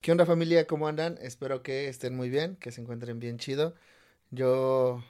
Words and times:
¿Qué 0.00 0.12
onda 0.12 0.24
familia? 0.24 0.66
¿Cómo 0.66 0.88
andan? 0.88 1.18
Espero 1.20 1.62
que 1.62 1.88
estén 1.88 2.16
muy 2.16 2.30
bien, 2.30 2.56
que 2.56 2.72
se 2.72 2.80
encuentren 2.80 3.18
bien 3.18 3.38
chido. 3.38 3.74
Yo, 4.30 5.04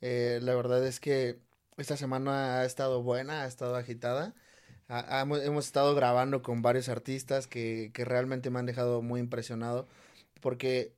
eh, 0.00 0.40
la 0.42 0.54
verdad 0.54 0.86
es 0.86 1.00
que 1.00 1.40
esta 1.78 1.96
semana 1.96 2.60
ha 2.60 2.64
estado 2.66 3.02
buena, 3.02 3.42
ha 3.42 3.46
estado 3.46 3.76
agitada. 3.76 4.34
hemos 4.88 5.66
estado 5.66 5.94
grabando 5.96 6.42
con 6.42 6.62
varios 6.62 6.88
artistas 6.88 7.46
que, 7.48 7.90
que, 7.94 8.04
realmente 8.04 8.50
me 8.50 8.60
han 8.60 8.66
dejado 8.66 9.02
muy 9.02 9.20
impresionado 9.20 9.88
porque 10.40 10.94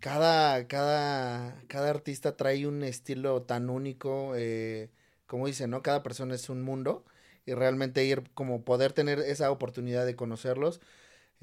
cada, 0.00 0.66
cada, 0.68 1.62
cada 1.68 1.90
artista 1.90 2.36
trae 2.36 2.66
un 2.66 2.82
estilo 2.84 3.42
tan 3.42 3.70
único, 3.70 4.34
eh, 4.36 4.90
como 5.26 5.46
dicen, 5.46 5.70
¿no? 5.70 5.82
Cada 5.82 6.02
persona 6.02 6.34
es 6.34 6.48
un 6.50 6.62
mundo 6.62 7.04
y 7.46 7.54
realmente 7.54 8.04
ir 8.04 8.30
como 8.34 8.64
poder 8.64 8.92
tener 8.92 9.20
esa 9.20 9.50
oportunidad 9.50 10.06
de 10.06 10.16
conocerlos 10.16 10.80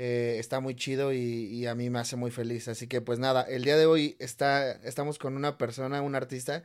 eh, 0.04 0.40
está 0.40 0.60
muy 0.60 0.76
chido 0.76 1.14
y, 1.14 1.68
a 1.68 1.76
mí 1.76 1.92
me 1.92 2.00
hace 2.00 2.16
muy 2.16 2.32
feliz. 2.32 2.68
Así 2.68 2.88
que 2.88 3.02
pues 3.02 3.20
nada, 3.20 3.44
el 3.44 3.64
día 3.64 3.78
de 3.78 3.86
hoy 3.86 4.16
está, 4.18 4.72
estamos 4.84 5.20
con 5.20 5.36
una 5.36 5.60
persona, 5.60 6.02
un 6.02 6.16
artista 6.16 6.64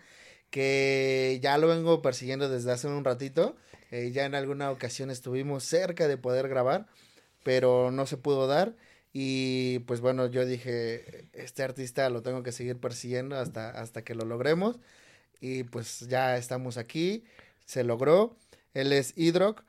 que 0.50 1.38
ya 1.42 1.58
lo 1.58 1.68
vengo 1.68 2.00
persiguiendo 2.00 2.48
desde 2.48 2.72
hace 2.72 2.88
un 2.88 3.04
ratito. 3.04 3.54
Eh, 3.90 4.10
ya 4.12 4.24
en 4.24 4.34
alguna 4.34 4.70
ocasión 4.70 5.10
estuvimos 5.10 5.64
cerca 5.64 6.08
de 6.08 6.16
poder 6.16 6.48
grabar, 6.48 6.86
pero 7.44 7.90
no 7.90 8.06
se 8.06 8.16
pudo 8.16 8.46
dar. 8.46 8.74
Y 9.12 9.80
pues 9.80 10.00
bueno, 10.00 10.28
yo 10.28 10.46
dije, 10.46 11.28
este 11.34 11.62
artista 11.62 12.08
lo 12.08 12.22
tengo 12.22 12.42
que 12.42 12.52
seguir 12.52 12.78
persiguiendo 12.78 13.36
hasta, 13.36 13.68
hasta 13.70 14.02
que 14.02 14.14
lo 14.14 14.24
logremos. 14.24 14.78
Y 15.40 15.64
pues 15.64 16.00
ya 16.08 16.38
estamos 16.38 16.78
aquí, 16.78 17.24
se 17.66 17.84
logró. 17.84 18.38
Él 18.72 18.92
es 18.94 19.12
Hidroc. 19.16 19.62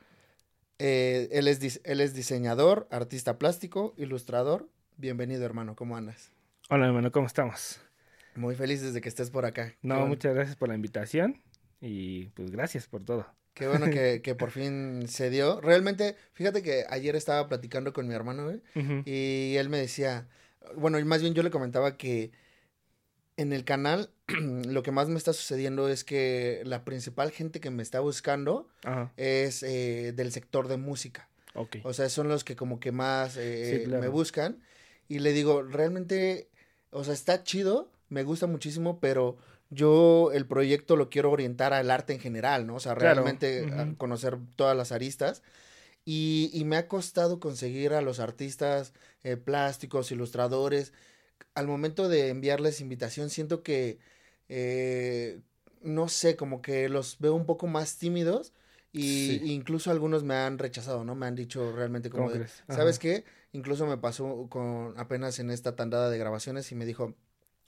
Eh, 0.79 1.29
él, 1.31 1.47
es, 1.47 1.81
él 1.83 2.01
es 2.01 2.13
diseñador, 2.13 2.87
artista 2.91 3.39
plástico, 3.39 3.93
ilustrador. 3.97 4.69
Bienvenido, 4.97 5.43
hermano. 5.43 5.75
¿Cómo 5.75 5.97
andas? 5.97 6.31
Hola, 6.69 6.85
hermano. 6.87 7.11
¿Cómo 7.11 7.25
estamos? 7.25 7.79
Muy 8.35 8.55
feliz 8.55 8.93
de 8.93 9.01
que 9.01 9.09
estés 9.09 9.31
por 9.31 9.45
acá. 9.45 9.73
No, 9.81 10.05
muchas 10.05 10.35
gracias 10.35 10.55
por 10.55 10.69
la 10.69 10.75
invitación 10.75 11.41
y 11.81 12.25
pues 12.29 12.51
gracias 12.51 12.87
por 12.87 13.03
todo. 13.03 13.25
Qué 13.55 13.67
bueno 13.67 13.89
que, 13.89 14.21
que 14.23 14.35
por 14.35 14.51
fin 14.51 15.07
se 15.07 15.31
dio. 15.31 15.59
Realmente, 15.61 16.15
fíjate 16.33 16.61
que 16.61 16.85
ayer 16.89 17.15
estaba 17.15 17.47
platicando 17.47 17.91
con 17.91 18.07
mi 18.07 18.13
hermano, 18.13 18.51
y 19.05 19.55
él 19.55 19.69
me 19.69 19.79
decía, 19.79 20.27
bueno, 20.75 21.03
más 21.05 21.21
bien 21.21 21.33
yo 21.33 21.41
le 21.41 21.49
comentaba 21.49 21.97
que 21.97 22.31
en 23.37 23.53
el 23.53 23.63
canal 23.63 24.09
lo 24.27 24.83
que 24.83 24.91
más 24.91 25.07
me 25.07 25.17
está 25.17 25.31
sucediendo 25.31 25.87
es 25.87 26.03
que 26.03 26.61
la 26.65 26.83
principal 26.83 27.31
gente 27.31 27.59
que 27.59 27.69
me 27.69 27.83
está 27.83 27.99
buscando 27.99 28.67
es 29.15 29.63
eh, 29.63 30.11
del 30.13 30.31
sector 30.31 30.67
de 30.67 30.77
música. 30.77 31.29
O 31.83 31.93
sea, 31.93 32.07
son 32.09 32.27
los 32.27 32.43
que 32.43 32.55
como 32.55 32.79
que 32.79 32.91
más 32.91 33.35
eh, 33.37 33.87
me 33.87 34.09
buscan. 34.09 34.61
Y 35.07 35.19
le 35.19 35.33
digo, 35.33 35.63
realmente, 35.63 36.49
o 36.91 37.03
sea, 37.03 37.13
está 37.13 37.43
chido, 37.43 37.89
me 38.09 38.23
gusta 38.23 38.45
muchísimo, 38.45 38.99
pero 38.99 39.37
yo 39.69 40.31
el 40.33 40.45
proyecto 40.45 40.95
lo 40.95 41.09
quiero 41.09 41.31
orientar 41.31 41.73
al 41.73 41.89
arte 41.89 42.13
en 42.13 42.19
general, 42.19 42.67
¿no? 42.67 42.75
O 42.75 42.79
sea, 42.79 42.93
realmente 42.93 43.65
conocer 43.97 44.37
todas 44.55 44.77
las 44.77 44.91
aristas. 44.91 45.41
Y, 46.05 46.51
y, 46.53 46.63
me 46.63 46.77
ha 46.77 46.87
costado 46.87 47.41
conseguir 47.41 47.93
a 47.93 48.01
los 48.01 48.21
artistas 48.21 48.93
eh, 49.23 49.35
plásticos, 49.35 50.09
ilustradores, 50.13 50.93
al 51.53 51.67
momento 51.67 52.09
de 52.09 52.29
enviarles 52.29 52.81
invitación, 52.81 53.29
siento 53.29 53.63
que, 53.63 53.99
eh, 54.49 55.41
no 55.81 56.07
sé, 56.09 56.35
como 56.35 56.61
que 56.61 56.89
los 56.89 57.19
veo 57.19 57.33
un 57.35 57.45
poco 57.45 57.67
más 57.67 57.97
tímidos. 57.97 58.53
Y 58.93 59.51
incluso 59.53 59.91
algunos 59.91 60.23
me 60.23 60.33
han 60.33 60.57
rechazado, 60.57 61.03
¿no? 61.03 61.13
Me 61.13 61.27
han 61.27 61.35
dicho 61.35 61.71
realmente 61.71 62.09
como 62.09 62.31
¿sabes 62.67 62.97
qué? 62.97 63.25
Incluso 63.51 63.85
me 63.85 63.97
pasó 63.97 64.47
con 64.49 64.93
apenas 64.97 65.37
en 65.39 65.51
esta 65.51 65.75
tandada 65.75 66.09
de 66.09 66.17
grabaciones 66.17 66.71
y 66.71 66.75
me 66.75 66.85
dijo, 66.85 67.13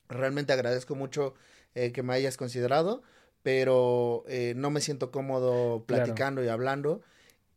realmente 0.07 0.53
agradezco 0.53 0.95
mucho 0.95 1.35
eh, 1.75 1.91
que 1.91 2.03
me 2.03 2.13
hayas 2.13 2.35
considerado, 2.35 3.03
pero 3.43 4.23
eh, 4.27 4.53
no 4.55 4.71
me 4.71 4.81
siento 4.81 5.11
cómodo 5.11 5.85
platicando 5.85 6.43
y 6.43 6.47
hablando. 6.47 7.01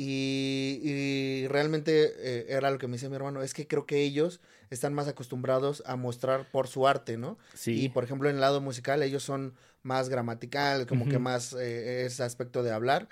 Y, 0.05 1.47
realmente 1.49 2.13
eh, 2.19 2.47
era 2.49 2.71
lo 2.71 2.79
que 2.79 2.87
me 2.87 2.95
decía 2.95 3.09
mi 3.09 3.17
hermano, 3.17 3.43
es 3.43 3.55
que 3.55 3.67
creo 3.67 3.87
que 3.87 4.03
ellos 4.03 4.41
están 4.71 4.95
más 4.95 5.07
acostumbrados 5.07 5.83
a 5.87 5.97
mostrar 5.97 6.51
por 6.51 6.67
su 6.67 6.89
arte, 6.89 7.19
¿no? 7.19 7.39
Sí. 7.55 7.85
Y 7.85 7.89
por 7.91 8.05
ejemplo 8.05 8.29
en 8.29 8.37
el 8.37 8.41
lado 8.41 8.61
musical 8.61 9.03
ellos 9.03 9.23
son 9.23 9.55
más 9.83 10.09
gramatical, 10.09 10.87
como 10.87 11.09
que 11.09 11.19
más 11.19 11.53
eh, 11.53 12.07
ese 12.07 12.23
aspecto 12.23 12.63
de 12.63 12.73
hablar, 12.73 13.09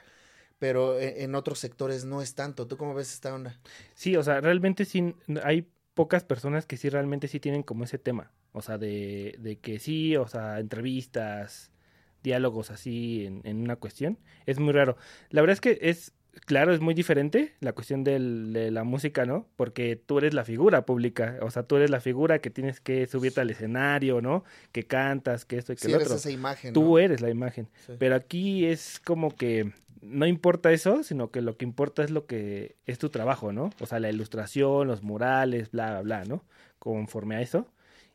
pero 0.58 0.98
e, 0.98 1.22
en, 1.22 1.34
otros 1.34 1.58
sectores 1.58 2.04
no 2.04 2.22
es 2.22 2.34
tanto. 2.34 2.66
¿Tú 2.66 2.76
cómo 2.76 2.94
ves 2.94 3.12
esta 3.12 3.34
onda? 3.34 3.58
Sí, 3.94 4.16
o 4.16 4.22
sea, 4.22 4.40
realmente 4.40 4.84
sí, 4.84 5.14
hay 5.42 5.68
pocas 5.94 6.24
personas 6.24 6.66
que 6.66 6.76
sí 6.76 6.88
realmente 6.88 7.28
sí 7.28 7.40
tienen 7.40 7.62
como 7.62 7.84
ese 7.84 7.98
tema, 7.98 8.32
o 8.52 8.62
sea, 8.62 8.78
de, 8.78 9.36
de 9.38 9.58
que 9.58 9.78
sí, 9.78 10.16
o 10.16 10.28
sea, 10.28 10.60
entrevistas, 10.60 11.72
diálogos 12.22 12.70
así 12.70 13.26
en, 13.26 13.42
en 13.44 13.58
una 13.58 13.76
cuestión, 13.76 14.18
es 14.46 14.58
muy 14.58 14.72
raro. 14.72 14.96
La 15.30 15.40
verdad 15.40 15.54
es 15.54 15.60
que 15.60 15.78
es 15.82 16.14
claro, 16.46 16.72
es 16.72 16.80
muy 16.80 16.94
diferente 16.94 17.54
la 17.60 17.72
cuestión 17.72 18.04
del, 18.04 18.52
de 18.52 18.70
la 18.70 18.84
música, 18.84 19.24
¿no? 19.24 19.46
Porque 19.56 19.96
tú 19.96 20.18
eres 20.18 20.34
la 20.34 20.44
figura 20.44 20.86
pública, 20.86 21.38
o 21.42 21.50
sea, 21.50 21.62
tú 21.64 21.76
eres 21.76 21.90
la 21.90 22.00
figura 22.00 22.40
que 22.40 22.50
tienes 22.50 22.80
que 22.80 23.06
subirte 23.06 23.40
al 23.40 23.50
escenario, 23.50 24.20
¿no? 24.20 24.44
Que 24.72 24.84
cantas, 24.84 25.44
que 25.44 25.58
esto 25.58 25.72
y 25.72 25.76
que 25.76 25.88
lo 25.88 25.98
otro. 25.98 26.14
esa 26.14 26.30
imagen. 26.30 26.72
Tú 26.72 26.98
eres 26.98 27.20
la 27.20 27.30
imagen. 27.30 27.68
Pero 27.98 28.14
aquí 28.14 28.66
es 28.66 29.00
como 29.00 29.34
que 29.34 29.72
no 30.02 30.26
importa 30.26 30.72
eso, 30.72 31.02
sino 31.02 31.30
que 31.30 31.42
lo 31.42 31.56
que 31.56 31.64
importa 31.64 32.02
es 32.02 32.10
lo 32.10 32.26
que 32.26 32.76
es 32.86 32.98
tu 32.98 33.10
trabajo, 33.10 33.52
¿no? 33.52 33.70
O 33.80 33.86
sea, 33.86 34.00
la 34.00 34.10
ilustración, 34.10 34.86
los 34.88 35.02
murales, 35.02 35.70
bla, 35.70 35.90
bla, 35.90 36.02
bla, 36.02 36.24
¿no? 36.24 36.44
Conforme 36.78 37.36
a 37.36 37.42
eso. 37.42 37.66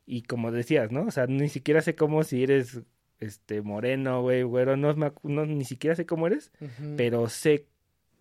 Y 0.06 0.24
como 0.24 0.52
decías, 0.52 0.92
¿no? 0.92 1.03
O 1.03 1.12
sea, 1.12 1.28
ni 1.28 1.50
siquiera 1.50 1.82
sé 1.82 1.96
cómo 1.96 2.24
si 2.24 2.44
eres 2.44 2.82
este 3.20 3.62
moreno, 3.62 4.22
güey, 4.22 4.44
güero, 4.44 4.78
no, 4.78 4.94
no, 4.94 5.46
ni 5.46 5.66
siquiera 5.66 5.96
sé 5.96 6.06
cómo 6.06 6.28
eres, 6.28 6.52
pero 6.97 7.30
sé 7.30 7.66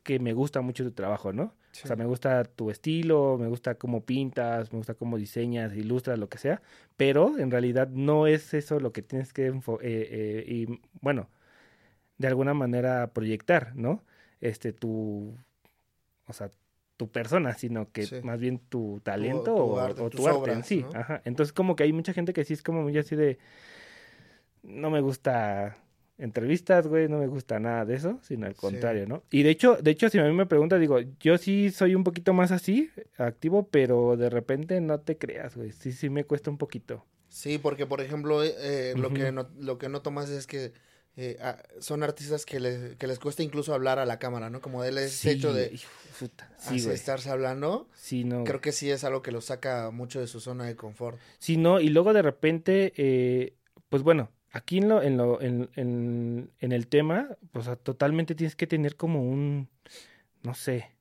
que 0.05 0.21
me 0.21 0.33
gusta 0.35 0.61
mucho 0.61 0.85
tu 0.85 0.93
trabajo, 0.93 1.33
¿no? 1.33 1.55
O 1.83 1.87
sea, 1.89 1.97
me 1.97 2.05
gusta 2.05 2.45
tu 2.45 2.71
estilo, 2.71 3.37
me 3.37 3.49
gusta 3.49 3.75
cómo 3.75 4.05
pintas, 4.05 4.73
me 4.73 4.79
gusta 4.79 4.95
cómo 4.95 5.17
diseñas, 5.19 5.75
ilustras, 5.75 6.21
lo 6.21 6.29
que 6.29 6.39
sea, 6.39 6.63
pero 6.97 7.37
en 7.37 7.51
realidad 7.51 7.89
no 7.89 8.29
es 8.29 8.55
eso 8.55 8.79
lo 8.79 8.93
que 8.93 9.03
tienes 9.03 9.33
que, 9.33 9.49
eh, 9.49 9.59
eh, 9.83 10.45
y 10.47 10.81
bueno, 11.01 11.29
de 12.19 12.29
alguna 12.29 12.55
manera 12.55 13.13
proyectar, 13.13 13.75
¿no? 13.75 14.05
Este, 14.41 14.73
tu, 14.73 15.37
o 16.29 16.33
sea, 16.33 16.49
tu 16.97 17.11
persona, 17.11 17.55
sino 17.55 17.91
que 17.91 18.07
más 18.23 18.39
bien 18.39 18.61
tu 18.61 19.01
talento 19.03 19.57
o, 19.57 20.11
tu 20.11 20.29
arte 20.29 20.53
en 20.53 20.63
sí. 20.63 20.87
Ajá. 20.95 21.23
Entonces, 21.25 21.53
como 21.53 21.75
que 21.75 21.83
hay 21.83 21.93
mucha 21.93 22.13
gente 22.13 22.33
que 22.33 22.45
sí 22.45 22.53
es 22.53 22.63
como 22.63 22.83
muy 22.83 22.97
así 22.97 23.17
de, 23.17 23.39
no 24.63 24.91
me 24.91 25.01
gusta 25.01 25.77
entrevistas, 26.19 26.87
güey, 26.87 27.09
no 27.09 27.19
me 27.19 27.27
gusta 27.27 27.59
nada 27.59 27.85
de 27.85 27.97
eso, 27.97 28.19
sino 28.23 28.47
al 28.47 28.55
contrario, 28.55 29.07
¿no? 29.07 29.23
Y 29.31 29.43
de 29.43 29.51
hecho, 29.51 29.77
de 29.77 29.91
hecho, 29.91 30.09
si 30.09 30.19
a 30.19 30.25
mí 30.25 30.33
me 30.33 30.47
pregunta, 30.47 30.79
digo, 30.79 30.99
yo 31.21 31.39
sí 31.39 31.71
soy 31.71 31.95
un 31.95 32.05
poquito 32.05 32.33
más 32.33 32.53
así, 32.53 32.91
activo, 33.19 33.69
pero 33.69 34.17
de 34.17 34.31
repente 34.31 34.81
no 34.81 35.01
te 35.01 35.19
creas, 35.19 35.57
güey, 35.57 35.73
sí, 35.73 35.93
sí 35.93 36.11
me 36.11 36.25
cuesta 36.25 36.51
un 36.51 36.59
poquito. 36.59 37.05
Sí, 37.29 37.59
porque 37.59 37.85
por 37.87 38.01
ejemplo, 38.01 38.45
eh, 38.45 38.55
eh, 38.59 38.95
lo, 38.97 39.13
que 39.13 39.33
no, 39.33 39.49
lo 39.59 39.77
que 39.77 39.89
no 39.89 40.03
tomas 40.03 40.31
es 40.31 40.47
que 40.47 40.73
eh, 41.17 41.37
ah, 41.41 41.61
son 41.81 42.05
artistas 42.05 42.47
que, 42.47 42.61
les, 42.61 42.95
que 42.95 43.09
les 43.09 43.19
cuesta 43.19 43.43
incluso 43.43 43.75
hablar 43.75 43.99
a 43.99 44.07
la 44.07 44.21
cámara, 44.21 44.51
¿no? 44.51 44.61
Como 44.61 44.85
él 44.85 44.99
es 44.99 45.25
hecho 45.25 45.53
de 45.53 45.77
sí, 46.59 46.89
estarse 46.91 47.31
hablando. 47.31 47.89
Sí, 47.93 48.23
no. 48.23 48.45
Creo 48.45 48.61
que 48.61 48.71
sí 48.71 48.89
es 48.89 49.03
algo 49.03 49.23
que 49.23 49.33
lo 49.33 49.41
saca 49.41 49.91
mucho 49.91 50.21
de 50.21 50.29
su 50.29 50.39
zona 50.39 50.65
de 50.65 50.77
confort. 50.77 51.19
Sí, 51.41 51.57
no, 51.57 51.81
y 51.81 51.89
luego 51.89 52.13
de 52.13 52.23
repente, 52.23 53.53
pues 53.89 54.05
bueno, 54.05 54.31
Aquí 54.55 54.79
en, 54.79 54.89
lo, 54.89 55.03
en, 55.03 55.17
lo, 55.17 55.43
en, 55.43 55.69
en, 55.75 56.73
el 56.73 56.87
tema, 56.87 57.37
pues 57.51 57.69
totalmente 57.83 58.37
tienes 58.37 58.55
que 58.55 58.69
tener 58.69 58.95
como 58.95 59.21
un, 59.21 59.69
no 60.45 60.55
sé, 60.55 60.93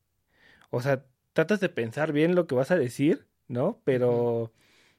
o 0.72 0.82
sea, 0.82 1.06
tratas 1.34 1.60
de 1.60 1.70
pensar 1.70 2.14
bien 2.14 2.34
lo 2.34 2.48
que 2.48 2.56
vas 2.56 2.72
a 2.72 2.78
decir, 2.78 3.28
¿no? 3.48 3.80
Pero 3.84 4.52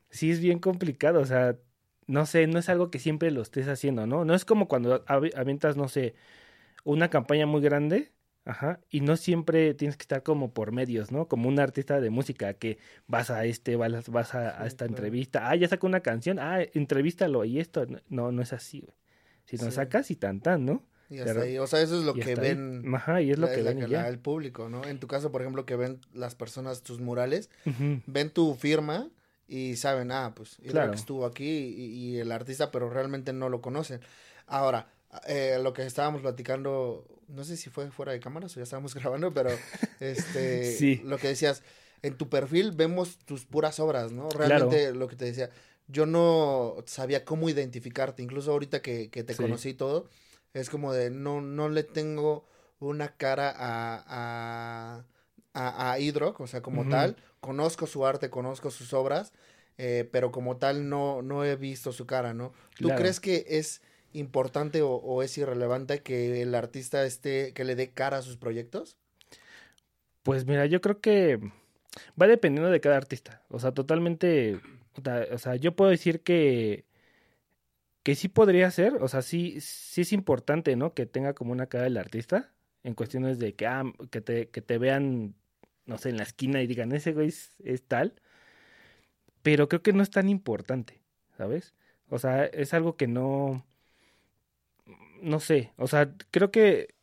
sí 0.09 0.31
es 0.31 0.39
bien 0.39 0.61
complicado, 0.61 1.21
o 1.21 1.27
sea, 1.27 1.59
no 2.07 2.27
sé, 2.27 2.47
no 2.47 2.61
es 2.61 2.69
algo 2.69 2.93
que 2.93 3.01
siempre 3.01 3.33
lo 3.33 3.43
estés 3.43 3.67
haciendo, 3.67 4.07
¿no? 4.07 4.25
No 4.25 4.35
es 4.35 4.45
como 4.45 4.69
cuando 4.69 5.05
avientas, 5.09 5.77
no 5.77 5.89
sé, 5.89 6.15
una 6.85 7.11
campaña 7.11 7.47
muy 7.47 7.61
grande 7.61 8.13
Ajá, 8.47 8.81
y 8.91 9.01
no 9.01 9.17
siempre 9.17 9.73
tienes 9.73 9.97
que 9.97 10.03
estar 10.03 10.23
como 10.23 10.53
por 10.53 10.71
medios, 10.71 11.11
¿no? 11.11 11.29
Como 11.29 11.49
un 11.49 11.59
artista 11.59 12.01
de 12.01 12.11
música 12.11 12.53
que 12.55 12.77
vas 13.07 13.31
a 13.31 13.47
este, 13.47 13.77
vas, 13.77 14.11
vas 14.11 14.35
a, 14.35 14.67
esta 14.67 14.85
entrevista, 14.85 15.49
ah, 15.49 15.57
ya 15.57 15.67
sacó 15.67 15.87
una 15.87 16.01
canción, 16.01 16.39
ah, 16.39 16.61
entrevístalo 16.75 17.47
y 17.47 17.59
esto, 17.59 17.87
no, 18.11 18.33
no 18.33 18.43
es 18.43 18.53
así, 18.53 18.81
güey. 18.81 18.95
Si 19.47 19.57
no 19.57 19.71
sacas 19.71 20.11
y 20.11 20.17
tan 20.17 20.41
tan, 20.41 20.65
¿no? 20.65 20.83
Y 21.11 21.19
hasta 21.19 21.43
ahí, 21.43 21.59
o 21.59 21.67
sea, 21.67 21.81
eso 21.81 21.99
es 21.99 22.05
lo 22.05 22.15
que 22.15 22.35
ven. 22.35 22.83
Ajá, 22.95 23.21
y 23.21 23.31
es 23.31 23.39
lo 23.39 23.49
que 23.49 23.63
ven 23.63 23.83
el 23.83 24.19
público, 24.19 24.69
¿no? 24.69 24.85
En 24.85 24.99
tu 24.99 25.07
caso, 25.07 25.31
por 25.33 25.43
ejemplo, 25.43 25.65
que 25.65 25.77
ven 25.77 26.01
las 26.13 26.35
personas 26.35 26.83
tus 26.83 27.01
murales, 27.01 27.51
ven 28.07 28.31
tu 28.31 28.55
firma 28.55 29.09
y 29.47 29.77
saben, 29.77 30.11
ah, 30.11 30.33
pues, 30.35 30.59
claro. 30.69 30.91
que 30.91 30.97
estuvo 30.97 31.27
aquí 31.27 31.45
y, 31.47 32.19
el 32.19 32.33
artista, 32.33 32.71
pero 32.71 32.91
realmente 32.91 33.33
no 33.33 33.49
lo 33.49 33.61
conocen. 33.61 34.01
Ahora, 34.47 34.89
eh, 35.27 35.59
lo 35.63 35.73
que 35.73 35.87
estábamos 35.87 36.23
platicando 36.23 37.07
no 37.29 37.45
sé 37.45 37.57
si 37.57 37.71
fue 37.71 37.91
fuera 37.91 38.13
de 38.13 38.21
cámaras 38.21 38.57
o 38.57 38.61
ya 38.61 38.65
estábamos 38.65 38.95
grabando, 38.95 39.33
pero 39.33 39.51
este, 40.01 41.01
lo 41.05 41.19
que 41.19 41.29
decías, 41.29 41.63
en 42.03 42.17
tu 42.17 42.29
perfil 42.29 42.73
vemos 42.73 43.19
tus 43.19 43.45
puras 43.45 43.81
obras, 43.81 44.13
¿no? 44.13 44.29
Realmente 44.31 44.93
lo 44.93 45.09
que 45.09 45.17
te 45.17 45.25
decía, 45.25 45.51
yo 45.89 46.07
no 46.07 46.77
sabía 46.87 47.25
cómo 47.25 47.49
identificarte, 47.49 48.23
incluso 48.23 48.53
ahorita 48.53 48.83
que, 48.83 49.11
que 49.11 49.25
te 49.25 49.35
conocí 49.37 49.71
y 49.71 49.75
todo, 49.75 50.09
es 50.53 50.71
como 50.71 50.93
de, 50.93 51.11
no, 51.11 51.41
no 51.41 51.69
le 51.69 51.83
tengo 51.83 52.47
una 52.79 53.17
cara 53.17 53.51
a, 53.51 54.05
a, 54.07 55.05
a, 55.55 55.93
a 55.93 55.99
o 56.39 56.47
sea, 56.47 56.63
como 56.63 56.89
tal, 56.89 57.17
conozco 57.41 57.87
su 57.87 58.07
arte, 58.07 58.31
conozco 58.31 58.71
sus 58.71 58.93
obras, 58.93 59.33
eh, 59.77 60.09
pero 60.13 60.31
como 60.31 60.57
tal 60.57 60.89
no, 60.89 61.23
no 61.23 61.45
he 61.45 61.57
visto 61.57 61.93
su 61.93 62.07
cara, 62.07 62.35
¿no? 62.35 62.53
¿Tú 62.79 62.89
crees 62.91 63.21
que 63.21 63.45
es 63.49 63.83
importante 64.15 64.81
o, 64.83 65.23
es 65.23 65.37
irrelevante 65.37 66.03
que 66.03 66.41
el 66.43 66.55
artista 66.55 67.05
esté, 67.05 67.53
que 67.53 67.65
le 67.65 67.77
dé 67.77 67.93
cara 67.93 68.19
a 68.19 68.23
sus 68.23 68.37
proyectos? 68.37 68.97
Pues 70.23 70.47
mira, 70.47 70.65
yo 70.67 70.81
creo 70.81 71.01
que 71.01 71.39
va 72.21 72.27
dependiendo 72.27 72.71
de 72.71 72.81
cada 72.81 72.97
artista. 72.97 73.43
O 73.49 73.59
sea, 73.59 73.73
totalmente, 73.73 74.61
o 75.31 75.39
sea, 75.39 75.57
yo 75.57 75.77
puedo 75.77 75.91
decir 75.91 76.23
que 76.23 76.87
que 78.05 78.15
sí 78.15 78.29
podría 78.29 78.71
ser, 78.71 78.97
o 79.03 79.09
sea, 79.09 79.23
sí, 79.23 79.61
sí 79.61 80.03
es 80.03 80.13
importante, 80.13 80.77
¿no? 80.77 80.95
Que 80.95 81.07
tenga 81.07 81.35
como 81.35 81.53
una 81.53 81.69
cara 81.69 81.85
del 81.85 81.97
artista, 81.97 82.53
en 82.85 82.95
cuestiones 82.95 83.39
de 83.39 83.55
que, 83.55 83.67
ah, 83.67 83.85
que, 84.11 84.21
te, 84.21 84.51
que 84.51 84.61
te 84.63 84.79
vean, 84.79 85.35
no 85.87 85.99
sé, 85.99 86.11
en 86.11 86.19
la 86.19 86.25
esquina 86.25 86.63
y 86.63 86.67
digan, 86.67 86.93
ese 86.93 87.15
güey 87.15 87.29
es, 87.29 87.83
tal, 87.89 88.15
pero 89.43 89.69
creo 89.69 89.83
que 89.83 89.95
no 89.95 90.03
es 90.03 90.11
tan 90.11 90.29
importante, 90.29 91.01
¿sabes? 91.37 91.75
O 92.11 92.19
sea, 92.19 92.45
es 92.45 92.75
algo 92.75 92.97
que 92.97 93.07
no, 93.09 93.65
no 95.25 95.41
sé, 95.41 95.73
o 95.77 95.87
sea, 95.87 96.13
creo 96.31 96.51
que 96.51 96.95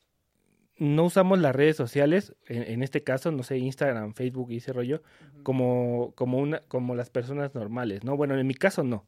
no 0.77 1.05
usamos 1.05 1.39
las 1.39 1.55
redes 1.55 1.75
sociales, 1.75 2.35
en, 2.47 2.81
este 2.81 3.03
caso, 3.03 3.31
no 3.31 3.43
sé, 3.43 3.57
Instagram, 3.59 4.13
Facebook 4.13 4.51
y 4.51 4.57
ese 4.57 4.73
rollo, 4.73 5.03
como, 5.43 6.13
como, 6.15 6.39
una, 6.39 6.61
como 6.61 6.95
las 6.95 7.09
personas 7.09 7.53
normales, 7.53 8.03
¿no? 8.03 8.17
Bueno, 8.17 8.37
en 8.37 8.47
mi 8.47 8.55
caso 8.55 8.83
no. 8.83 9.05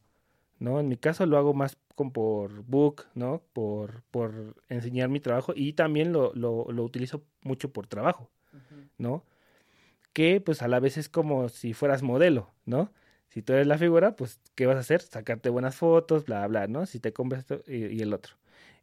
¿no? 0.58 0.80
En 0.80 0.88
mi 0.88 0.96
caso 0.96 1.26
lo 1.26 1.38
hago 1.38 1.54
más 1.54 1.76
como 1.94 2.12
por 2.12 2.62
book, 2.62 3.06
¿no? 3.14 3.42
Por, 3.52 4.02
por 4.10 4.56
enseñar 4.68 5.08
mi 5.08 5.20
trabajo 5.20 5.52
y 5.54 5.72
también 5.72 6.12
lo, 6.12 6.32
lo, 6.34 6.70
lo 6.70 6.84
utilizo 6.84 7.22
mucho 7.42 7.72
por 7.72 7.86
trabajo, 7.86 8.30
¿no? 8.98 9.24
Que 10.12 10.40
pues 10.40 10.62
a 10.62 10.68
la 10.68 10.80
vez 10.80 10.96
es 10.96 11.08
como 11.08 11.48
si 11.48 11.72
fueras 11.72 12.02
modelo, 12.02 12.52
¿no? 12.66 12.92
Si 13.28 13.42
tú 13.42 13.52
eres 13.52 13.66
la 13.66 13.78
figura, 13.78 14.14
pues 14.16 14.40
¿qué 14.54 14.66
vas 14.66 14.76
a 14.76 14.80
hacer? 14.80 15.02
Sacarte 15.02 15.50
buenas 15.50 15.74
fotos, 15.76 16.24
bla, 16.24 16.46
bla, 16.46 16.68
¿no? 16.68 16.86
Si 16.86 17.00
te 17.00 17.12
compras 17.12 17.40
esto 17.40 17.62
y, 17.70 18.00
el 18.00 18.12
otro. 18.12 18.34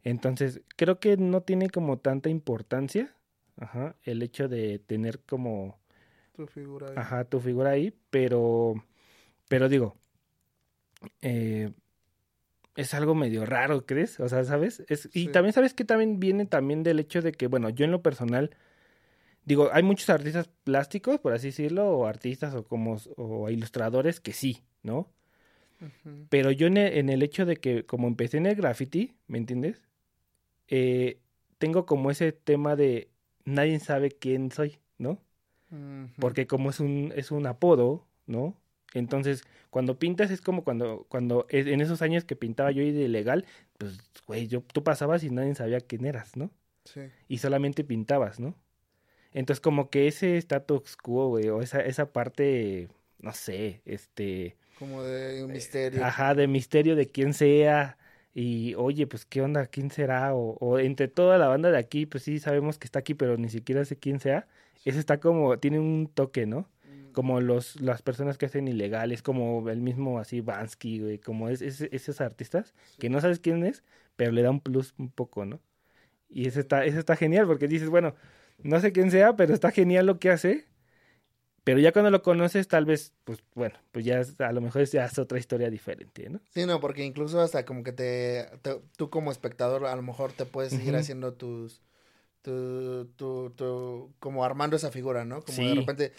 Entonces, 0.04 0.62
creo 0.76 0.98
que 0.98 1.16
no 1.16 1.42
tiene 1.42 1.70
como 1.70 1.98
tanta 1.98 2.28
importancia, 2.28 3.14
ajá, 3.56 3.96
el 4.02 4.22
hecho 4.22 4.48
de 4.48 4.78
tener 4.78 5.20
como... 5.20 5.78
Tu 6.34 6.46
figura 6.46 6.88
ahí. 6.88 6.94
Ajá, 6.96 7.24
tu 7.24 7.40
figura 7.40 7.70
ahí, 7.70 7.94
pero, 8.10 8.74
pero 9.48 9.68
digo, 9.68 9.96
eh, 11.20 11.70
es 12.74 12.94
algo 12.94 13.14
medio 13.14 13.44
raro, 13.44 13.84
¿crees? 13.86 14.18
O 14.20 14.28
sea, 14.28 14.44
¿sabes? 14.44 14.82
Es, 14.88 15.08
y 15.12 15.28
también 15.28 15.52
sabes 15.52 15.74
que 15.74 15.84
también 15.84 16.18
viene 16.20 16.46
también 16.46 16.82
del 16.82 17.00
hecho 17.00 17.20
de 17.22 17.32
que, 17.32 17.46
bueno, 17.46 17.68
yo 17.68 17.84
en 17.84 17.90
lo 17.90 18.02
personal, 18.02 18.56
digo, 19.44 19.68
hay 19.72 19.82
muchos 19.82 20.08
artistas 20.10 20.48
plásticos, 20.64 21.20
por 21.20 21.32
así 21.32 21.48
decirlo, 21.48 21.90
o 21.90 22.06
artistas 22.06 22.54
o 22.54 22.64
como 22.64 22.96
o 23.16 23.50
ilustradores 23.50 24.20
que 24.20 24.32
sí, 24.32 24.64
¿no? 24.82 25.12
Pero 26.28 26.52
yo 26.52 26.68
en 26.68 26.76
el, 26.76 27.22
hecho 27.22 27.44
de 27.44 27.56
que 27.56 27.84
como 27.84 28.06
empecé 28.06 28.36
en 28.36 28.46
el 28.46 28.54
graffiti, 28.54 29.16
¿me 29.26 29.38
entiendes? 29.38 29.82
Eh, 30.68 31.18
tengo 31.58 31.86
como 31.86 32.10
ese 32.10 32.32
tema 32.32 32.76
de 32.76 33.08
nadie 33.44 33.78
sabe 33.80 34.10
quién 34.10 34.50
soy, 34.50 34.78
¿no? 34.98 35.20
Porque 36.18 36.46
como 36.46 36.68
es 36.68 36.80
un, 36.80 37.12
es 37.16 37.30
un 37.30 37.46
apodo, 37.46 38.06
¿no? 38.26 38.54
Entonces, 38.92 39.42
cuando 39.70 39.98
pintas 39.98 40.30
es 40.30 40.42
como 40.42 40.64
cuando, 40.64 41.06
cuando 41.08 41.46
en 41.48 41.80
esos 41.80 42.02
años 42.02 42.24
que 42.24 42.36
pintaba 42.36 42.70
yo 42.72 42.82
y 42.82 42.92
de 42.92 43.04
ilegal, 43.04 43.46
pues, 43.78 43.98
güey, 44.26 44.48
yo, 44.48 44.62
tú 44.62 44.84
pasabas 44.84 45.24
y 45.24 45.30
nadie 45.30 45.54
sabía 45.54 45.80
quién 45.80 46.04
eras, 46.04 46.36
¿no? 46.36 46.50
Sí. 46.84 47.00
Y 47.26 47.38
solamente 47.38 47.84
pintabas, 47.84 48.38
¿no? 48.38 48.54
Entonces, 49.32 49.60
como 49.60 49.88
que 49.88 50.08
ese 50.08 50.36
status 50.36 50.96
quo, 50.96 51.28
güey, 51.28 51.48
o 51.48 51.62
esa, 51.62 51.80
esa 51.80 52.12
parte, 52.12 52.88
no 53.18 53.32
sé, 53.32 53.80
este... 53.86 54.56
Como 54.78 55.02
de 55.02 55.42
un 55.42 55.52
misterio. 55.52 56.04
Ajá, 56.04 56.34
de 56.34 56.48
misterio 56.48 56.96
de 56.96 57.06
quién 57.06 57.32
sea. 57.34 57.96
Y, 58.34 58.74
oye, 58.76 59.06
pues, 59.06 59.26
¿qué 59.26 59.42
onda? 59.42 59.66
¿Quién 59.66 59.90
será? 59.90 60.34
O, 60.34 60.56
o 60.60 60.78
entre 60.78 61.08
toda 61.08 61.38
la 61.38 61.48
banda 61.48 61.70
de 61.70 61.78
aquí, 61.78 62.06
pues 62.06 62.24
sí, 62.24 62.38
sabemos 62.38 62.78
que 62.78 62.86
está 62.86 63.00
aquí, 63.00 63.14
pero 63.14 63.36
ni 63.36 63.48
siquiera 63.48 63.84
sé 63.84 63.96
quién 63.96 64.20
sea. 64.20 64.46
Ese 64.84 64.98
está 64.98 65.20
como, 65.20 65.58
tiene 65.58 65.78
un 65.78 66.10
toque, 66.12 66.46
¿no? 66.46 66.68
como 67.12 67.40
los, 67.40 67.80
las 67.80 68.02
personas 68.02 68.38
que 68.38 68.46
hacen 68.46 68.68
ilegales, 68.68 69.22
como 69.22 69.68
el 69.70 69.80
mismo 69.80 70.18
así 70.18 70.40
Bansky, 70.40 71.00
güey, 71.00 71.18
como 71.18 71.48
es, 71.48 71.62
esos 71.62 72.20
artistas, 72.20 72.74
que 72.98 73.10
no 73.10 73.20
sabes 73.20 73.38
quién 73.38 73.64
es, 73.64 73.84
pero 74.16 74.32
le 74.32 74.42
da 74.42 74.50
un 74.50 74.60
plus 74.60 74.94
un 74.98 75.10
poco, 75.10 75.44
¿no? 75.44 75.60
Y 76.28 76.48
eso 76.48 76.60
está, 76.60 76.84
eso 76.84 76.98
está 76.98 77.16
genial, 77.16 77.46
porque 77.46 77.68
dices, 77.68 77.90
bueno, 77.90 78.14
no 78.62 78.80
sé 78.80 78.92
quién 78.92 79.10
sea, 79.10 79.36
pero 79.36 79.54
está 79.54 79.70
genial 79.70 80.06
lo 80.06 80.18
que 80.18 80.30
hace, 80.30 80.66
pero 81.64 81.78
ya 81.78 81.92
cuando 81.92 82.10
lo 82.10 82.22
conoces, 82.22 82.66
tal 82.66 82.84
vez, 82.84 83.12
pues 83.24 83.38
bueno, 83.54 83.78
pues 83.92 84.04
ya 84.04 84.22
a 84.38 84.52
lo 84.52 84.60
mejor 84.60 84.84
ya 84.84 85.04
es 85.04 85.18
otra 85.18 85.38
historia 85.38 85.70
diferente, 85.70 86.28
¿no? 86.28 86.40
Sí, 86.50 86.66
no, 86.66 86.80
porque 86.80 87.04
incluso 87.04 87.40
hasta 87.40 87.64
como 87.64 87.84
que 87.84 87.92
te, 87.92 88.48
tú 88.96 89.10
como 89.10 89.30
espectador 89.30 89.86
a 89.86 89.94
lo 89.94 90.02
mejor 90.02 90.32
te 90.32 90.44
puedes 90.44 90.72
seguir 90.72 90.96
haciendo 90.96 91.34
tus, 91.34 91.80
tu, 92.42 93.06
tu, 93.16 93.50
tu, 93.50 94.12
como 94.18 94.44
armando 94.44 94.76
esa 94.76 94.90
figura, 94.90 95.24
¿no? 95.24 95.42
Como 95.42 95.68
de 95.68 95.74
repente 95.74 96.12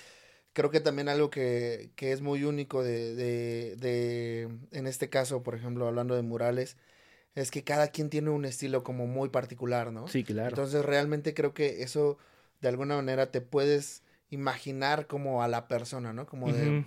creo 0.54 0.69
que 0.69 0.80
también 0.80 1.10
algo 1.10 1.30
que, 1.30 1.92
que 1.95 2.13
es 2.13 2.22
muy 2.22 2.44
único 2.44 2.84
de, 2.84 3.16
de, 3.16 3.75
de, 3.75 4.50
en 4.72 4.88
este 4.88 5.10
caso, 5.10 5.44
por 5.44 5.56
ejemplo, 5.56 5.88
hablando 5.88 6.16
de 6.16 6.22
murales, 6.22 6.78
es 7.36 7.51
que 7.51 7.63
cada 7.63 7.88
quien 7.88 8.10
tiene 8.10 8.30
un 8.30 8.45
estilo 8.45 8.84
como 8.84 9.07
muy 9.07 9.30
particular, 9.30 9.92
¿no? 9.92 10.07
Sí, 10.07 10.24
claro. 10.24 10.50
Entonces 10.50 10.86
realmente 10.86 11.34
creo 11.34 11.54
que 11.54 11.81
eso 11.84 12.18
de 12.62 12.69
alguna 12.69 12.95
manera 12.95 13.31
te 13.31 13.42
puedes 13.42 14.04
imaginar 14.33 15.07
como 15.07 15.44
a 15.44 15.47
la 15.47 15.68
persona, 15.68 16.13
¿no? 16.13 16.25
Como 16.25 16.51
de 16.51 16.85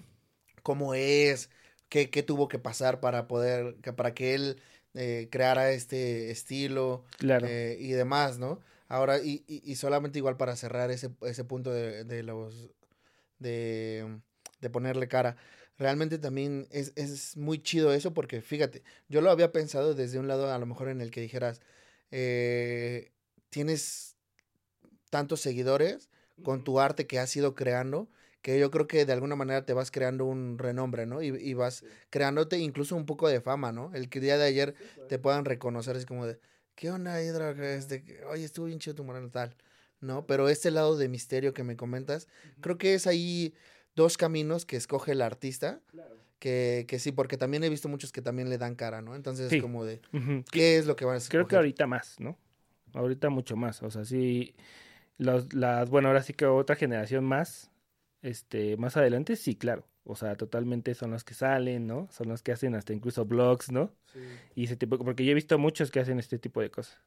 cómo 0.62 0.94
es, 0.94 1.50
qué, 1.88 2.10
qué, 2.10 2.22
tuvo 2.22 2.48
que 2.48 2.58
pasar 2.58 3.00
para 3.00 3.28
poder, 3.28 3.76
que, 3.82 3.93
para 3.93 4.14
que 4.14 4.34
él 4.34 4.60
eh, 4.94 5.28
creara 5.31 5.70
este 5.72 6.31
estilo 6.31 7.04
claro. 7.19 7.46
Eh, 7.48 7.76
y 7.81 7.93
demás, 7.93 8.38
¿no? 8.38 8.60
Ahora, 8.88 9.19
y, 9.19 9.44
y, 9.46 9.62
y, 9.64 9.76
solamente 9.76 10.19
igual 10.19 10.37
para 10.37 10.56
cerrar 10.56 10.90
ese, 10.90 11.10
ese 11.22 11.44
punto 11.44 11.72
de, 11.72 12.04
de 12.04 12.22
los 12.22 12.70
de, 13.38 14.20
de 14.60 14.70
ponerle 14.70 15.08
cara. 15.08 15.37
Realmente 15.78 16.19
también 16.19 16.66
es, 16.70 16.93
es, 16.96 17.37
muy 17.37 17.62
chido 17.62 17.93
eso 17.93 18.15
porque 18.15 18.41
fíjate, 18.41 18.82
yo 19.08 19.20
lo 19.20 19.31
había 19.31 19.53
pensado 19.53 19.94
desde 19.94 20.19
un 20.19 20.29
lado 20.29 20.53
a 20.53 20.58
lo 20.58 20.67
mejor 20.67 20.88
en 20.88 21.00
el 21.00 21.10
que 21.10 21.20
dijeras, 21.20 21.60
eh, 22.10 23.12
tienes 23.50 24.17
tantos 25.10 25.41
seguidores 25.41 26.08
con 26.43 26.64
tu 26.64 26.81
arte 26.81 27.06
que 27.06 27.19
has 27.19 27.34
ido 27.36 27.55
creando, 27.55 28.08
que 28.43 28.58
yo 28.58 28.70
creo 28.70 28.86
que 28.86 29.05
de 29.05 29.12
alguna 29.12 29.36
manera 29.36 29.64
te 29.64 29.72
vas 29.72 29.90
creando 29.90 30.24
un 30.24 30.58
renombre, 30.58 31.06
¿no? 31.06 31.22
Y, 31.22 31.28
y 31.28 31.55
vas 31.55 31.84
creándote 32.10 32.58
incluso 32.58 32.94
un 32.96 33.06
poco 33.06 33.28
de 33.28 33.40
fama, 33.40 33.72
¿no? 33.72 33.90
El 33.94 34.08
que 34.08 34.20
día 34.20 34.38
de 34.38 34.44
ayer 34.44 34.74
te 35.08 35.19
puedan 35.19 35.44
reconocer 35.44 35.96
es 35.96 36.06
como 36.06 36.26
de, 36.26 36.38
¿qué 36.74 36.90
onda, 36.90 37.22
Hidra? 37.22 37.50
Este, 37.74 38.24
Oye, 38.31 38.44
estuvo 38.44 38.66
bien 38.66 38.78
chido 38.78 38.94
tu 38.94 39.05
moreno 39.05 39.31
tal. 39.31 39.56
¿no? 40.00 40.26
Pero 40.26 40.48
este 40.48 40.70
lado 40.70 40.96
de 40.96 41.08
misterio 41.08 41.55
que 41.55 41.64
me 41.64 41.76
comentas, 41.76 42.28
creo 42.60 42.78
que 42.78 42.94
es 42.94 43.06
ahí 43.06 43.55
dos 43.94 44.16
caminos 44.16 44.64
que 44.64 44.76
escoge 44.76 45.12
el 45.12 45.22
artista. 45.22 45.81
Que, 46.38 46.84
que, 46.86 46.98
sí, 46.98 47.12
porque 47.12 47.38
también 47.38 47.64
he 47.64 47.70
visto 47.70 47.88
muchos 47.88 48.12
que 48.12 48.20
también 48.20 48.50
le 48.50 48.58
dan 48.58 48.74
cara, 48.74 49.00
¿no? 49.00 49.16
Entonces, 49.16 49.50
es 49.50 49.62
como 49.62 49.84
de, 49.84 50.02
¿qué 50.52 50.76
es 50.76 50.86
lo 50.86 50.94
que 50.94 51.06
van 51.06 51.14
a 51.14 51.16
hacer? 51.16 51.31
Creo 51.31 51.48
que 51.48 51.56
ahorita 51.56 51.86
más, 51.86 52.20
¿no? 52.20 52.38
Ahorita 52.93 53.31
mucho 53.31 53.56
más. 53.56 53.82
O 53.82 53.90
sea, 53.90 54.05
sí, 54.05 54.55
los, 55.19 55.53
las, 55.55 55.91
bueno, 55.91 56.08
ahora 56.08 56.23
sí 56.23 56.32
que 56.32 56.46
otra 56.46 56.77
generación 56.77 57.25
más, 57.25 57.70
este, 58.23 58.77
más 58.77 58.96
adelante, 58.96 59.37
sí, 59.37 59.56
claro. 59.56 59.87
O 60.05 60.15
sea, 60.15 60.37
totalmente 60.37 60.94
son 60.94 61.11
los 61.11 61.25
que 61.25 61.35
salen, 61.35 61.87
¿no? 61.87 62.08
Son 62.13 62.29
los 62.29 62.43
que 62.43 62.53
hacen 62.53 62.75
hasta 62.77 62.93
incluso 62.93 63.25
blogs, 63.25 63.73
¿no? 63.73 63.93
Sí. 64.13 64.20
Y 64.55 64.65
ese 64.65 64.77
tipo, 64.77 64.99
porque 64.99 65.25
yo 65.25 65.32
he 65.32 65.35
visto 65.35 65.58
muchos 65.58 65.91
que 65.91 65.99
hacen 65.99 66.19
este 66.19 66.39
tipo 66.39 66.61
de 66.61 66.70
cosas 66.70 67.01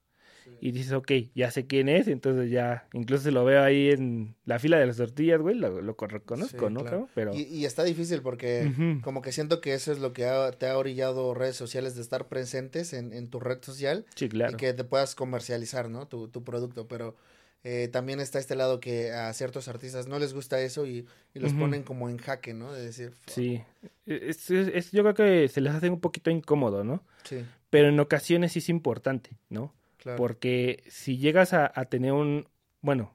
y 0.61 0.71
dices, 0.71 0.91
ok, 0.91 1.11
ya 1.35 1.51
sé 1.51 1.67
quién 1.67 1.89
es, 1.89 2.07
entonces 2.07 2.51
ya, 2.51 2.87
incluso 2.93 3.31
lo 3.31 3.45
veo 3.45 3.63
ahí 3.63 3.89
en 3.89 4.35
la 4.45 4.59
fila 4.59 4.77
de 4.77 4.87
las 4.87 4.97
tortillas, 4.97 5.39
güey, 5.39 5.55
lo, 5.55 5.81
lo 5.81 5.95
reconozco, 5.99 6.69
¿no? 6.69 7.07
Pero... 7.13 7.33
Y, 7.33 7.65
está 7.65 7.83
difícil 7.83 8.21
porque 8.21 8.99
como 9.03 9.21
que 9.21 9.31
siento 9.31 9.61
que 9.61 9.73
eso 9.73 9.91
es 9.91 9.99
lo 9.99 10.13
que 10.13 10.29
te 10.57 10.67
ha 10.67 10.77
orillado 10.77 11.33
redes 11.33 11.55
sociales 11.55 11.95
de 11.95 12.01
estar 12.01 12.27
presentes 12.27 12.93
en, 12.93 13.13
en 13.13 13.29
tu 13.29 13.39
red 13.39 13.59
social. 13.61 14.05
Sí, 14.15 14.29
claro. 14.29 14.53
Y 14.53 14.57
que 14.57 14.73
te 14.73 14.83
puedas 14.83 15.15
comercializar, 15.15 15.89
¿no? 15.89 16.07
Tu, 16.07 16.27
tu 16.27 16.43
producto, 16.43 16.87
pero... 16.87 17.15
Eh, 17.63 17.89
también 17.91 18.21
está 18.21 18.39
este 18.39 18.55
lado 18.55 18.79
que 18.79 19.11
a 19.11 19.33
ciertos 19.33 19.67
artistas 19.67 20.07
no 20.07 20.17
les 20.17 20.33
gusta 20.33 20.61
eso 20.61 20.85
y, 20.85 21.05
y 21.33 21.39
los 21.39 21.53
ponen 21.53 21.83
como 21.83 22.07
en 22.07 22.17
jaque, 22.17 22.53
¿no? 22.53 22.71
De 22.71 22.85
decir... 22.85 23.11
Sí, 23.27 23.61
es, 24.05 24.49
es, 24.49 24.91
yo 24.91 25.03
creo 25.03 25.13
que 25.13 25.47
se 25.49 25.59
les 25.59 25.73
hace 25.73 25.89
un 25.89 25.99
poquito 25.99 26.29
incómodo, 26.29 26.85
¿no? 26.85 27.03
Sí. 27.25 27.45
Pero 27.69 27.89
en 27.89 27.99
ocasiones 27.99 28.53
sí 28.53 28.59
es 28.59 28.69
importante, 28.69 29.31
¿no? 29.49 29.73
Porque 30.15 30.83
si 30.87 31.17
llegas 31.17 31.53
a, 31.53 31.69
tener 31.85 32.13
un, 32.13 32.47
bueno, 32.81 33.13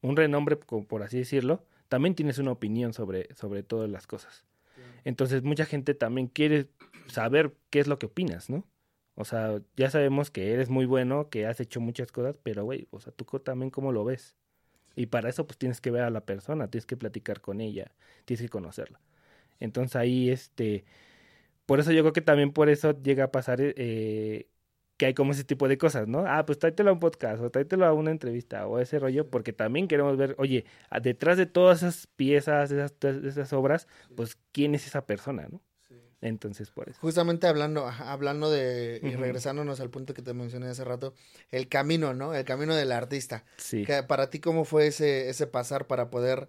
un 0.00 0.16
renombre, 0.16 0.56
por 0.56 1.02
así 1.02 1.18
decirlo, 1.18 1.64
también 1.88 2.14
tienes 2.14 2.38
una 2.38 2.52
opinión 2.52 2.94
sobre, 2.94 3.32
sobre 3.34 3.62
todas 3.62 3.90
las 3.90 4.06
cosas. 4.06 4.44
Entonces 5.04 5.42
mucha 5.42 5.66
gente 5.66 5.94
también 5.94 6.28
quiere 6.28 6.68
saber 7.06 7.54
qué 7.68 7.80
es 7.80 7.86
lo 7.86 7.98
que 7.98 8.06
opinas, 8.06 8.48
¿no? 8.48 8.64
O 9.16 9.24
sea, 9.24 9.60
ya 9.76 9.90
sabemos 9.90 10.30
que 10.30 10.52
eres 10.52 10.70
muy 10.70 10.86
bueno, 10.86 11.30
que 11.30 11.46
has 11.46 11.60
hecho 11.60 11.80
muchas 11.80 12.10
cosas, 12.12 12.36
pero 12.42 12.64
güey, 12.64 12.88
o 12.90 13.00
sea, 13.00 13.12
tú 13.12 13.24
también 13.40 13.70
cómo 13.70 13.92
lo 13.92 14.04
ves. 14.04 14.36
Y 14.96 15.06
para 15.06 15.28
eso 15.28 15.46
pues 15.46 15.58
tienes 15.58 15.80
que 15.80 15.90
ver 15.90 16.02
a 16.02 16.10
la 16.10 16.22
persona, 16.24 16.68
tienes 16.70 16.86
que 16.86 16.96
platicar 16.96 17.40
con 17.40 17.60
ella, 17.60 17.92
tienes 18.24 18.42
que 18.42 18.48
conocerla. 18.48 19.00
Entonces 19.60 19.96
ahí, 19.96 20.30
este, 20.30 20.84
por 21.66 21.80
eso 21.80 21.92
yo 21.92 22.02
creo 22.02 22.12
que 22.12 22.22
también 22.22 22.52
por 22.52 22.68
eso 22.68 22.92
llega 23.02 23.24
a 23.24 23.32
pasar 23.32 23.58
eh, 23.60 24.48
que 24.96 25.06
hay 25.06 25.14
como 25.14 25.32
ese 25.32 25.44
tipo 25.44 25.68
de 25.68 25.78
cosas, 25.78 26.08
¿no? 26.08 26.24
Ah, 26.26 26.46
pues 26.46 26.58
tráetelo 26.58 26.90
a 26.90 26.92
un 26.94 27.00
podcast 27.00 27.42
o 27.42 27.50
tráetelo 27.50 27.86
a 27.86 27.92
una 27.92 28.10
entrevista 28.10 28.66
o 28.66 28.78
ese 28.78 28.98
rollo, 28.98 29.28
porque 29.30 29.52
también 29.52 29.88
queremos 29.88 30.16
ver, 30.16 30.34
oye, 30.38 30.64
detrás 31.02 31.36
de 31.38 31.46
todas 31.46 31.78
esas 31.82 32.06
piezas, 32.08 32.70
esas, 32.70 32.92
esas 33.02 33.52
obras, 33.52 33.88
pues 34.14 34.38
quién 34.52 34.74
es 34.74 34.86
esa 34.86 35.06
persona, 35.06 35.48
¿no? 35.50 35.60
Entonces, 36.24 36.70
por 36.70 36.88
eso. 36.88 36.98
Justamente 37.02 37.46
hablando, 37.46 37.86
hablando 37.86 38.50
de, 38.50 38.98
y 39.02 39.14
regresándonos 39.14 39.78
al 39.80 39.90
punto 39.90 40.14
que 40.14 40.22
te 40.22 40.32
mencioné 40.32 40.68
hace 40.68 40.82
rato, 40.82 41.12
el 41.50 41.68
camino, 41.68 42.14
¿no? 42.14 42.34
El 42.34 42.46
camino 42.46 42.74
del 42.74 42.92
artista. 42.92 43.44
Sí. 43.58 43.84
Que 43.84 44.02
para 44.02 44.30
ti, 44.30 44.40
¿cómo 44.40 44.64
fue 44.64 44.86
ese, 44.86 45.28
ese 45.28 45.46
pasar 45.46 45.86
para 45.86 46.08
poder 46.08 46.48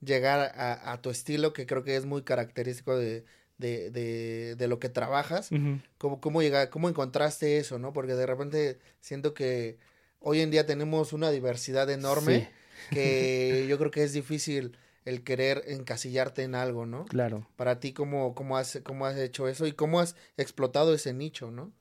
llegar 0.00 0.52
a, 0.54 1.00
tu 1.02 1.10
estilo, 1.10 1.52
que 1.52 1.66
creo 1.66 1.82
que 1.82 1.96
es 1.96 2.06
muy 2.06 2.22
característico 2.22 2.96
de, 2.96 3.24
de, 3.58 3.90
de, 3.90 4.54
de 4.54 4.68
lo 4.68 4.78
que 4.78 4.90
trabajas? 4.90 5.50
¿Cómo, 5.98 6.20
cómo, 6.20 6.40
llega, 6.40 6.70
¿Cómo 6.70 6.88
encontraste 6.88 7.58
eso, 7.58 7.80
no? 7.80 7.92
Porque 7.92 8.14
de 8.14 8.26
repente 8.26 8.78
siento 9.00 9.34
que 9.34 9.76
hoy 10.20 10.40
en 10.40 10.52
día 10.52 10.66
tenemos 10.66 11.12
una 11.12 11.32
diversidad 11.32 11.90
enorme 11.90 12.48
que 12.90 13.66
yo 13.68 13.76
creo 13.76 13.90
que 13.90 14.04
es 14.04 14.12
difícil 14.12 14.78
el 15.06 15.22
querer 15.22 15.62
encasillarte 15.68 16.42
en 16.42 16.54
algo, 16.54 16.84
¿no? 16.84 17.06
Claro. 17.06 17.46
Para 17.56 17.80
ti, 17.80 17.92
¿cómo, 17.92 18.34
cómo, 18.34 18.58
has, 18.58 18.80
cómo 18.84 19.06
has 19.06 19.16
hecho 19.16 19.48
eso 19.48 19.66
y 19.66 19.72
cómo 19.72 20.00
has 20.00 20.16
explotado 20.36 20.92
ese 20.92 21.14
nicho, 21.14 21.50
¿no? 21.50 21.72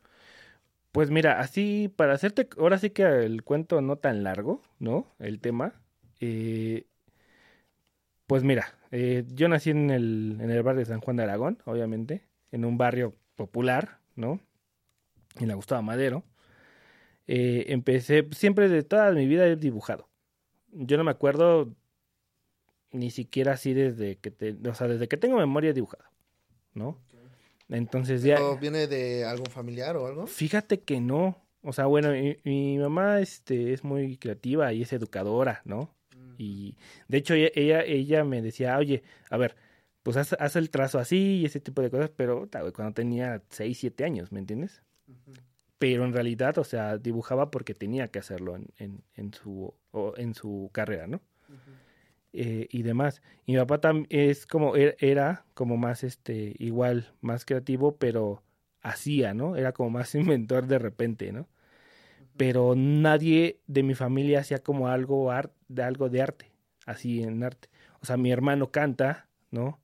Pues 0.94 1.12
mira, 1.12 1.41
así, 1.41 1.91
para 1.94 2.13
hacerte, 2.13 2.48
ahora 2.58 2.77
sí 2.77 2.91
que 2.91 3.03
el 3.03 3.44
cuento 3.44 3.82
no 3.82 3.98
tan 3.98 4.24
largo, 4.24 4.62
¿no? 4.79 5.13
El 5.20 5.41
tema. 5.41 5.74
Eh, 6.22 6.86
pues 8.27 8.44
mira, 8.44 8.77
eh, 8.91 9.25
yo 9.27 9.50
nací 9.50 9.72
en 9.72 9.89
el, 9.89 10.38
en 10.39 10.50
el 10.50 10.63
barrio 10.63 10.79
de 10.79 10.86
San 10.86 11.01
Juan 11.01 11.17
de 11.17 11.24
Aragón, 11.24 11.62
obviamente, 11.65 12.24
en 12.51 12.63
un 12.63 12.77
barrio 12.77 13.15
popular, 13.36 14.00
¿no? 14.15 14.39
En 15.38 15.50
la 15.50 15.55
Gustavo 15.55 15.82
Madero. 15.82 16.24
Eh, 17.27 17.65
empecé, 17.70 18.27
siempre 18.32 18.70
de 18.70 18.84
toda 18.84 19.12
mi 19.12 19.25
vida 19.25 19.48
he 19.48 19.55
dibujado. 19.55 20.08
Yo 20.72 20.98
no 20.98 21.03
me 21.03 21.12
acuerdo 21.12 21.74
ni 22.96 23.12
siquiera 23.12 23.54
así 23.54 23.74
desde 23.74 24.18
que 24.18 24.32
te, 24.32 24.56
o 24.68 24.74
sea, 24.74 24.88
desde 24.88 25.08
que 25.08 25.18
tengo 25.18 25.38
memoria 25.38 25.74
dibujada, 25.74 26.12
¿no? 26.74 27.00
Entonces 27.70 28.22
ya. 28.22 28.38
viene 28.60 28.88
de 28.88 29.25
algún 29.25 29.48
familiar 29.48 29.98
o 29.98 30.06
algo? 30.06 30.28
Fíjate 30.28 30.82
que 30.82 31.00
no. 31.02 31.42
O 31.62 31.74
sea, 31.74 31.88
bueno, 31.88 32.10
mi, 32.44 32.78
mamá 32.78 33.20
este, 33.22 33.74
es 33.74 33.84
muy 33.84 34.18
creativa 34.18 34.72
y 34.72 34.84
es 34.84 34.94
educadora, 34.94 35.62
¿no? 35.66 35.96
Mm. 36.16 36.36
Y 36.38 36.78
de 37.08 37.18
hecho 37.18 37.34
ella, 37.34 37.82
ella, 37.82 38.24
me 38.24 38.42
decía, 38.44 38.78
oye, 38.78 39.04
a 39.32 39.38
ver, 39.38 39.56
pues 40.04 40.16
haz, 40.18 40.56
el 40.56 40.70
trazo 40.70 41.00
así 41.00 41.40
y 41.40 41.46
ese 41.46 41.60
tipo 41.60 41.82
de 41.82 41.90
cosas, 41.90 42.12
pero 42.16 42.48
cuando 42.75 42.94
tenía 42.94 43.42
6, 43.50 43.78
7 43.80 44.04
años, 44.04 44.32
¿me 44.32 44.40
entiendes? 44.40 44.84
Pero 45.80 46.06
en 46.06 46.14
realidad, 46.14 46.58
o 46.60 46.64
sea, 46.64 47.00
dibujaba 47.00 47.50
porque 47.50 47.74
tenía 47.74 48.10
que 48.10 48.20
hacerlo 48.20 48.56
en, 48.56 48.68
en, 48.78 49.04
en 49.16 49.34
su, 49.34 49.74
en 50.18 50.36
su 50.36 50.70
carrera, 50.72 51.08
¿no? 51.08 51.22
Eh, 52.38 52.68
y 52.70 52.84
demás. 52.84 53.22
Y 53.46 53.54
mi 53.54 53.60
papá 53.60 53.80
también 53.80 54.08
es 54.10 54.46
como, 54.46 54.75
er, 54.75 54.98
era 55.00 55.46
como 55.54 55.77
más, 55.77 56.04
este, 56.04 56.54
igual, 56.60 57.13
más 57.22 57.46
creativo, 57.46 57.96
pero 57.96 58.44
hacía, 58.82 59.34
¿no? 59.34 59.56
Era 59.56 59.72
como 59.72 59.89
más 59.89 60.13
inventor 60.15 60.68
de 60.68 60.77
repente, 60.77 61.32
¿no? 61.32 61.48
Pero 62.36 62.75
nadie 62.75 63.62
de 63.68 63.84
mi 63.84 63.96
familia 63.96 64.42
hacía 64.42 64.60
como 64.60 64.89
algo, 64.89 65.32
de 65.70 65.84
algo 65.84 66.10
de 66.10 66.22
arte, 66.22 66.51
así 66.86 67.24
en 67.24 67.42
arte. 67.42 67.70
O 68.01 68.06
sea, 68.06 68.18
mi 68.18 68.32
hermano 68.34 68.70
canta, 68.70 69.30
¿no? 69.51 69.80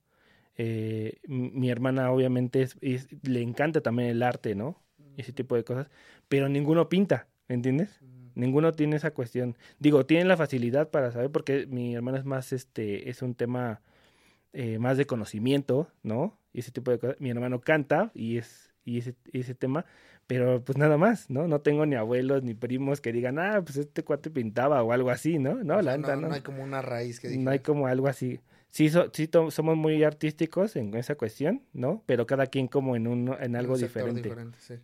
Eh, 0.57 1.19
mi 1.27 1.69
hermana 1.69 2.11
obviamente 2.11 2.63
es, 2.63 2.77
le 3.23 3.41
encanta 3.41 3.79
también 3.79 4.09
el 4.09 4.23
arte, 4.23 4.55
¿no? 4.55 4.83
Ese 5.15 5.31
tipo 5.31 5.55
de 5.55 5.63
cosas, 5.63 5.89
pero 6.27 6.49
ninguno 6.49 6.89
pinta, 6.89 7.29
¿me 7.47 7.55
entiendes? 7.55 8.01
Ninguno 8.35 8.71
tiene 8.71 8.95
esa 8.95 9.11
cuestión. 9.11 9.57
Digo, 9.79 10.05
tienen 10.05 10.27
la 10.27 10.37
facilidad 10.37 10.89
para 10.89 11.11
saber 11.11 11.31
porque 11.31 11.67
mi 11.67 11.95
hermano 11.95 12.17
es 12.17 12.25
más, 12.25 12.53
este, 12.53 13.09
es 13.09 13.21
un 13.21 13.35
tema 13.35 13.81
eh, 14.53 14.79
más 14.79 14.97
de 14.97 15.05
conocimiento, 15.05 15.87
¿no? 16.03 16.37
Y 16.53 16.59
ese 16.59 16.71
tipo 16.71 16.91
de 16.91 16.99
cosas. 16.99 17.15
Mi 17.19 17.29
hermano 17.29 17.61
canta 17.61 18.11
y 18.13 18.37
es, 18.37 18.73
y 18.83 18.97
ese, 18.97 19.15
ese 19.31 19.55
tema, 19.55 19.85
pero 20.27 20.63
pues 20.63 20.77
nada 20.77 20.97
más, 20.97 21.29
¿no? 21.29 21.47
No 21.47 21.61
tengo 21.61 21.85
ni 21.85 21.95
abuelos 21.95 22.43
ni 22.43 22.53
primos 22.53 23.01
que 23.01 23.13
digan, 23.13 23.39
ah, 23.39 23.61
pues 23.63 23.77
este 23.77 24.03
cuate 24.03 24.29
pintaba 24.29 24.83
o 24.83 24.91
algo 24.91 25.09
así, 25.09 25.39
¿no? 25.39 25.63
No, 25.63 25.81
la 25.81 25.97
no, 25.97 26.15
no, 26.15 26.33
hay 26.33 26.41
como 26.41 26.63
una 26.63 26.81
raíz 26.81 27.19
que 27.19 27.35
No 27.37 27.51
hay 27.51 27.59
como 27.59 27.87
algo 27.87 28.07
así. 28.07 28.39
Sí, 28.69 28.89
sí 28.89 29.29
somos 29.49 29.75
muy 29.75 30.03
artísticos 30.03 30.77
en 30.77 30.95
esa 30.95 31.15
cuestión, 31.15 31.61
¿no? 31.73 32.03
Pero 32.05 32.25
cada 32.25 32.47
quien 32.47 32.67
como 32.67 32.95
en, 32.95 33.07
un, 33.07 33.35
en 33.39 33.55
algo 33.57 33.77
diferente. 33.77 34.21
diferente 34.21 34.57
sí. 34.59 34.75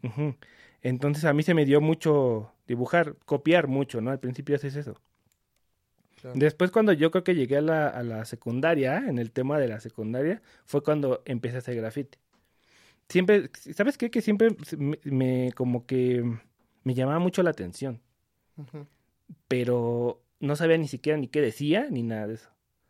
Entonces 0.88 1.26
a 1.26 1.34
mí 1.34 1.44
se 1.44 1.54
me 1.54 1.66
dio 1.66 1.82
mucho 1.82 2.54
dibujar, 2.66 3.18
copiar 3.26 3.68
mucho, 3.68 4.00
¿no? 4.00 4.10
Al 4.10 4.20
principio 4.20 4.56
haces 4.56 4.76
eso. 4.78 4.96
Después 6.34 6.72
cuando 6.72 6.94
yo 6.94 7.12
creo 7.12 7.24
que 7.24 7.36
llegué 7.36 7.58
a 7.58 7.62
la, 7.62 7.88
a 7.90 8.04
la 8.04 8.26
secundaria, 8.26 9.04
en 9.08 9.20
el 9.20 9.32
tema 9.32 9.60
de 9.60 9.68
la 9.68 9.80
secundaria, 9.82 10.42
fue 10.66 10.82
cuando 10.82 11.22
empecé 11.26 11.58
a 11.58 11.60
hacer 11.60 11.76
graffiti. 11.76 12.18
Siempre, 13.10 13.50
¿sabes 13.76 13.98
qué? 13.98 14.10
Que 14.10 14.22
siempre 14.22 14.56
me, 15.04 15.52
como 15.56 15.86
que 15.86 16.24
me 16.84 16.94
llamaba 16.94 17.20
mucho 17.20 17.44
la 17.44 17.50
atención. 17.50 18.02
Pero 19.48 20.22
no 20.40 20.56
sabía 20.56 20.78
ni 20.78 20.88
siquiera 20.88 21.18
ni 21.18 21.28
qué 21.28 21.42
decía, 21.42 21.88
ni 21.90 22.02
nada 22.02 22.28
de 22.28 22.34
eso. 22.36 22.50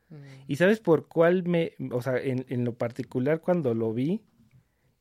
Mm. 0.09 0.15
¿Y 0.47 0.55
sabes 0.55 0.79
por 0.79 1.07
cuál 1.07 1.43
me, 1.43 1.73
o 1.91 2.01
sea, 2.01 2.17
en, 2.17 2.45
en 2.49 2.63
lo 2.63 2.75
particular 2.75 3.41
cuando 3.41 3.73
lo 3.73 3.91
vi 3.93 4.21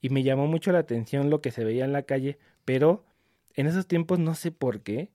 y 0.00 0.08
me 0.08 0.22
llamó 0.22 0.46
mucho 0.46 0.72
la 0.72 0.80
atención 0.80 1.30
lo 1.30 1.40
que 1.40 1.50
se 1.50 1.64
veía 1.64 1.84
en 1.84 1.92
la 1.92 2.02
calle, 2.02 2.38
pero 2.66 3.06
en 3.54 3.66
esos 3.66 3.86
tiempos 3.86 4.18
no 4.18 4.34
sé 4.34 4.52
por 4.52 4.82
qué. 4.82 5.08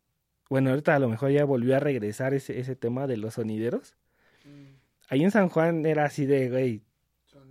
Bueno, 0.49 0.71
ahorita 0.71 0.95
a 0.95 0.99
lo 0.99 1.07
mejor 1.07 1.29
ya 1.29 1.45
volvió 1.45 1.77
a 1.77 1.79
regresar 1.79 2.33
ese, 2.33 2.59
ese 2.59 2.75
tema 2.75 3.05
de 3.05 3.17
los 3.17 3.35
sonideros. 3.35 3.95
Mm. 4.43 4.75
Ahí 5.09 5.23
en 5.23 5.29
San 5.29 5.49
Juan 5.49 5.85
era 5.85 6.05
así 6.05 6.25
de, 6.25 6.49
güey, 6.49 6.81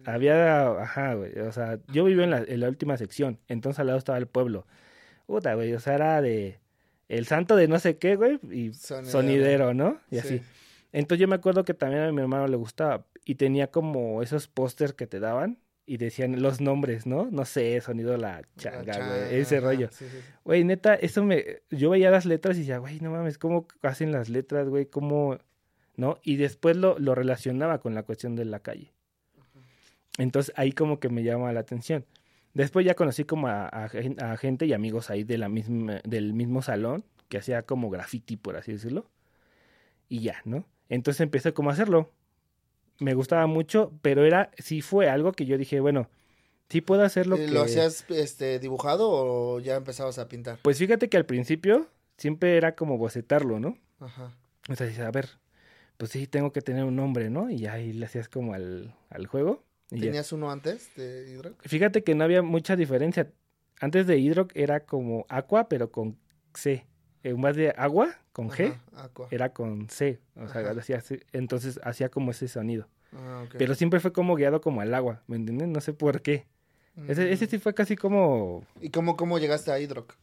había, 0.05 0.83
ajá, 0.83 1.15
güey, 1.15 1.39
o 1.39 1.53
sea, 1.53 1.79
yo 1.93 2.09
en 2.09 2.31
la, 2.31 2.39
en 2.39 2.61
la 2.61 2.69
última 2.69 2.97
sección, 2.97 3.39
entonces 3.49 3.79
al 3.79 3.87
lado 3.87 3.99
estaba 3.99 4.19
el 4.19 4.27
pueblo. 4.27 4.67
Puta, 5.27 5.55
güey, 5.55 5.73
o 5.75 5.81
sea, 5.81 5.95
era 5.95 6.21
de 6.23 6.59
el 7.09 7.27
santo 7.27 7.57
de 7.57 7.69
no 7.69 7.79
sé 7.79 7.99
qué, 7.99 8.17
güey, 8.17 8.41
y 8.51 8.73
sonidero, 8.73 9.75
¿no? 9.75 10.01
Y 10.11 10.19
así. 10.19 10.43
Entonces 10.93 11.21
yo 11.21 11.29
me 11.29 11.37
acuerdo 11.37 11.65
que 11.65 11.75
también 11.75 12.03
a 12.03 12.13
mi 12.13 12.21
hermano 12.21 12.49
le 12.49 12.57
gustaba 12.57 13.05
y 13.25 13.37
tenía 13.37 13.71
como 13.71 14.23
esos 14.23 14.49
pósters 14.49 14.93
que 14.93 15.07
te 15.07 15.21
daban 15.21 15.59
y 15.91 15.97
decían 15.97 16.41
los 16.41 16.61
nombres, 16.61 17.05
¿no? 17.05 17.29
No 17.33 17.45
sé, 17.45 17.81
sonido 17.81 18.17
la 18.17 18.43
changa, 18.57 19.09
güey, 19.09 19.41
ese 19.41 19.59
rollo. 19.59 19.91
Güey, 20.45 20.63
neta, 20.63 20.95
eso 20.95 21.25
me... 21.25 21.63
Yo 21.69 21.91
veía 21.91 22.13
las 22.13 22.27
letras 22.27 22.57
y 22.57 22.61
decía, 22.61 22.79
güey, 22.79 23.01
no 23.01 23.11
mames, 23.11 23.39
¿cómo 23.39 23.67
hacen 23.83 24.13
las 24.13 24.29
letras, 24.29 24.69
güey? 24.69 24.87
¿Cómo...? 24.87 25.39
¿No? 25.97 26.21
Y 26.23 26.37
después 26.37 26.77
lo, 26.77 26.97
lo 27.01 27.17
relacionaba 27.17 27.81
con 27.81 27.97
la 27.97 28.05
cuestión 28.05 28.37
de 28.37 28.45
la 28.45 28.61
calle. 28.61 28.93
Entonces 30.17 30.55
ahí 30.57 30.71
como 30.71 31.01
que 31.01 31.09
me 31.09 31.25
llama 31.25 31.53
la 31.53 31.59
atención. 31.59 32.07
Después 32.55 32.87
ya 32.87 32.95
conocí 32.95 33.25
como 33.25 33.49
a, 33.49 33.67
a, 33.67 34.37
gente 34.37 34.67
y 34.67 34.73
amigos 34.73 35.11
ahí 35.11 35.25
de 35.25 35.39
la 35.39 35.49
misma, 35.49 36.01
del 36.05 36.35
mismo 36.35 36.63
salón 36.63 37.03
que 37.29 37.39
hacía 37.39 37.63
como 37.63 37.91
graffiti, 37.91 38.37
por 38.37 38.55
así 38.55 38.71
decirlo. 38.71 39.11
Y 40.09 40.21
ya, 40.21 40.41
¿no? 40.45 40.67
Entonces 40.89 41.21
empecé 41.21 41.53
como 41.53 41.71
a 41.71 41.73
hacerlo 41.73 42.13
me 43.01 43.15
gustaba 43.15 43.47
mucho, 43.47 43.93
pero 44.03 44.25
era, 44.25 44.51
sí 44.59 44.83
fue 44.83 45.09
algo 45.09 45.33
que 45.33 45.47
yo 45.47 45.59
dije, 45.59 45.81
bueno, 45.81 46.09
sí 46.69 46.81
puedo 46.81 47.03
hacer 47.03 47.27
lo 47.27 47.37
que... 47.37 47.49
¿Lo 47.49 47.63
hacías 47.63 48.05
este, 48.11 48.59
dibujado 48.59 49.11
o 49.11 49.61
ya 49.61 49.77
empezabas 49.77 50.19
a 50.19 50.29
pintar? 50.29 50.59
Pues 50.63 50.79
fíjate 50.79 51.09
que 51.09 51.17
al 51.17 51.27
principio 51.27 51.89
siempre 52.17 52.57
era 52.57 52.77
como 52.77 52.99
bocetarlo, 52.99 53.59
¿no? 53.59 53.79
Ajá. 53.99 54.37
O 54.69 54.77
sea, 54.77 55.07
a 55.07 55.11
ver, 55.11 55.29
pues 55.97 56.13
sí, 56.13 56.27
tengo 56.27 56.53
que 56.53 56.63
tener 56.63 56.85
un 56.85 56.97
nombre, 56.97 57.31
¿no? 57.31 57.51
Y 57.51 57.67
ahí 57.67 57.93
le 57.93 58.07
hacías 58.07 58.29
como 58.29 58.55
al, 58.55 58.95
al 59.09 59.27
juego. 59.27 59.65
¿Tenías 59.89 60.33
uno 60.33 60.51
antes 60.51 60.95
de 60.95 61.29
Hydrock? 61.31 61.67
Fíjate 61.67 62.05
que 62.05 62.15
no 62.15 62.23
había 62.23 62.43
mucha 62.43 62.77
diferencia. 62.77 63.33
Antes 63.81 64.07
de 64.07 64.19
Hydrock 64.19 64.53
era 64.55 64.81
como 64.85 65.27
Aqua, 65.29 65.69
pero 65.69 65.91
con 65.91 66.19
C. 66.55 66.87
En 67.23 67.41
vez 67.41 67.57
de 67.57 67.71
agua, 67.77 68.20
con 68.33 68.51
G, 68.51 68.79
era 69.31 69.53
con 69.53 69.89
C. 69.89 70.21
O 70.37 70.49
sea, 70.49 70.71
hacía, 70.71 71.03
entonces 71.33 71.81
hacía 71.83 72.09
como 72.09 72.31
ese 72.31 72.49
sonido. 72.49 72.87
Ah, 73.13 73.45
Pero 73.59 73.75
siempre 73.75 74.01
fue 74.01 74.13
como 74.13 74.37
guiado 74.37 74.61
como 74.61 74.81
al 74.81 74.95
agua, 74.95 75.23
¿me 75.27 75.37
entiendes? 75.37 75.69
No 75.69 75.81
sé 75.81 75.93
por 75.93 76.23
qué. 76.23 76.47
Ese, 77.09 77.33
ese, 77.33 77.47
sí 77.47 77.59
fue 77.59 77.73
casi 77.75 77.97
como... 77.97 78.65
¿Y 78.81 78.91
cómo, 78.91 79.17
cómo 79.17 79.39
llegaste 79.39 79.73
a 79.73 79.79
Hydrock? 79.79 80.17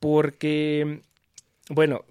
Porque, 0.00 1.02
bueno, 1.68 2.04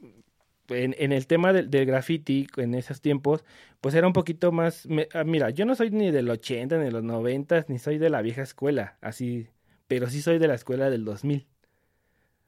en, 0.67 0.95
en 0.99 1.11
el 1.11 1.25
tema 1.27 1.53
del, 1.53 1.71
del, 1.71 1.85
graffiti 1.85 2.47
en 2.57 2.75
esos 2.75 3.01
tiempos, 3.01 3.43
pues 3.81 3.95
era 3.95 4.05
un 4.05 4.13
poquito 4.13 4.51
más... 4.51 4.85
Me, 4.85 5.07
ah, 5.13 5.23
mira, 5.23 5.49
yo 5.49 5.65
no 5.65 5.75
soy 5.75 5.89
ni 5.89 6.11
del 6.11 6.29
80, 6.29 6.77
ni 6.77 6.85
de 6.85 6.91
los 6.91 7.03
90, 7.03 7.65
ni 7.67 7.79
soy 7.79 7.97
de 7.97 8.09
la 8.09 8.21
vieja 8.21 8.43
escuela, 8.43 8.97
así, 9.01 9.47
pero 9.87 10.09
sí 10.09 10.21
soy 10.21 10.37
de 10.37 10.47
la 10.47 10.55
escuela 10.55 10.89
del 10.89 11.03
2000. 11.03 11.47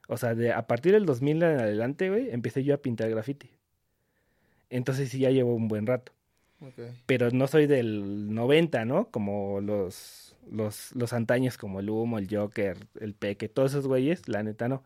O 0.07 0.17
sea, 0.17 0.35
de, 0.35 0.51
a 0.51 0.67
partir 0.67 0.93
del 0.93 1.05
2000 1.05 1.37
en 1.37 1.59
adelante, 1.59 2.09
güey, 2.09 2.29
empecé 2.31 2.63
yo 2.63 2.73
a 2.73 2.77
pintar 2.77 3.09
graffiti. 3.09 3.51
Entonces 4.69 5.09
sí 5.09 5.19
ya 5.19 5.31
llevo 5.31 5.55
un 5.55 5.67
buen 5.67 5.85
rato. 5.85 6.11
Okay. 6.59 6.91
Pero 7.05 7.31
no 7.31 7.47
soy 7.47 7.67
del 7.67 8.33
90, 8.33 8.85
¿no? 8.85 9.09
Como 9.09 9.61
los, 9.61 10.35
los, 10.49 10.95
los 10.95 11.13
antaños 11.13 11.57
como 11.57 11.79
el 11.79 11.89
Humo, 11.89 12.17
el 12.17 12.27
Joker, 12.29 12.77
el 12.99 13.13
Peque, 13.13 13.49
todos 13.49 13.71
esos 13.71 13.87
güeyes, 13.87 14.27
la 14.27 14.43
neta 14.43 14.67
no 14.67 14.83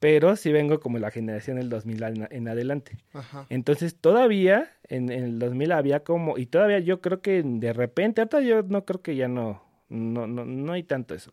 pero 0.00 0.34
sí 0.34 0.50
vengo 0.50 0.80
como 0.80 0.98
la 0.98 1.10
generación 1.10 1.58
del 1.58 1.68
2000 1.68 2.26
en 2.30 2.48
adelante. 2.48 2.96
Ajá. 3.12 3.46
Entonces 3.50 3.94
todavía 3.94 4.72
en, 4.88 5.12
en, 5.12 5.24
el 5.24 5.38
2000 5.38 5.72
había 5.72 6.00
como, 6.00 6.38
y 6.38 6.46
todavía 6.46 6.78
yo 6.78 7.02
creo 7.02 7.20
que 7.20 7.42
de 7.44 7.72
repente, 7.74 8.22
ahorita 8.22 8.40
yo 8.40 8.62
no 8.62 8.86
creo 8.86 9.02
que 9.02 9.14
ya 9.14 9.28
no, 9.28 9.62
no, 9.90 10.26
no, 10.26 10.46
no 10.46 10.72
hay 10.72 10.82
tanto 10.84 11.14
eso. 11.14 11.32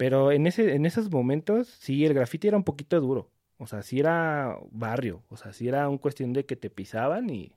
Pero 0.00 0.32
en, 0.32 0.46
ese, 0.46 0.74
en 0.74 0.86
esos 0.86 1.10
momentos 1.10 1.68
sí, 1.68 2.06
el 2.06 2.14
grafiti 2.14 2.48
era 2.48 2.56
un 2.56 2.64
poquito 2.64 2.98
duro. 3.02 3.30
O 3.58 3.66
sea, 3.66 3.82
sí 3.82 4.00
era 4.00 4.56
barrio, 4.70 5.22
o 5.28 5.36
sea, 5.36 5.52
sí 5.52 5.68
era 5.68 5.90
un 5.90 5.98
cuestión 5.98 6.32
de 6.32 6.46
que 6.46 6.56
te 6.56 6.70
pisaban 6.70 7.28
y 7.28 7.52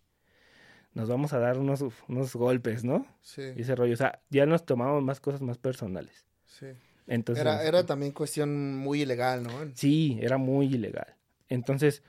nos 0.93 1.07
vamos 1.07 1.31
a 1.31 1.39
dar 1.39 1.57
unos, 1.57 1.85
unos 2.09 2.35
golpes, 2.35 2.83
¿no? 2.83 3.07
Sí. 3.21 3.43
Y 3.55 3.61
ese 3.61 3.77
rollo, 3.77 3.93
o 3.93 3.95
sea, 3.95 4.19
ya 4.29 4.45
nos 4.45 4.65
tomamos 4.65 5.01
más 5.01 5.21
cosas 5.21 5.41
más 5.41 5.57
personales. 5.57 6.25
Sí. 6.45 6.65
Entonces, 7.07 7.45
era, 7.45 7.63
era 7.63 7.85
también 7.85 8.11
cuestión 8.11 8.75
muy 8.75 9.03
ilegal, 9.03 9.43
¿no? 9.43 9.51
Sí, 9.75 10.19
era 10.21 10.35
muy 10.35 10.65
ilegal. 10.65 11.15
Entonces, 11.47 12.03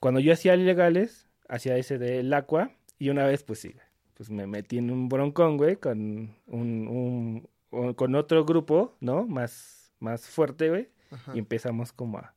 cuando 0.00 0.20
yo 0.20 0.32
hacía 0.32 0.54
ilegales, 0.54 1.26
hacía 1.48 1.76
ese 1.76 1.98
del 1.98 2.32
agua, 2.32 2.70
y 2.96 3.08
una 3.08 3.26
vez, 3.26 3.42
pues 3.42 3.58
sí, 3.58 3.74
pues 4.14 4.30
me 4.30 4.46
metí 4.46 4.78
en 4.78 4.92
un 4.92 5.08
broncón, 5.08 5.56
güey, 5.56 5.74
con 5.74 6.36
un, 6.46 7.44
un, 7.72 7.94
con 7.94 8.14
otro 8.14 8.44
grupo, 8.44 8.96
¿no? 9.00 9.26
Más, 9.26 9.79
más 10.00 10.28
fuerte, 10.28 10.68
güey, 10.68 10.88
y 11.34 11.38
empezamos 11.38 11.92
como 11.92 12.18
a... 12.18 12.34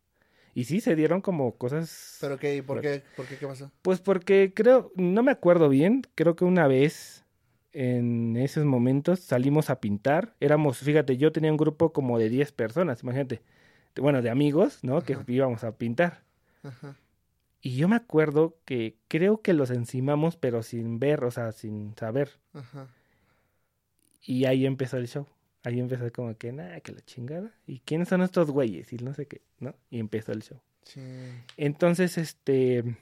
Y 0.55 0.65
sí, 0.65 0.81
se 0.81 0.95
dieron 0.95 1.21
como 1.21 1.57
cosas... 1.57 2.19
¿Pero 2.21 2.37
qué? 2.37 2.61
¿Por 2.61 2.79
qué? 2.79 3.03
¿Por 3.15 3.25
qué? 3.25 3.37
¿Qué 3.37 3.47
pasó? 3.47 3.71
Pues 3.81 3.99
porque 3.99 4.53
creo, 4.55 4.91
no 4.95 5.23
me 5.23 5.31
acuerdo 5.31 5.67
bien, 5.67 6.03
creo 6.13 6.35
que 6.35 6.45
una 6.45 6.67
vez 6.67 7.25
en 7.71 8.37
esos 8.37 8.63
momentos 8.63 9.19
salimos 9.19 9.71
a 9.71 9.79
pintar. 9.79 10.35
Éramos, 10.39 10.77
fíjate, 10.77 11.17
yo 11.17 11.31
tenía 11.31 11.49
un 11.49 11.57
grupo 11.57 11.91
como 11.91 12.19
de 12.19 12.29
10 12.29 12.51
personas, 12.51 13.01
imagínate. 13.01 13.41
Bueno, 13.95 14.21
de 14.21 14.29
amigos, 14.29 14.83
¿no? 14.83 15.01
Que 15.01 15.17
íbamos 15.27 15.63
a 15.63 15.75
pintar. 15.75 16.23
Ajá. 16.61 16.95
Y 17.61 17.75
yo 17.75 17.87
me 17.87 17.95
acuerdo 17.95 18.57
que 18.65 18.97
creo 19.07 19.41
que 19.41 19.53
los 19.53 19.69
encimamos, 19.71 20.35
pero 20.35 20.63
sin 20.63 20.99
ver, 20.99 21.23
o 21.23 21.31
sea, 21.31 21.51
sin 21.51 21.95
saber. 21.95 22.37
Ajá. 22.53 22.87
Y 24.21 24.45
ahí 24.45 24.65
empezó 24.65 24.97
el 24.97 25.07
show. 25.07 25.27
Ahí 25.63 25.79
empezó 25.79 26.11
como 26.11 26.37
que, 26.37 26.51
nada, 26.51 26.79
que 26.81 26.91
la 26.91 27.01
chingada. 27.01 27.51
¿Y 27.65 27.79
quiénes 27.79 28.09
son 28.09 28.21
estos 28.21 28.51
güeyes? 28.51 28.91
Y 28.91 28.97
no 28.97 29.13
sé 29.13 29.27
qué, 29.27 29.41
¿no? 29.59 29.73
Y 29.89 29.99
empezó 29.99 30.33
el 30.33 30.43
show. 30.43 30.59
Sí. 30.83 31.01
Entonces, 31.55 32.17
este, 32.17 32.97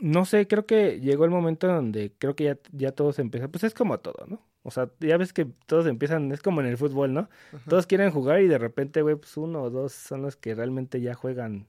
no 0.00 0.24
sé, 0.24 0.48
creo 0.48 0.66
que 0.66 1.00
llegó 1.00 1.24
el 1.24 1.30
momento 1.30 1.68
donde 1.68 2.12
creo 2.18 2.34
que 2.34 2.44
ya, 2.44 2.58
ya 2.72 2.92
todos 2.92 3.18
empiezan, 3.20 3.50
pues 3.50 3.62
es 3.64 3.74
como 3.74 4.00
todo, 4.00 4.26
¿no? 4.26 4.42
O 4.64 4.70
sea, 4.70 4.90
ya 5.00 5.16
ves 5.16 5.32
que 5.32 5.46
todos 5.66 5.86
empiezan, 5.86 6.30
es 6.32 6.40
como 6.40 6.60
en 6.60 6.66
el 6.66 6.76
fútbol, 6.76 7.12
¿no? 7.12 7.28
Todos 7.68 7.86
quieren 7.86 8.10
jugar 8.10 8.42
y 8.42 8.48
de 8.48 8.58
repente, 8.58 9.02
güey, 9.02 9.16
pues 9.16 9.36
uno 9.36 9.62
o 9.62 9.70
dos 9.70 9.92
son 9.92 10.22
los 10.22 10.36
que 10.36 10.54
realmente 10.54 11.00
ya 11.00 11.14
juegan 11.14 11.66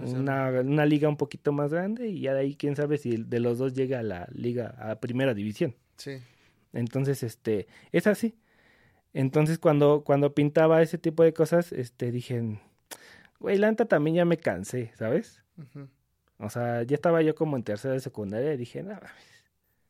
una, 0.00 0.50
una 0.60 0.86
liga 0.86 1.08
un 1.08 1.16
poquito 1.16 1.52
más 1.52 1.72
grande 1.72 2.08
y 2.08 2.22
ya 2.22 2.34
de 2.34 2.40
ahí 2.40 2.56
quién 2.56 2.74
sabe 2.74 2.98
si 2.98 3.16
de 3.16 3.40
los 3.40 3.58
dos 3.58 3.74
llega 3.74 4.00
a 4.00 4.02
la 4.02 4.28
liga, 4.32 4.74
a 4.78 4.98
primera 4.98 5.32
división. 5.34 5.76
Sí. 5.96 6.18
Entonces, 6.72 7.22
este, 7.22 7.68
es 7.92 8.06
así. 8.06 8.34
Entonces, 9.12 9.58
cuando, 9.58 10.04
cuando 10.04 10.34
pintaba 10.34 10.82
ese 10.82 10.98
tipo 10.98 11.22
de 11.22 11.32
cosas, 11.32 11.72
este, 11.72 12.12
dije, 12.12 12.60
güey, 13.40 13.58
Lanta 13.58 13.86
también 13.86 14.16
ya 14.16 14.24
me 14.24 14.36
cansé, 14.36 14.92
¿sabes? 14.96 15.42
Ajá. 15.58 15.88
O 16.38 16.50
sea, 16.50 16.82
ya 16.84 16.94
estaba 16.94 17.20
yo 17.22 17.34
como 17.34 17.56
en 17.56 17.64
tercera 17.64 17.94
de 17.94 18.00
secundaria 18.00 18.54
y 18.54 18.56
dije, 18.56 18.82
nada. 18.82 19.12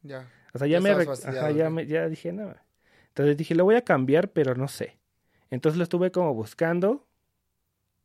Ya. 0.02 0.30
O 0.54 0.58
sea, 0.58 0.66
ya, 0.66 0.80
me, 0.80 0.90
ya, 1.54 1.70
me, 1.70 1.86
ya 1.86 2.08
dije, 2.08 2.32
nada. 2.32 2.64
Entonces 3.08 3.36
dije, 3.36 3.54
lo 3.54 3.64
voy 3.64 3.74
a 3.74 3.84
cambiar, 3.84 4.30
pero 4.30 4.54
no 4.54 4.66
sé. 4.66 4.96
Entonces 5.50 5.76
lo 5.76 5.82
estuve 5.82 6.10
como 6.10 6.34
buscando 6.34 7.06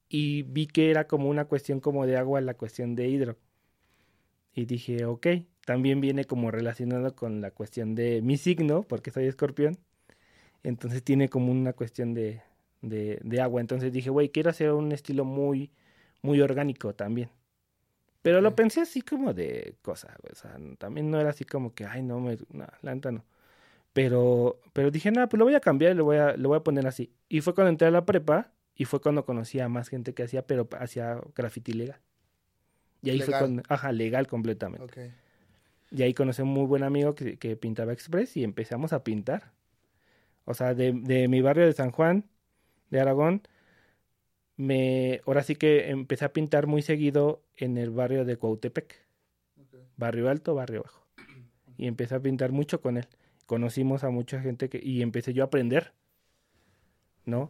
y 0.10 0.44
vi 0.44 0.68
que 0.68 0.92
era 0.92 1.08
como 1.08 1.30
una 1.30 1.46
cuestión 1.46 1.80
como 1.80 2.06
de 2.06 2.18
agua, 2.18 2.42
la 2.42 2.56
cuestión 2.56 2.96
de 2.96 3.08
hidro. 3.08 3.38
Y 4.54 4.66
dije, 4.66 5.06
ok, 5.06 5.28
también 5.66 6.02
viene 6.02 6.26
como 6.26 6.52
relacionado 6.52 7.16
con 7.16 7.42
la 7.42 7.52
cuestión 7.52 7.96
de 7.96 8.22
mi 8.22 8.38
signo, 8.38 8.84
porque 8.84 9.12
soy 9.12 9.26
escorpión. 9.26 9.78
Entonces 10.64 11.04
tiene 11.04 11.30
como 11.30 11.52
una 11.52 11.74
cuestión 11.74 12.14
de, 12.14 12.42
de, 12.82 13.20
de 13.24 13.42
agua. 13.42 13.62
Entonces 13.62 13.92
dije, 13.92 14.10
güey, 14.10 14.30
quiero 14.30 14.50
hacer 14.50 14.72
un 14.72 14.92
estilo 14.92 15.26
muy, 15.26 15.72
muy 16.22 16.42
orgánico 16.42 16.94
también. 16.96 17.30
Pero 18.24 18.40
lo 18.40 18.56
pensé 18.56 18.82
así 18.82 19.02
como 19.02 19.34
de 19.34 19.76
cosa, 19.82 20.16
O 20.32 20.36
sea, 20.36 20.58
también 20.78 21.12
no 21.12 21.20
era 21.20 21.30
así 21.30 21.44
como 21.44 21.76
que, 21.76 21.86
ay, 21.86 22.02
no, 22.02 22.22
me, 22.22 22.38
no 22.52 22.66
la 22.82 22.96
neta 22.96 23.12
no. 23.12 23.26
Pero, 23.92 24.60
pero 24.72 24.90
dije, 24.90 25.12
nada, 25.12 25.28
pues 25.28 25.38
lo 25.38 25.46
voy 25.46 25.56
a 25.56 25.60
cambiar 25.60 25.92
y 25.92 25.96
lo 25.96 26.06
voy 26.06 26.18
a, 26.18 26.36
lo 26.38 26.50
voy 26.50 26.58
a 26.58 26.62
poner 26.64 26.88
así. 26.88 27.12
Y 27.28 27.42
fue 27.42 27.54
cuando 27.54 27.70
entré 27.70 27.90
a 27.90 27.92
la 27.92 28.06
prepa 28.06 28.52
y 28.76 28.86
fue 28.86 29.02
cuando 29.02 29.26
conocí 29.26 29.60
a 29.60 29.68
más 29.68 29.90
gente 29.90 30.14
que 30.14 30.24
hacía, 30.24 30.48
pero 30.48 30.68
hacía 30.80 31.20
graffiti 31.36 31.74
legal. 31.74 32.00
Y 33.02 33.10
ahí 33.10 33.22
fue 33.22 33.38
cuando, 33.38 33.62
ajá, 33.68 33.92
legal 33.92 34.28
completamente. 34.28 34.86
Okay. 34.86 35.12
Y 35.92 36.02
ahí 36.02 36.14
conocí 36.14 36.42
a 36.42 36.46
un 36.46 36.52
muy 36.52 36.66
buen 36.66 36.84
amigo 36.84 37.14
que, 37.14 37.38
que 37.38 37.58
pintaba 37.58 37.92
express 37.92 38.38
y 38.38 38.46
empezamos 38.46 38.94
a 38.94 39.04
pintar. 39.04 39.52
O 40.46 40.54
sea, 40.54 40.74
de, 40.74 40.92
de 40.94 41.28
mi 41.28 41.42
barrio 41.42 41.66
de 41.66 41.74
San 41.74 41.92
Juan, 41.92 42.26
de 42.90 43.00
Aragón, 43.00 43.42
me, 44.56 45.22
ahora 45.26 45.44
sí 45.44 45.56
que 45.56 45.90
empecé 45.90 46.26
a 46.26 46.34
pintar 46.34 46.68
muy 46.68 46.82
seguido 46.82 47.44
en 47.58 47.78
el 47.78 47.90
barrio 47.90 48.26
de 48.26 48.38
Cuautepec. 48.38 49.02
Barrio 49.98 50.30
alto, 50.30 50.56
barrio 50.56 50.84
bajo. 50.84 51.06
Y 51.78 51.88
empecé 51.88 52.16
a 52.16 52.20
pintar 52.20 52.52
mucho 52.52 52.82
con 52.82 52.98
él. 52.98 53.08
Conocimos 53.46 54.04
a 54.04 54.10
mucha 54.10 54.42
gente 54.42 54.70
que, 54.70 54.80
y 54.82 55.02
empecé 55.02 55.34
yo 55.34 55.44
a 55.44 55.48
aprender. 55.48 55.94
¿No? 57.26 57.48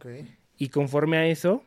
Y 0.56 0.68
conforme 0.68 1.16
a 1.18 1.26
eso, 1.26 1.64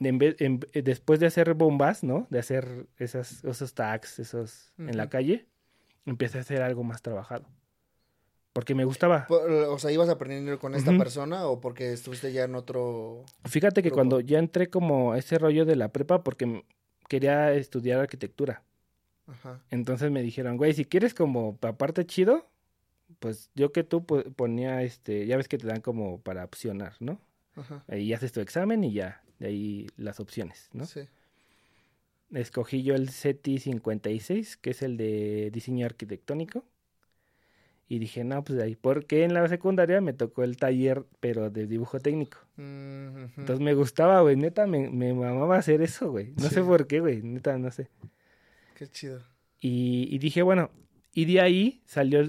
en 0.00 0.18
vez, 0.18 0.36
después 0.72 1.20
de 1.20 1.26
hacer 1.26 1.54
bombas, 1.54 2.02
¿no? 2.02 2.26
De 2.30 2.38
hacer 2.38 2.86
esas, 2.98 3.44
esos 3.44 3.74
tags, 3.74 4.18
esos 4.18 4.72
en 4.76 4.96
la 4.96 5.08
calle, 5.08 5.46
empecé 6.04 6.38
a 6.38 6.40
hacer 6.42 6.62
algo 6.62 6.82
más 6.82 7.00
trabajado. 7.00 7.46
Porque 8.54 8.74
me 8.74 8.84
gustaba. 8.84 9.26
O 9.28 9.78
sea, 9.80 9.90
¿ibas 9.90 10.08
aprendiendo 10.08 10.58
con 10.60 10.74
esta 10.76 10.96
persona 10.96 11.46
o 11.48 11.60
porque 11.60 11.92
estuviste 11.92 12.32
ya 12.32 12.44
en 12.44 12.54
otro...? 12.54 13.24
Fíjate 13.44 13.82
que 13.82 13.90
cuando 13.90 14.20
ya 14.20 14.38
entré 14.38 14.70
como 14.70 15.12
a 15.12 15.18
ese 15.18 15.38
rollo 15.38 15.66
de 15.66 15.74
la 15.74 15.88
prepa, 15.88 16.22
porque 16.22 16.64
quería 17.08 17.52
estudiar 17.52 17.98
arquitectura. 18.00 18.62
Ajá. 19.26 19.60
Entonces 19.70 20.10
me 20.12 20.22
dijeron, 20.22 20.56
güey, 20.56 20.72
si 20.72 20.84
quieres 20.84 21.14
como 21.14 21.58
aparte 21.62 22.06
chido, 22.06 22.48
pues 23.18 23.50
yo 23.56 23.72
que 23.72 23.82
tú 23.82 24.06
ponía, 24.06 24.82
este, 24.82 25.26
ya 25.26 25.36
ves 25.36 25.48
que 25.48 25.58
te 25.58 25.66
dan 25.66 25.80
como 25.80 26.20
para 26.20 26.44
opcionar, 26.44 26.94
¿no? 27.00 27.20
Ajá. 27.56 27.84
Ahí 27.88 28.12
haces 28.12 28.32
tu 28.32 28.40
examen 28.40 28.84
y 28.84 28.92
ya, 28.92 29.22
de 29.40 29.48
ahí 29.48 29.86
las 29.96 30.20
opciones, 30.20 30.68
¿no? 30.72 30.86
Sí. 30.86 31.08
Escogí 32.32 32.84
yo 32.84 32.94
el 32.94 33.10
CETI 33.10 33.58
56, 33.58 34.56
que 34.58 34.70
es 34.70 34.82
el 34.82 34.96
de 34.96 35.50
diseño 35.52 35.86
arquitectónico. 35.86 36.64
Y 37.86 37.98
dije, 37.98 38.24
no, 38.24 38.42
pues 38.42 38.60
ahí, 38.60 38.76
porque 38.76 39.24
en 39.24 39.34
la 39.34 39.46
secundaria 39.48 40.00
me 40.00 40.14
tocó 40.14 40.42
el 40.42 40.56
taller, 40.56 41.04
pero 41.20 41.50
de 41.50 41.66
dibujo 41.66 42.00
técnico. 42.00 42.38
Entonces 42.56 43.60
me 43.60 43.74
gustaba, 43.74 44.20
güey, 44.22 44.36
neta, 44.36 44.66
me, 44.66 44.88
me 44.88 45.12
mamaba 45.12 45.58
hacer 45.58 45.82
eso, 45.82 46.10
güey. 46.10 46.32
No 46.36 46.48
sé 46.48 46.62
por 46.62 46.86
qué, 46.86 47.00
güey, 47.00 47.22
neta, 47.22 47.58
no 47.58 47.70
sé. 47.70 47.90
Qué 48.74 48.88
chido. 48.88 49.20
Y, 49.60 50.08
y, 50.10 50.18
dije, 50.18 50.42
bueno, 50.42 50.70
y 51.12 51.26
de 51.26 51.40
ahí 51.40 51.82
salió, 51.84 52.24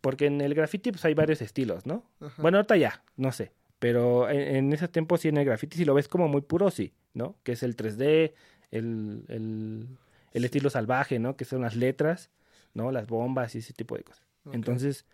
porque 0.00 0.26
en 0.26 0.40
el 0.40 0.54
graffiti 0.54 0.92
pues 0.92 1.04
hay 1.04 1.14
varios 1.14 1.42
estilos, 1.42 1.86
¿no? 1.86 2.04
Bueno, 2.38 2.58
ahorita 2.58 2.76
ya, 2.76 3.02
no 3.16 3.32
sé. 3.32 3.52
Pero 3.78 4.28
en, 4.28 4.56
en, 4.56 4.72
ese 4.72 4.88
tiempo 4.88 5.16
sí 5.16 5.28
en 5.28 5.38
el 5.38 5.44
graffiti, 5.44 5.76
si 5.76 5.84
lo 5.84 5.94
ves 5.94 6.08
como 6.08 6.28
muy 6.28 6.42
puro, 6.42 6.70
sí, 6.70 6.92
¿no? 7.14 7.36
Que 7.42 7.52
es 7.52 7.62
el 7.62 7.76
3D, 7.76 8.32
el, 8.70 9.24
el, 9.28 9.88
el 10.32 10.44
estilo 10.44 10.70
salvaje, 10.70 11.18
¿no? 11.18 11.36
Que 11.36 11.44
son 11.44 11.62
las 11.62 11.74
letras, 11.74 12.30
¿no? 12.74 12.92
Las 12.92 13.06
bombas 13.06 13.54
y 13.54 13.58
ese 13.58 13.72
tipo 13.72 13.96
de 13.96 14.04
cosas. 14.04 14.29
Entonces, 14.52 15.06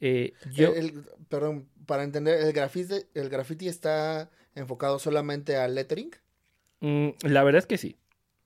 eh, 0.00 0.32
yo... 0.52 0.72
perdón, 1.28 1.68
para 1.86 2.04
entender, 2.04 2.40
¿el 2.40 2.52
graffiti, 2.52 2.94
¿el 3.14 3.28
graffiti 3.28 3.68
está 3.68 4.30
enfocado 4.54 4.98
solamente 4.98 5.56
al 5.56 5.74
lettering? 5.74 6.10
Mm, 6.80 7.08
la 7.22 7.42
verdad 7.42 7.60
es 7.60 7.66
que 7.66 7.78
sí. 7.78 7.96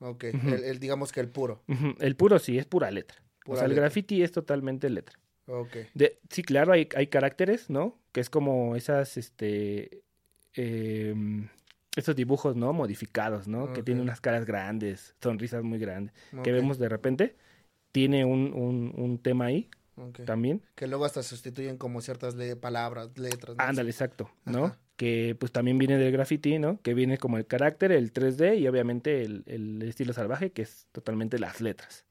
Ok, 0.00 0.24
el, 0.24 0.78
digamos 0.78 1.10
que 1.10 1.20
el 1.20 1.28
puro. 1.28 1.62
El 1.98 2.14
puro 2.14 2.38
sí, 2.38 2.58
es 2.58 2.66
pura 2.66 2.90
letra. 2.90 3.20
o 3.46 3.56
sea, 3.56 3.64
el 3.64 3.74
graffiti 3.74 4.22
es 4.22 4.30
totalmente 4.30 4.88
letra. 4.90 5.18
Ok. 5.46 5.76
De, 5.94 6.20
sí, 6.30 6.42
claro, 6.42 6.72
hay, 6.72 6.88
hay 6.94 7.08
caracteres, 7.08 7.70
¿no? 7.70 7.98
Que 8.12 8.20
es 8.20 8.30
como 8.30 8.76
esas, 8.76 9.16
este... 9.16 10.02
Em, 10.54 11.48
esos 11.96 12.14
dibujos, 12.14 12.54
¿no? 12.54 12.72
Modificados, 12.72 13.48
¿no? 13.48 13.72
Que 13.72 13.82
tiene 13.82 14.00
unas 14.00 14.20
caras 14.20 14.44
grandes, 14.44 15.16
sonrisas 15.20 15.64
muy 15.64 15.80
grandes, 15.80 16.14
que 16.44 16.52
vemos 16.52 16.78
de 16.78 16.88
repente. 16.88 17.34
Tiene 17.90 18.24
un, 18.24 18.52
un, 18.54 18.92
un 18.96 19.18
tema 19.18 19.46
ahí 19.46 19.68
también. 20.24 20.62
Que 20.74 20.86
luego 20.86 21.04
hasta 21.04 21.22
sustituyen 21.22 21.76
como 21.76 22.00
ciertas 22.00 22.36
palabras, 22.60 23.16
letras. 23.16 23.56
Ándale, 23.58 23.90
exacto, 23.90 24.30
¿no? 24.44 24.76
Que 24.96 25.36
pues 25.38 25.52
también 25.52 25.78
viene 25.78 25.96
del 25.96 26.12
graffiti, 26.12 26.58
¿no? 26.58 26.80
Que 26.82 26.94
viene 26.94 27.18
como 27.18 27.38
el 27.38 27.46
carácter, 27.46 27.92
el 27.92 28.12
3D 28.12 28.58
y 28.58 28.68
obviamente 28.68 29.22
el, 29.22 29.44
el 29.46 29.82
estilo 29.82 30.12
salvaje, 30.12 30.50
que 30.50 30.62
es 30.62 30.88
totalmente 30.92 31.38
las 31.38 31.60
letras. 31.60 32.04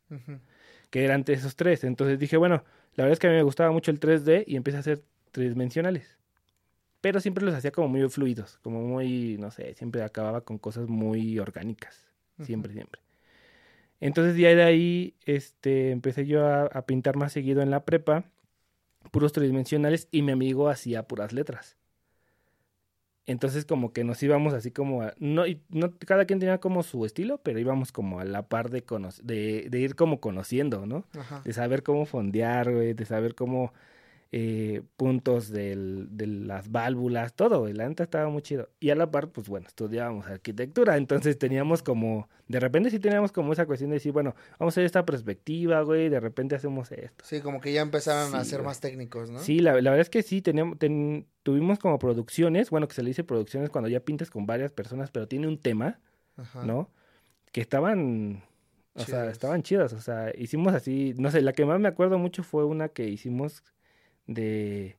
Que 0.90 1.04
eran 1.04 1.26
esos 1.28 1.56
tres. 1.56 1.84
Entonces 1.84 2.18
dije, 2.18 2.38
bueno, 2.38 2.64
la 2.96 3.04
verdad 3.04 3.14
es 3.14 3.20
que 3.20 3.28
a 3.28 3.30
mí 3.30 3.36
me 3.36 3.44
gustaba 3.44 3.72
mucho 3.72 3.92
el 3.92 4.00
3D 4.00 4.46
y 4.48 4.56
empecé 4.56 4.78
a 4.78 4.80
hacer 4.80 5.04
tridimensionales. 5.32 6.18
Pero 7.02 7.20
siempre 7.20 7.46
los 7.46 7.54
hacía 7.54 7.72
como 7.72 7.88
muy 7.90 8.08
fluidos, 8.10 8.58
como 8.64 8.82
muy, 8.82 9.38
no 9.38 9.52
sé, 9.52 9.76
siempre 9.76 10.02
acababa 10.02 10.42
con 10.42 10.58
cosas 10.58 10.88
muy 10.88 11.38
orgánicas. 11.40 12.08
Siempre, 12.44 12.74
siempre. 12.74 13.02
Entonces 14.00 14.36
de 14.36 14.64
ahí 14.64 15.16
este, 15.26 15.92
empecé 15.92 16.26
yo 16.26 16.46
a, 16.46 16.86
pintar 16.86 17.16
más 17.18 17.34
seguido 17.34 17.62
en 17.62 17.72
la 17.72 17.84
prepa, 17.84 18.26
puros 19.12 19.34
tridimensionales, 19.34 20.08
y 20.12 20.22
mi 20.22 20.32
amigo 20.32 20.70
hacía 20.70 21.04
puras 21.04 21.34
letras. 21.34 21.78
Entonces 23.26 23.66
como 23.66 23.92
que 23.92 24.04
nos 24.04 24.22
íbamos 24.24 24.54
así 24.54 24.72
como 24.72 25.02
a, 25.02 25.14
no, 25.18 25.44
no 25.70 25.98
cada 25.98 26.26
quien 26.26 26.40
tenía 26.40 26.60
como 26.60 26.84
su 26.84 27.06
estilo, 27.06 27.40
pero 27.40 27.60
íbamos 27.60 27.92
como 27.92 28.20
a 28.20 28.26
la 28.26 28.48
par 28.48 28.70
de, 28.70 28.86
de, 29.24 29.68
de 29.70 29.80
ir 29.80 29.96
como 29.96 30.22
conociendo, 30.22 30.86
¿no? 30.86 31.06
De 31.44 31.52
saber 31.52 31.84
cómo 31.84 32.06
fondear, 32.06 32.72
güey, 32.72 32.94
de 32.94 33.06
saber 33.06 33.36
cómo 33.36 33.74
eh, 34.32 34.82
puntos 34.98 35.50
del, 35.50 36.08
de 36.12 36.28
las 36.28 36.72
válvulas, 36.72 37.34
todo, 37.34 37.68
la 37.68 37.88
neta 37.88 38.04
estaba 38.04 38.30
muy 38.30 38.42
chido. 38.42 38.70
Y 38.80 38.90
a 38.90 38.96
la 38.96 39.10
par, 39.10 39.30
pues 39.30 39.48
bueno, 39.48 39.68
estudiábamos 39.68 40.28
arquitectura, 40.28 40.98
entonces 40.98 41.38
teníamos 41.38 41.82
como, 41.82 42.28
de 42.48 42.60
repente 42.60 42.90
sí 42.90 43.00
teníamos 43.00 43.32
como 43.32 43.54
esa 43.54 43.66
cuestión 43.66 43.90
de 43.90 43.96
decir, 43.96 44.12
bueno, 44.12 44.36
vamos 44.60 44.74
a 44.74 44.74
hacer 44.74 44.86
esta 44.86 45.06
perspectiva, 45.06 45.82
güey, 45.82 46.10
de 46.10 46.20
repente 46.20 46.56
hacemos 46.56 46.92
esto. 46.92 47.24
Sí, 47.24 47.42
como 47.42 47.62
que 47.62 47.72
ya 47.72 47.82
empezaron 47.82 48.36
a 48.36 48.44
ser 48.44 48.64
más 48.64 48.80
técnicos, 48.80 49.30
¿no? 49.30 49.40
Sí, 49.40 49.60
la, 49.60 49.74
la 49.74 49.92
verdad 49.92 50.02
es 50.02 50.10
que 50.10 50.24
sí, 50.24 50.42
teníamos, 50.42 50.78
tuvimos 51.44 51.80
como 51.80 52.00
producciones, 52.00 52.70
bueno, 52.70 52.88
que 52.88 52.96
se 52.96 53.04
le 53.04 53.10
dice 53.10 53.24
producciones 53.24 53.70
cuando 53.70 53.90
ya 53.90 54.02
pintas 54.02 54.30
con 54.30 54.46
varias 54.46 54.72
personas, 54.72 55.10
pero 55.12 55.28
tiene 55.28 55.48
un 55.48 55.58
tema, 55.58 56.00
¿no? 56.64 56.90
Que 57.52 57.62
estaban... 57.62 58.44
O 59.00 59.02
sea, 59.02 59.30
estaban 59.30 59.62
chidas, 59.62 59.94
o 59.94 60.02
sea, 60.02 60.34
hicimos 60.36 60.74
así, 60.74 61.14
no 61.20 61.30
sé, 61.30 61.44
la 61.44 61.54
que 61.54 61.64
más 61.66 61.80
me 61.80 61.88
acuerdo 61.88 62.18
mucho 62.18 62.42
fue 62.42 62.66
una 62.66 62.90
que 62.90 63.08
hicimos 63.08 63.64
de, 64.28 64.98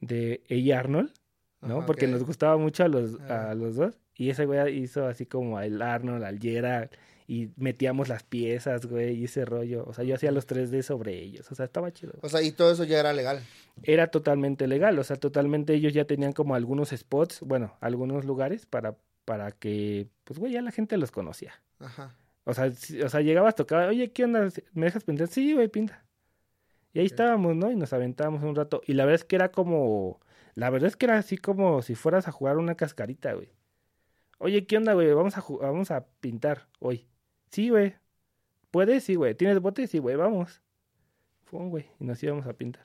de 0.00 0.42
A. 0.50 0.78
Arnold, 0.78 1.12
¿no? 1.60 1.86
Porque 1.86 2.06
nos 2.06 2.24
gustaba 2.24 2.56
mucho 2.56 2.84
a 2.84 2.88
los, 2.88 3.20
a 3.20 3.54
los 3.54 3.76
dos. 3.76 3.98
Y 4.16 4.30
ese 4.30 4.46
güey 4.46 4.76
hizo 4.76 5.06
así 5.06 5.26
como 5.26 5.60
el 5.60 5.80
Arnold, 5.80 6.24
al 6.24 6.40
Gerard, 6.40 6.90
y 7.28 7.50
metíamos 7.56 8.08
las 8.08 8.24
piezas, 8.24 8.86
güey, 8.86 9.14
y 9.14 9.24
ese 9.24 9.44
rollo. 9.44 9.84
O 9.86 9.92
sea, 9.92 10.02
yo 10.02 10.14
hacía 10.14 10.32
los 10.32 10.48
3D 10.48 10.82
sobre 10.82 11.18
ellos. 11.18 11.50
O 11.52 11.54
sea, 11.54 11.66
estaba 11.66 11.92
chido. 11.92 12.14
O 12.22 12.28
sea, 12.28 12.42
y 12.42 12.52
todo 12.52 12.72
eso 12.72 12.84
ya 12.84 12.98
era 12.98 13.12
legal. 13.12 13.40
Era 13.82 14.08
totalmente 14.08 14.66
legal. 14.66 14.98
O 14.98 15.04
sea, 15.04 15.16
totalmente 15.16 15.74
ellos 15.74 15.92
ya 15.92 16.06
tenían 16.06 16.32
como 16.32 16.54
algunos 16.54 16.88
spots, 16.88 17.40
bueno, 17.42 17.76
algunos 17.80 18.24
lugares 18.24 18.66
para, 18.66 18.96
para 19.24 19.52
que, 19.52 20.08
pues, 20.24 20.38
güey, 20.38 20.52
ya 20.52 20.62
la 20.62 20.72
gente 20.72 20.96
los 20.96 21.10
conocía. 21.10 21.52
Ajá. 21.78 22.16
O 22.44 22.54
sea, 22.54 22.72
o 23.04 23.08
sea, 23.10 23.20
llegabas, 23.20 23.54
tocaba, 23.54 23.88
oye, 23.88 24.10
¿qué 24.10 24.24
onda? 24.24 24.48
¿Me 24.72 24.86
dejas 24.86 25.04
pintar? 25.04 25.28
Sí, 25.28 25.52
güey, 25.52 25.68
pinta. 25.68 26.02
Y 26.98 27.00
ahí 27.00 27.06
estábamos, 27.06 27.54
¿no? 27.54 27.70
Y 27.70 27.76
nos 27.76 27.92
aventábamos 27.92 28.42
un 28.42 28.56
rato. 28.56 28.82
Y 28.84 28.94
la 28.94 29.04
verdad 29.04 29.20
es 29.20 29.24
que 29.24 29.36
era 29.36 29.52
como. 29.52 30.18
La 30.56 30.68
verdad 30.68 30.88
es 30.88 30.96
que 30.96 31.06
era 31.06 31.16
así 31.16 31.38
como 31.38 31.80
si 31.80 31.94
fueras 31.94 32.26
a 32.26 32.32
jugar 32.32 32.58
una 32.58 32.74
cascarita, 32.74 33.34
güey. 33.34 33.52
Oye, 34.38 34.66
¿qué 34.66 34.78
onda, 34.78 34.94
güey? 34.94 35.12
Vamos 35.12 35.38
a, 35.38 35.44
vamos 35.60 35.92
a 35.92 36.06
pintar 36.18 36.66
hoy. 36.80 37.06
Sí, 37.52 37.68
güey. 37.68 37.94
¿Puedes? 38.72 39.04
Sí, 39.04 39.14
güey. 39.14 39.36
¿Tienes 39.36 39.60
botes? 39.60 39.88
Sí, 39.90 39.98
güey, 39.98 40.16
vamos. 40.16 40.60
Fue 41.44 41.64
güey. 41.68 41.86
Y 42.00 42.04
nos 42.04 42.20
íbamos 42.20 42.48
a 42.48 42.54
pintar. 42.54 42.84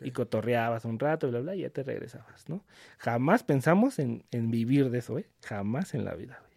Y 0.00 0.12
cotorreabas 0.12 0.84
un 0.84 1.00
rato, 1.00 1.28
bla, 1.28 1.40
bla, 1.40 1.56
y 1.56 1.62
ya 1.62 1.70
te 1.70 1.82
regresabas, 1.82 2.48
¿no? 2.48 2.64
Jamás 2.98 3.42
pensamos 3.42 3.98
en, 3.98 4.24
en 4.30 4.52
vivir 4.52 4.90
de 4.90 4.98
eso, 4.98 5.14
güey. 5.14 5.26
Jamás 5.42 5.94
en 5.94 6.04
la 6.04 6.14
vida, 6.14 6.38
güey. 6.38 6.56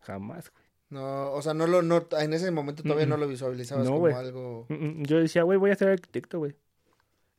Jamás, 0.00 0.50
güey. 0.50 0.67
No, 0.90 1.32
o 1.32 1.42
sea, 1.42 1.52
no 1.52 1.66
lo, 1.66 1.82
no, 1.82 2.06
en 2.18 2.32
ese 2.32 2.50
momento 2.50 2.82
todavía 2.82 3.06
no 3.06 3.18
lo 3.18 3.28
visualizabas 3.28 3.86
como 3.86 4.06
algo. 4.06 4.66
Yo 4.68 5.18
decía, 5.18 5.42
güey, 5.42 5.58
voy 5.58 5.70
a 5.70 5.76
ser 5.76 5.88
arquitecto, 5.88 6.38
güey. 6.38 6.54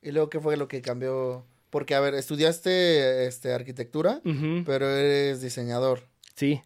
¿Y 0.01 0.11
luego 0.11 0.29
qué 0.29 0.39
fue 0.39 0.55
lo 0.55 0.67
que 0.67 0.81
cambió? 0.81 1.45
Porque, 1.69 1.95
a 1.95 1.99
ver, 1.99 2.13
estudiaste 2.13 3.25
este, 3.25 3.53
arquitectura, 3.53 4.21
pero 4.65 4.87
eres 4.87 5.41
diseñador. 5.41 6.03
Sí. 6.35 6.61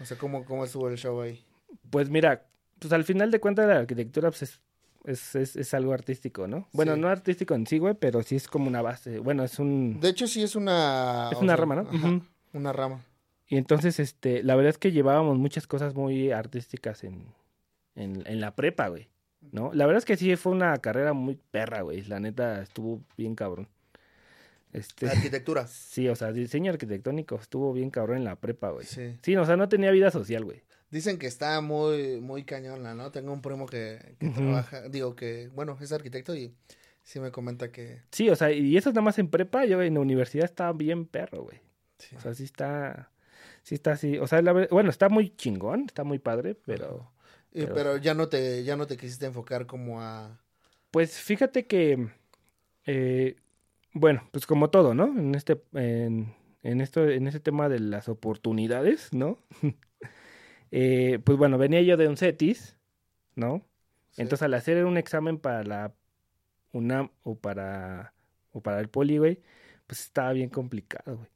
O 0.00 0.04
sea, 0.04 0.18
¿cómo, 0.18 0.44
¿cómo 0.44 0.64
estuvo 0.64 0.88
el 0.88 0.96
show 0.96 1.20
ahí? 1.20 1.44
Pues 1.90 2.10
mira, 2.10 2.46
pues 2.78 2.92
al 2.92 3.04
final 3.04 3.30
de 3.30 3.40
cuentas 3.40 3.66
la 3.66 3.78
arquitectura 3.78 4.30
pues 4.30 4.60
es, 5.04 5.34
es, 5.34 5.56
es, 5.56 5.74
algo 5.74 5.92
artístico, 5.92 6.46
¿no? 6.46 6.68
Bueno, 6.72 6.96
no 6.96 7.08
artístico 7.08 7.54
en 7.54 7.66
sí, 7.66 7.78
güey, 7.78 7.94
pero 7.94 8.22
sí 8.22 8.36
es 8.36 8.48
como 8.48 8.66
una 8.66 8.82
base. 8.82 9.20
Bueno, 9.20 9.44
es 9.44 9.58
un... 9.58 10.00
De 10.00 10.10
hecho, 10.10 10.26
sí 10.26 10.42
es 10.42 10.56
una... 10.56 11.30
Es 11.32 11.38
una 11.38 11.56
rama, 11.56 11.76
¿no? 11.76 12.22
Una 12.52 12.72
rama. 12.72 13.04
Y 13.48 13.56
entonces, 13.56 14.00
este, 14.00 14.42
la 14.42 14.56
verdad 14.56 14.70
es 14.70 14.78
que 14.78 14.92
llevábamos 14.92 15.38
muchas 15.38 15.66
cosas 15.66 15.94
muy 15.94 16.32
artísticas 16.32 17.04
en, 17.04 17.26
en, 17.94 18.22
en 18.26 18.40
la 18.40 18.54
prepa, 18.54 18.88
güey. 18.88 19.08
¿No? 19.52 19.72
La 19.72 19.86
verdad 19.86 19.98
es 19.98 20.04
que 20.04 20.16
sí 20.16 20.34
fue 20.36 20.52
una 20.52 20.76
carrera 20.78 21.12
muy 21.12 21.38
perra, 21.50 21.82
güey. 21.82 22.02
La 22.02 22.18
neta 22.18 22.62
estuvo 22.62 23.02
bien 23.16 23.36
cabrón. 23.36 23.68
Este, 24.72 25.08
arquitectura. 25.08 25.66
Sí, 25.68 26.08
o 26.08 26.16
sea, 26.16 26.32
diseño 26.32 26.72
arquitectónico 26.72 27.36
estuvo 27.36 27.72
bien 27.72 27.90
cabrón 27.90 28.18
en 28.18 28.24
la 28.24 28.36
prepa, 28.36 28.70
güey. 28.70 28.84
Sí. 28.84 29.16
Sí, 29.22 29.36
o 29.36 29.46
sea, 29.46 29.56
no 29.56 29.68
tenía 29.68 29.90
vida 29.90 30.10
social, 30.10 30.44
güey. 30.44 30.62
Dicen 30.90 31.18
que 31.18 31.26
está 31.26 31.60
muy, 31.60 32.20
muy 32.20 32.44
cañona, 32.44 32.94
¿no? 32.94 33.10
Tengo 33.10 33.32
un 33.32 33.42
primo 33.42 33.66
que, 33.66 34.16
que 34.18 34.28
trabaja, 34.28 34.88
digo 34.88 35.16
que, 35.16 35.50
bueno, 35.54 35.76
es 35.80 35.92
arquitecto 35.92 36.34
y 36.34 36.54
sí 37.02 37.18
me 37.18 37.30
comenta 37.30 37.72
que... 37.72 38.02
Sí, 38.12 38.28
o 38.30 38.36
sea, 38.36 38.52
y 38.52 38.76
eso 38.76 38.90
es 38.90 38.94
nada 38.94 39.04
más 39.04 39.18
en 39.18 39.28
prepa, 39.28 39.64
yo 39.64 39.82
en 39.82 39.94
la 39.94 40.00
universidad 40.00 40.44
estaba 40.44 40.72
bien 40.72 41.06
perro, 41.06 41.42
güey. 41.42 41.60
Sí. 41.98 42.14
O 42.16 42.20
sea, 42.20 42.34
sí 42.34 42.44
está 42.44 43.10
sí 43.66 43.74
está 43.74 43.92
así, 43.92 44.16
o 44.18 44.28
sea, 44.28 44.40
bueno, 44.70 44.90
está 44.90 45.08
muy 45.08 45.34
chingón, 45.34 45.86
está 45.88 46.04
muy 46.04 46.20
padre, 46.20 46.54
pero, 46.54 47.10
pero... 47.52 47.96
ya 47.96 48.14
no 48.14 48.28
te 48.28 48.62
ya 48.62 48.76
no 48.76 48.86
te 48.86 48.96
quisiste 48.96 49.26
enfocar 49.26 49.66
como 49.66 50.00
a 50.00 50.38
Pues 50.92 51.18
fíjate 51.18 51.66
que 51.66 52.08
eh, 52.84 53.34
bueno, 53.92 54.22
pues 54.30 54.46
como 54.46 54.70
todo, 54.70 54.94
¿no? 54.94 55.06
En 55.06 55.34
este 55.34 55.60
en, 55.74 56.32
en 56.62 56.80
esto 56.80 57.08
en 57.08 57.26
ese 57.26 57.40
tema 57.40 57.68
de 57.68 57.80
las 57.80 58.08
oportunidades, 58.08 59.12
¿no? 59.12 59.40
eh, 60.70 61.18
pues 61.24 61.36
bueno, 61.36 61.58
venía 61.58 61.82
yo 61.82 61.96
de 61.96 62.06
un 62.06 62.16
CETIS, 62.16 62.78
¿no? 63.34 63.66
Entonces 64.16 64.44
al 64.44 64.54
hacer 64.54 64.84
un 64.84 64.96
examen 64.96 65.38
para 65.38 65.64
la 65.64 65.92
UNAM 66.72 67.10
o 67.24 67.36
para 67.36 68.14
o 68.52 68.60
para 68.60 68.78
el 68.78 68.88
Poli, 68.88 69.18
güey, 69.18 69.40
pues 69.88 70.02
estaba 70.02 70.32
bien 70.32 70.50
complicado, 70.50 71.16
güey. 71.16 71.35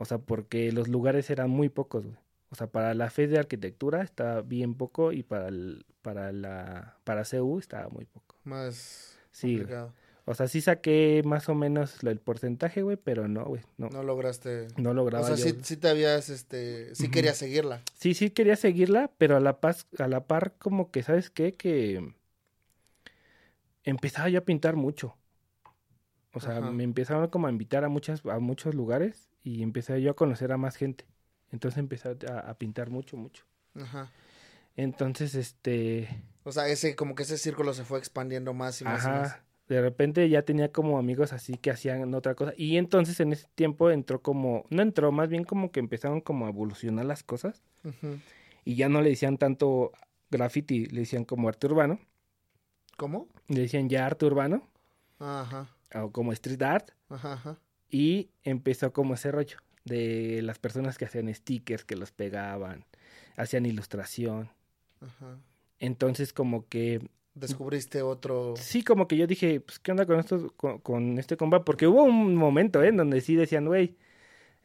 O 0.00 0.06
sea, 0.06 0.16
porque 0.16 0.72
los 0.72 0.88
lugares 0.88 1.28
eran 1.28 1.50
muy 1.50 1.68
pocos, 1.68 2.06
güey. 2.06 2.16
O 2.48 2.54
sea, 2.54 2.68
para 2.68 2.94
la 2.94 3.10
fe 3.10 3.26
de 3.26 3.38
arquitectura 3.38 4.00
estaba 4.00 4.40
bien 4.40 4.74
poco 4.74 5.12
y 5.12 5.22
para 5.22 5.48
el, 5.48 5.84
para 6.00 6.32
la 6.32 6.96
para 7.04 7.22
CU 7.26 7.58
estaba 7.58 7.90
muy 7.90 8.06
poco. 8.06 8.34
Más 8.44 9.18
sí, 9.30 9.62
O 10.24 10.34
sea, 10.34 10.48
sí 10.48 10.62
saqué 10.62 11.20
más 11.26 11.50
o 11.50 11.54
menos 11.54 12.02
el 12.02 12.18
porcentaje, 12.18 12.80
güey, 12.80 12.96
pero 12.96 13.28
no, 13.28 13.44
güey, 13.44 13.60
no. 13.76 13.90
No 13.90 14.02
lograste. 14.02 14.68
No 14.78 14.94
lograba. 14.94 15.22
O 15.22 15.26
sea, 15.26 15.36
sí, 15.36 15.54
sí, 15.62 15.76
te 15.76 15.90
habías, 15.90 16.30
este, 16.30 16.94
sí 16.94 17.10
querías 17.10 17.36
seguirla. 17.36 17.82
Sí, 17.94 18.14
sí 18.14 18.30
quería 18.30 18.56
seguirla, 18.56 19.10
pero 19.18 19.36
a 19.36 19.40
la 19.40 19.60
paz, 19.60 19.86
a 19.98 20.08
la 20.08 20.24
par 20.24 20.54
como 20.56 20.90
que, 20.90 21.02
¿sabes 21.02 21.28
qué? 21.28 21.52
Que 21.52 22.14
empezaba 23.84 24.30
yo 24.30 24.38
a 24.38 24.44
pintar 24.46 24.76
mucho. 24.76 25.14
O 26.32 26.40
sea, 26.40 26.62
me 26.62 26.84
empezaron 26.84 27.28
como 27.28 27.48
a 27.48 27.50
invitar 27.50 27.84
a 27.84 27.90
muchas, 27.90 28.24
a 28.24 28.38
muchos 28.38 28.74
lugares 28.74 29.29
y 29.42 29.62
empecé 29.62 30.00
yo 30.02 30.12
a 30.12 30.16
conocer 30.16 30.52
a 30.52 30.56
más 30.56 30.76
gente. 30.76 31.06
Entonces 31.50 31.78
empecé 31.78 32.16
a, 32.28 32.54
pintar 32.54 32.90
mucho, 32.90 33.16
mucho. 33.16 33.44
Ajá. 33.74 34.10
Entonces, 34.76 35.34
este... 35.34 36.08
O 36.44 36.52
sea, 36.52 36.68
ese, 36.68 36.94
como 36.96 37.14
que 37.14 37.24
ese 37.24 37.38
círculo 37.38 37.74
se 37.74 37.84
fue 37.84 37.98
expandiendo 37.98 38.54
más 38.54 38.80
y 38.80 38.84
más 38.84 39.04
Ajá. 39.04 39.08
y 39.08 39.20
más. 39.20 39.36
De 39.68 39.80
repente 39.80 40.28
ya 40.28 40.42
tenía 40.42 40.72
como 40.72 40.98
amigos 40.98 41.32
así 41.32 41.54
que 41.54 41.70
hacían 41.70 42.12
otra 42.14 42.34
cosa. 42.34 42.52
Y 42.56 42.76
entonces 42.76 43.20
en 43.20 43.32
ese 43.32 43.46
tiempo 43.54 43.90
entró 43.90 44.20
como, 44.20 44.64
no 44.68 44.82
entró, 44.82 45.12
más 45.12 45.28
bien 45.28 45.44
como 45.44 45.70
que 45.70 45.78
empezaron 45.78 46.20
como 46.20 46.46
a 46.46 46.48
evolucionar 46.48 47.06
las 47.06 47.22
cosas. 47.22 47.62
Y 48.64 48.74
ya 48.74 48.88
no 48.88 49.00
le 49.00 49.10
decían 49.10 49.38
tanto 49.38 49.92
graffiti, 50.30 50.86
le 50.86 51.00
decían 51.00 51.24
como 51.24 51.48
arte 51.48 51.68
urbano. 51.68 52.00
¿Cómo? 52.96 53.28
Le 53.46 53.60
decían 53.62 53.88
ya 53.88 54.06
arte 54.06 54.26
urbano. 54.26 54.68
Ajá. 55.20 55.68
O 55.94 56.10
como 56.10 56.32
street 56.32 56.62
art. 56.62 56.90
Ajá, 57.08 57.34
ajá. 57.34 57.58
Y 57.90 58.30
empezó 58.44 58.92
como 58.92 59.14
ese 59.14 59.32
rollo 59.32 59.58
de 59.84 60.40
las 60.42 60.58
personas 60.58 60.98
que 60.98 61.06
hacían 61.06 61.32
stickers, 61.34 61.84
que 61.84 61.96
los 61.96 62.12
pegaban, 62.12 62.84
hacían 63.36 63.66
ilustración. 63.66 64.50
Ajá. 65.00 65.38
Entonces 65.78 66.32
como 66.32 66.68
que... 66.68 67.08
Descubriste 67.34 68.02
otro... 68.02 68.54
Sí, 68.56 68.84
como 68.84 69.08
que 69.08 69.16
yo 69.16 69.26
dije, 69.26 69.60
pues, 69.60 69.78
¿qué 69.78 69.92
onda 69.92 70.04
con 70.04 70.18
esto, 70.18 70.52
con, 70.56 71.18
este 71.18 71.36
compa? 71.36 71.64
Porque 71.64 71.86
hubo 71.86 72.02
un 72.02 72.36
momento, 72.36 72.82
¿eh? 72.82 72.88
En 72.88 72.96
donde 72.96 73.20
sí 73.20 73.34
decían, 73.34 73.66
güey, 73.66 73.96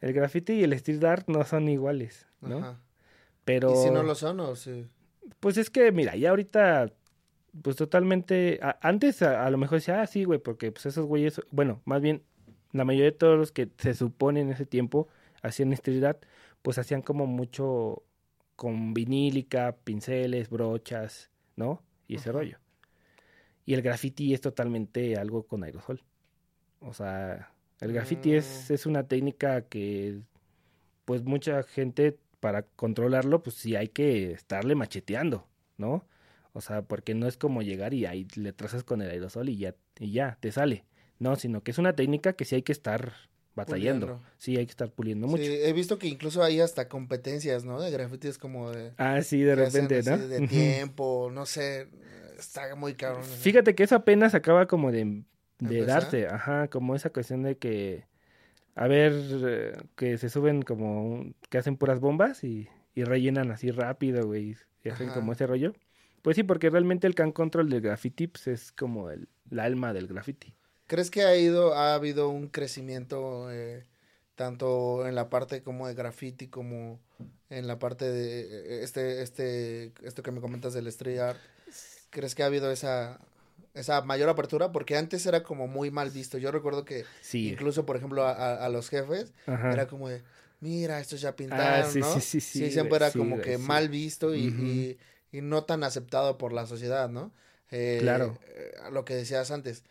el 0.01 0.13
graffiti 0.13 0.53
y 0.53 0.63
el 0.63 0.73
street 0.73 1.03
art 1.03 1.29
no 1.29 1.43
son 1.45 1.69
iguales, 1.69 2.27
¿no? 2.41 2.57
Ajá. 2.57 2.79
Pero... 3.45 3.71
¿Y 3.71 3.77
si 3.77 3.91
no 3.91 4.03
lo 4.03 4.15
son 4.15 4.39
o 4.41 4.55
sí? 4.55 4.87
Pues 5.39 5.57
es 5.57 5.69
que, 5.69 5.91
mira, 5.91 6.15
ya 6.15 6.31
ahorita, 6.31 6.91
pues 7.61 7.75
totalmente, 7.75 8.59
antes 8.81 9.21
a, 9.21 9.49
lo 9.49 9.57
mejor 9.57 9.77
decía, 9.77 10.01
ah, 10.01 10.07
sí, 10.07 10.23
güey, 10.23 10.39
porque 10.39 10.71
pues 10.71 10.87
esos 10.87 11.05
güeyes, 11.05 11.39
bueno, 11.51 11.81
más 11.85 12.01
bien, 12.01 12.23
la 12.77 12.85
mayoría 12.85 13.11
de 13.11 13.17
todos 13.17 13.37
los 13.37 13.51
que 13.51 13.69
se 13.77 13.93
supone 13.93 14.41
en 14.41 14.49
ese 14.51 14.65
tiempo 14.65 15.07
hacían 15.41 15.71
street 15.73 16.03
art, 16.03 16.25
pues 16.61 16.77
hacían 16.77 17.01
como 17.01 17.25
mucho 17.25 18.03
con 18.55 18.93
vinílica, 18.93 19.77
pinceles, 19.83 20.49
brochas, 20.49 21.29
¿no? 21.55 21.81
Y 22.07 22.15
ese 22.15 22.31
rollo. 22.31 22.59
Y 23.65 23.73
el 23.73 23.81
graffiti 23.81 24.33
es 24.33 24.41
totalmente 24.41 25.15
algo 25.17 25.43
con 25.47 25.63
aerosol. 25.63 26.03
O 26.81 26.93
sea, 26.93 27.51
el 27.79 27.93
graffiti 27.93 28.33
es, 28.33 28.67
mm. 28.69 28.73
es 28.73 28.85
una 28.85 29.07
técnica 29.07 29.61
que, 29.61 30.21
pues 31.05 31.23
mucha 31.23 31.63
gente 31.63 32.17
para 32.39 32.63
controlarlo, 32.63 33.41
pues 33.41 33.55
sí 33.55 33.75
hay 33.75 33.87
que 33.87 34.31
estarle 34.31 34.75
macheteando, 34.75 35.47
¿no? 35.77 36.05
O 36.53 36.61
sea, 36.61 36.81
porque 36.83 37.15
no 37.15 37.27
es 37.27 37.37
como 37.37 37.61
llegar 37.61 37.93
y 37.93 38.05
ahí 38.05 38.27
le 38.35 38.53
trazas 38.53 38.83
con 38.83 39.01
el 39.01 39.09
aerosol 39.09 39.49
y 39.49 39.57
ya, 39.57 39.75
y 39.99 40.11
ya, 40.11 40.37
te 40.39 40.51
sale. 40.51 40.85
No, 41.19 41.35
sino 41.35 41.63
que 41.63 41.71
es 41.71 41.77
una 41.77 41.95
técnica 41.95 42.33
que 42.33 42.45
sí 42.45 42.55
hay 42.55 42.61
que 42.61 42.71
estar 42.71 43.13
batallando. 43.55 44.21
Sí, 44.37 44.57
hay 44.57 44.65
que 44.65 44.71
estar 44.71 44.91
puliendo 44.91 45.27
mucho. 45.27 45.43
Sí, 45.43 45.49
he 45.51 45.73
visto 45.73 45.97
que 45.97 46.07
incluso 46.07 46.43
hay 46.43 46.59
hasta 46.59 46.89
competencias, 46.89 47.63
¿no? 47.63 47.79
De 47.81 47.89
grafitis 47.89 48.37
como 48.37 48.71
de... 48.71 48.91
Ah, 48.97 49.21
sí, 49.21 49.41
de 49.41 49.55
repente, 49.55 50.03
¿no? 50.03 50.17
de 50.17 50.47
tiempo, 50.47 51.29
no 51.31 51.45
sé, 51.45 51.87
está 52.37 52.75
muy 52.75 52.95
caro. 52.95 53.23
Fíjate 53.23 53.75
que 53.75 53.83
eso 53.83 53.95
apenas 53.95 54.35
acaba 54.35 54.67
como 54.67 54.91
de, 54.91 55.23
de 55.59 55.85
darse, 55.85 56.27
ajá, 56.27 56.67
como 56.67 56.95
esa 56.95 57.09
cuestión 57.11 57.43
de 57.43 57.57
que 57.57 58.05
a 58.75 58.87
ver 58.87 59.13
eh, 59.13 59.77
que 59.95 60.17
se 60.17 60.29
suben 60.29 60.61
como 60.61 61.33
que 61.49 61.57
hacen 61.57 61.77
puras 61.77 61.99
bombas 61.99 62.43
y, 62.43 62.67
rellenan 62.95 63.51
así 63.51 63.71
rápido, 63.71 64.25
güey, 64.25 64.55
y 64.83 64.89
hacen 64.89 65.09
como 65.09 65.33
ese 65.33 65.45
rollo. 65.45 65.73
Pues 66.21 66.37
sí, 66.37 66.43
porque 66.43 66.69
realmente 66.69 67.07
el 67.07 67.13
can 67.13 67.33
control 67.33 67.69
del 67.69 67.81
graffiti 67.81 68.27
pues, 68.27 68.47
es 68.47 68.71
como 68.71 69.09
el, 69.09 69.27
alma 69.57 69.93
del 69.93 70.07
graffiti. 70.07 70.53
¿Crees 70.87 71.09
que 71.09 71.23
ha 71.23 71.35
ido, 71.35 71.73
ha 71.73 71.95
habido 71.95 72.29
un 72.29 72.47
crecimiento 72.47 73.51
eh, 73.51 73.85
tanto 74.35 75.07
en 75.07 75.15
la 75.15 75.29
parte 75.29 75.63
como 75.63 75.87
de 75.87 75.95
graffiti 75.95 76.47
como 76.47 76.99
en 77.49 77.67
la 77.67 77.79
parte 77.79 78.05
de 78.09 78.83
este, 78.83 79.21
este, 79.21 79.93
esto 80.03 80.21
que 80.23 80.31
me 80.31 80.41
comentas 80.41 80.73
del 80.73 80.87
street 80.87 81.19
art? 81.19 81.39
¿Crees 82.11 82.35
que 82.35 82.43
ha 82.43 82.45
habido 82.45 82.71
esa, 82.71 83.19
esa 83.75 84.01
mayor 84.01 84.29
apertura, 84.29 84.71
porque 84.71 84.97
antes 84.97 85.25
era 85.25 85.43
como 85.43 85.67
muy 85.67 85.91
mal 85.91 86.09
visto. 86.09 86.37
Yo 86.37 86.51
recuerdo 86.51 86.85
que 86.85 87.05
incluso, 87.33 87.85
por 87.85 87.97
ejemplo, 87.97 88.25
a, 88.25 88.67
los 88.69 88.89
jefes, 88.89 89.33
era 89.45 89.87
como 89.87 90.09
de, 90.09 90.23
mira, 90.61 90.99
estos 90.99 91.21
ya 91.21 91.29
ah, 91.29 91.35
pintaron, 91.35 91.91
sí, 91.91 91.99
¿no? 91.99 92.13
Sí, 92.13 92.21
sí, 92.21 92.41
sí. 92.41 92.71
siempre 92.71 92.95
era 92.95 93.11
como 93.11 93.39
que 93.41 93.57
mal 93.57 93.89
visto 93.89 94.33
y, 94.33 94.97
y, 95.31 95.41
no 95.41 95.65
tan 95.65 95.83
aceptado 95.83 96.37
por 96.37 96.53
la 96.53 96.65
sociedad, 96.65 97.09
¿no? 97.09 97.33
Eh, 97.69 97.97
claro. 97.99 98.39
Eh, 98.47 98.73
lo 98.91 99.03
que 99.03 99.15
decías 99.15 99.51
antes, 99.51 99.83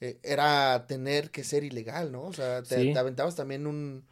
eh, 0.00 0.18
era 0.22 0.86
tener 0.86 1.30
que 1.30 1.44
ser 1.44 1.64
ilegal, 1.64 2.12
¿no? 2.12 2.22
O 2.22 2.32
sea, 2.32 2.62
te, 2.62 2.92
te 2.92 2.98
aventabas 2.98 3.34
también 3.34 3.66
un, 3.66 4.04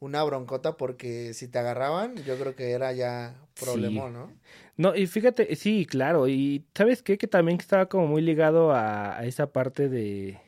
una 0.00 0.22
broncota 0.24 0.76
porque 0.76 1.34
si 1.34 1.48
te 1.48 1.58
agarraban, 1.58 2.16
yo 2.24 2.36
creo 2.38 2.54
que 2.54 2.70
era 2.70 2.92
ya 2.92 3.34
problema, 3.58 4.08
¿no? 4.10 4.32
No, 4.76 4.94
y 4.94 5.06
fíjate, 5.06 5.54
sí, 5.56 5.86
claro, 5.86 6.28
y 6.28 6.64
¿sabes 6.74 7.02
qué? 7.02 7.18
Que 7.18 7.26
también 7.26 7.58
estaba 7.58 7.86
como 7.86 8.06
muy 8.06 8.22
ligado 8.22 8.72
a, 8.72 9.24
esa 9.24 9.52
parte 9.52 9.88
de, 9.88 10.40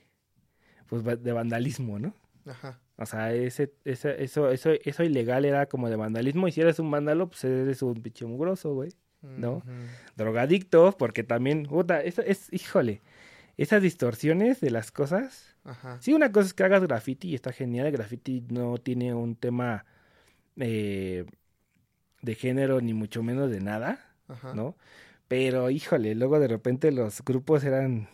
pues, 0.87 1.03
de 1.05 1.33
vandalismo, 1.33 1.99
¿no? 1.99 2.15
Ajá. 2.47 2.81
O 2.97 3.07
sea, 3.07 3.33
ese, 3.33 3.73
ese, 3.85 4.23
eso, 4.23 4.51
eso, 4.51 4.71
eso 4.71 5.03
ilegal 5.03 5.45
era 5.45 5.67
como 5.67 5.89
de 5.89 5.97
vandalismo, 5.97 6.47
y 6.47 6.53
si 6.53 6.61
eres 6.61 6.79
un 6.79 6.91
vándalo, 6.91 7.29
pues 7.29 7.43
eres 7.45 7.83
un 7.83 7.95
bicho 8.03 8.29
mugroso, 8.29 8.75
güey, 8.75 8.91
¿no? 9.23 9.63
Drogadicto, 10.17 10.95
porque 10.99 11.25
también, 11.25 11.65
puta, 11.65 12.03
eso 12.03 12.23
es, 12.23 12.53
híjole, 12.53 13.01
esas 13.63 13.83
distorsiones 13.83 14.61
de 14.61 14.71
las 14.71 14.91
cosas. 14.91 15.57
Ajá. 15.65 15.99
Sí, 16.01 16.13
una 16.13 16.33
cosa 16.33 16.47
es 16.47 16.55
que 16.55 16.65
hagas 16.65 16.83
graffiti 16.83 17.29
y 17.29 17.35
está 17.35 17.53
genial, 17.53 17.87
el 17.87 17.93
graffiti 17.93 18.45
no 18.49 18.79
tiene 18.79 19.15
un 19.15 19.37
tema... 19.37 19.85
Eh, 20.57 21.27
de 22.23 22.35
género 22.35 22.81
ni 22.81 22.95
mucho 22.95 23.23
menos 23.23 23.51
de 23.51 23.61
nada, 23.61 24.15
¿no? 24.55 24.77
Pero 25.29 25.71
híjole, 25.71 26.15
luego 26.15 26.39
de 26.41 26.49
repente 26.49 26.93
los 26.93 27.23
grupos 27.25 27.65
eran 27.65 28.09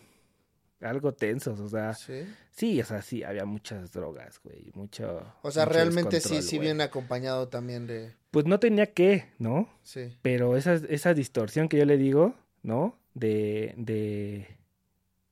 algo 0.80 1.12
tensos, 1.14 1.58
o 1.58 1.68
sea, 1.68 1.94
sí, 1.94 2.26
sí 2.50 2.80
o 2.80 2.84
sea, 2.84 3.02
sí, 3.02 3.22
había 3.22 3.46
muchas 3.46 3.92
drogas, 3.92 4.38
güey, 4.44 4.70
mucho... 4.74 5.26
O 5.42 5.50
sea, 5.50 5.64
realmente 5.64 6.20
sí, 6.20 6.42
sí 6.42 6.58
viene 6.58 6.82
acompañado 6.82 7.48
también 7.48 7.86
de... 7.86 8.12
Pues 8.30 8.44
no 8.44 8.60
tenía 8.60 8.92
que, 8.92 9.30
¿no? 9.38 9.68
Sí. 9.82 10.16
Pero 10.22 10.56
esa, 10.56 10.74
esa 10.74 11.14
distorsión 11.14 11.68
que 11.68 11.78
yo 11.78 11.86
le 11.86 11.96
digo, 11.96 12.34
¿no? 12.62 12.98
De, 13.14 13.74
de, 13.78 14.46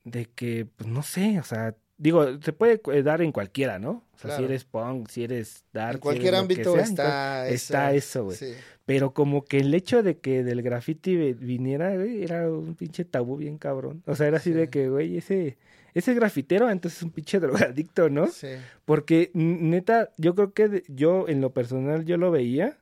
de 0.05 0.27
que, 0.27 0.67
pues 0.77 0.89
no 0.89 1.03
sé, 1.03 1.39
o 1.41 1.45
sea, 1.45 1.75
digo, 1.97 2.41
se 2.41 2.53
puede 2.53 2.81
eh, 2.93 3.03
dar 3.03 3.23
en 3.23 3.33
cualquiera, 3.33 3.79
¿no? 3.79 4.05
O 4.15 4.19
sea, 4.19 4.37
si 4.37 4.45
eres 4.45 4.65
punk, 4.65 5.09
si 5.09 5.25
eres 5.25 5.65
dark. 5.73 5.97
En 5.97 6.01
cualquier 6.01 6.35
ámbito 6.35 6.79
está, 6.79 7.49
está 7.49 7.93
eso, 7.93 8.25
güey. 8.25 8.39
Pero 8.87 9.13
como 9.13 9.45
que 9.45 9.59
el 9.59 9.73
hecho 9.75 10.03
de 10.03 10.19
que 10.19 10.45
del 10.45 10.63
graffiti 10.63 11.17
viniera, 11.33 11.95
güey, 11.95 12.23
era 12.23 12.51
un 12.51 12.75
pinche 12.75 13.05
tabú 13.05 13.37
bien 13.37 13.59
cabrón. 13.59 14.03
O 14.07 14.15
sea, 14.15 14.27
era 14.27 14.37
así 14.37 14.53
de 14.53 14.69
que, 14.69 14.89
güey, 14.89 15.17
ese, 15.17 15.57
ese 15.95 16.15
grafitero 16.15 16.71
entonces 16.71 16.99
es 16.99 17.03
un 17.03 17.11
pinche 17.11 17.41
drogadicto, 17.41 18.09
¿no? 18.09 18.27
Sí. 18.29 18.49
Porque, 18.85 19.31
neta, 19.35 20.11
yo 20.17 20.35
creo 20.35 20.53
que 20.53 20.85
yo, 20.89 21.29
en 21.29 21.41
lo 21.41 21.53
personal, 21.53 22.05
yo 22.05 22.17
lo 22.17 22.31
veía. 22.31 22.79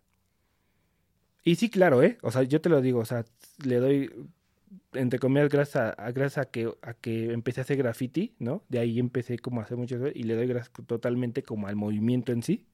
Y 1.45 1.57
sí, 1.57 1.71
claro, 1.71 2.03
¿eh? 2.03 2.19
O 2.23 2.31
sea, 2.31 2.43
yo 2.43 2.61
te 2.61 2.69
lo 2.69 2.81
digo, 2.81 3.01
o 3.01 3.05
sea, 3.05 3.25
le 3.65 3.77
doy 3.77 4.11
entre 4.93 5.19
comillas, 5.19 5.49
gracias 5.49 5.95
a, 5.99 6.11
gracias 6.13 6.47
a 6.47 6.51
que, 6.51 6.73
a 6.83 6.95
que 6.95 7.33
empecé 7.33 7.61
a 7.61 7.65
hacer 7.65 7.77
graffiti, 7.79 8.35
¿no? 8.39 8.65
De 8.69 8.79
ahí 8.79 8.99
empecé 8.99 9.39
como 9.39 9.61
a 9.61 9.65
hacer 9.65 9.77
mucho 9.77 9.97
y 10.15 10.23
le 10.25 10.35
doy 10.37 10.47
gracias 10.47 10.73
totalmente 10.87 11.43
como 11.43 11.67
al 11.69 11.77
movimiento 11.77 12.33
en 12.33 12.43
sí. 12.43 12.67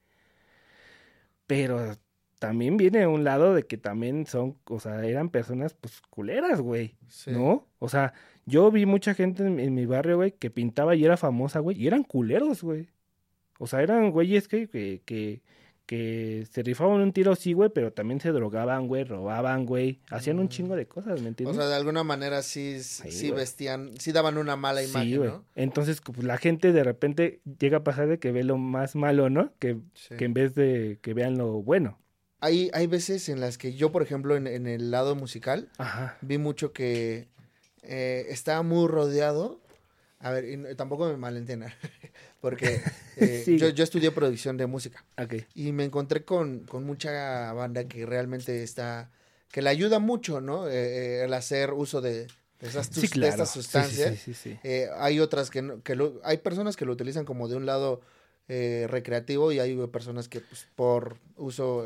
Pero 1.46 1.96
también 2.38 2.76
viene 2.76 3.06
un 3.06 3.24
lado 3.24 3.54
de 3.54 3.64
que 3.64 3.78
también 3.78 4.26
son, 4.26 4.58
o 4.66 4.80
sea, 4.80 5.04
eran 5.04 5.30
personas 5.30 5.74
pues 5.74 6.00
culeras, 6.10 6.60
güey, 6.60 6.96
¿no? 7.26 7.68
O 7.78 7.88
sea, 7.88 8.14
yo 8.46 8.70
vi 8.70 8.86
mucha 8.86 9.14
gente 9.14 9.46
en, 9.46 9.58
en 9.60 9.74
mi 9.74 9.86
barrio, 9.86 10.16
güey, 10.16 10.32
que 10.32 10.50
pintaba 10.50 10.94
y 10.96 11.04
era 11.04 11.16
famosa, 11.16 11.60
güey, 11.60 11.80
y 11.80 11.86
eran 11.86 12.04
culeros, 12.04 12.62
güey. 12.62 12.88
O 13.58 13.66
sea, 13.66 13.82
eran 13.82 14.10
güeyes 14.12 14.48
que, 14.48 14.68
que, 14.68 15.02
que, 15.04 15.42
que 15.88 16.46
se 16.52 16.62
rifaban 16.62 17.00
un 17.00 17.14
tiro 17.14 17.34
sí, 17.34 17.54
güey, 17.54 17.70
pero 17.70 17.94
también 17.94 18.20
se 18.20 18.30
drogaban, 18.30 18.88
güey, 18.88 19.04
robaban, 19.04 19.64
güey, 19.64 20.00
hacían 20.10 20.38
un 20.38 20.44
mm. 20.44 20.48
chingo 20.50 20.76
de 20.76 20.86
cosas, 20.86 21.22
¿me 21.22 21.28
entiendes? 21.28 21.56
O 21.56 21.58
sea, 21.58 21.66
de 21.66 21.76
alguna 21.76 22.04
manera 22.04 22.42
sí, 22.42 22.82
sí, 22.82 23.30
vestían, 23.30 23.98
sí 23.98 24.12
daban 24.12 24.36
una 24.36 24.54
mala 24.54 24.82
imagen, 24.82 25.24
¿no? 25.24 25.44
Entonces, 25.54 26.02
pues, 26.02 26.22
la 26.24 26.36
gente 26.36 26.74
de 26.74 26.84
repente 26.84 27.40
llega 27.58 27.78
a 27.78 27.84
pasar 27.84 28.06
de 28.06 28.18
que 28.18 28.32
ve 28.32 28.44
lo 28.44 28.58
más 28.58 28.96
malo, 28.96 29.30
¿no? 29.30 29.50
Que, 29.58 29.78
que 30.18 30.26
en 30.26 30.34
vez 30.34 30.54
de 30.54 30.98
que 31.00 31.14
vean 31.14 31.38
lo 31.38 31.62
bueno. 31.62 31.98
Hay, 32.40 32.70
hay 32.74 32.86
veces 32.86 33.30
en 33.30 33.40
las 33.40 33.56
que 33.56 33.72
yo, 33.72 33.90
por 33.90 34.02
ejemplo, 34.02 34.36
en, 34.36 34.46
en 34.46 34.66
el 34.66 34.90
lado 34.90 35.16
musical, 35.16 35.70
vi 36.20 36.36
mucho 36.36 36.74
que 36.74 37.28
eh, 37.82 38.26
estaba 38.28 38.62
muy 38.62 38.88
rodeado 38.88 39.58
a 40.20 40.30
ver, 40.32 40.44
y 40.44 40.74
tampoco 40.74 41.06
me 41.06 41.16
malentiendan, 41.16 41.72
porque 42.40 42.80
eh, 43.16 43.44
yo, 43.58 43.68
yo, 43.70 43.84
estudié 43.84 44.10
producción 44.10 44.56
de 44.56 44.66
música. 44.66 45.04
Y 45.54 45.72
me 45.72 45.84
encontré 45.84 46.24
con, 46.24 46.60
con, 46.60 46.84
mucha 46.84 47.52
banda 47.52 47.84
que 47.84 48.06
realmente 48.06 48.62
está, 48.62 49.10
que 49.50 49.62
le 49.62 49.70
ayuda 49.70 49.98
mucho, 49.98 50.40
¿no? 50.40 50.68
Eh, 50.68 50.72
eh, 50.72 51.24
el 51.24 51.34
hacer 51.34 51.72
uso 51.72 52.00
de, 52.00 52.26
esas 52.60 52.96
estas 52.96 53.50
sustancias. 53.50 54.24
hay 54.96 55.20
otras 55.20 55.50
que, 55.50 55.62
no, 55.62 55.82
que 55.82 55.94
lo, 55.94 56.20
hay 56.24 56.38
personas 56.38 56.76
que 56.76 56.84
lo 56.84 56.92
utilizan 56.92 57.24
como 57.24 57.48
de 57.48 57.56
un 57.56 57.66
lado 57.66 58.00
recreativo 58.48 59.52
y 59.52 59.58
hay 59.58 59.76
personas 59.88 60.26
que 60.26 60.40
pues, 60.40 60.66
por 60.74 61.18
uso, 61.36 61.84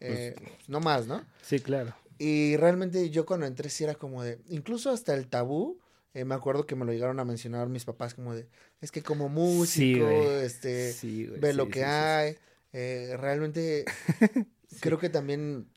pues, 0.00 0.34
no 0.66 0.80
más, 0.80 1.06
¿no? 1.06 1.24
Sí, 1.42 1.60
claro. 1.60 1.94
Y 2.18 2.56
realmente 2.56 3.10
yo 3.10 3.24
cuando 3.24 3.46
entré 3.46 3.70
sí 3.70 3.84
era 3.84 3.94
como 3.94 4.24
de, 4.24 4.40
incluso 4.48 4.90
hasta 4.90 5.14
el 5.14 5.28
tabú 5.28 5.78
eh, 6.14 6.24
me 6.24 6.34
acuerdo 6.34 6.66
que 6.66 6.74
me 6.74 6.84
lo 6.84 6.92
llegaron 6.92 7.20
a 7.20 7.24
mencionar 7.24 7.68
mis 7.68 7.84
papás 7.84 8.14
como 8.14 8.34
de, 8.34 8.48
es 8.80 8.90
que 8.90 9.02
como 9.02 9.28
músico, 9.28 10.08
este, 10.08 10.94
ve 11.40 11.52
lo 11.52 11.68
que 11.68 11.84
hay. 11.84 12.36
Eh, 12.72 13.16
realmente 13.18 13.84
creo 14.80 14.98
que 14.98 15.08
también 15.08 15.68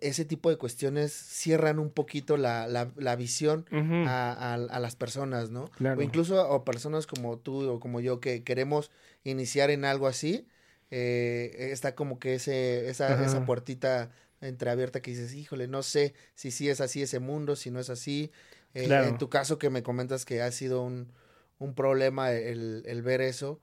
ese 0.00 0.24
tipo 0.24 0.48
de 0.48 0.56
cuestiones 0.56 1.12
cierran 1.12 1.78
un 1.78 1.90
poquito 1.90 2.36
la, 2.36 2.66
la, 2.68 3.16
visión 3.16 3.66
a, 4.06 4.54
a, 4.54 4.80
las 4.80 4.96
personas, 4.96 5.50
¿no? 5.50 5.70
O 5.96 6.02
incluso 6.02 6.40
a, 6.40 6.64
personas 6.64 7.06
como 7.06 7.38
tú 7.38 7.68
o 7.68 7.80
como 7.80 8.00
yo 8.00 8.20
que 8.20 8.42
queremos 8.42 8.90
iniciar 9.24 9.70
en 9.70 9.84
algo 9.84 10.06
así, 10.06 10.46
eh, 10.90 11.70
está 11.72 11.94
como 11.94 12.18
que 12.18 12.34
ese, 12.34 12.88
esa, 12.88 13.24
esa 13.24 13.44
puertita 13.44 14.10
entreabierta 14.40 15.00
que 15.00 15.10
dices, 15.10 15.34
híjole, 15.34 15.68
no 15.68 15.82
sé 15.82 16.14
si 16.34 16.50
sí 16.50 16.68
es 16.68 16.80
así 16.80 17.02
ese 17.02 17.18
mundo, 17.18 17.56
si 17.56 17.70
no 17.70 17.80
es 17.80 17.90
así, 17.90 18.30
eh, 18.74 18.88
en 19.08 19.18
tu 19.18 19.28
caso 19.28 19.58
que 19.58 19.70
me 19.70 19.82
comentas 19.82 20.24
que 20.24 20.42
ha 20.42 20.50
sido 20.52 20.82
un, 20.82 21.12
problema 21.74 22.32
el, 22.32 23.02
ver 23.02 23.20
eso, 23.22 23.60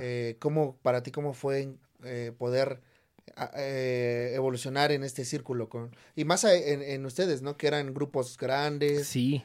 eh, 0.00 0.36
¿cómo, 0.40 0.76
para 0.82 1.02
ti 1.02 1.12
cómo 1.12 1.32
fue 1.32 1.76
eh, 2.04 2.32
poder 2.36 2.80
eh, 3.56 4.32
evolucionar 4.34 4.92
en 4.92 5.02
este 5.02 5.24
círculo 5.24 5.68
con 5.68 5.90
y 6.14 6.24
más 6.24 6.44
en, 6.44 6.82
en, 6.82 7.04
ustedes, 7.04 7.42
¿no? 7.42 7.56
Que 7.56 7.66
eran 7.66 7.92
grupos 7.92 8.36
grandes. 8.36 9.08
Sí, 9.08 9.44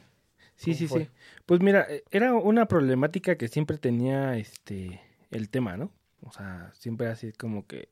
sí, 0.54 0.74
sí, 0.74 0.86
sí. 0.86 1.08
Pues 1.46 1.60
mira, 1.60 1.86
eh, 1.90 2.04
era 2.10 2.34
una 2.34 2.66
problemática 2.66 3.36
que 3.36 3.48
siempre 3.48 3.78
tenía 3.78 4.36
este 4.38 5.00
el 5.30 5.48
tema, 5.48 5.76
¿no? 5.76 5.92
O 6.22 6.30
sea, 6.30 6.70
siempre 6.74 7.08
así 7.08 7.32
como 7.32 7.66
que 7.66 7.88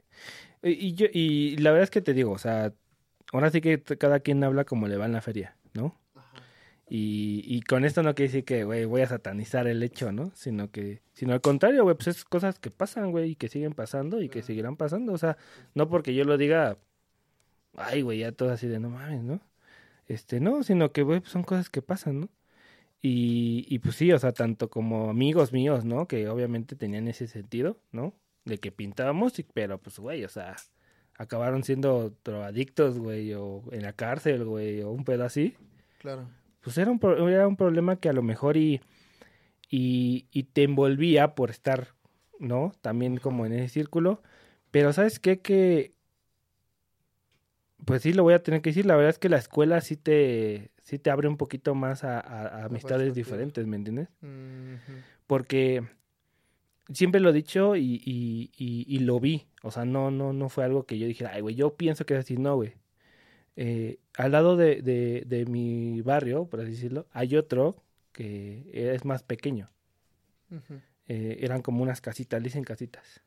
y 0.62 0.94
yo 0.94 1.06
y 1.12 1.56
la 1.56 1.70
verdad 1.70 1.84
es 1.84 1.90
que 1.90 2.02
te 2.02 2.14
digo, 2.14 2.32
o 2.32 2.38
sea, 2.38 2.72
ahora 3.32 3.50
sí 3.50 3.60
que 3.60 3.82
cada 3.82 4.20
quien 4.20 4.44
habla 4.44 4.64
como 4.64 4.86
le 4.86 4.96
va 4.96 5.06
en 5.06 5.12
la 5.12 5.22
feria, 5.22 5.56
¿no? 5.74 5.98
Y, 6.92 7.44
y 7.46 7.62
con 7.62 7.84
esto 7.84 8.02
no 8.02 8.16
quiere 8.16 8.32
decir 8.32 8.44
que, 8.44 8.64
güey, 8.64 8.84
voy 8.84 9.02
a 9.02 9.06
satanizar 9.06 9.68
el 9.68 9.80
hecho, 9.84 10.10
¿no? 10.10 10.32
Sino 10.34 10.72
que, 10.72 11.02
sino 11.12 11.32
al 11.32 11.40
contrario, 11.40 11.84
güey, 11.84 11.94
pues 11.94 12.08
es 12.08 12.24
cosas 12.24 12.58
que 12.58 12.72
pasan, 12.72 13.12
güey, 13.12 13.30
y 13.30 13.36
que 13.36 13.48
siguen 13.48 13.74
pasando 13.74 14.20
y 14.20 14.28
que 14.28 14.42
seguirán 14.42 14.76
pasando. 14.76 15.12
O 15.12 15.18
sea, 15.18 15.36
no 15.74 15.88
porque 15.88 16.14
yo 16.14 16.24
lo 16.24 16.36
diga, 16.36 16.78
ay, 17.76 18.02
güey, 18.02 18.18
ya 18.20 18.32
todo 18.32 18.50
así 18.50 18.66
de 18.66 18.80
no 18.80 18.90
mames, 18.90 19.22
¿no? 19.22 19.40
Este, 20.08 20.40
no, 20.40 20.64
sino 20.64 20.92
que, 20.92 21.02
güey, 21.02 21.20
pues 21.20 21.32
son 21.32 21.44
cosas 21.44 21.70
que 21.70 21.80
pasan, 21.80 22.22
¿no? 22.22 22.28
Y, 23.02 23.66
y 23.68 23.78
pues 23.80 23.96
sí, 23.96 24.12
o 24.12 24.18
sea, 24.18 24.32
tanto 24.32 24.68
como 24.70 25.10
amigos 25.10 25.52
míos, 25.52 25.84
¿no? 25.84 26.08
Que 26.08 26.28
obviamente 26.28 26.76
tenían 26.76 27.08
ese 27.08 27.28
sentido, 27.28 27.78
¿no? 27.92 28.14
De 28.44 28.58
que 28.58 28.72
pintábamos, 28.72 29.34
pero 29.54 29.78
pues, 29.80 30.00
güey, 30.00 30.24
o 30.24 30.28
sea, 30.28 30.56
acabaron 31.18 31.62
siendo 31.64 32.16
drogadictos, 32.24 32.98
güey, 32.98 33.32
o 33.34 33.62
en 33.72 33.82
la 33.82 33.92
cárcel, 33.92 34.44
güey, 34.44 34.82
o 34.82 34.90
un 34.90 35.04
pedo 35.04 35.24
así. 35.24 35.56
Claro 35.98 36.39
pues 36.60 36.78
era 36.78 36.90
un, 36.90 37.00
era 37.28 37.48
un 37.48 37.56
problema 37.56 37.96
que 37.96 38.08
a 38.08 38.12
lo 38.12 38.22
mejor 38.22 38.56
y, 38.56 38.80
y, 39.68 40.26
y, 40.30 40.44
te 40.44 40.62
envolvía 40.62 41.34
por 41.34 41.50
estar, 41.50 41.88
¿no? 42.38 42.72
También 42.80 43.16
como 43.16 43.46
en 43.46 43.52
ese 43.52 43.68
círculo. 43.68 44.22
Pero 44.70 44.92
¿sabes 44.92 45.18
qué? 45.18 45.40
Que, 45.40 45.94
pues 47.84 48.02
sí, 48.02 48.12
lo 48.12 48.22
voy 48.22 48.34
a 48.34 48.42
tener 48.42 48.62
que 48.62 48.70
decir, 48.70 48.86
la 48.86 48.96
verdad 48.96 49.10
es 49.10 49.18
que 49.18 49.28
la 49.28 49.38
escuela 49.38 49.80
sí 49.80 49.96
te, 49.96 50.70
sí 50.82 50.98
te 50.98 51.10
abre 51.10 51.28
un 51.28 51.36
poquito 51.36 51.74
más 51.74 52.04
a, 52.04 52.20
a, 52.20 52.64
amistades 52.64 53.14
diferentes, 53.14 53.66
¿me 53.66 53.76
entiendes? 53.76 54.08
Porque 55.26 55.84
siempre 56.92 57.20
lo 57.20 57.30
he 57.30 57.32
dicho 57.32 57.76
y, 57.76 58.02
y, 58.04 58.50
y, 58.56 58.84
y, 58.86 58.98
lo 59.00 59.20
vi, 59.20 59.46
o 59.62 59.70
sea, 59.70 59.84
no, 59.84 60.10
no, 60.10 60.32
no 60.32 60.48
fue 60.48 60.64
algo 60.64 60.84
que 60.84 60.98
yo 60.98 61.06
dijera, 61.06 61.32
ay, 61.32 61.40
güey, 61.40 61.54
yo 61.54 61.74
pienso 61.74 62.04
que 62.04 62.14
es 62.14 62.20
así, 62.20 62.36
no, 62.36 62.56
güey. 62.56 62.74
Eh, 63.56 63.98
al 64.16 64.32
lado 64.32 64.56
de, 64.56 64.82
de, 64.82 65.46
mi 65.46 66.00
barrio, 66.02 66.46
por 66.46 66.60
así 66.60 66.70
decirlo, 66.70 67.06
hay 67.12 67.36
otro 67.36 67.82
que 68.12 68.70
es 68.72 69.04
más 69.04 69.22
pequeño. 69.22 69.70
Eh, 71.08 71.38
eran 71.40 71.62
como 71.62 71.82
unas 71.82 72.00
casitas, 72.00 72.42
dicen 72.42 72.64
casitas. 72.64 73.20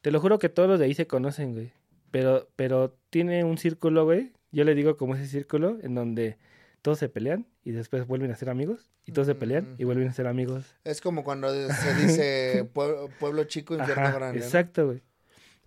Te 0.00 0.10
lo 0.10 0.20
juro 0.20 0.38
que 0.38 0.48
todos 0.48 0.68
los 0.68 0.78
de 0.78 0.86
ahí 0.86 0.94
se 0.94 1.06
conocen, 1.06 1.52
güey. 1.52 1.72
Pero, 2.10 2.48
pero 2.56 2.96
tiene 3.10 3.44
un 3.44 3.58
círculo, 3.58 4.04
güey. 4.04 4.32
Yo 4.52 4.64
le 4.64 4.74
digo 4.74 4.96
como 4.96 5.14
ese 5.14 5.26
círculo 5.26 5.78
en 5.82 5.94
donde 5.94 6.38
todos 6.82 6.98
se 6.98 7.08
pelean 7.08 7.46
y 7.64 7.72
después 7.72 8.06
vuelven 8.06 8.30
a 8.30 8.36
ser 8.36 8.48
amigos. 8.48 8.90
Y 9.04 9.12
todos 9.12 9.26
se 9.26 9.34
pelean 9.34 9.74
y 9.76 9.84
vuelven 9.84 10.08
a 10.08 10.12
ser 10.12 10.26
amigos. 10.26 10.74
Es 10.84 11.00
como 11.00 11.24
cuando 11.24 11.50
se 11.50 11.94
dice 11.94 12.64
pueblo, 13.20 13.44
chico, 13.44 13.74
infierno 13.74 14.14
grande. 14.14 14.38
Exacto, 14.38 14.86
güey. 14.86 15.02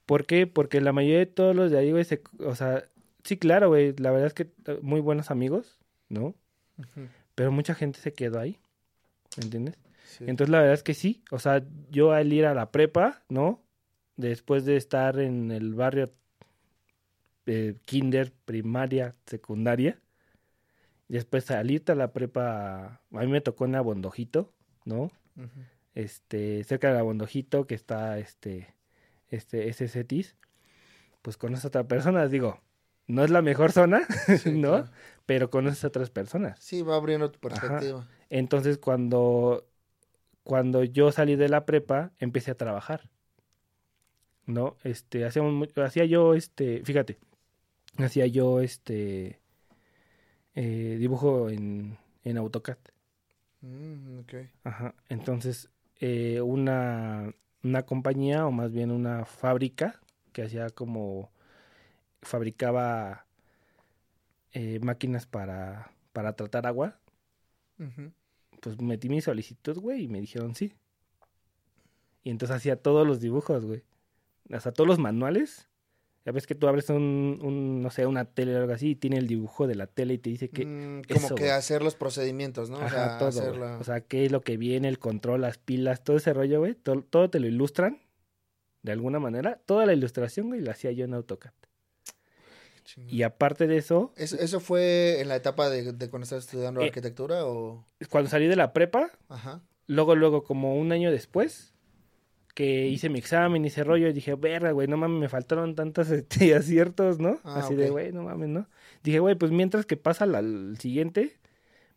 ¿Por 0.05 0.25
qué? 0.25 0.47
Porque 0.47 0.81
la 0.81 0.91
mayoría 0.93 1.19
de 1.19 1.25
todos 1.27 1.55
los 1.55 1.69
de 1.69 1.77
ahí, 1.77 1.91
güey, 1.91 2.03
se, 2.03 2.23
o 2.39 2.55
sea, 2.55 2.88
Sí, 3.23 3.37
claro, 3.37 3.69
güey. 3.69 3.93
La 3.97 4.11
verdad 4.11 4.27
es 4.27 4.33
que 4.33 4.49
eh, 4.65 4.79
muy 4.81 5.01
buenos 5.01 5.31
amigos, 5.31 5.79
¿no? 6.07 6.35
Pero 7.35 7.51
mucha 7.51 7.75
gente 7.75 7.99
se 7.99 8.13
quedó 8.13 8.39
ahí. 8.39 8.59
¿Me 9.37 9.43
entiendes? 9.43 9.77
Entonces, 10.21 10.49
la 10.49 10.59
verdad 10.59 10.73
es 10.73 10.83
que 10.83 10.93
sí. 10.93 11.23
O 11.31 11.39
sea, 11.39 11.63
yo 11.89 12.11
al 12.11 12.31
ir 12.33 12.45
a 12.45 12.53
la 12.53 12.71
prepa, 12.71 13.21
¿no? 13.29 13.61
Después 14.15 14.65
de 14.65 14.77
estar 14.77 15.19
en 15.19 15.51
el 15.51 15.73
barrio 15.73 16.11
eh, 17.45 17.75
kinder, 17.85 18.31
primaria, 18.45 19.15
secundaria. 19.25 19.99
Después 21.07 21.45
salirte 21.45 21.93
a 21.93 21.95
la 21.95 22.11
prepa, 22.13 23.01
a 23.11 23.19
mí 23.19 23.27
me 23.27 23.41
tocó 23.41 23.65
en 23.65 23.75
Abondojito, 23.75 24.53
¿no? 24.85 25.11
Este, 25.95 26.63
cerca 26.63 26.93
de 26.93 26.99
Abondojito, 26.99 27.65
que 27.65 27.73
está 27.73 28.19
este, 28.19 28.75
este, 29.29 29.69
ese 29.69 29.87
CETIS. 29.87 30.35
Pues 31.23 31.37
con 31.37 31.53
esa 31.53 31.69
otra 31.69 31.87
persona, 31.87 32.27
digo, 32.27 32.61
no 33.09 33.23
es 33.23 33.31
la 33.31 33.41
mejor 33.41 33.71
zona, 33.71 34.07
¿no? 34.45 34.85
Pero 35.25 35.49
conoces 35.49 35.83
a 35.83 35.87
otras 35.87 36.11
personas. 36.11 36.59
Sí, 36.59 36.83
va 36.83 36.95
abriendo 36.95 37.31
tu 37.31 37.39
perspectiva. 37.39 38.07
Entonces, 38.29 38.77
cuando, 38.77 39.67
cuando 40.43 40.83
yo 40.83 41.11
salí 41.11 41.35
de 41.35 41.49
la 41.49 41.65
prepa, 41.65 42.11
empecé 42.19 42.51
a 42.51 42.55
trabajar. 42.55 43.09
¿No? 44.45 44.77
Este, 44.83 45.25
hacía 45.25 46.05
yo, 46.05 46.35
este, 46.35 46.83
fíjate, 46.83 47.17
hacía 47.97 48.27
yo, 48.27 48.61
este, 48.61 49.39
eh, 50.53 50.97
dibujo 50.99 51.49
en, 51.49 51.97
en 52.23 52.37
AutoCAD. 52.37 52.77
Mm, 53.61 54.19
okay. 54.19 54.49
Ajá. 54.63 54.93
Entonces, 55.09 55.69
eh, 55.99 56.41
una, 56.41 57.33
una 57.63 57.83
compañía, 57.83 58.45
o 58.45 58.51
más 58.51 58.71
bien 58.71 58.91
una 58.91 59.25
fábrica, 59.25 59.99
que 60.31 60.43
hacía 60.43 60.69
como 60.69 61.31
fabricaba 62.21 63.25
eh, 64.51 64.79
máquinas 64.81 65.25
para, 65.25 65.91
para 66.13 66.33
tratar 66.33 66.65
agua, 66.67 66.99
pues 68.59 68.81
metí 68.81 69.09
mi 69.09 69.21
solicitud, 69.21 69.77
güey, 69.79 70.03
y 70.03 70.07
me 70.07 70.19
dijeron 70.19 70.55
sí. 70.55 70.73
Y 72.23 72.31
entonces 72.31 72.57
hacía 72.57 72.75
todos 72.75 73.07
los 73.07 73.19
dibujos, 73.19 73.65
güey. 73.65 73.83
Hasta 74.51 74.71
todos 74.71 74.87
los 74.87 74.99
manuales. 74.99 75.67
Ya 76.25 76.33
ves 76.33 76.45
que 76.45 76.55
tú 76.55 76.67
abres 76.67 76.89
un, 76.89 77.39
un, 77.41 77.81
no 77.81 77.89
sé, 77.89 78.05
una 78.05 78.25
tele 78.25 78.55
o 78.55 78.59
algo 78.59 78.73
así 78.73 78.89
y 78.89 78.95
tiene 78.95 79.17
el 79.17 79.27
dibujo 79.27 79.67
de 79.67 79.75
la 79.75 79.87
tele 79.87 80.15
y 80.15 80.17
te 80.17 80.29
dice 80.29 80.49
que... 80.49 80.65
Mm, 80.65 81.03
como 81.13 81.35
que 81.35 81.51
hacer 81.51 81.81
los 81.81 81.95
procedimientos, 81.95 82.69
¿no? 82.69 82.77
o 82.77 82.89
sea, 82.89 83.17
todo, 83.17 83.79
O 83.79 83.83
sea, 83.83 84.01
qué 84.01 84.25
es 84.25 84.31
lo 84.31 84.41
que 84.41 84.57
viene, 84.57 84.89
el 84.89 84.99
control, 84.99 85.41
las 85.41 85.57
pilas, 85.57 86.03
todo 86.03 86.17
ese 86.17 86.33
rollo, 86.33 86.59
güey. 86.59 86.75
Todo, 86.75 87.03
todo 87.03 87.29
te 87.29 87.39
lo 87.39 87.47
ilustran 87.47 88.01
de 88.83 88.91
alguna 88.91 89.19
manera. 89.19 89.61
Toda 89.65 89.85
la 89.85 89.93
ilustración, 89.93 90.47
güey, 90.47 90.59
la 90.59 90.71
hacía 90.71 90.91
yo 90.91 91.05
en 91.05 91.13
AutoCAD. 91.13 91.53
Y 93.07 93.23
aparte 93.23 93.67
de 93.67 93.77
eso... 93.77 94.13
¿Eso, 94.15 94.59
fue 94.59 95.21
en 95.21 95.27
la 95.27 95.35
etapa 95.35 95.69
de, 95.69 95.83
cuando 96.09 96.23
estabas 96.23 96.45
estudiando 96.45 96.81
eh, 96.81 96.85
arquitectura 96.85 97.45
o...? 97.45 97.85
Cuando 98.09 98.29
salí 98.29 98.47
de 98.47 98.55
la 98.55 98.73
prepa, 98.73 99.11
Ajá. 99.27 99.61
luego, 99.87 100.15
luego, 100.15 100.43
como 100.43 100.75
un 100.75 100.91
año 100.91 101.11
después, 101.11 101.73
que 102.55 102.87
hice 102.87 103.09
mi 103.09 103.19
examen, 103.19 103.63
hice 103.63 103.83
rollo, 103.83 104.07
y 104.07 104.13
dije, 104.13 104.35
verga, 104.35 104.71
güey, 104.71 104.87
no 104.87 104.97
mames, 104.97 105.19
me 105.19 105.29
faltaron 105.29 105.75
tantos 105.75 106.09
este, 106.11 106.55
aciertos, 106.55 107.19
¿no? 107.19 107.39
Ah, 107.43 107.59
Así 107.59 107.75
de, 107.75 107.89
güey, 107.89 108.11
no 108.11 108.23
mames, 108.23 108.49
¿no? 108.49 108.67
Dije, 109.03 109.19
güey, 109.19 109.35
pues 109.35 109.51
mientras 109.51 109.85
que 109.85 109.97
pasa 109.97 110.25
al 110.25 110.77
siguiente, 110.79 111.37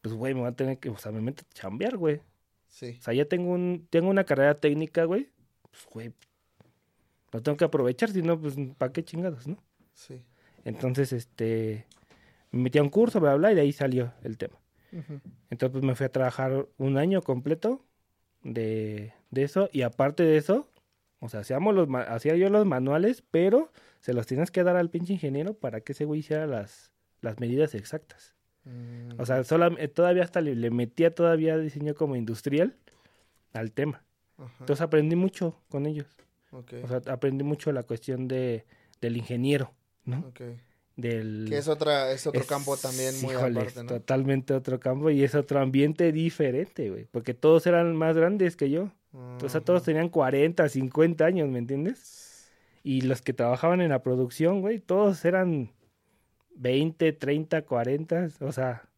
pues, 0.03 0.15
güey, 0.15 0.35
me 0.35 0.41
voy 0.41 0.49
a 0.49 0.57
tener 0.57 0.79
que, 0.79 0.91
o 0.91 0.99
sea, 0.99 1.13
me 1.13 1.21
meto 1.21 1.43
a 1.43 1.55
chambear, 1.55 1.97
güey. 1.97 2.21
Sí. 2.69 2.97
O 2.99 3.03
sea, 3.03 3.15
ya 3.15 3.25
tengo 3.25 3.51
un, 3.51 3.87
tengo 3.91 4.09
una 4.09 4.25
carrera 4.25 4.55
técnica, 4.55 5.05
güey, 5.05 5.31
pues, 5.71 5.87
güey, 5.91 6.13
lo 7.33 7.43
tengo 7.43 7.57
que 7.57 7.65
aprovechar, 7.65 8.11
si 8.11 8.23
no, 8.23 8.39
pues, 8.41 8.57
¿para 8.79 8.93
qué 8.93 9.03
chingados, 9.05 9.47
no? 9.47 9.63
Sí. 9.95 10.23
Entonces, 10.65 11.13
este, 11.13 11.87
me 12.51 12.65
metí 12.65 12.79
a 12.79 12.83
un 12.83 12.91
curso, 12.91 13.21
bla, 13.21 13.35
bla, 13.35 13.53
y 13.53 13.55
de 13.55 13.63
ahí 13.63 13.73
salió 13.73 14.13
el 14.23 14.39
tema. 14.39 14.59
Entonces, 15.49 15.73
pues 15.73 15.85
me 15.85 15.95
fui 15.95 16.05
a 16.05 16.13
trabajar 16.13 16.67
un 16.77 16.99
año 16.99 17.23
completo 17.23 17.83
de, 18.43 19.15
de 19.31 19.43
eso, 19.43 19.71
y 19.73 19.83
aparte 19.83 20.23
de 20.23 20.37
eso, 20.37 20.69
o 21.21 21.29
sea, 21.29 21.41
hacíamos 21.41 21.75
los, 21.75 21.89
hacía 22.09 22.37
yo 22.37 22.51
los 22.51 22.67
manuales, 22.67 23.23
pero 23.31 23.73
se 24.01 24.13
los 24.13 24.27
tienes 24.27 24.51
que 24.51 24.65
dar 24.65 24.77
al 24.77 24.91
pinche 24.91 25.13
ingeniero 25.13 25.55
para 25.55 25.81
que 25.81 25.93
ese 25.93 26.05
güey 26.05 26.21
hiciera 26.21 26.47
las, 26.47 26.93
las 27.21 27.39
medidas 27.41 27.75
exactas. 27.75 28.35
O 29.19 29.27
sea, 29.27 29.43
solamente, 29.45 29.89
todavía 29.89 30.23
hasta 30.23 30.41
le, 30.41 30.71
metía 30.71 31.15
todavía 31.15 31.59
diseño 31.59 31.95
como 31.95 32.17
industrial 32.17 32.77
al 33.53 33.73
tema. 33.73 34.05
Entonces 34.61 34.81
aprendí 34.81 35.17
mucho 35.17 35.57
con 35.69 35.87
ellos. 35.87 36.07
O 36.51 36.89
sea, 36.89 37.01
aprendí 37.13 37.45
mucho 37.45 37.73
la 37.73 37.85
cuestión 37.85 38.29
de, 38.29 38.65
del 39.01 39.17
ingeniero. 39.17 39.73
¿No? 40.05 40.33
Del, 40.97 41.47
que 41.49 41.57
es 41.57 41.69
otra 41.69 42.13
es 42.13 42.27
otro 42.27 42.45
campo 42.45 42.77
también 42.77 43.19
muy 43.23 43.35
aparte, 43.35 43.83
totalmente 43.85 44.53
otro 44.53 44.79
campo 44.79 45.09
y 45.09 45.25
es 45.25 45.35
otro 45.35 45.61
ambiente 45.61 46.13
diferente, 46.13 46.91
güey, 46.91 47.07
porque 47.11 47.33
todos 47.33 47.67
eran 47.67 47.97
más 47.97 48.17
grandes 48.17 48.57
que 48.57 48.71
yo. 48.71 48.93
O 49.43 49.49
sea, 49.49 49.61
todos 49.61 49.83
tenían 49.83 50.09
40, 50.09 50.67
50 50.69 51.25
años, 51.25 51.49
¿me 51.49 51.59
entiendes? 51.59 52.51
Y 52.83 53.03
los 53.03 53.21
que 53.21 53.35
trabajaban 53.35 53.83
en 53.83 53.91
la 53.91 54.03
producción, 54.03 54.63
güey, 54.63 54.81
todos 54.81 55.25
eran 55.27 55.71
20, 56.57 57.13
30, 57.13 57.63
40, 57.63 58.29
o 58.41 58.53
sea, 58.53 58.89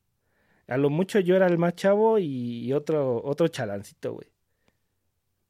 a 0.68 0.76
lo 0.76 0.88
mucho 0.88 1.18
yo 1.18 1.34
era 1.34 1.46
el 1.46 1.58
más 1.58 1.74
chavo 1.74 2.18
y, 2.20 2.72
otro 2.72 3.22
otro 3.24 3.48
chalancito, 3.48 4.14
güey. 4.14 4.28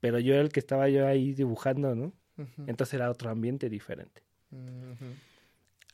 Pero 0.01 0.19
yo 0.19 0.33
era 0.33 0.43
el 0.43 0.51
que 0.51 0.61
estaba 0.61 0.89
yo 0.89 1.07
ahí 1.07 1.35
dibujando, 1.35 1.95
¿no? 1.95 2.13
Entonces 2.67 2.95
era 2.95 3.11
otro 3.11 3.31
ambiente 3.31 3.69
diferente 3.69 4.23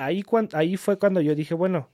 ahí, 0.01 0.25
ahí 0.53 0.77
fue 0.77 0.99
cuando 0.99 1.21
yo 1.21 1.35
dije, 1.35 1.55
bueno, 1.55 1.89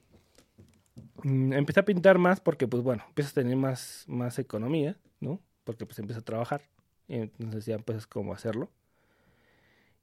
mm, 1.25 1.53
empecé 1.53 1.81
a 1.81 1.85
pintar 1.85 2.19
más 2.19 2.41
porque, 2.41 2.69
pues 2.69 2.83
bueno, 2.83 3.05
empiezas 3.09 3.33
a 3.33 3.41
tener 3.43 3.57
más, 3.57 4.05
más 4.07 4.39
economía, 4.39 4.97
¿no? 5.21 5.41
Porque 5.65 5.87
pues 5.87 5.99
empiezas 5.99 6.23
a 6.23 6.25
trabajar. 6.25 6.63
Y 7.09 7.17
entonces 7.17 7.67
ya 7.67 7.75
empiezas 7.75 8.07
como 8.07 8.33
a 8.33 8.37
hacerlo. 8.37 8.71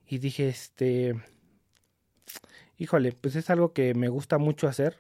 Y 0.08 0.18
dije, 0.18 0.50
este, 0.50 1.16
híjole, 2.78 3.14
pues 3.14 3.36
es 3.36 3.50
algo 3.50 3.74
que 3.74 3.94
me 3.94 4.10
gusta 4.10 4.38
mucho 4.38 4.68
hacer, 4.68 4.98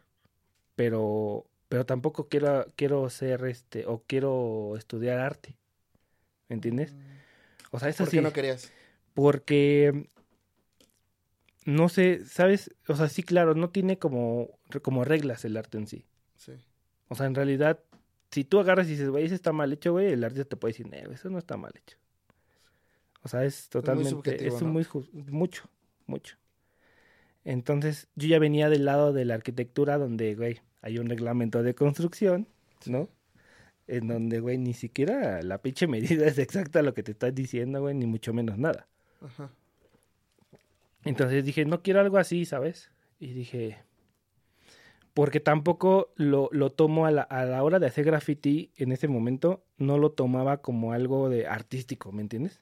pero, 0.75 1.45
pero 1.67 1.85
tampoco 1.85 2.29
quiero, 2.29 2.65
quiero 2.75 3.09
ser, 3.09 3.45
este, 3.45 3.85
o 3.85 4.03
quiero 4.07 4.75
estudiar 4.77 5.19
arte. 5.19 5.57
¿Me 6.47 6.55
entiendes? 6.55 6.93
O 7.71 7.79
sea, 7.79 7.91
¿Por 7.91 8.09
qué 8.09 8.21
no 8.21 8.31
querías? 8.31 8.71
Porque 9.13 10.07
no 11.65 11.89
sé, 11.89 12.25
¿sabes? 12.25 12.73
O 12.87 12.95
sea, 12.95 13.09
sí, 13.09 13.23
claro, 13.23 13.55
no 13.55 13.69
tiene 13.69 13.97
como, 13.97 14.49
como 14.81 15.03
reglas 15.03 15.45
el 15.45 15.57
arte 15.57 15.77
en 15.77 15.87
sí. 15.87 16.05
Sí. 16.35 16.53
O 17.07 17.15
sea, 17.15 17.25
en 17.25 17.35
realidad, 17.35 17.79
si 18.31 18.43
tú 18.43 18.59
agarras 18.59 18.87
y 18.87 18.91
dices, 18.91 19.09
güey, 19.09 19.25
eso 19.25 19.35
está 19.35 19.51
mal 19.51 19.71
hecho, 19.71 19.93
güey, 19.93 20.11
el 20.11 20.23
arte 20.23 20.45
te 20.45 20.55
puede 20.55 20.73
decir, 20.73 20.87
no, 20.87 21.11
eso 21.11 21.29
no 21.29 21.37
está 21.37 21.57
mal 21.57 21.71
hecho. 21.75 21.97
O 23.23 23.29
sea, 23.29 23.45
es 23.45 23.69
totalmente, 23.69 24.47
es, 24.47 24.61
muy, 24.61 24.85
mucho, 25.29 25.69
mucho. 26.07 26.35
Entonces, 27.45 28.07
yo 28.15 28.27
ya 28.27 28.39
venía 28.39 28.69
del 28.69 28.85
lado 28.85 29.13
de 29.13 29.25
la 29.25 29.35
arquitectura 29.35 29.97
donde, 29.97 30.35
güey, 30.35 30.61
hay 30.81 30.97
un 30.97 31.07
reglamento 31.07 31.63
de 31.63 31.75
construcción, 31.75 32.47
¿no? 32.85 33.09
En 33.87 34.07
donde, 34.07 34.39
güey, 34.39 34.57
ni 34.57 34.73
siquiera 34.73 35.41
la 35.41 35.61
pinche 35.61 35.87
medida 35.87 36.25
es 36.25 36.37
exacta 36.37 36.81
lo 36.81 36.93
que 36.93 37.03
te 37.03 37.11
estás 37.11 37.33
diciendo, 37.33 37.81
güey, 37.81 37.95
ni 37.95 38.05
mucho 38.05 38.33
menos 38.33 38.57
nada. 38.57 38.87
Ajá. 39.21 39.49
Entonces 41.05 41.43
dije, 41.43 41.65
no 41.65 41.81
quiero 41.81 41.99
algo 41.99 42.17
así, 42.17 42.45
¿sabes? 42.45 42.91
Y 43.19 43.33
dije, 43.33 43.77
porque 45.13 45.39
tampoco 45.39 46.13
lo, 46.15 46.49
lo 46.51 46.71
tomo 46.71 47.05
a 47.05 47.11
la, 47.11 47.21
a 47.21 47.45
la, 47.45 47.63
hora 47.63 47.79
de 47.79 47.87
hacer 47.87 48.05
graffiti 48.05 48.71
en 48.77 48.91
ese 48.91 49.07
momento, 49.07 49.63
no 49.77 49.97
lo 49.97 50.11
tomaba 50.11 50.61
como 50.61 50.93
algo 50.93 51.29
de 51.29 51.47
artístico, 51.47 52.11
¿me 52.11 52.21
entiendes? 52.21 52.59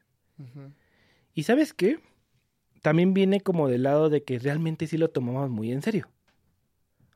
Y 1.34 1.44
sabes 1.44 1.74
qué? 1.74 2.00
También 2.82 3.14
viene 3.14 3.42
como 3.42 3.68
del 3.68 3.84
lado 3.84 4.10
de 4.10 4.24
que 4.24 4.39
realmente 4.39 4.88
sí 4.88 4.98
lo 4.98 5.12
tomamos 5.12 5.50
muy 5.50 5.72
en 5.72 5.82
serio. 5.82 6.10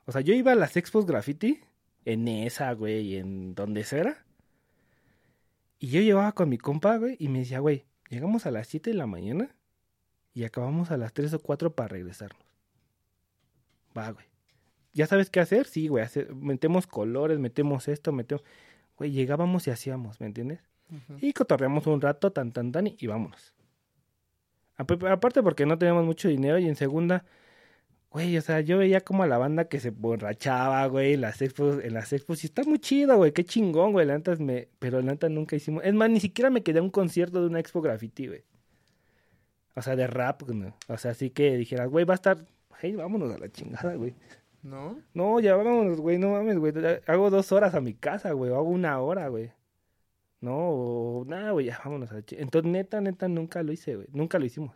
O 0.05 0.11
sea, 0.11 0.21
yo 0.21 0.33
iba 0.33 0.51
a 0.51 0.55
las 0.55 0.77
expos 0.77 1.05
graffiti, 1.05 1.59
en 2.05 2.27
esa, 2.27 2.71
güey, 2.73 3.15
en 3.15 3.55
donde 3.55 3.83
sea. 3.83 4.23
Y 5.79 5.87
yo 5.87 6.01
llevaba 6.01 6.31
con 6.33 6.49
mi 6.49 6.59
compa, 6.59 6.97
güey, 6.97 7.17
y 7.19 7.27
me 7.27 7.39
decía, 7.39 7.59
güey, 7.59 7.85
llegamos 8.09 8.45
a 8.45 8.51
las 8.51 8.67
7 8.67 8.91
de 8.91 8.95
la 8.95 9.07
mañana 9.07 9.55
y 10.35 10.43
acabamos 10.43 10.91
a 10.91 10.97
las 10.97 11.13
3 11.13 11.33
o 11.33 11.39
4 11.39 11.73
para 11.73 11.87
regresarnos. 11.87 12.43
Va, 13.97 14.11
güey. 14.11 14.25
¿Ya 14.93 15.07
sabes 15.07 15.29
qué 15.29 15.39
hacer? 15.39 15.65
Sí, 15.65 15.87
güey. 15.87 16.05
metemos 16.35 16.85
colores, 16.85 17.39
metemos 17.39 17.87
esto, 17.87 18.11
metemos... 18.11 18.43
Güey, 18.97 19.11
llegábamos 19.11 19.65
y 19.67 19.71
hacíamos, 19.71 20.19
¿me 20.19 20.27
entiendes? 20.27 20.59
Y 21.19 21.33
cotorreamos 21.33 21.87
un 21.87 22.01
rato, 22.01 22.31
tan, 22.31 22.51
tan, 22.51 22.71
tan, 22.71 22.87
y, 22.87 23.07
vámonos. 23.07 23.53
Aparte 24.77 25.41
porque 25.41 25.65
no 25.65 25.77
teníamos 25.77 26.05
mucho 26.05 26.27
dinero 26.27 26.59
y 26.59 26.67
en 26.67 26.75
segunda, 26.75 27.25
güey, 28.11 28.37
o 28.37 28.41
sea, 28.41 28.59
yo 28.59 28.77
veía 28.77 29.01
como 29.01 29.23
a 29.23 29.27
la 29.27 29.37
banda 29.37 29.69
que 29.69 29.79
se 29.79 29.89
borrachaba, 29.89 30.85
güey, 30.87 31.13
en 31.13 31.21
las 31.21 31.41
expos, 31.41 31.81
en 31.83 31.93
las 31.93 32.11
expos, 32.13 32.43
y 32.43 32.47
está 32.47 32.63
muy 32.63 32.79
chido, 32.79 33.15
güey, 33.15 33.31
qué 33.31 33.45
chingón, 33.45 33.93
güey, 33.93 34.05
la 34.05 34.21
me, 34.39 34.67
pero 34.79 35.01
la 35.01 35.17
nunca 35.29 35.55
hicimos, 35.55 35.83
es 35.83 35.93
más, 35.93 36.09
ni 36.09 36.19
siquiera 36.19 36.49
me 36.49 36.61
quedé 36.61 36.79
a 36.79 36.83
un 36.83 36.89
concierto 36.89 37.41
de 37.41 37.47
una 37.47 37.59
expo 37.59 37.81
graffiti, 37.81 38.27
güey. 38.27 38.43
O 39.75 39.81
sea, 39.81 39.95
de 39.95 40.07
rap, 40.07 40.43
¿no? 40.43 40.75
O 40.87 40.97
sea, 40.97 41.11
así 41.11 41.29
que 41.29 41.57
dijeras, 41.57 41.89
güey, 41.89 42.05
va 42.05 42.13
a 42.13 42.15
estar. 42.15 42.45
Hey, 42.79 42.95
vámonos 42.95 43.33
a 43.33 43.37
la 43.37 43.51
chingada, 43.51 43.95
güey. 43.95 44.15
¿No? 44.63 44.97
No, 45.13 45.39
ya 45.39 45.55
vámonos, 45.55 45.99
güey, 45.99 46.17
no 46.17 46.31
mames, 46.31 46.57
güey. 46.57 46.73
Hago 47.07 47.29
dos 47.29 47.51
horas 47.51 47.75
a 47.75 47.81
mi 47.81 47.93
casa, 47.93 48.31
güey. 48.31 48.51
O 48.51 48.55
hago 48.55 48.69
una 48.69 48.99
hora, 48.99 49.27
güey. 49.27 49.51
No, 50.41 51.23
nada, 51.27 51.51
güey, 51.51 51.67
ya 51.67 51.79
vámonos 51.83 52.11
a 52.11 52.15
la 52.15 52.25
chingada. 52.25 52.43
Entonces, 52.43 52.71
neta, 52.71 53.01
neta, 53.01 53.27
nunca 53.27 53.63
lo 53.63 53.71
hice, 53.71 53.95
güey. 53.95 54.07
Nunca 54.11 54.39
lo 54.39 54.45
hicimos. 54.45 54.75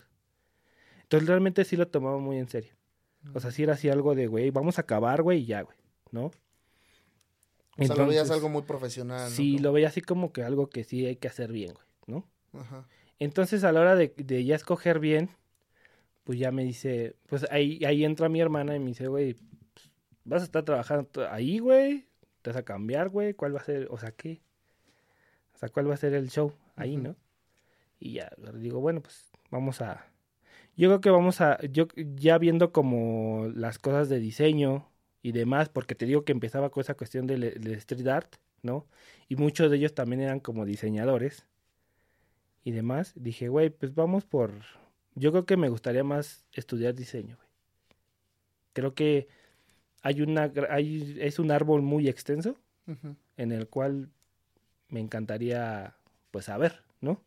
Entonces, 1.03 1.27
realmente 1.27 1.63
sí 1.65 1.75
lo 1.75 1.87
tomaba 1.87 2.17
muy 2.19 2.37
en 2.37 2.49
serio. 2.49 2.73
O 3.33 3.39
sea, 3.39 3.51
sí 3.51 3.63
era 3.63 3.73
así 3.73 3.89
algo 3.89 4.15
de, 4.15 4.27
güey, 4.27 4.51
vamos 4.51 4.77
a 4.77 4.81
acabar, 4.81 5.21
güey, 5.21 5.39
y 5.39 5.45
ya, 5.45 5.61
güey. 5.61 5.77
¿No? 6.11 6.31
O 7.77 7.85
sea, 7.85 7.95
lo 7.95 8.07
veías 8.07 8.29
algo 8.31 8.49
muy 8.49 8.63
profesional. 8.63 9.29
Sí, 9.29 9.57
lo 9.59 9.71
veía 9.71 9.87
así 9.87 10.01
como 10.01 10.33
que 10.33 10.43
algo 10.43 10.69
que 10.69 10.83
sí 10.83 11.05
hay 11.05 11.15
que 11.15 11.27
hacer 11.27 11.51
bien, 11.51 11.73
güey, 11.73 11.85
¿no? 12.07 12.27
Ajá. 12.59 12.85
Entonces 13.19 13.63
a 13.63 13.71
la 13.71 13.81
hora 13.81 13.95
de, 13.95 14.45
ya 14.45 14.55
escoger 14.55 14.99
bien, 14.99 15.29
pues 16.23 16.39
ya 16.39 16.51
me 16.51 16.63
dice, 16.63 17.15
pues 17.27 17.45
ahí, 17.51 17.83
ahí 17.85 18.05
entra 18.05 18.29
mi 18.29 18.39
hermana 18.39 18.75
y 18.75 18.79
me 18.79 18.87
dice, 18.87 19.07
güey, 19.07 19.33
pues, 19.73 19.89
vas 20.23 20.41
a 20.41 20.45
estar 20.45 20.63
trabajando 20.63 21.09
ahí, 21.29 21.59
güey, 21.59 22.07
te 22.41 22.51
vas 22.51 22.57
a 22.57 22.63
cambiar, 22.63 23.09
güey, 23.09 23.33
¿cuál 23.33 23.55
va 23.55 23.59
a 23.59 23.63
ser, 23.63 23.87
o 23.91 23.97
sea, 23.97 24.11
qué? 24.11 24.41
O 25.53 25.57
sea, 25.57 25.69
¿cuál 25.69 25.89
va 25.89 25.95
a 25.95 25.97
ser 25.97 26.13
el 26.13 26.29
show 26.29 26.53
ahí, 26.75 26.95
no? 26.97 27.17
Y 27.99 28.13
ya, 28.13 28.31
digo, 28.55 28.79
bueno, 28.79 29.01
pues 29.01 29.31
vamos 29.51 29.81
a... 29.81 30.05
Yo 30.77 30.87
creo 30.87 31.01
que 31.01 31.09
vamos 31.09 31.41
a, 31.41 31.59
yo 31.67 31.87
ya 31.95 32.37
viendo 32.37 32.71
como 32.71 33.51
las 33.53 33.79
cosas 33.79 34.07
de 34.07 34.19
diseño 34.19 34.89
y 35.21 35.33
demás, 35.33 35.67
porque 35.67 35.95
te 35.95 36.05
digo 36.05 36.23
que 36.23 36.31
empezaba 36.31 36.69
con 36.69 36.79
esa 36.81 36.93
cuestión 36.95 37.27
del 37.27 37.43
street 37.43 38.07
art, 38.07 38.35
¿no? 38.61 38.87
Y 39.27 39.35
muchos 39.35 39.69
de 39.69 39.77
ellos 39.77 39.93
también 39.93 40.21
eran 40.21 40.39
como 40.39 40.63
diseñadores 40.65 41.45
y 42.69 42.71
demás, 42.71 43.13
dije, 43.15 43.49
güey, 43.49 43.71
pues 43.71 43.95
vamos 43.95 44.25
por... 44.25 44.51
Yo 45.15 45.31
creo 45.31 45.47
que 45.47 45.57
me 45.57 45.69
gustaría 45.69 46.03
más 46.03 46.45
estudiar 46.53 46.93
diseño, 46.93 47.35
güey. 47.35 47.49
Creo 48.73 48.93
que 48.93 49.27
hay 50.03 50.21
una... 50.21 50.51
Hay, 50.69 51.17
es 51.19 51.39
un 51.39 51.49
árbol 51.49 51.81
muy 51.81 52.07
extenso 52.07 52.55
en 53.37 53.51
el 53.51 53.67
cual 53.67 54.09
me 54.87 54.99
encantaría, 54.99 55.95
pues, 56.29 56.45
saber, 56.45 56.83
¿no? 57.01 57.23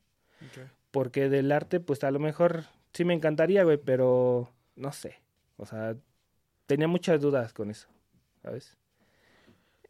Porque 0.92 1.28
del 1.28 1.50
arte, 1.50 1.80
pues, 1.80 2.04
a 2.04 2.12
lo 2.12 2.20
mejor 2.20 2.64
sí 2.92 3.04
me 3.04 3.14
encantaría, 3.14 3.64
güey, 3.64 3.78
pero 3.78 4.48
no 4.76 4.92
sé. 4.92 5.16
O 5.56 5.66
sea, 5.66 5.96
tenía 6.66 6.86
muchas 6.86 7.20
dudas 7.20 7.52
con 7.52 7.68
eso, 7.68 7.88
¿sabes? 8.42 8.76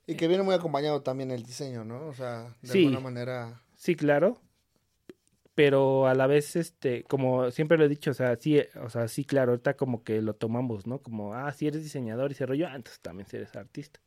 Y 0.07 0.15
que 0.15 0.29
viene 0.29 0.45
muy 0.45 0.55
acompañado 0.55 1.03
también 1.03 1.31
el 1.31 1.43
diseño, 1.43 1.85
¿no? 1.85 2.07
O 2.07 2.15
sea, 2.15 2.55
de 2.63 2.73
alguna 2.73 3.01
manera. 3.01 3.61
Sí, 3.77 3.97
claro 3.97 4.41
pero 5.55 6.07
a 6.07 6.15
la 6.15 6.27
vez, 6.27 6.57
este, 6.57 7.05
como 7.05 7.51
siempre 7.51 7.77
lo 7.79 7.85
he 7.85 7.89
dicho, 7.89 8.11
o 8.13 8.15
sea, 8.15 8.37
sí, 8.37 8.61
o 8.83 8.89
sea, 8.89 9.09
sí, 9.09 9.25
claro, 9.25 9.53
ahorita 9.53 9.77
como 9.77 10.03
que 10.03 10.23
lo 10.23 10.35
tomamos, 10.35 10.87
¿no? 10.87 10.99
Como, 11.03 11.35
ah, 11.35 11.53
si 11.53 11.67
eres 11.67 11.83
diseñador 11.83 12.31
y 12.31 12.35
ese 12.35 12.47
rollo, 12.47 12.69
ah, 12.69 12.77
entonces 12.77 13.01
también 13.01 13.27
si 13.29 13.37
eres 13.37 13.55
artista. 13.57 14.01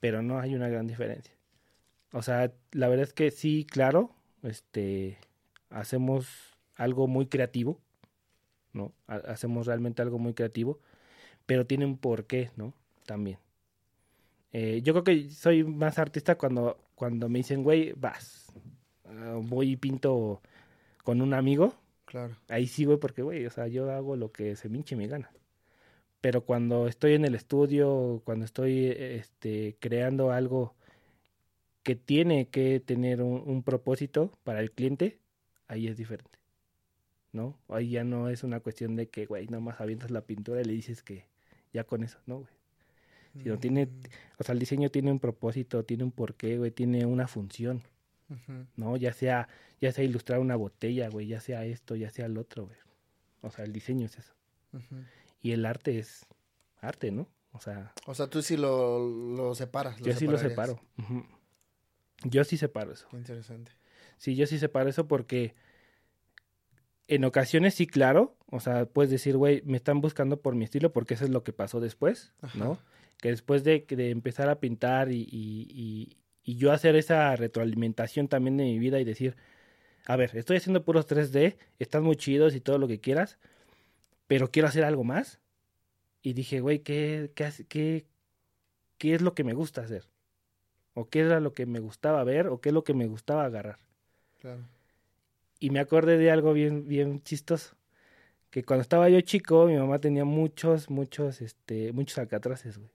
Pero 0.00 0.22
no 0.22 0.38
hay 0.38 0.54
una 0.54 0.68
gran 0.68 0.86
diferencia. 0.86 1.34
O 2.12 2.22
sea, 2.22 2.52
la 2.72 2.88
verdad 2.88 3.04
es 3.06 3.12
que 3.14 3.30
sí, 3.30 3.66
claro, 3.70 4.10
este, 4.42 5.18
hacemos 5.70 6.26
algo 6.76 7.06
muy 7.06 7.26
creativo, 7.26 7.80
¿no? 8.72 8.92
Hacemos 9.06 9.66
realmente 9.66 10.02
algo 10.02 10.18
muy 10.18 10.34
creativo, 10.34 10.80
pero 11.46 11.66
tiene 11.66 11.86
un 11.86 11.98
porqué, 11.98 12.50
¿no? 12.56 12.74
También. 13.06 13.38
Eh, 14.52 14.80
yo 14.82 14.92
creo 14.94 15.04
que 15.04 15.30
soy 15.30 15.64
más 15.64 15.98
artista 15.98 16.36
cuando, 16.36 16.78
cuando 16.94 17.28
me 17.28 17.38
dicen, 17.38 17.62
güey, 17.62 17.92
vas, 17.92 18.52
ah, 19.06 19.38
voy 19.42 19.72
y 19.72 19.76
pinto 19.76 20.42
con 21.04 21.22
un 21.22 21.34
amigo, 21.34 21.74
claro. 22.04 22.36
ahí 22.48 22.66
sí, 22.66 22.84
güey, 22.84 22.98
porque, 22.98 23.22
güey, 23.22 23.46
o 23.46 23.50
sea, 23.50 23.68
yo 23.68 23.90
hago 23.90 24.16
lo 24.16 24.32
que 24.32 24.56
se 24.56 24.68
minche 24.68 24.96
me 24.96 25.06
gana. 25.06 25.30
Pero 26.20 26.44
cuando 26.44 26.86
estoy 26.86 27.14
en 27.14 27.24
el 27.24 27.34
estudio, 27.34 28.22
cuando 28.24 28.44
estoy 28.44 28.86
este, 28.86 29.76
creando 29.80 30.32
algo 30.32 30.74
que 31.82 31.96
tiene 31.96 32.48
que 32.48 32.80
tener 32.80 33.22
un, 33.22 33.62
propósito 33.62 34.38
para 34.44 34.60
el 34.60 34.70
cliente, 34.70 35.18
ahí 35.66 35.88
es 35.88 35.96
diferente. 35.96 36.38
¿No? 37.32 37.58
Ahí 37.68 37.90
ya 37.90 38.04
no 38.04 38.28
es 38.28 38.42
una 38.42 38.60
cuestión 38.60 38.96
de 38.96 39.08
que, 39.08 39.26
güey, 39.26 39.46
nada 39.46 39.60
más 39.60 39.80
avientas 39.80 40.10
la 40.10 40.22
pintura 40.22 40.60
y 40.60 40.64
le 40.64 40.72
dices 40.72 41.02
que 41.02 41.26
ya 41.72 41.84
con 41.84 42.02
eso, 42.02 42.18
¿no, 42.26 42.40
güey? 42.40 42.52
Sino 43.40 43.58
tiene, 43.60 43.86
mm. 43.86 44.00
o 44.38 44.42
sea, 44.42 44.52
el 44.54 44.58
diseño 44.58 44.90
tiene 44.90 45.12
un 45.12 45.20
propósito, 45.20 45.84
tiene 45.84 46.02
un 46.02 46.10
porqué, 46.10 46.58
güey, 46.58 46.72
tiene 46.72 47.06
una 47.06 47.28
función. 47.28 47.82
¿No? 48.76 48.96
Ya 48.96 49.12
sea, 49.12 49.48
ya 49.80 49.92
sea 49.92 50.04
ilustrar 50.04 50.40
una 50.40 50.56
botella, 50.56 51.08
güey, 51.08 51.26
ya 51.26 51.40
sea 51.40 51.64
esto, 51.64 51.96
ya 51.96 52.10
sea 52.10 52.26
el 52.26 52.38
otro, 52.38 52.66
güey. 52.66 52.78
O 53.42 53.50
sea, 53.50 53.64
el 53.64 53.72
diseño 53.72 54.06
es 54.06 54.18
eso. 54.18 54.34
Y 55.42 55.52
el 55.52 55.64
arte 55.66 55.98
es 55.98 56.26
arte, 56.80 57.10
¿no? 57.10 57.28
O 57.52 57.60
sea... 57.60 57.92
O 58.06 58.14
sea, 58.14 58.28
tú 58.28 58.42
sí 58.42 58.56
lo, 58.56 58.98
lo 58.98 59.54
separas. 59.54 59.96
yo 59.98 60.14
sí 60.14 60.26
lo 60.26 60.38
separo. 60.38 60.80
Yo 62.24 62.44
sí 62.44 62.56
separo 62.56 62.92
eso. 62.92 63.08
Qué 63.10 63.16
interesante. 63.16 63.72
Sí, 64.18 64.36
yo 64.36 64.46
sí 64.46 64.58
separo 64.58 64.88
eso 64.88 65.08
porque 65.08 65.54
en 67.08 67.24
ocasiones 67.24 67.74
sí, 67.74 67.86
claro. 67.86 68.36
O 68.46 68.60
sea, 68.60 68.86
puedes 68.86 69.10
decir, 69.10 69.36
güey, 69.36 69.62
me 69.64 69.76
están 69.76 70.00
buscando 70.00 70.40
por 70.40 70.54
mi 70.54 70.64
estilo 70.64 70.92
porque 70.92 71.14
eso 71.14 71.24
es 71.24 71.30
lo 71.30 71.42
que 71.42 71.52
pasó 71.52 71.80
después, 71.80 72.32
¿no? 72.54 72.78
Que 73.18 73.30
después 73.30 73.64
de, 73.64 73.86
de 73.88 74.10
empezar 74.10 74.48
a 74.48 74.60
pintar 74.60 75.10
y, 75.10 75.26
y 75.30 76.16
yo 76.56 76.72
hacer 76.72 76.96
esa 76.96 77.34
retroalimentación 77.36 78.28
también 78.28 78.56
de 78.56 78.64
mi 78.64 78.78
vida 78.78 79.00
y 79.00 79.04
decir, 79.04 79.36
a 80.06 80.16
ver, 80.16 80.30
estoy 80.34 80.56
haciendo 80.56 80.84
puros 80.84 81.06
3D, 81.06 81.56
están 81.78 82.02
muy 82.02 82.16
chidos 82.16 82.54
y 82.54 82.60
todo 82.60 82.78
lo 82.78 82.88
que 82.88 83.00
quieras, 83.00 83.38
pero 84.26 84.50
quiero 84.50 84.68
hacer 84.68 84.84
algo 84.84 85.04
más. 85.04 85.40
Y 86.22 86.34
dije, 86.34 86.60
güey, 86.60 86.80
¿qué, 86.80 87.30
qué, 87.34 87.50
qué, 87.68 88.06
qué 88.98 89.14
es 89.14 89.22
lo 89.22 89.34
que 89.34 89.44
me 89.44 89.54
gusta 89.54 89.82
hacer? 89.82 90.08
¿O 90.94 91.08
qué 91.08 91.20
era 91.20 91.40
lo 91.40 91.52
que 91.52 91.66
me 91.66 91.80
gustaba 91.80 92.24
ver? 92.24 92.48
¿O 92.48 92.60
qué 92.60 92.70
es 92.70 92.74
lo 92.74 92.84
que 92.84 92.94
me 92.94 93.06
gustaba 93.06 93.44
agarrar? 93.44 93.78
Claro. 94.40 94.62
Y 95.58 95.70
me 95.70 95.80
acordé 95.80 96.18
de 96.18 96.30
algo 96.30 96.52
bien, 96.52 96.88
bien 96.88 97.22
chistoso. 97.22 97.76
que 98.50 98.64
cuando 98.64 98.82
estaba 98.82 99.08
yo 99.08 99.20
chico, 99.20 99.66
mi 99.66 99.76
mamá 99.76 99.98
tenía 99.98 100.24
muchos, 100.24 100.90
muchos, 100.90 101.40
este, 101.40 101.92
muchos 101.92 102.18
alcatraces, 102.18 102.78
güey. 102.78 102.90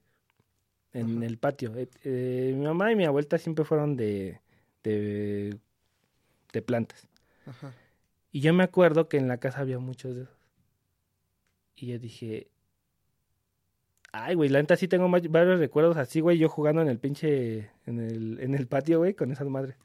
En 1.00 1.22
el 1.22 1.38
patio. 1.38 1.74
Eh, 1.76 1.88
eh, 2.04 2.54
mi 2.56 2.64
mamá 2.64 2.92
y 2.92 2.96
mi 2.96 3.04
abuelita 3.04 3.38
siempre 3.38 3.64
fueron 3.64 3.96
de, 3.96 4.40
de, 4.82 5.56
de 6.52 6.62
plantas. 6.62 7.06
Ajá. 7.46 7.74
Y 8.32 8.40
yo 8.40 8.52
me 8.52 8.64
acuerdo 8.64 9.08
que 9.08 9.16
en 9.16 9.28
la 9.28 9.38
casa 9.38 9.60
había 9.60 9.78
muchos 9.78 10.14
de 10.14 10.22
esos. 10.22 10.36
Y 11.74 11.86
yo 11.88 11.98
dije, 11.98 12.48
ay, 14.12 14.34
güey, 14.34 14.48
la 14.48 14.60
neta 14.60 14.76
sí 14.76 14.88
tengo 14.88 15.08
varios 15.08 15.58
recuerdos 15.58 15.96
así, 15.96 16.20
güey, 16.20 16.38
yo 16.38 16.48
jugando 16.48 16.82
en 16.82 16.88
el 16.88 16.98
pinche, 16.98 17.70
en 17.86 18.00
el, 18.00 18.40
en 18.40 18.54
el 18.54 18.66
patio, 18.66 18.98
güey, 18.98 19.14
con 19.14 19.30
esas 19.32 19.46
madres. 19.46 19.76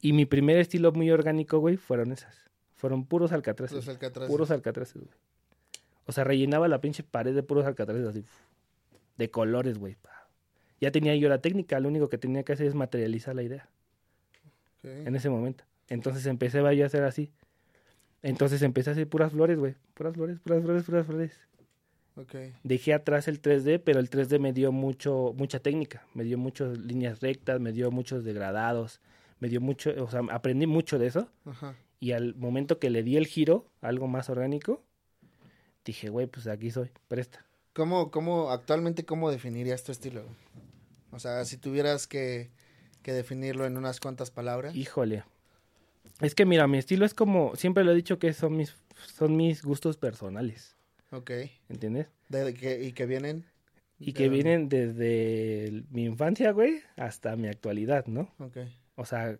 Y 0.00 0.12
mi 0.12 0.26
primer 0.26 0.58
estilo 0.58 0.92
muy 0.92 1.10
orgánico, 1.10 1.58
güey, 1.58 1.76
fueron 1.76 2.12
esas. 2.12 2.50
Fueron 2.76 3.06
puros 3.06 3.32
alcatraces. 3.32 3.76
Los 3.76 3.88
alcatraces. 3.88 4.30
Puros 4.30 4.50
alcatraces, 4.50 5.02
güey. 5.02 5.14
O 6.06 6.12
sea, 6.12 6.24
rellenaba 6.24 6.68
la 6.68 6.80
pinche 6.80 7.02
pared 7.02 7.34
de 7.34 7.42
puros 7.42 7.64
alcatraces 7.64 8.06
así. 8.06 8.24
De 9.16 9.30
colores, 9.30 9.78
güey. 9.78 9.96
Ya 10.80 10.90
tenía 10.90 11.14
yo 11.14 11.28
la 11.28 11.40
técnica, 11.40 11.78
lo 11.78 11.88
único 11.88 12.08
que 12.08 12.18
tenía 12.18 12.42
que 12.42 12.54
hacer 12.54 12.66
es 12.66 12.74
materializar 12.74 13.36
la 13.36 13.42
idea. 13.42 13.68
En 14.82 15.14
ese 15.14 15.30
momento. 15.30 15.64
Entonces 15.88 16.26
empecé 16.26 16.58
a 16.58 16.72
yo 16.72 16.82
a 16.82 16.86
hacer 16.86 17.04
así. 17.04 17.30
Entonces 18.22 18.62
empecé 18.62 18.90
a 18.90 18.92
hacer 18.94 19.08
puras 19.08 19.30
flores, 19.30 19.58
güey. 19.58 19.76
Puras 19.94 20.14
flores, 20.14 20.40
puras 20.40 20.62
flores, 20.62 20.84
puras 20.84 21.06
flores. 21.06 21.40
Okay. 22.16 22.52
Dejé 22.62 22.94
atrás 22.94 23.28
el 23.28 23.40
3D, 23.40 23.80
pero 23.84 24.00
el 24.00 24.10
3D 24.10 24.38
me 24.38 24.52
dio 24.52 24.72
mucho, 24.72 25.34
mucha 25.36 25.60
técnica. 25.60 26.04
Me 26.14 26.24
dio 26.24 26.36
muchas 26.36 26.76
líneas 26.78 27.20
rectas, 27.20 27.60
me 27.60 27.72
dio 27.72 27.90
muchos 27.90 28.24
degradados, 28.24 29.00
me 29.38 29.48
dio 29.48 29.60
mucho, 29.60 29.92
o 30.02 30.10
sea, 30.10 30.20
aprendí 30.30 30.66
mucho 30.66 30.98
de 30.98 31.06
eso. 31.06 31.28
Ajá. 31.44 31.74
Y 32.00 32.12
al 32.12 32.34
momento 32.34 32.80
que 32.80 32.90
le 32.90 33.04
di 33.04 33.16
el 33.16 33.28
giro, 33.28 33.68
algo 33.80 34.08
más 34.08 34.28
orgánico, 34.28 34.82
dije, 35.84 36.08
güey, 36.08 36.26
pues 36.26 36.48
aquí 36.48 36.70
soy, 36.72 36.90
presta. 37.06 37.46
¿Cómo, 37.72 38.10
cómo, 38.10 38.50
actualmente, 38.50 39.04
cómo 39.04 39.30
definirías 39.30 39.84
tu 39.84 39.92
estilo? 39.92 40.24
O 41.10 41.18
sea, 41.18 41.44
si 41.44 41.56
tuvieras 41.56 42.06
que, 42.06 42.50
que 43.02 43.12
definirlo 43.12 43.66
en 43.66 43.76
unas 43.76 44.00
cuantas 44.00 44.30
palabras. 44.30 44.74
Híjole, 44.74 45.24
es 46.22 46.36
que 46.36 46.46
mira, 46.46 46.68
mi 46.68 46.78
estilo 46.78 47.04
es 47.04 47.14
como, 47.14 47.56
siempre 47.56 47.82
lo 47.82 47.90
he 47.90 47.96
dicho 47.96 48.18
que 48.20 48.32
son 48.32 48.56
mis, 48.56 48.76
son 49.14 49.36
mis 49.36 49.64
gustos 49.64 49.96
personales. 49.96 50.76
Ok. 51.10 51.32
¿Entiendes? 51.68 52.06
¿Y 52.30 52.92
que 52.92 53.06
vienen? 53.06 53.44
Y 53.98 54.12
que 54.12 54.28
vienen 54.28 54.68
desde 54.68 55.84
mi 55.90 56.04
infancia, 56.04 56.52
güey, 56.52 56.80
hasta 56.96 57.36
mi 57.36 57.48
actualidad, 57.48 58.06
¿no? 58.06 58.32
Ok. 58.38 58.58
O 58.94 59.04
sea, 59.04 59.38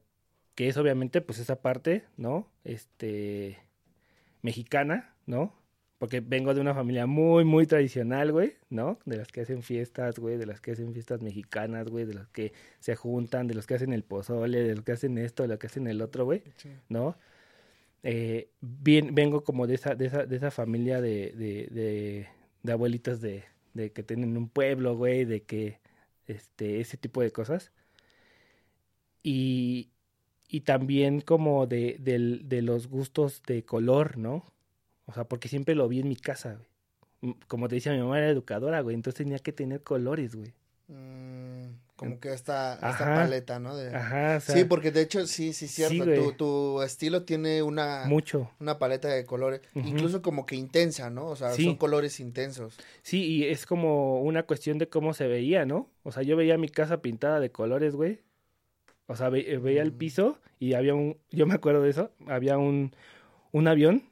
que 0.55 0.69
es 0.69 0.77
obviamente, 0.77 1.21
pues 1.21 1.39
esa 1.39 1.63
parte, 1.63 2.05
¿no? 2.17 2.49
Este, 2.65 3.59
mexicana, 4.43 5.15
¿no? 5.27 5.55
Porque 6.03 6.19
vengo 6.19 6.53
de 6.53 6.61
una 6.61 6.75
familia 6.75 7.07
muy, 7.07 7.45
muy 7.45 7.65
tradicional, 7.65 8.33
güey, 8.33 8.55
¿no? 8.71 8.99
De 9.05 9.17
las 9.19 9.29
que 9.29 9.43
hacen 9.43 9.63
fiestas, 9.63 10.19
güey, 10.19 10.37
de 10.37 10.47
las 10.47 10.61
que 10.61 10.73
hacen 10.73 10.93
fiestas 10.93 11.23
mexicanas, 11.23 11.87
güey, 11.89 12.07
de 12.07 12.15
las 12.15 12.27
que 12.27 12.53
se 12.81 12.97
juntan, 12.97 13.47
de 13.47 13.55
los 13.55 13.69
que 13.69 13.75
hacen 13.75 13.93
el 13.93 14.03
pozole, 14.03 14.65
de 14.65 14.75
los 14.75 14.85
que 14.85 14.91
hacen 14.91 15.17
esto, 15.17 15.45
de 15.45 15.51
los 15.51 15.61
que 15.61 15.69
hacen 15.69 15.87
el 15.87 16.03
otro, 16.03 16.25
güey, 16.25 16.43
¿no? 16.89 17.17
Eh, 18.03 18.51
bien, 18.61 19.15
vengo 19.15 19.45
como 19.45 19.69
de 19.69 19.77
esa, 19.77 19.95
de 19.95 20.07
esa, 20.07 20.27
de 20.27 20.35
esa 20.35 20.51
familia 20.51 21.01
de, 21.01 21.35
de, 21.37 21.69
de, 21.71 22.29
de 22.65 22.73
abuelitas 22.73 23.21
de, 23.21 23.45
de 23.73 23.93
que 23.93 24.03
tienen 24.03 24.37
un 24.37 24.49
pueblo, 24.49 24.97
güey, 24.97 25.25
de 25.25 25.45
que, 25.45 25.79
este, 26.27 26.81
ese 26.81 26.97
tipo 26.97 27.23
de 27.23 27.31
cosas. 27.31 27.71
Y, 29.23 29.93
y 30.49 30.63
también 30.63 31.21
como 31.21 31.69
de, 31.69 31.97
de, 32.01 32.41
de 32.43 32.63
los 32.63 32.89
gustos 32.89 33.43
de 33.47 33.65
color, 33.65 34.19
¿no? 34.19 34.53
O 35.07 35.13
sea, 35.13 35.25
porque 35.25 35.49
siempre 35.49 35.75
lo 35.75 35.89
vi 35.89 36.01
en 36.01 36.09
mi 36.09 36.17
casa, 36.17 36.55
güey. 36.55 37.37
Como 37.47 37.69
te 37.69 37.77
decía, 37.77 37.93
mi 37.93 38.01
mamá 38.01 38.19
era 38.19 38.31
educadora, 38.31 38.81
güey, 38.81 38.95
entonces 38.95 39.19
tenía 39.19 39.39
que 39.39 39.53
tener 39.53 39.83
colores, 39.83 40.35
güey. 40.35 40.53
Mm, 40.89 41.75
como 41.95 42.19
que 42.19 42.33
esta, 42.33 42.75
esta 42.75 43.15
paleta, 43.15 43.61
¿no? 43.61 43.75
Ajá, 43.95 44.41
sí, 44.41 44.65
porque 44.65 44.91
de 44.91 45.03
hecho, 45.03 45.25
sí, 45.27 45.53
sí, 45.53 45.69
cierto. 45.69 46.05
tu, 46.15 46.33
tu, 46.33 46.83
estilo 46.83 47.23
tiene 47.23 47.63
una... 47.63 48.05
Mucho. 48.07 48.51
Una 48.59 48.79
paleta 48.79 49.09
de 49.09 49.25
colores, 49.25 49.61
incluso 49.75 50.21
como 50.21 50.45
que 50.45 50.57
intensa, 50.57 51.11
¿no? 51.11 51.27
O 51.27 51.37
sea, 51.37 51.53
son 51.53 51.77
colores 51.77 52.19
intensos. 52.19 52.77
Sí, 53.03 53.25
y 53.25 53.45
es 53.45 53.67
como 53.67 54.21
una 54.23 54.43
cuestión 54.43 54.79
de 54.79 54.89
cómo 54.89 55.15
se 55.15 55.29
veía, 55.29 55.65
¿no? 55.65 55.89
O 56.03 56.11
sea, 56.11 56.25
yo 56.25 56.37
veía 56.37 56.59
mi 56.59 56.69
casa 56.69 57.03
pintada 57.03 57.39
de 57.39 57.53
colores, 57.53 57.95
güey. 57.95 58.21
O 59.07 59.15
sea, 59.15 59.29
veía 59.29 59.83
el 59.83 59.93
mm. 59.93 59.99
piso 59.99 60.39
y 60.59 60.75
había 60.75 60.95
un... 60.95 61.19
Yo 61.31 61.47
me 61.47 61.55
acuerdo 61.55 61.83
de 61.83 61.91
eso. 61.91 62.11
Había 62.27 62.59
un, 62.59 62.95
un 63.53 63.69
avión 63.69 64.03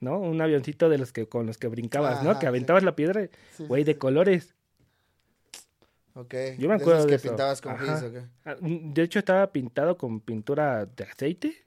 ¿no? 0.00 0.18
Un 0.18 0.40
avioncito 0.40 0.88
de 0.88 0.98
los 0.98 1.12
que 1.12 1.26
con 1.26 1.46
los 1.46 1.58
que 1.58 1.68
brincabas, 1.68 2.22
¿no? 2.22 2.38
Que 2.38 2.46
aventabas 2.46 2.82
la 2.82 2.94
piedra, 2.94 3.28
güey, 3.58 3.84
de 3.84 3.98
colores. 3.98 4.54
Ok. 6.14 6.34
Yo 6.58 6.68
me 6.68 6.74
acuerdo 6.74 7.06
de, 7.06 7.16
que 7.16 7.28
pintabas 7.28 7.60
con 7.60 7.76
gris, 7.76 8.04
ah, 8.44 8.56
mm, 8.60 8.92
De 8.92 9.02
hecho, 9.02 9.18
estaba 9.18 9.52
pintado 9.52 9.96
con 9.96 10.20
pintura 10.20 10.86
de 10.86 11.04
aceite 11.04 11.64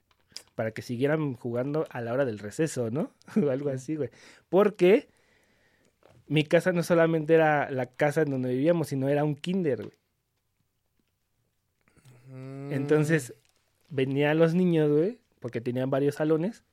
para 0.55 0.71
que 0.71 0.82
siguieran 0.82 1.36
jugando 1.36 1.88
a 1.89 2.01
la 2.01 2.13
hora 2.13 2.25
del 2.25 2.39
receso, 2.39 2.91
¿no? 2.91 3.11
o 3.41 3.49
algo 3.49 3.69
así, 3.69 3.95
güey. 3.95 4.09
Porque 4.49 5.07
mi 6.27 6.43
casa 6.43 6.71
no 6.71 6.84
solamente 6.84 7.34
era 7.34 7.69
la 7.71 7.86
casa 7.86 8.21
en 8.21 8.32
donde 8.32 8.49
vivíamos, 8.49 8.89
sino 8.89 9.09
era 9.09 9.23
un 9.23 9.36
kinder, 9.36 9.84
güey. 9.84 9.97
Mm. 12.27 12.73
Entonces, 12.73 13.34
venían 13.89 14.38
los 14.38 14.53
niños, 14.53 14.89
güey, 14.89 15.19
porque 15.39 15.61
tenían 15.61 15.89
varios 15.89 16.15
salones 16.15 16.63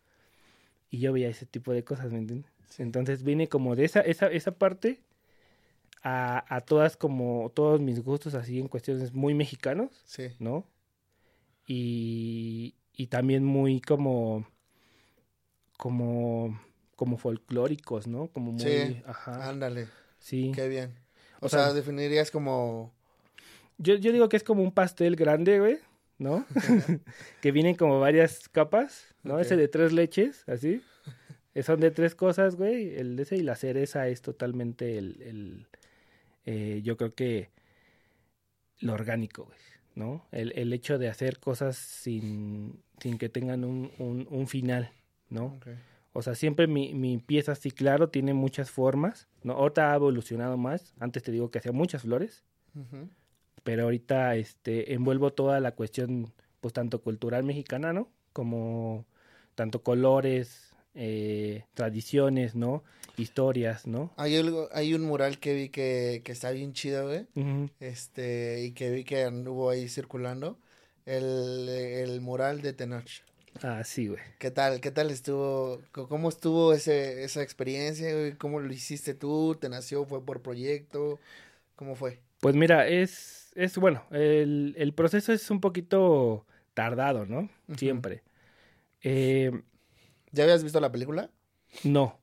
y 0.90 0.98
yo 0.98 1.12
veía 1.12 1.28
ese 1.28 1.46
tipo 1.46 1.72
de 1.72 1.84
cosas, 1.84 2.12
¿me 2.12 2.18
entiendes? 2.18 2.50
Entonces 2.78 3.22
vine 3.22 3.48
como 3.48 3.76
de 3.76 3.84
esa, 3.84 4.00
esa, 4.00 4.26
esa 4.28 4.52
parte 4.52 5.00
a, 6.02 6.54
a 6.54 6.60
todas 6.60 6.96
como 6.96 7.50
todos 7.54 7.80
mis 7.80 8.02
gustos 8.02 8.34
así 8.34 8.58
en 8.58 8.68
cuestiones 8.68 9.12
muy 9.12 9.34
mexicanos, 9.34 9.90
sí. 10.04 10.28
¿no? 10.38 10.66
Y, 11.66 12.74
y 12.94 13.08
también 13.08 13.44
muy 13.44 13.80
como 13.80 14.46
como 15.76 16.58
como 16.96 17.16
folclóricos, 17.16 18.06
¿no? 18.06 18.28
Como 18.28 18.52
muy 18.52 18.60
sí, 18.60 19.02
ajá. 19.06 19.48
Ándale. 19.48 19.88
Sí. 20.18 20.50
Qué 20.54 20.68
bien. 20.68 20.98
O, 21.40 21.48
sea, 21.48 21.72
definirías 21.72 22.32
como 22.32 22.92
yo, 23.78 23.94
yo 23.94 24.12
digo 24.12 24.28
que 24.28 24.36
es 24.36 24.42
como 24.42 24.62
un 24.62 24.72
pastel 24.72 25.14
grande, 25.14 25.60
güey, 25.60 25.78
¿no? 26.18 26.44
que 27.40 27.52
vienen 27.52 27.76
como 27.76 28.00
varias 28.00 28.48
capas, 28.48 29.14
¿no? 29.22 29.38
Ese 29.38 29.56
de 29.56 29.68
tres 29.68 29.92
leches, 29.92 30.44
así. 30.48 30.82
Son 31.62 31.80
de 31.80 31.90
tres 31.90 32.14
cosas, 32.14 32.56
güey. 32.56 32.94
El 32.94 33.16
de 33.16 33.22
ese 33.24 33.36
y 33.36 33.42
la 33.42 33.56
cereza 33.56 34.06
es 34.08 34.22
totalmente 34.22 34.98
el, 34.98 35.22
el 35.22 35.66
eh, 36.44 36.80
yo 36.84 36.96
creo 36.96 37.14
que 37.14 37.50
lo 38.80 38.92
orgánico, 38.92 39.44
güey, 39.44 39.58
¿no? 39.94 40.26
El, 40.30 40.52
el 40.56 40.72
hecho 40.72 40.98
de 40.98 41.08
hacer 41.08 41.40
cosas 41.40 41.76
sin, 41.76 42.82
sin 43.00 43.18
que 43.18 43.28
tengan 43.28 43.64
un, 43.64 43.90
un, 43.98 44.46
final, 44.46 44.92
¿no? 45.30 45.58
O 46.12 46.22
sea, 46.22 46.34
siempre 46.34 46.68
mi, 46.68 46.94
mi 46.94 47.18
pieza, 47.18 47.54
sí, 47.54 47.70
claro, 47.70 48.08
tiene 48.08 48.34
muchas 48.34 48.70
formas, 48.70 49.28
¿no? 49.42 49.54
Ahorita 49.54 49.92
ha 49.92 49.96
evolucionado 49.96 50.56
más. 50.56 50.94
Antes 51.00 51.22
te 51.22 51.32
digo 51.32 51.50
que 51.50 51.58
hacía 51.58 51.72
muchas 51.72 52.02
flores 52.02 52.44
pero 53.68 53.82
ahorita 53.82 54.34
este 54.36 54.94
envuelvo 54.94 55.34
toda 55.34 55.60
la 55.60 55.72
cuestión 55.72 56.32
pues 56.62 56.72
tanto 56.72 57.02
cultural 57.02 57.44
mexicana, 57.44 57.92
¿no? 57.92 58.10
Como 58.32 59.04
tanto 59.54 59.82
colores, 59.82 60.70
eh, 60.94 61.64
tradiciones, 61.74 62.54
¿no? 62.54 62.82
Historias, 63.18 63.86
¿no? 63.86 64.10
Hay 64.16 64.36
algo, 64.36 64.70
hay 64.72 64.94
un 64.94 65.02
mural 65.02 65.38
que 65.38 65.52
vi 65.52 65.68
que, 65.68 66.22
que 66.24 66.32
está 66.32 66.50
bien 66.50 66.72
chido, 66.72 67.08
güey. 67.08 67.26
Este, 67.78 68.64
y 68.64 68.72
que 68.72 68.90
vi 68.90 69.04
que 69.04 69.24
anduvo 69.24 69.68
ahí 69.68 69.86
circulando. 69.90 70.58
El, 71.04 71.68
el 71.68 72.22
mural 72.22 72.62
de 72.62 72.72
Tenoch. 72.72 73.22
Ah, 73.60 73.84
sí, 73.84 74.06
güey. 74.08 74.22
¿Qué 74.38 74.50
tal? 74.50 74.80
¿Qué 74.80 74.92
tal 74.92 75.10
estuvo? 75.10 75.82
¿Cómo 75.92 76.30
estuvo 76.30 76.72
ese, 76.72 77.22
esa 77.22 77.42
experiencia, 77.42 78.14
güey? 78.14 78.32
¿Cómo 78.32 78.60
lo 78.60 78.72
hiciste 78.72 79.12
tú? 79.12 79.58
¿Te 79.60 79.68
nació? 79.68 80.06
¿Fue 80.06 80.24
por 80.24 80.40
proyecto? 80.40 81.20
¿Cómo 81.76 81.96
fue? 81.96 82.22
Pues 82.40 82.54
mira, 82.54 82.88
es 82.88 83.37
es 83.58 83.76
bueno, 83.76 84.04
el, 84.10 84.74
el, 84.78 84.92
proceso 84.92 85.32
es 85.32 85.50
un 85.50 85.60
poquito 85.60 86.46
tardado, 86.74 87.26
¿no? 87.26 87.48
Siempre. 87.76 88.22
Eh, 89.02 89.50
¿Ya 90.30 90.44
habías 90.44 90.62
visto 90.62 90.80
la 90.80 90.92
película? 90.92 91.30
No, 91.82 92.20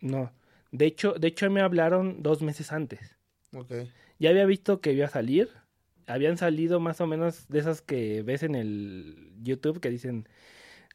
no. 0.00 0.32
De 0.70 0.84
hecho, 0.84 1.14
de 1.14 1.28
hecho 1.28 1.50
me 1.50 1.62
hablaron 1.62 2.22
dos 2.22 2.42
meses 2.42 2.70
antes. 2.72 3.16
Ok. 3.54 3.72
Ya 4.18 4.30
había 4.30 4.44
visto 4.44 4.80
que 4.80 4.92
iba 4.92 5.06
a 5.06 5.10
salir. 5.10 5.48
Habían 6.06 6.36
salido 6.36 6.80
más 6.80 7.00
o 7.00 7.06
menos 7.06 7.48
de 7.48 7.60
esas 7.60 7.80
que 7.80 8.22
ves 8.22 8.42
en 8.42 8.54
el 8.54 9.32
YouTube 9.42 9.80
que 9.80 9.90
dicen 9.90 10.28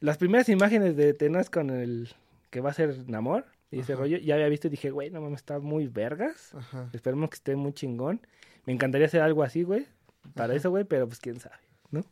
las 0.00 0.18
primeras 0.18 0.48
imágenes 0.48 0.96
de 0.96 1.14
Tenas 1.14 1.50
con 1.50 1.70
el 1.70 2.10
que 2.50 2.60
va 2.60 2.70
a 2.70 2.74
ser 2.74 3.08
Namor 3.08 3.46
y 3.72 3.80
ese 3.80 3.96
rollo. 3.96 4.18
Ya 4.18 4.34
había 4.34 4.48
visto 4.48 4.68
y 4.68 4.70
dije, 4.70 4.90
güey, 4.90 5.10
no 5.10 5.20
mames, 5.20 5.40
está 5.40 5.58
muy 5.58 5.88
vergas. 5.88 6.52
Esperemos 6.92 7.30
que 7.30 7.34
esté 7.34 7.56
muy 7.56 7.72
chingón. 7.72 8.20
Me 8.66 8.72
encantaría 8.72 9.06
hacer 9.06 9.20
algo 9.20 9.42
así, 9.42 9.62
güey. 9.62 9.86
Para 10.34 10.54
eso, 10.54 10.70
güey, 10.70 10.84
pero 10.84 11.06
pues 11.06 11.20
quién 11.20 11.38
sabe, 11.38 11.56
¿no? 11.90 12.04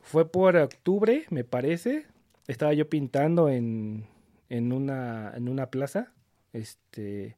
Fue 0.00 0.30
por 0.30 0.56
octubre, 0.56 1.24
me 1.30 1.44
parece. 1.44 2.06
Estaba 2.48 2.72
yo 2.74 2.88
pintando 2.88 3.48
en, 3.48 4.06
en 4.48 4.72
una, 4.72 5.32
en 5.36 5.48
una 5.48 5.66
plaza, 5.70 6.12
este, 6.52 7.36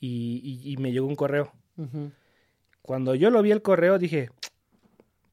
y, 0.00 0.60
y, 0.64 0.76
me 0.76 0.92
llegó 0.92 1.06
un 1.06 1.16
correo. 1.16 1.52
Cuando 2.82 3.14
yo 3.16 3.30
lo 3.30 3.42
vi 3.42 3.50
el 3.50 3.62
correo 3.62 3.98
dije, 3.98 4.30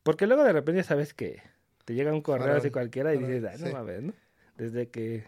porque 0.01 0.25
luego 0.25 0.43
de 0.43 0.53
repente 0.53 0.81
sabes 0.83 1.13
que 1.13 1.43
te 1.85 1.93
llega 1.93 2.13
un 2.13 2.21
correo 2.21 2.55
así 2.55 2.71
cualquiera 2.71 3.13
y 3.13 3.19
dices, 3.19 3.43
ah, 3.43 3.57
no 3.59 3.71
mames, 3.71 4.01
¿no? 4.01 4.13
Desde 4.57 4.89
que 4.89 5.25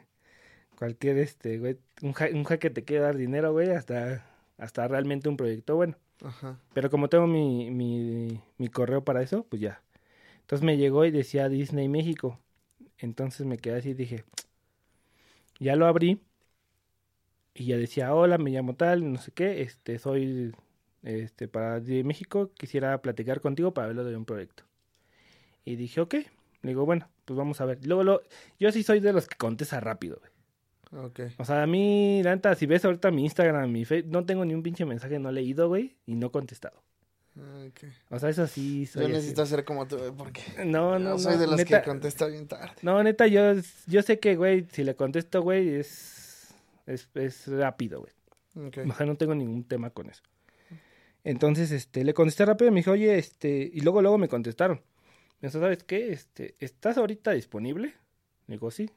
cualquier, 0.78 1.18
este, 1.20 1.60
güey, 1.60 1.78
un, 2.01 2.14
ja 2.14 2.28
un 2.34 2.43
jaque 2.45 2.70
te 2.70 2.84
quiere 2.84 3.04
dar 3.04 3.16
dinero, 3.16 3.51
güey, 3.51 3.70
hasta, 3.70 4.26
hasta 4.58 4.88
realmente 4.88 5.30
un 5.30 5.38
proyecto 5.38 5.76
bueno. 5.76 5.95
Ajá. 6.22 6.59
Pero 6.74 6.89
como 6.89 7.09
tengo 7.09 7.28
mi, 7.28 7.70
mi, 7.72 8.68
correo 8.70 9.03
para 9.03 9.22
eso, 9.22 9.45
pues 9.49 9.61
ya. 9.61 9.82
Entonces 10.41 10.66
me 10.66 10.78
llegó 10.78 11.05
y 11.05 11.11
decía 11.11 11.49
Disney 11.49 11.88
México. 11.89 12.39
Entonces 12.97 13.45
me 13.45 13.57
quedé 13.57 13.78
así 13.80 13.89
y 13.89 13.93
dije, 13.93 14.24
ya 15.59 15.76
lo 15.76 15.88
abrí 15.88 16.22
y 17.53 17.66
ya 17.66 17.78
decía, 17.78 18.14
hola, 18.14 18.38
me 18.38 18.51
llamo 18.51 18.76
tal, 18.76 19.11
no 19.11 19.20
sé 19.20 19.32
qué, 19.32 19.61
este, 19.61 19.99
soy 19.99 20.53
este, 21.03 21.47
para 21.47 21.80
de 21.80 22.03
México, 22.03 22.51
quisiera 22.55 23.01
platicar 23.01 23.41
contigo 23.41 23.74
para 23.74 23.88
verlo 23.88 24.03
de 24.03 24.16
un 24.16 24.26
proyecto. 24.26 24.64
Y 25.66 25.76
dije, 25.76 26.01
ok, 26.01 26.16
le 26.61 26.70
digo, 26.70 26.86
bueno, 26.86 27.09
pues 27.26 27.38
vamos 27.38 27.61
a 27.61 27.66
ver. 27.66 27.86
Luego, 27.86 28.03
lo, 28.03 28.22
yo 28.59 28.72
sí 28.72 28.84
soy 28.84 28.99
de 28.99 29.14
los 29.14 29.28
que 29.28 29.36
contesta 29.38 29.80
rápido. 29.80 30.22
Okay. 30.96 31.34
O 31.38 31.46
sea, 31.46 31.64
a 31.64 31.68
mí, 31.68 32.22
la 32.24 32.36
neta, 32.36 32.54
si 32.56 32.66
ves 32.66 32.86
ahorita 32.86 33.10
mi 33.10 33.24
Instagram, 33.24 33.72
mi 33.72 33.84
Facebook, 33.84 34.12
no 34.12 34.26
tengo 34.26 34.46
ni 34.46 34.54
un 34.54 34.62
pinche 34.62 34.86
mensaje 34.86 35.18
no 35.18 35.32
leído, 35.32 35.68
güey, 35.68 35.98
y 36.06 36.16
no 36.16 36.32
contestado. 36.32 36.84
Okay. 37.70 37.91
O 38.10 38.20
sea, 38.20 38.30
eso 38.30 38.46
sí. 38.46 38.86
Soy 38.86 39.04
yo 39.04 39.10
necesito 39.10 39.44
ser 39.46 39.66
como 39.66 39.88
tú, 39.88 39.98
porque. 40.16 40.41
No, 40.66 41.00
no, 41.00 41.12
no. 41.12 41.20
Soy 41.20 41.38
de 41.38 41.48
los 41.48 41.64
que 41.66 41.82
contesta 41.82 42.28
bien 42.28 42.48
tarde. 42.48 42.76
No, 42.84 43.02
neta, 43.02 43.26
yo, 43.26 43.56
yo 43.88 44.02
sé 44.04 44.20
que, 44.20 44.36
güey, 44.36 44.68
si 44.72 44.84
le 44.84 44.96
contesto, 44.96 45.41
güey, 45.41 45.70
es, 45.70 46.54
es, 46.86 47.10
es 47.16 47.48
rápido, 47.48 48.02
güey. 48.02 48.68
Okay. 48.68 48.88
O 48.88 48.94
sea, 48.94 49.08
no 49.08 49.16
tengo 49.16 49.34
ningún 49.34 49.64
tema 49.64 49.89
con 49.89 50.12
eso. 50.12 50.22
Entonces, 51.24 51.72
este, 51.72 52.04
le 52.04 52.14
contesté 52.14 52.46
rápido 52.46 52.70
y 52.70 52.72
me 52.72 52.82
dijo, 52.82 52.91
oye, 52.91 53.18
este, 53.18 53.72
y 53.74 53.82
luego, 53.82 54.02
luego 54.02 54.20
me 54.20 54.28
contestaron. 54.28 54.82
Me 55.39 55.50
dijo, 55.50 55.60
¿sabes 55.60 55.84
qué? 55.84 56.12
Este, 56.12 56.56
¿estás 56.60 56.98
ahorita 56.98 57.32
disponible? 57.32 57.96
Le 58.46 58.56
digo, 58.56 58.70
sí. 58.70 58.91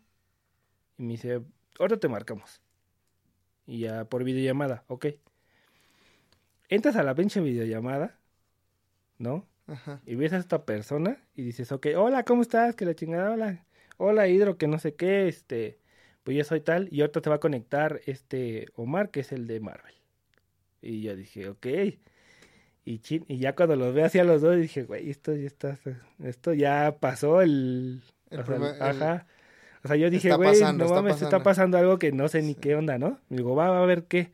Y 0.98 1.02
me 1.04 1.12
dice, 1.12 1.40
ahora 1.78 1.96
te 1.96 2.08
marcamos. 2.08 2.60
Y 3.66 3.80
ya 3.80 4.04
por 4.04 4.24
videollamada, 4.24 4.84
ok. 4.88 5.06
Entras 6.68 6.96
a 6.96 7.02
la 7.02 7.14
pinche 7.14 7.40
videollamada 7.40 8.18
¿no? 9.18 9.46
Ajá. 9.66 10.00
Y 10.06 10.14
ves 10.14 10.32
a 10.32 10.38
esta 10.38 10.64
persona 10.64 11.18
y 11.34 11.42
dices, 11.42 11.72
ok, 11.72 11.88
hola, 11.96 12.24
¿cómo 12.24 12.42
estás? 12.42 12.76
Que 12.76 12.84
la 12.84 12.94
chingada, 12.94 13.32
hola, 13.32 13.64
hola, 13.96 14.28
Hidro, 14.28 14.58
que 14.58 14.68
no 14.68 14.78
sé 14.78 14.94
qué, 14.94 15.28
este, 15.28 15.78
pues 16.22 16.36
yo 16.36 16.44
soy 16.44 16.60
tal, 16.60 16.88
y 16.90 17.00
ahorita 17.00 17.20
te 17.20 17.30
va 17.30 17.36
a 17.36 17.40
conectar 17.40 18.00
este 18.06 18.66
Omar, 18.74 19.10
que 19.10 19.20
es 19.20 19.32
el 19.32 19.46
de 19.46 19.60
Marvel. 19.60 19.94
Y 20.82 21.02
yo 21.02 21.16
dije, 21.16 21.48
ok. 21.48 21.66
Y, 22.84 23.00
y 23.10 23.38
ya 23.38 23.56
cuando 23.56 23.74
los 23.74 23.92
ve 23.92 24.04
hacia 24.04 24.22
los 24.22 24.42
dos, 24.42 24.56
dije, 24.56 24.84
güey, 24.84 25.10
esto 25.10 25.34
ya 25.34 25.46
está, 25.46 25.78
esto 26.22 26.54
ya 26.54 26.98
pasó 27.00 27.42
el... 27.42 28.02
ajá. 28.30 29.26
O 29.86 29.88
sea, 29.88 29.96
yo 29.96 30.10
dije, 30.10 30.34
güey, 30.34 30.60
no 30.74 30.88
mames, 30.88 31.22
está 31.22 31.44
pasando 31.44 31.78
algo 31.78 31.96
que 31.96 32.10
no 32.10 32.26
sé 32.26 32.42
ni 32.42 32.56
qué 32.56 32.74
onda, 32.74 32.98
¿no? 32.98 33.20
Me 33.28 33.36
digo, 33.36 33.54
va, 33.54 33.70
va 33.70 33.84
a 33.84 33.86
ver 33.86 34.02
qué. 34.04 34.32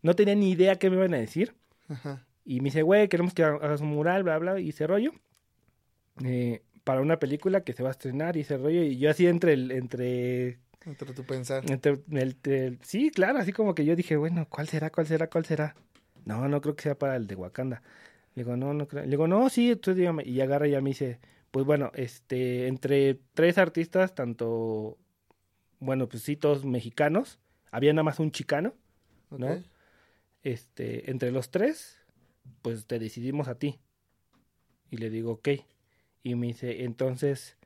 No 0.00 0.14
tenía 0.14 0.36
ni 0.36 0.50
idea 0.52 0.76
qué 0.76 0.90
me 0.90 0.96
iban 0.96 1.12
a 1.12 1.16
decir. 1.18 1.54
Ajá. 1.88 2.24
Y 2.44 2.60
me 2.60 2.66
dice, 2.66 2.82
güey, 2.82 3.08
queremos 3.08 3.34
que 3.34 3.42
hagas 3.42 3.80
un 3.80 3.88
mural, 3.88 4.22
bla, 4.22 4.38
bla, 4.38 4.60
y 4.60 4.68
ese 4.68 4.86
rollo. 4.86 5.10
Eh, 6.24 6.62
para 6.84 7.00
una 7.00 7.18
película 7.18 7.62
que 7.62 7.72
se 7.72 7.82
va 7.82 7.88
a 7.88 7.92
estrenar 7.92 8.36
y 8.36 8.42
ese 8.42 8.56
rollo. 8.58 8.84
Y 8.84 8.98
yo 8.98 9.10
así 9.10 9.26
entre 9.26 9.54
el, 9.54 9.72
entre 9.72 10.60
entre 10.84 11.12
tu 11.12 11.24
pensar. 11.24 11.64
Entre 11.68 11.98
el, 12.12 12.78
sí, 12.82 13.10
claro, 13.10 13.40
así 13.40 13.52
como 13.52 13.74
que 13.74 13.84
yo 13.84 13.96
dije, 13.96 14.16
bueno, 14.16 14.46
¿cuál 14.48 14.68
será? 14.68 14.90
¿Cuál 14.90 15.08
será? 15.08 15.28
¿Cuál 15.28 15.44
será? 15.44 15.74
No, 16.24 16.48
no 16.48 16.60
creo 16.60 16.76
que 16.76 16.82
sea 16.82 16.94
para 16.96 17.16
el 17.16 17.26
de 17.26 17.34
Wakanda. 17.34 17.82
Le 18.36 18.44
digo, 18.44 18.56
no, 18.56 18.72
no 18.72 18.86
creo. 18.86 19.02
Le 19.02 19.10
digo, 19.10 19.26
no, 19.26 19.48
sí, 19.48 19.72
entonces 19.72 19.96
dígame. 19.96 20.24
Y 20.24 20.40
agarra 20.40 20.68
y 20.68 20.70
ya 20.70 20.80
me 20.80 20.90
dice, 20.90 21.18
pues 21.52 21.66
bueno, 21.66 21.92
este, 21.94 22.66
entre 22.66 23.20
tres 23.34 23.58
artistas, 23.58 24.14
tanto, 24.14 24.98
bueno, 25.80 26.08
pues 26.08 26.22
sí, 26.22 26.34
todos 26.34 26.64
mexicanos. 26.64 27.38
Había 27.70 27.92
nada 27.92 28.04
más 28.04 28.18
un 28.18 28.32
chicano, 28.32 28.74
¿no? 29.30 29.62
Este, 30.42 31.10
entre 31.10 31.30
los 31.30 31.50
tres, 31.50 31.98
pues 32.62 32.86
te 32.86 32.98
decidimos 32.98 33.48
a 33.48 33.58
ti. 33.58 33.78
Y 34.90 34.96
le 34.96 35.10
digo, 35.10 35.32
ok. 35.32 35.48
Y 36.22 36.34
me 36.36 36.48
dice, 36.48 36.84
entonces 36.84 37.58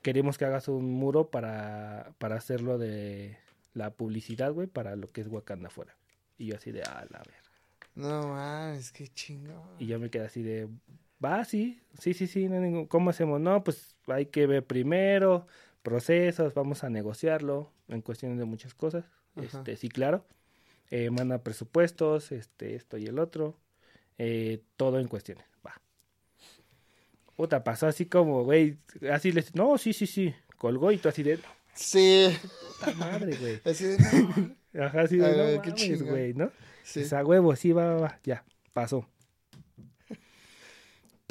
queremos 0.00 0.38
que 0.38 0.44
hagas 0.44 0.68
un 0.68 0.92
muro 0.92 1.28
para, 1.28 2.14
para 2.18 2.36
hacerlo 2.36 2.78
de 2.78 3.36
la 3.74 3.90
publicidad, 3.90 4.52
güey, 4.52 4.68
para 4.68 4.94
lo 4.94 5.08
que 5.08 5.22
es 5.22 5.26
Wakanda 5.26 5.68
afuera. 5.68 5.96
Y 6.38 6.46
yo 6.46 6.56
así 6.56 6.70
de, 6.70 6.82
a 6.82 7.04
la 7.10 7.18
ver. 7.18 7.42
No 7.96 8.28
mames, 8.28 8.92
qué 8.92 9.08
chingón. 9.08 9.76
Y 9.80 9.86
yo 9.86 9.98
me 9.98 10.08
quedé 10.08 10.26
así 10.26 10.42
de, 10.42 10.68
va, 11.22 11.44
sí, 11.44 11.80
sí, 11.98 12.14
sí, 12.14 12.26
sí, 12.26 12.48
no 12.48 12.88
¿cómo 12.88 13.10
hacemos? 13.10 13.40
No, 13.40 13.62
pues 13.64 13.96
hay 14.06 14.26
que 14.26 14.46
ver 14.46 14.64
primero 14.66 15.46
procesos, 15.82 16.54
vamos 16.54 16.84
a 16.84 16.90
negociarlo 16.90 17.72
en 17.88 18.02
cuestiones 18.02 18.38
de 18.38 18.44
muchas 18.44 18.74
cosas. 18.74 19.04
Este, 19.36 19.76
sí, 19.76 19.88
claro. 19.88 20.24
Eh, 20.90 21.10
manda 21.10 21.42
presupuestos, 21.42 22.32
este, 22.32 22.74
esto 22.74 22.98
y 22.98 23.06
el 23.06 23.18
otro. 23.18 23.58
Eh, 24.18 24.62
todo 24.76 25.00
en 25.00 25.08
cuestiones. 25.08 25.44
Va. 25.66 25.80
Puta, 27.34 27.64
pasó 27.64 27.86
así 27.86 28.06
como, 28.06 28.44
güey, 28.44 28.78
así 29.10 29.32
les... 29.32 29.54
No, 29.54 29.78
sí, 29.78 29.92
sí, 29.92 30.06
sí. 30.06 30.34
Colgó 30.56 30.92
y 30.92 30.98
tú 30.98 31.08
así 31.08 31.22
de... 31.22 31.38
Sí. 31.74 32.28
Puta 32.78 32.92
madre, 32.94 33.36
güey. 33.36 33.60
Así 33.64 33.84
de... 33.84 33.96
Ajá, 34.78 35.02
así 35.02 35.16
de... 35.16 35.56
no, 35.56 35.62
qué 35.62 35.96
güey, 35.96 36.34
¿no? 36.34 36.50
Sí. 36.82 37.00
Esa 37.00 37.24
huevo, 37.24 37.56
sí, 37.56 37.72
va, 37.72 37.94
va, 37.94 38.00
va. 38.00 38.20
Ya, 38.24 38.44
pasó. 38.72 39.08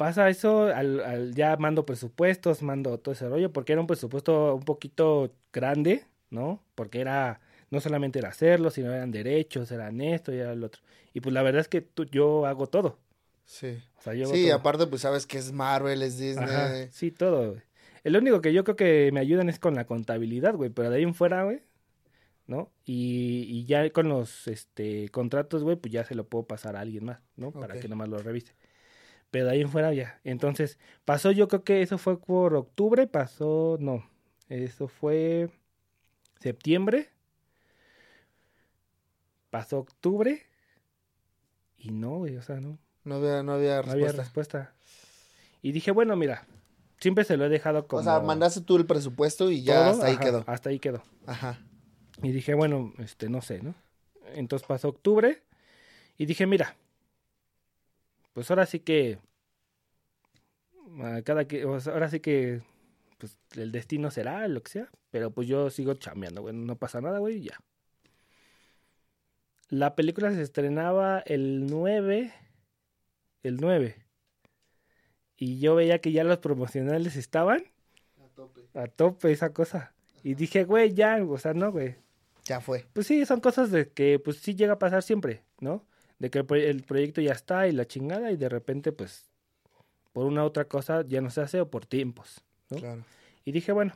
Pasa 0.02 0.28
eso, 0.28 0.64
al, 0.64 0.98
al, 0.98 1.32
ya 1.32 1.56
mando 1.58 1.86
presupuestos, 1.86 2.60
mando 2.60 2.98
todo 2.98 3.12
ese 3.12 3.28
rollo, 3.28 3.52
porque 3.52 3.70
era 3.70 3.80
un 3.80 3.86
presupuesto 3.86 4.52
un 4.56 4.64
poquito 4.64 5.32
grande, 5.52 6.04
¿no? 6.28 6.60
Porque 6.74 7.00
era 7.00 7.40
no 7.70 7.78
solamente 7.78 8.18
era 8.18 8.30
hacerlo, 8.30 8.72
sino 8.72 8.92
eran 8.92 9.12
derechos, 9.12 9.70
eran 9.70 10.00
esto 10.00 10.32
y 10.32 10.38
era 10.38 10.54
el 10.54 10.64
otro. 10.64 10.82
Y 11.14 11.20
pues 11.20 11.32
la 11.32 11.44
verdad 11.44 11.60
es 11.60 11.68
que 11.68 11.82
tú, 11.82 12.04
yo 12.06 12.46
hago 12.46 12.66
todo. 12.66 12.98
Sí. 13.44 13.80
O 13.96 14.02
sea, 14.02 14.14
yo 14.14 14.26
sí, 14.26 14.50
aparte 14.50 14.88
pues 14.88 15.02
sabes 15.02 15.24
que 15.24 15.38
es 15.38 15.52
Marvel, 15.52 16.02
es 16.02 16.18
Disney. 16.18 16.88
sí, 16.90 17.12
todo. 17.12 17.52
Güey. 17.52 17.62
El 18.02 18.16
único 18.16 18.40
que 18.40 18.52
yo 18.52 18.64
creo 18.64 18.74
que 18.74 19.08
me 19.12 19.20
ayudan 19.20 19.48
es 19.48 19.60
con 19.60 19.76
la 19.76 19.86
contabilidad, 19.86 20.56
güey, 20.56 20.70
pero 20.70 20.90
de 20.90 20.96
ahí 20.96 21.04
en 21.04 21.14
fuera, 21.14 21.44
güey, 21.44 21.62
¿no? 22.48 22.72
Y, 22.84 23.46
y 23.48 23.66
ya 23.66 23.88
con 23.90 24.08
los 24.08 24.48
este 24.48 25.10
contratos, 25.10 25.62
güey, 25.62 25.76
pues 25.76 25.92
ya 25.92 26.04
se 26.04 26.16
lo 26.16 26.26
puedo 26.26 26.44
pasar 26.44 26.74
a 26.74 26.80
alguien 26.80 27.04
más, 27.04 27.20
¿no? 27.36 27.52
Para 27.52 27.78
que 27.78 27.86
nomás 27.86 28.08
lo 28.08 28.18
revise. 28.18 28.52
Pero 29.32 29.46
de 29.46 29.50
ahí 29.50 29.62
en 29.62 29.68
fuera 29.68 29.92
ya. 29.92 30.20
Entonces, 30.22 30.78
pasó, 31.04 31.32
yo 31.32 31.48
creo 31.48 31.64
que 31.64 31.82
eso 31.82 31.98
fue 31.98 32.20
por 32.20 32.54
octubre, 32.54 33.08
pasó, 33.08 33.78
no, 33.80 34.08
eso 34.48 34.86
fue 34.86 35.50
septiembre 36.38 37.10
pasó 39.52 39.80
octubre 39.80 40.42
y 41.76 41.90
no, 41.90 42.16
güey, 42.16 42.36
o 42.36 42.42
sea, 42.42 42.58
no. 42.58 42.78
No 43.04 43.16
había, 43.16 43.42
no 43.42 43.52
había 43.52 43.82
respuesta. 43.82 43.92
había 43.92 44.12
respuesta. 44.12 44.74
Y 45.60 45.72
dije, 45.72 45.90
bueno, 45.90 46.16
mira, 46.16 46.46
siempre 46.98 47.24
se 47.24 47.36
lo 47.36 47.44
he 47.44 47.48
dejado 47.50 47.86
como... 47.86 48.00
O 48.00 48.04
sea, 48.04 48.20
mandaste 48.20 48.62
tú 48.62 48.76
el 48.76 48.86
presupuesto 48.86 49.50
y 49.50 49.62
ya 49.62 49.90
hasta 49.90 50.06
ahí 50.06 50.16
quedó. 50.16 50.42
Hasta 50.46 50.70
ahí 50.70 50.78
quedó. 50.78 51.02
Ajá. 51.26 51.60
Y 52.22 52.32
dije, 52.32 52.54
bueno, 52.54 52.94
este, 52.98 53.28
no 53.28 53.42
sé, 53.42 53.62
¿no? 53.62 53.74
Entonces 54.34 54.66
pasó 54.66 54.88
octubre 54.88 55.42
y 56.16 56.24
dije, 56.24 56.46
mira, 56.46 56.76
pues 58.32 58.50
ahora 58.50 58.66
sí 58.66 58.80
que... 58.80 59.18
Cada 61.24 61.46
que, 61.46 61.62
ahora 61.62 62.10
sí 62.10 62.20
que 62.20 62.60
pues 63.22 63.38
el 63.56 63.72
destino 63.72 64.10
será 64.10 64.46
lo 64.48 64.62
que 64.62 64.72
sea, 64.72 64.90
pero 65.10 65.30
pues 65.30 65.46
yo 65.46 65.70
sigo 65.70 65.94
chambeando, 65.94 66.42
güey, 66.42 66.54
no 66.54 66.76
pasa 66.76 67.00
nada, 67.00 67.20
güey, 67.20 67.40
ya. 67.40 67.58
La 69.68 69.94
película 69.94 70.32
se 70.32 70.42
estrenaba 70.42 71.20
el 71.20 71.64
9. 71.66 72.34
El 73.42 73.56
9. 73.56 73.96
Y 75.36 75.60
yo 75.60 75.76
veía 75.76 76.00
que 76.00 76.12
ya 76.12 76.24
los 76.24 76.38
promocionales 76.38 77.16
estaban. 77.16 77.64
A 78.22 78.28
tope. 78.34 78.60
A 78.74 78.86
tope 78.88 79.32
esa 79.32 79.52
cosa. 79.52 79.94
Y 80.22 80.34
dije, 80.34 80.64
güey, 80.64 80.92
ya, 80.92 81.24
o 81.24 81.38
sea, 81.38 81.54
no, 81.54 81.72
güey. 81.72 81.94
Ya 82.44 82.60
fue. 82.60 82.86
Pues 82.92 83.06
sí, 83.06 83.24
son 83.24 83.40
cosas 83.40 83.70
de 83.70 83.88
que, 83.88 84.18
pues 84.18 84.38
sí 84.38 84.54
llega 84.54 84.74
a 84.74 84.78
pasar 84.78 85.02
siempre, 85.02 85.42
¿no? 85.60 85.86
De 86.22 86.30
que 86.30 86.38
el, 86.38 86.82
proyecto 86.84 87.20
ya 87.20 87.32
está 87.32 87.66
y 87.66 87.72
la 87.72 87.84
chingada 87.84 88.30
y 88.30 88.36
de 88.36 88.48
repente, 88.48 88.92
pues, 88.92 89.24
por 90.12 90.24
una 90.24 90.44
otra 90.44 90.66
cosa 90.66 91.02
ya 91.04 91.20
no 91.20 91.30
se 91.30 91.40
hace 91.40 91.60
o 91.60 91.68
por 91.68 91.84
tiempos, 91.84 92.42
¿no? 92.70 92.78
Claro. 92.78 93.04
Y 93.44 93.50
dije, 93.50 93.72
bueno, 93.72 93.94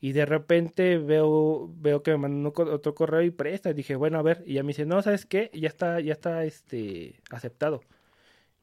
y 0.00 0.12
de 0.12 0.24
repente 0.24 0.98
veo 0.98 1.68
veo 1.78 2.04
que 2.04 2.12
me 2.12 2.18
mandó 2.18 2.52
otro 2.56 2.94
correo 2.94 3.22
y 3.22 3.32
presta 3.32 3.70
y 3.70 3.74
dije 3.74 3.96
bueno 3.96 4.18
a 4.18 4.22
ver 4.22 4.44
y 4.46 4.54
ya 4.54 4.62
me 4.62 4.68
dice 4.68 4.84
no 4.84 5.00
sabes 5.00 5.24
qué 5.24 5.50
ya 5.54 5.68
está 5.68 6.00
ya 6.00 6.12
está 6.12 6.44
este 6.44 7.18
aceptado 7.30 7.80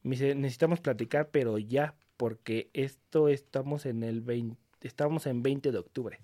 me 0.04 0.12
dice 0.12 0.36
necesitamos 0.36 0.80
platicar 0.80 1.30
pero 1.30 1.58
ya 1.58 1.96
porque 2.16 2.70
esto 2.72 3.28
estamos 3.28 3.84
en 3.84 4.04
el 4.04 4.20
20 4.20 4.56
estamos 4.80 5.26
en 5.26 5.42
20 5.42 5.72
de 5.72 5.78
octubre 5.78 6.20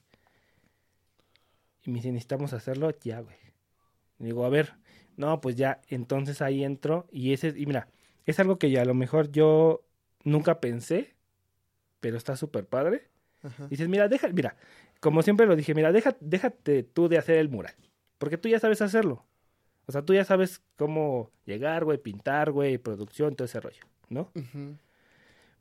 Y 1.84 1.90
me 1.90 1.96
dice, 1.96 2.12
necesitamos 2.12 2.52
hacerlo 2.52 2.90
ya, 3.02 3.20
güey. 3.20 3.36
digo, 4.18 4.44
a 4.44 4.48
ver, 4.48 4.74
no, 5.20 5.42
pues 5.42 5.54
ya, 5.54 5.82
entonces 5.88 6.40
ahí 6.40 6.64
entro 6.64 7.06
y 7.12 7.34
ese, 7.34 7.48
y 7.54 7.66
mira, 7.66 7.88
es 8.24 8.40
algo 8.40 8.58
que 8.58 8.70
ya 8.70 8.80
a 8.80 8.86
lo 8.86 8.94
mejor 8.94 9.30
yo 9.30 9.82
nunca 10.24 10.60
pensé, 10.60 11.14
pero 12.00 12.16
está 12.16 12.36
súper 12.36 12.64
padre. 12.64 13.08
Dices, 13.68 13.88
mira, 13.88 14.08
deja, 14.08 14.28
mira, 14.28 14.56
como 14.98 15.22
siempre 15.22 15.46
lo 15.46 15.56
dije, 15.56 15.74
mira, 15.74 15.92
deja, 15.92 16.16
déjate 16.20 16.82
tú 16.84 17.08
de 17.08 17.18
hacer 17.18 17.36
el 17.36 17.50
mural, 17.50 17.74
porque 18.16 18.38
tú 18.38 18.48
ya 18.48 18.58
sabes 18.58 18.80
hacerlo. 18.80 19.26
O 19.84 19.92
sea, 19.92 20.02
tú 20.02 20.14
ya 20.14 20.24
sabes 20.24 20.62
cómo 20.76 21.30
llegar, 21.44 21.84
güey, 21.84 21.98
pintar, 21.98 22.50
güey, 22.50 22.78
producción, 22.78 23.36
todo 23.36 23.44
ese 23.44 23.60
rollo, 23.60 23.82
¿no? 24.08 24.30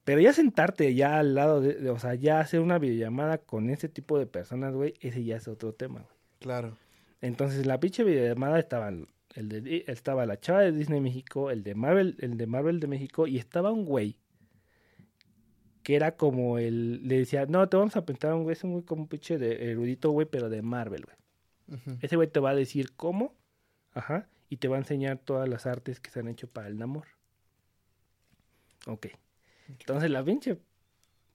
Pero 0.05 0.21
ya 0.21 0.31
sentarte 0.31 0.95
ya 0.95 1.19
al 1.19 1.35
lado 1.35 1.59
de, 1.59 1.89
o 1.89 1.99
sea, 1.99 2.15
ya 2.15 2.39
hacer 2.39 2.61
una 2.61 2.79
videollamada 2.79 3.39
con 3.39 3.69
ese 3.69 3.89
tipo 3.89 4.17
de 4.17 4.25
personas, 4.25 4.73
güey, 4.73 4.93
ese 5.01 5.25
ya 5.25 5.35
es 5.35 5.49
otro 5.49 5.73
tema, 5.73 5.99
güey. 5.99 6.15
Claro. 6.39 6.77
Entonces, 7.19 7.65
la 7.65 7.79
pinche 7.81 8.05
videollamada 8.05 8.57
estaba 8.57 8.89
el 9.35 9.49
de, 9.49 9.85
estaba 9.87 10.25
la 10.25 10.39
chava 10.39 10.61
de 10.61 10.71
Disney 10.71 11.01
México, 11.01 11.51
el 11.51 11.63
de 11.63 11.75
Marvel, 11.75 12.15
el 12.19 12.37
de 12.37 12.47
Marvel 12.47 12.79
de 12.79 12.87
México, 12.87 13.27
y 13.27 13.37
estaba 13.37 13.71
un 13.71 13.85
güey 13.85 14.17
que 15.83 15.95
era 15.95 16.17
como 16.17 16.57
el, 16.57 17.07
le 17.07 17.19
decía, 17.19 17.45
no, 17.45 17.67
te 17.67 17.77
vamos 17.77 17.95
a 17.95 18.05
pintar 18.05 18.33
un 18.33 18.43
güey, 18.43 18.53
es 18.53 18.63
un 18.63 18.73
güey 18.73 18.83
como 18.83 19.03
un 19.03 19.07
pinche 19.07 19.37
de 19.37 19.71
erudito, 19.71 20.11
güey, 20.11 20.27
pero 20.29 20.49
de 20.49 20.61
Marvel, 20.61 21.05
güey. 21.05 21.17
Ese 22.01 22.15
güey 22.15 22.27
te 22.27 22.39
va 22.39 22.51
a 22.51 22.55
decir 22.55 22.93
cómo, 22.95 23.35
ajá, 23.93 24.27
y 24.49 24.57
te 24.57 24.67
va 24.67 24.77
a 24.77 24.79
enseñar 24.79 25.19
todas 25.19 25.47
las 25.47 25.67
artes 25.67 25.99
que 25.99 26.09
se 26.09 26.19
han 26.19 26.27
hecho 26.27 26.47
para 26.47 26.67
el 26.67 26.77
Namor. 26.77 27.07
Ok. 28.87 29.07
Entonces 29.67 30.09
la 30.09 30.23
pinche 30.23 30.57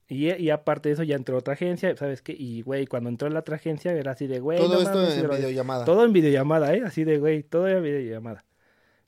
y, 0.09 0.33
y, 0.35 0.51
aparte 0.51 0.91
de 0.91 0.95
eso 0.95 1.03
ya 1.03 1.17
entró 1.17 1.39
otra 1.39 1.55
agencia, 1.55 1.97
¿sabes 1.97 2.21
qué? 2.21 2.35
Y, 2.39 2.61
güey, 2.63 2.87
cuando 2.87 3.09
entró 3.09 3.29
la 3.31 3.41
otra 3.41 3.57
agencia 3.57 3.93
era 3.93 4.13
así 4.13 4.27
de, 4.27 4.39
güey. 4.39 4.59
Todo 4.59 4.83
esto 4.83 5.03
en 5.03 5.31
videollamada. 5.31 5.85
Todo 5.87 6.05
en 6.05 6.13
videollamada, 6.13 6.75
¿eh? 6.75 6.83
Así 6.85 7.05
de, 7.05 7.19
güey, 7.19 7.43
todo 7.43 7.69
en 7.69 7.83
videollamada. 7.83 8.45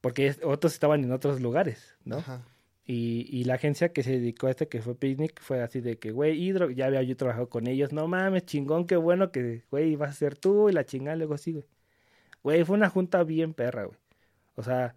Porque 0.01 0.34
otros 0.42 0.72
estaban 0.72 1.05
en 1.05 1.12
otros 1.12 1.40
lugares, 1.40 1.97
¿no? 2.05 2.18
Ajá. 2.18 2.42
Y, 2.86 3.26
y 3.30 3.44
la 3.44 3.55
agencia 3.55 3.92
que 3.92 4.03
se 4.05 4.12
dedicó 4.12 4.47
a 4.47 4.51
este, 4.51 4.68
que 4.68 4.80
fue 4.80 4.94
Picnic, 4.94 5.40
fue 5.40 5.61
así 5.61 5.80
de 5.80 5.99
que, 5.99 6.12
güey, 6.12 6.40
Hidro, 6.40 6.70
ya 6.70 6.86
había 6.86 7.03
yo 7.03 7.16
trabajado 7.16 7.49
con 7.49 7.66
ellos, 7.66 7.92
no 7.92 8.07
mames, 8.07 8.47
chingón, 8.47 8.86
qué 8.86 8.97
bueno 8.97 9.32
que, 9.32 9.64
güey, 9.70 9.97
vas 9.97 10.11
a 10.11 10.12
ser 10.14 10.36
tú 10.38 10.68
y 10.70 10.72
la 10.72 10.84
chingada 10.86 11.16
luego 11.16 11.36
sí, 11.36 11.53
güey. 11.53 11.64
Güey, 12.44 12.64
fue 12.64 12.76
una 12.76 12.88
junta 12.88 13.24
bien 13.24 13.55
perra, 13.55 13.84
güey. 13.86 13.99
O 14.55 14.62
sea, 14.62 14.94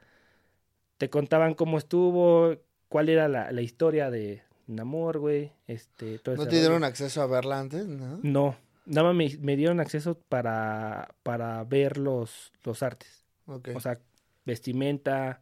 te 0.98 1.10
contaban 1.10 1.56
cómo 1.56 1.80
estuvo, 1.80 2.58
cuál 2.90 3.10
era 3.10 3.28
la, 3.28 3.52
la 3.52 3.62
historia 3.62 4.12
de, 4.12 4.44
Namor, 4.70 5.20
güey. 5.20 5.52
Este, 5.68 6.20
¿No 6.26 6.48
te 6.48 6.60
dieron 6.60 6.84
acceso 6.84 7.22
a 7.22 7.28
verla 7.28 7.60
antes? 7.60 7.86
No. 7.86 8.20
No. 8.24 8.58
Nada 8.86 9.12
más 9.12 9.40
me, 9.40 9.56
dieron 9.56 9.80
acceso 9.80 10.18
para, 10.18 11.14
para 11.24 11.64
ver 11.64 11.98
los, 11.98 12.52
los 12.64 12.82
artes. 12.82 13.26
Okay. 13.46 13.76
O 13.76 13.80
sea, 13.80 14.00
vestimenta, 14.46 15.42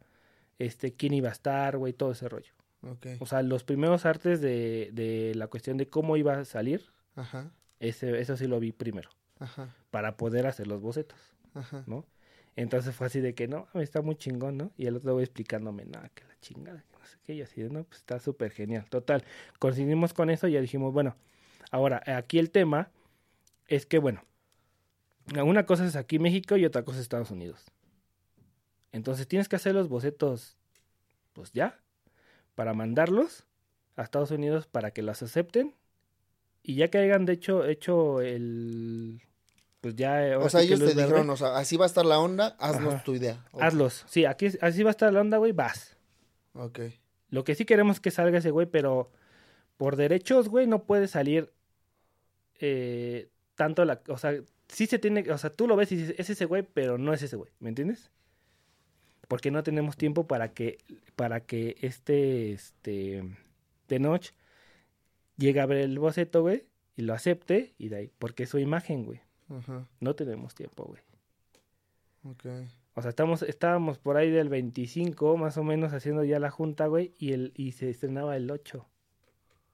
este, 0.58 0.92
quién 0.92 1.14
iba 1.14 1.28
a 1.28 1.32
estar, 1.32 1.78
güey, 1.78 1.92
todo 1.92 2.12
ese 2.12 2.28
rollo. 2.28 2.52
Okay. 2.82 3.16
O 3.20 3.26
sea, 3.26 3.42
los 3.42 3.64
primeros 3.64 4.04
artes 4.04 4.40
de, 4.40 4.90
de 4.92 5.34
la 5.34 5.46
cuestión 5.46 5.76
de 5.78 5.88
cómo 5.88 6.16
iba 6.16 6.34
a 6.34 6.44
salir, 6.44 6.90
Ajá. 7.18 7.50
Ese, 7.80 8.20
eso 8.20 8.36
sí 8.36 8.46
lo 8.46 8.60
vi 8.60 8.72
primero. 8.72 9.10
Ajá. 9.38 9.74
Para 9.90 10.16
poder 10.16 10.46
hacer 10.46 10.66
los 10.66 10.80
bocetos, 10.80 11.18
Ajá. 11.54 11.84
¿no? 11.86 12.04
Entonces 12.56 12.94
fue 12.94 13.06
así 13.06 13.20
de 13.20 13.34
que, 13.34 13.46
no, 13.46 13.68
está 13.74 14.02
muy 14.02 14.16
chingón, 14.16 14.56
¿no? 14.56 14.72
Y 14.76 14.86
el 14.86 14.96
otro 14.96 15.12
güey 15.12 15.24
explicándome, 15.24 15.84
nada, 15.84 16.08
que 16.10 16.24
la 16.24 16.34
chingada, 16.40 16.84
y 17.26 17.42
así 17.42 17.62
no, 17.62 17.84
pues 17.84 17.98
está 17.98 18.18
súper 18.18 18.50
genial. 18.50 18.86
Total, 18.88 19.24
coincidimos 19.58 20.14
con 20.14 20.30
eso 20.30 20.48
y 20.48 20.52
ya 20.52 20.60
dijimos, 20.60 20.92
bueno, 20.92 21.16
ahora, 21.70 22.02
aquí 22.06 22.38
el 22.38 22.50
tema 22.50 22.90
es 23.66 23.86
que, 23.86 23.98
bueno, 23.98 24.22
una 25.36 25.66
cosa 25.66 25.84
es 25.86 25.96
aquí 25.96 26.18
México 26.18 26.56
y 26.56 26.64
otra 26.64 26.84
cosa 26.84 26.98
es 26.98 27.02
Estados 27.02 27.30
Unidos. 27.30 27.66
Entonces 28.92 29.28
tienes 29.28 29.48
que 29.48 29.56
hacer 29.56 29.74
los 29.74 29.88
bocetos, 29.88 30.56
pues 31.34 31.52
ya, 31.52 31.80
para 32.54 32.74
mandarlos 32.74 33.44
a 33.96 34.02
Estados 34.02 34.30
Unidos 34.30 34.66
para 34.66 34.90
que 34.90 35.02
los 35.02 35.22
acepten. 35.22 35.74
Y 36.62 36.76
ya 36.76 36.88
que 36.88 36.98
hayan 36.98 37.24
de 37.24 37.34
hecho 37.34 37.64
hecho 37.64 38.20
el 38.20 39.22
pues 39.80 39.94
ya 39.94 40.38
o 40.38 40.48
sea 40.48 40.62
ellos 40.62 40.80
te 40.80 40.86
dijeron 40.86 41.30
o 41.30 41.36
sea 41.36 41.56
así 41.56 41.76
va 41.76 41.84
a 41.84 41.86
estar 41.86 42.04
la 42.04 42.18
onda 42.18 42.56
haznos 42.58 43.04
tu 43.04 43.14
idea 43.14 43.44
hazlos 43.60 44.04
sí 44.08 44.24
aquí 44.24 44.48
así 44.60 44.82
va 44.82 44.90
a 44.90 44.92
estar 44.92 45.12
la 45.12 45.20
onda 45.20 45.38
güey 45.38 45.52
vas 45.52 45.96
Ok. 46.58 46.80
Lo 47.30 47.44
que 47.44 47.54
sí 47.54 47.64
queremos 47.64 47.96
es 47.96 48.00
que 48.00 48.10
salga 48.10 48.38
ese 48.38 48.50
güey, 48.50 48.66
pero 48.66 49.10
por 49.76 49.96
derechos, 49.96 50.48
güey, 50.48 50.66
no 50.66 50.84
puede 50.84 51.06
salir 51.06 51.52
eh, 52.58 53.28
tanto 53.54 53.84
la... 53.84 54.02
O 54.08 54.18
sea, 54.18 54.34
sí 54.66 54.86
se 54.86 54.98
tiene... 54.98 55.30
O 55.30 55.38
sea, 55.38 55.50
tú 55.50 55.68
lo 55.68 55.76
ves 55.76 55.92
y 55.92 55.96
dices, 55.96 56.14
es 56.18 56.30
ese 56.30 56.46
güey, 56.46 56.62
pero 56.62 56.98
no 56.98 57.12
es 57.12 57.22
ese 57.22 57.36
güey, 57.36 57.52
¿me 57.60 57.68
entiendes? 57.68 58.10
Porque 59.28 59.50
no 59.50 59.62
tenemos 59.62 59.96
tiempo 59.96 60.26
para 60.26 60.52
que, 60.52 60.78
para 61.14 61.40
que 61.40 61.76
este, 61.80 62.52
este, 62.52 63.22
de 63.88 63.98
noche 63.98 64.32
llegue 65.36 65.60
a 65.60 65.66
ver 65.66 65.78
el 65.78 65.98
boceto, 65.98 66.42
güey, 66.42 66.64
y 66.96 67.02
lo 67.02 67.14
acepte, 67.14 67.74
y 67.78 67.88
de 67.88 67.96
ahí, 67.96 68.12
porque 68.18 68.44
es 68.44 68.48
su 68.48 68.58
imagen, 68.58 69.04
güey. 69.04 69.20
No 70.00 70.14
tenemos 70.14 70.54
tiempo, 70.54 70.84
güey. 70.84 71.02
Ok. 72.24 72.44
O 72.98 73.02
sea, 73.02 73.10
estamos, 73.10 73.42
estábamos 73.42 73.98
por 73.98 74.16
ahí 74.16 74.28
del 74.28 74.48
25, 74.48 75.36
más 75.36 75.56
o 75.56 75.62
menos, 75.62 75.92
haciendo 75.92 76.24
ya 76.24 76.40
la 76.40 76.50
junta, 76.50 76.88
güey, 76.88 77.14
y, 77.16 77.32
el, 77.32 77.52
y 77.54 77.72
se 77.72 77.88
estrenaba 77.88 78.36
el 78.36 78.50
8, 78.50 78.84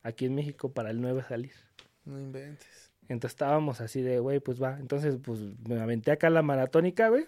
aquí 0.03 0.27
en 0.27 0.35
México, 0.35 0.73
para 0.73 0.91
el 0.91 1.01
9 1.01 1.25
salir. 1.27 1.53
No 2.05 2.21
inventes. 2.21 2.93
Entonces 3.09 3.35
estábamos 3.35 3.81
así 3.81 4.03
de, 4.03 4.19
güey, 4.19 4.41
pues 4.41 4.63
va. 4.63 4.79
Entonces, 4.79 5.17
pues 5.23 5.41
me 5.67 5.81
aventé 5.81 6.11
acá 6.11 6.29
la 6.29 6.43
maratónica, 6.43 7.09
güey. 7.09 7.27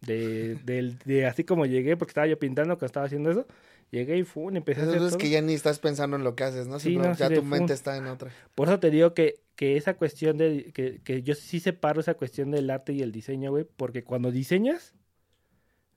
De, 0.00 0.54
de, 0.64 0.96
de, 1.04 1.26
así 1.26 1.42
como 1.42 1.66
llegué, 1.66 1.96
porque 1.96 2.10
estaba 2.10 2.28
yo 2.28 2.38
pintando 2.38 2.74
cuando 2.74 2.86
estaba 2.86 3.06
haciendo 3.06 3.32
eso. 3.32 3.46
Llegué 3.90 4.18
y 4.18 4.22
fue, 4.22 4.56
empecé 4.56 4.82
a 4.82 4.84
hacer 4.84 5.02
es 5.02 5.16
que 5.16 5.30
ya 5.30 5.40
ni 5.40 5.54
estás 5.54 5.80
pensando 5.80 6.16
en 6.16 6.22
lo 6.22 6.36
que 6.36 6.44
haces, 6.44 6.68
¿no? 6.68 6.78
Sí, 6.78 6.96
ya 7.16 7.28
tu 7.28 7.42
mente 7.42 7.72
está 7.72 7.96
en 7.96 8.06
otra. 8.06 8.30
Por 8.54 8.68
eso 8.68 8.78
te 8.78 8.90
digo 8.90 9.14
que, 9.14 9.40
que 9.56 9.76
esa 9.76 9.94
cuestión 9.94 10.36
de, 10.36 10.72
que, 10.72 11.00
que 11.02 11.22
yo 11.22 11.34
sí 11.34 11.58
separo 11.58 12.00
esa 12.00 12.14
cuestión 12.14 12.50
del 12.50 12.70
arte 12.70 12.92
y 12.92 13.02
el 13.02 13.10
diseño, 13.12 13.50
güey, 13.50 13.64
porque 13.64 14.04
cuando 14.04 14.30
diseñas, 14.30 14.94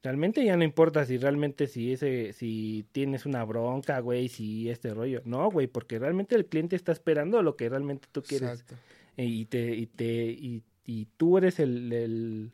Realmente 0.08 0.45
ya 0.45 0.55
no 0.55 0.64
importa 0.64 1.05
si 1.05 1.18
realmente 1.18 1.68
si 1.68 1.91
ese, 1.91 2.32
si 2.32 2.86
tienes 2.93 3.26
una 3.26 3.43
bronca, 3.43 3.99
güey, 3.99 4.30
si 4.30 4.70
este 4.70 4.93
rollo. 4.93 5.22
No, 5.26 5.51
güey, 5.51 5.68
porque 5.68 5.99
realmente 5.99 6.34
el 6.34 6.45
cliente 6.45 6.78
está 6.78 6.93
esperando 6.93 7.41
lo 7.41 7.58
que 7.58 7.68
realmente 7.68 8.08
tú 8.10 8.24
quieres. 8.24 8.51
Exacto. 8.51 8.76
Y 9.18 9.47
te, 9.47 9.76
y 9.76 9.86
te, 9.86 10.05
y, 10.05 10.64
y 10.86 11.10
tú 11.18 11.38
eres 11.38 11.60
el, 11.60 11.91
el, 11.91 12.53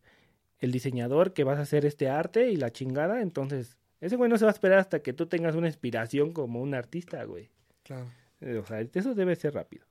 el, 0.61 0.71
diseñador 0.71 1.33
que 1.33 1.43
vas 1.43 1.59
a 1.59 1.61
hacer 1.61 1.85
este 1.85 2.09
arte 2.09 2.49
y 2.49 2.55
la 2.55 2.71
chingada, 2.71 3.21
entonces, 3.21 3.77
ese 4.01 4.15
güey 4.15 4.31
no 4.31 4.39
se 4.39 4.45
va 4.45 4.49
a 4.49 4.53
esperar 4.55 4.79
hasta 4.79 5.03
que 5.03 5.13
tú 5.13 5.27
tengas 5.27 5.53
una 5.53 5.67
inspiración 5.67 6.33
como 6.33 6.59
un 6.59 6.73
artista, 6.73 7.23
güey. 7.23 7.51
Claro. 7.83 8.07
Eh, 8.41 8.57
o 8.57 8.65
sea, 8.65 8.81
eso 8.81 9.13
debe 9.13 9.35
ser 9.35 9.53
rápido. 9.53 9.85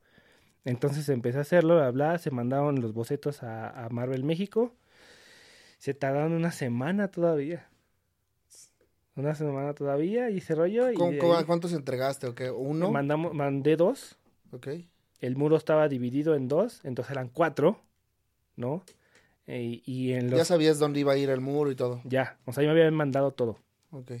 Entonces 0.65 1.07
empecé 1.07 1.37
a 1.37 1.41
hacerlo, 1.41 1.79
a 1.79 1.87
hablar, 1.87 2.19
se 2.19 2.29
mandaron 2.29 2.81
los 2.81 2.91
bocetos 2.91 3.41
a, 3.41 3.85
a 3.85 3.87
Marvel 3.87 4.25
México 4.25 4.75
se 5.83 5.93
tardaron 5.93 6.31
una 6.31 6.53
semana 6.53 7.09
todavía. 7.09 7.67
Una 9.17 9.35
semana 9.35 9.73
todavía 9.73 10.29
y 10.29 10.39
se 10.39 10.55
rollo. 10.55 10.89
Y 10.89 10.95
¿Cuántos 10.95 11.73
entregaste 11.73 12.25
o 12.25 12.33
qué? 12.33 12.49
¿Uno? 12.49 12.89
Mandamos, 12.89 13.33
mandé 13.33 13.75
dos. 13.75 14.17
Ok. 14.53 14.69
El 15.19 15.35
muro 15.35 15.57
estaba 15.57 15.89
dividido 15.89 16.35
en 16.35 16.47
dos, 16.47 16.79
entonces 16.85 17.11
eran 17.11 17.27
cuatro, 17.27 17.81
¿no? 18.55 18.85
E, 19.45 19.81
y 19.83 20.13
en 20.13 20.29
los... 20.29 20.37
Ya 20.37 20.45
sabías 20.45 20.79
dónde 20.79 21.01
iba 21.01 21.11
a 21.11 21.17
ir 21.17 21.29
el 21.29 21.41
muro 21.41 21.69
y 21.69 21.75
todo. 21.75 21.99
Ya, 22.05 22.37
o 22.45 22.53
sea, 22.53 22.63
ya 22.63 22.69
me 22.71 22.79
habían 22.79 22.95
mandado 22.95 23.31
todo. 23.31 23.59
Ok. 23.91 24.11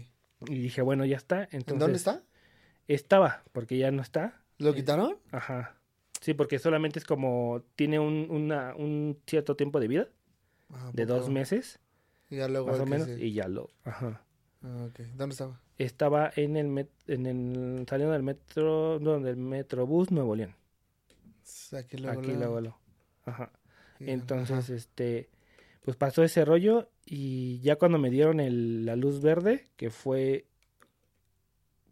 Y 0.47 0.59
dije, 0.59 0.81
bueno, 0.81 1.05
ya 1.05 1.15
está. 1.15 1.43
Entonces, 1.43 1.71
¿En 1.71 1.79
dónde 1.79 1.95
está? 1.95 2.23
Estaba, 2.89 3.41
porque 3.53 3.77
ya 3.77 3.89
no 3.89 4.01
está. 4.01 4.41
¿Lo 4.57 4.73
quitaron? 4.73 5.17
Ajá. 5.31 5.77
Sí, 6.19 6.33
porque 6.33 6.59
solamente 6.59 6.99
es 6.99 7.05
como, 7.05 7.63
tiene 7.77 7.99
un, 7.99 8.27
una, 8.29 8.75
un 8.75 9.17
cierto 9.25 9.55
tiempo 9.55 9.79
de 9.79 9.87
vida. 9.87 10.09
Ah, 10.73 10.91
de 10.93 11.05
dos 11.05 11.29
meses. 11.29 11.79
Y 12.29 12.37
ya 12.37 12.47
luego 12.47 12.67
más 12.67 12.79
o 12.79 12.85
menos. 12.85 13.07
Y 13.07 13.33
ya 13.33 13.47
lo. 13.47 13.69
Ajá. 13.83 14.23
Ah, 14.63 14.87
okay. 14.89 15.11
¿Dónde 15.15 15.33
estaba? 15.33 15.59
Estaba 15.77 16.31
en 16.35 16.57
el, 16.57 16.87
en 17.07 17.25
el 17.25 17.85
saliendo 17.87 18.13
del 18.13 18.23
metro, 18.23 18.99
no, 18.99 19.19
del 19.19 19.37
Metrobús 19.37 20.11
Nuevo 20.11 20.35
León. 20.35 20.55
Aquí 21.77 21.97
luego. 21.97 22.19
Aquí 22.19 22.31
luego. 22.31 22.77
Ajá. 23.25 23.51
Entonces, 23.99 24.69
este, 24.69 25.29
pues 25.83 25.97
pasó 25.97 26.23
ese 26.23 26.45
rollo 26.45 26.89
y 27.05 27.59
ya 27.59 27.77
cuando 27.77 27.97
me 27.97 28.09
dieron 28.09 28.39
el, 28.39 28.85
la 28.85 28.95
luz 28.95 29.21
verde, 29.21 29.65
que 29.75 29.89
fue 29.89 30.45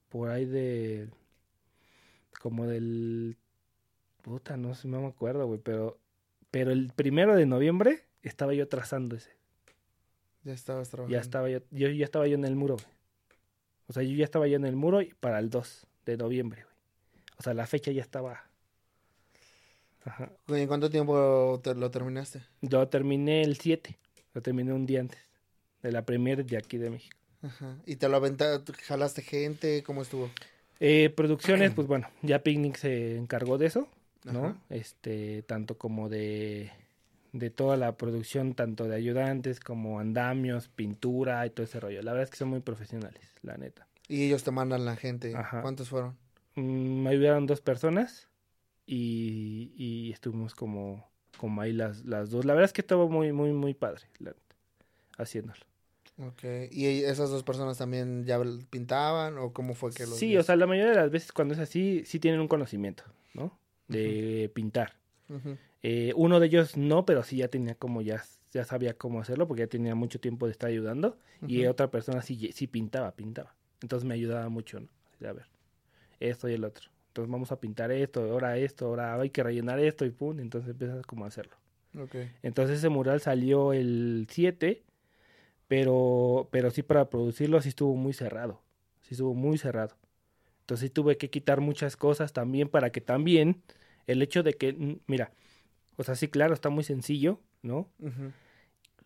por 0.09 0.29
ahí 0.29 0.45
de, 0.45 1.09
como 2.41 2.67
del, 2.67 3.37
puta, 4.21 4.57
no 4.57 4.75
sé, 4.75 4.87
no 4.87 5.01
me 5.01 5.07
acuerdo, 5.07 5.47
güey, 5.47 5.59
pero, 5.59 5.99
pero 6.49 6.71
el 6.71 6.91
primero 6.93 7.35
de 7.35 7.45
noviembre 7.45 8.03
estaba 8.29 8.53
yo 8.53 8.67
trazando 8.67 9.15
ese. 9.15 9.31
Ya 10.43 10.53
estabas 10.53 10.89
trabajando. 10.89 11.13
Ya 11.13 11.21
estaba 11.21 11.49
yo, 11.49 11.59
yo 11.71 11.89
ya 11.89 12.05
estaba 12.05 12.27
yo 12.27 12.35
en 12.35 12.45
el 12.45 12.55
muro, 12.55 12.75
güey. 12.75 12.87
O 13.87 13.93
sea, 13.93 14.03
yo 14.03 14.15
ya 14.15 14.23
estaba 14.23 14.47
yo 14.47 14.55
en 14.55 14.65
el 14.65 14.75
muro 14.75 15.01
para 15.19 15.39
el 15.39 15.49
2 15.49 15.87
de 16.05 16.17
noviembre, 16.17 16.63
güey. 16.63 16.75
O 17.37 17.43
sea, 17.43 17.53
la 17.53 17.67
fecha 17.67 17.91
ya 17.91 18.01
estaba. 18.01 18.43
Ajá. 20.05 20.31
¿En 20.47 20.67
cuánto 20.67 20.89
tiempo 20.89 21.61
lo 21.63 21.91
terminaste? 21.91 22.41
Yo 22.61 22.87
terminé 22.87 23.41
el 23.41 23.57
7. 23.57 23.97
Lo 24.33 24.41
terminé 24.41 24.73
un 24.73 24.85
día 24.85 25.01
antes. 25.01 25.19
De 25.83 25.91
la 25.91 26.05
premier 26.05 26.45
de 26.45 26.57
aquí 26.57 26.77
de 26.77 26.89
México. 26.89 27.17
Ajá. 27.41 27.75
¿Y 27.85 27.95
te 27.95 28.07
lo 28.07 28.17
aventaste? 28.17 28.73
¿Jalaste 28.73 29.21
gente? 29.23 29.83
¿Cómo 29.83 30.03
estuvo? 30.03 30.29
Eh, 30.83 31.11
producciones, 31.15 31.73
pues 31.75 31.87
bueno, 31.87 32.09
ya 32.23 32.41
Picnic 32.41 32.75
se 32.75 33.15
encargó 33.15 33.59
de 33.59 33.67
eso, 33.67 33.87
¿no? 34.23 34.59
Este, 34.71 35.43
tanto 35.43 35.77
como 35.77 36.09
de, 36.09 36.71
de 37.33 37.49
toda 37.49 37.77
la 37.77 37.95
producción, 37.95 38.53
tanto 38.53 38.87
de 38.87 38.95
ayudantes 38.95 39.59
como 39.59 39.99
andamios, 39.99 40.67
pintura 40.67 41.45
y 41.45 41.49
todo 41.49 41.63
ese 41.63 41.79
rollo. 41.79 42.01
La 42.01 42.11
verdad 42.11 42.25
es 42.25 42.31
que 42.31 42.37
son 42.37 42.49
muy 42.49 42.59
profesionales, 42.59 43.21
la 43.41 43.57
neta. 43.57 43.87
Y 44.07 44.25
ellos 44.25 44.43
te 44.43 44.51
mandan 44.51 44.85
la 44.85 44.95
gente. 44.95 45.33
¿Cuántos 45.61 45.89
fueron? 45.89 46.17
Mm, 46.55 47.03
me 47.03 47.09
ayudaron 47.11 47.45
dos 47.47 47.61
personas 47.61 48.27
y, 48.85 50.11
estuvimos 50.11 50.53
como, 50.53 51.09
como 51.37 51.61
ahí 51.61 51.71
las, 51.71 52.03
las 52.03 52.29
dos. 52.29 52.45
La 52.45 52.53
verdad 52.53 52.65
es 52.65 52.73
que 52.73 52.81
estuvo 52.81 53.09
muy, 53.09 53.31
muy, 53.31 53.53
muy 53.53 53.73
padre 53.73 54.03
haciéndolo. 55.17 55.61
Ok, 56.17 56.43
¿y 56.71 57.03
esas 57.03 57.29
dos 57.29 57.43
personas 57.43 57.77
también 57.77 58.25
ya 58.25 58.39
pintaban 58.69 59.37
o 59.37 59.53
cómo 59.53 59.73
fue 59.73 59.91
que 59.91 60.05
los... 60.05 60.17
Sí, 60.17 60.37
o 60.37 60.43
sea, 60.43 60.55
la 60.55 60.67
mayoría 60.67 60.91
de 60.91 60.97
las 60.97 61.09
veces 61.09 61.31
cuando 61.31 61.53
es 61.53 61.59
así, 61.59 62.03
sí 62.05 62.19
tienen 62.19 62.41
un 62.41 62.47
conocimiento, 62.47 63.03
¿no? 63.33 63.57
De 63.87 64.51
pintar. 64.53 64.93
Eh, 65.83 66.13
uno 66.15 66.39
de 66.39 66.47
ellos 66.47 66.77
no, 66.77 67.05
pero 67.05 67.23
sí 67.23 67.37
ya 67.37 67.47
tenía 67.47 67.75
como 67.75 68.01
ya, 68.01 68.23
ya 68.51 68.65
sabía 68.65 68.93
cómo 68.93 69.19
hacerlo 69.19 69.47
porque 69.47 69.63
ya 69.63 69.67
tenía 69.67 69.95
mucho 69.95 70.19
tiempo 70.19 70.45
de 70.45 70.51
estar 70.51 70.69
ayudando. 70.69 71.17
Y 71.47 71.65
otra 71.65 71.89
persona 71.89 72.21
sí, 72.21 72.51
sí 72.53 72.67
pintaba, 72.67 73.15
pintaba. 73.15 73.55
Entonces 73.81 74.07
me 74.07 74.13
ayudaba 74.13 74.47
mucho, 74.49 74.79
¿no? 74.79 74.87
A 75.27 75.33
ver, 75.33 75.45
esto 76.19 76.47
y 76.47 76.53
el 76.53 76.63
otro. 76.63 76.89
Entonces 77.07 77.31
vamos 77.31 77.51
a 77.51 77.59
pintar 77.59 77.91
esto, 77.91 78.21
ahora 78.31 78.57
esto, 78.57 78.85
ahora 78.85 79.19
hay 79.19 79.31
que 79.31 79.43
rellenar 79.43 79.79
esto 79.79 80.05
y 80.05 80.11
pum. 80.11 80.39
Entonces 80.39 80.69
empiezas 80.71 81.05
como 81.05 81.25
a 81.25 81.29
hacerlo. 81.29 81.55
Okay. 81.99 82.31
Entonces 82.43 82.77
ese 82.77 82.89
mural 82.89 83.19
salió 83.19 83.73
el 83.73 84.27
7, 84.29 84.83
pero, 85.67 86.47
pero 86.51 86.71
sí 86.71 86.83
para 86.83 87.09
producirlo 87.09 87.61
sí 87.61 87.69
estuvo 87.69 87.95
muy 87.95 88.13
cerrado. 88.13 88.61
Sí 89.01 89.15
estuvo 89.15 89.33
muy 89.33 89.57
cerrado. 89.57 89.95
Entonces 90.61 90.87
sí 90.87 90.89
tuve 90.89 91.17
que 91.17 91.29
quitar 91.29 91.59
muchas 91.59 91.97
cosas 91.97 92.33
también 92.33 92.69
para 92.69 92.91
que 92.91 93.01
también 93.01 93.61
el 94.07 94.21
hecho 94.21 94.43
de 94.43 94.53
que, 94.53 94.99
mira, 95.07 95.31
o 95.97 96.03
sea, 96.03 96.15
sí, 96.15 96.27
claro, 96.27 96.53
está 96.53 96.69
muy 96.69 96.83
sencillo, 96.83 97.39
¿no? 97.61 97.89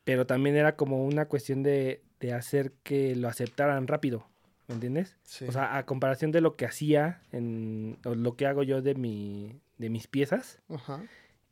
Pero 0.03 0.25
también 0.25 0.55
era 0.55 0.75
como 0.75 1.05
una 1.05 1.27
cuestión 1.27 1.63
de, 1.63 2.01
de 2.19 2.33
hacer 2.33 2.73
que 2.83 3.15
lo 3.15 3.27
aceptaran 3.27 3.87
rápido. 3.87 4.27
¿Me 4.67 4.75
entiendes? 4.75 5.15
O 5.47 5.51
sea, 5.51 5.77
a 5.77 5.85
comparación 5.85 6.31
de 6.31 6.41
lo 6.41 6.55
que 6.55 6.65
hacía, 6.65 7.21
en, 7.31 7.97
o 8.03 8.15
lo 8.15 8.35
que 8.35 8.47
hago 8.47 8.63
yo 8.63 8.81
de, 8.81 8.95
mi, 8.95 9.59
de 9.77 9.89
mis 9.89 10.07
piezas, 10.07 10.59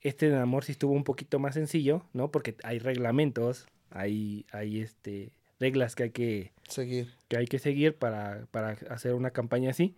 este 0.02 0.30
de 0.30 0.38
amor 0.38 0.64
sí 0.64 0.72
estuvo 0.72 0.94
un 0.94 1.04
poquito 1.04 1.38
más 1.38 1.54
sencillo, 1.54 2.06
¿no? 2.14 2.32
Porque 2.32 2.56
hay 2.64 2.80
reglamentos, 2.80 3.68
hay, 3.92 4.46
hay 4.52 4.82
este, 4.82 5.32
reglas 5.60 5.94
que 5.94 6.04
hay 6.04 6.10
que 6.10 6.52
seguir, 6.68 7.14
que 7.28 7.38
hay 7.38 7.46
que 7.46 7.60
seguir 7.60 7.96
para, 7.96 8.48
para 8.50 8.70
hacer 8.90 9.14
una 9.14 9.30
campaña 9.30 9.70
así. 9.70 9.96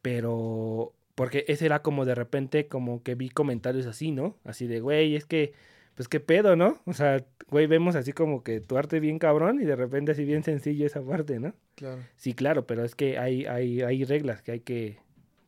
Pero, 0.00 0.94
porque 1.14 1.44
ese 1.48 1.66
era 1.66 1.82
como 1.82 2.04
de 2.04 2.14
repente, 2.14 2.68
como 2.68 3.02
que 3.02 3.14
vi 3.14 3.30
comentarios 3.30 3.86
así, 3.86 4.10
¿no? 4.10 4.36
Así 4.44 4.66
de, 4.66 4.80
güey, 4.80 5.16
es 5.16 5.24
que 5.26 5.52
pues 5.94 6.08
qué 6.08 6.20
pedo, 6.20 6.56
¿no? 6.56 6.80
O 6.86 6.92
sea, 6.92 7.24
güey, 7.48 7.66
vemos 7.66 7.94
así 7.96 8.12
como 8.12 8.42
que 8.42 8.60
tu 8.60 8.76
arte 8.76 9.00
bien 9.00 9.18
cabrón 9.18 9.60
y 9.60 9.64
de 9.64 9.76
repente 9.76 10.12
así 10.12 10.24
bien 10.24 10.42
sencillo 10.42 10.86
esa 10.86 11.02
parte, 11.02 11.38
¿no? 11.38 11.54
Claro. 11.76 12.02
Sí, 12.16 12.34
claro, 12.34 12.66
pero 12.66 12.84
es 12.84 12.94
que 12.94 13.18
hay, 13.18 13.46
hay, 13.46 13.82
hay 13.82 14.04
reglas 14.04 14.42
que 14.42 14.52
hay 14.52 14.60
que, 14.60 14.98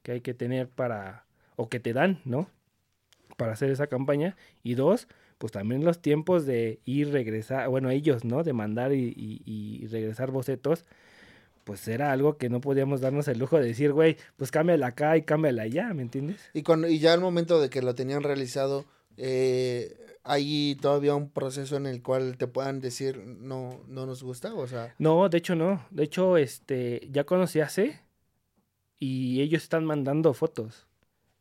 que 0.03 0.13
hay 0.13 0.21
que 0.21 0.35
tener 0.35 0.69
para, 0.69 1.27
o 1.57 1.69
que 1.69 1.81
te 1.81 1.93
dan, 1.93 2.21
¿no? 2.25 2.49
Para 3.37 3.53
hacer 3.53 3.71
esa 3.71 3.89
campaña. 3.89 4.37
Y 4.63 4.75
dos, 4.75 5.09
pues 5.39 5.53
también 5.53 5.85
los 5.85 6.01
tiempos 6.01 6.47
de 6.47 6.81
ir, 6.85 7.11
regresar, 7.11 7.69
bueno, 7.69 7.91
ellos, 7.91 8.25
¿no? 8.25 8.43
De 8.43 8.53
mandar 8.53 8.93
y, 8.93 9.13
y, 9.17 9.87
regresar 9.89 10.31
bocetos, 10.31 10.85
pues 11.67 11.89
era 11.89 12.13
algo 12.13 12.39
que 12.39 12.49
no 12.49 12.61
podíamos 12.61 13.01
darnos 13.01 13.27
el 13.27 13.41
lujo 13.41 13.59
de 13.59 13.67
decir, 13.67 13.93
güey, 13.93 14.17
pues 14.37 14.53
cámbiala 14.53 14.87
acá 14.87 15.17
y 15.17 15.23
cámbiala 15.23 15.65
allá, 15.65 15.93
¿me 15.95 16.03
entiendes? 16.03 16.41
Y, 16.55 16.63
cuando, 16.63 16.87
y 16.87 17.01
ya 17.01 17.13
al 17.13 17.21
momento 17.21 17.61
de 17.61 17.69
que 17.69 17.83
lo 17.83 17.97
tenían 17.97 18.23
realizado, 18.23 18.85
eh, 19.17 19.99
hay 20.23 20.77
todavía 20.81 21.17
un 21.17 21.29
proceso 21.29 21.77
en 21.77 21.87
el 21.87 22.05
cual 22.05 22.39
te 22.39 22.47
puedan 22.47 22.81
decir 22.81 23.19
no 23.19 23.81
no 23.87 24.07
nos 24.07 24.23
gusta 24.23 24.53
o 24.55 24.67
sea 24.67 24.95
no 24.99 25.29
de 25.29 25.39
hecho 25.39 25.55
no. 25.55 25.87
De 25.91 26.05
hecho 26.05 26.37
este 26.37 27.09
ya 27.11 27.25
conocí 27.25 27.61
hace 27.61 28.01
y 28.99 29.41
ellos 29.41 29.63
están 29.63 29.85
mandando 29.85 30.35
fotos 30.35 30.87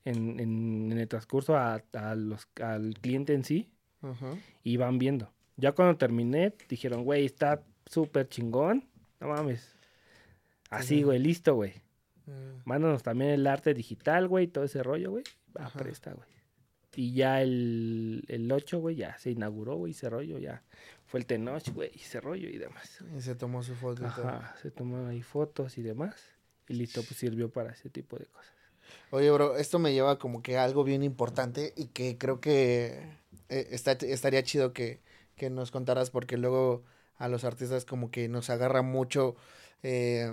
en, 0.06 0.40
en, 0.40 0.92
el 0.92 1.08
transcurso 1.08 1.56
a, 1.56 1.84
a, 1.94 2.16
los 2.16 2.48
al 2.62 2.94
cliente 3.02 3.34
en 3.34 3.44
sí 3.44 3.70
y 4.64 4.78
van 4.78 5.00
viendo. 5.00 5.32
Ya 5.58 5.72
cuando 5.72 5.98
terminé 5.98 6.54
dijeron 6.70 7.04
güey 7.04 7.26
está 7.26 7.64
súper 7.86 8.28
chingón 8.30 8.88
no 9.20 9.28
mames 9.28 9.76
así 10.76 11.04
güey 11.04 11.20
listo 11.20 11.56
güey 11.56 11.74
mm. 12.26 12.62
mándanos 12.66 13.04
también 13.04 13.32
el 13.32 13.48
arte 13.48 13.74
digital 13.74 14.28
güey 14.28 14.48
todo 14.48 14.64
ese 14.64 14.84
rollo 14.84 15.12
güey 15.12 15.24
va 15.58 15.70
presta 15.70 16.14
güey 16.14 16.36
y 16.96 17.14
ya 17.14 17.42
el, 17.42 18.24
el 18.30 18.52
8, 18.52 18.80
güey, 18.80 18.96
ya 18.96 19.18
se 19.18 19.32
inauguró, 19.32 19.76
güey, 19.76 19.92
ese 19.92 20.10
rollo, 20.10 20.40
ya 20.40 20.64
fue 21.06 21.20
el 21.20 21.26
Tenoch, 21.26 21.68
güey, 21.74 21.92
ese 21.94 22.22
rollo 22.22 22.50
y 22.50 22.58
demás. 22.58 23.00
Y 23.16 23.22
se 23.22 23.36
tomó 23.36 23.64
su 23.64 23.76
foto 23.76 24.06
Ajá, 24.06 24.56
se 24.62 24.72
tomó 24.72 25.08
ahí 25.08 25.22
fotos 25.22 25.78
y 25.78 25.82
demás. 25.82 26.16
Y 26.68 26.74
listo, 26.74 27.04
pues 27.04 27.20
sirvió 27.20 27.52
para 27.52 27.72
ese 27.72 27.90
tipo 27.90 28.18
de 28.18 28.26
cosas. 28.26 28.54
Oye, 29.12 29.30
bro, 29.30 29.58
esto 29.58 29.78
me 29.78 29.94
lleva 29.94 30.18
como 30.18 30.42
que 30.42 30.58
a 30.58 30.64
algo 30.64 30.84
bien 30.84 31.04
importante 31.04 31.74
y 31.76 31.88
que 31.88 32.18
creo 32.18 32.40
que 32.40 33.10
eh, 33.50 33.68
está, 33.72 33.92
estaría 33.94 34.44
chido 34.44 34.74
que, 34.74 35.02
que 35.36 35.50
nos 35.50 35.72
contaras 35.72 36.12
porque 36.12 36.38
luego 36.38 36.84
a 37.18 37.28
los 37.28 37.44
artistas 37.44 37.86
como 37.86 38.10
que 38.10 38.30
nos 38.30 38.50
agarra 38.50 38.82
mucho 38.82 39.36
eh, 39.84 40.32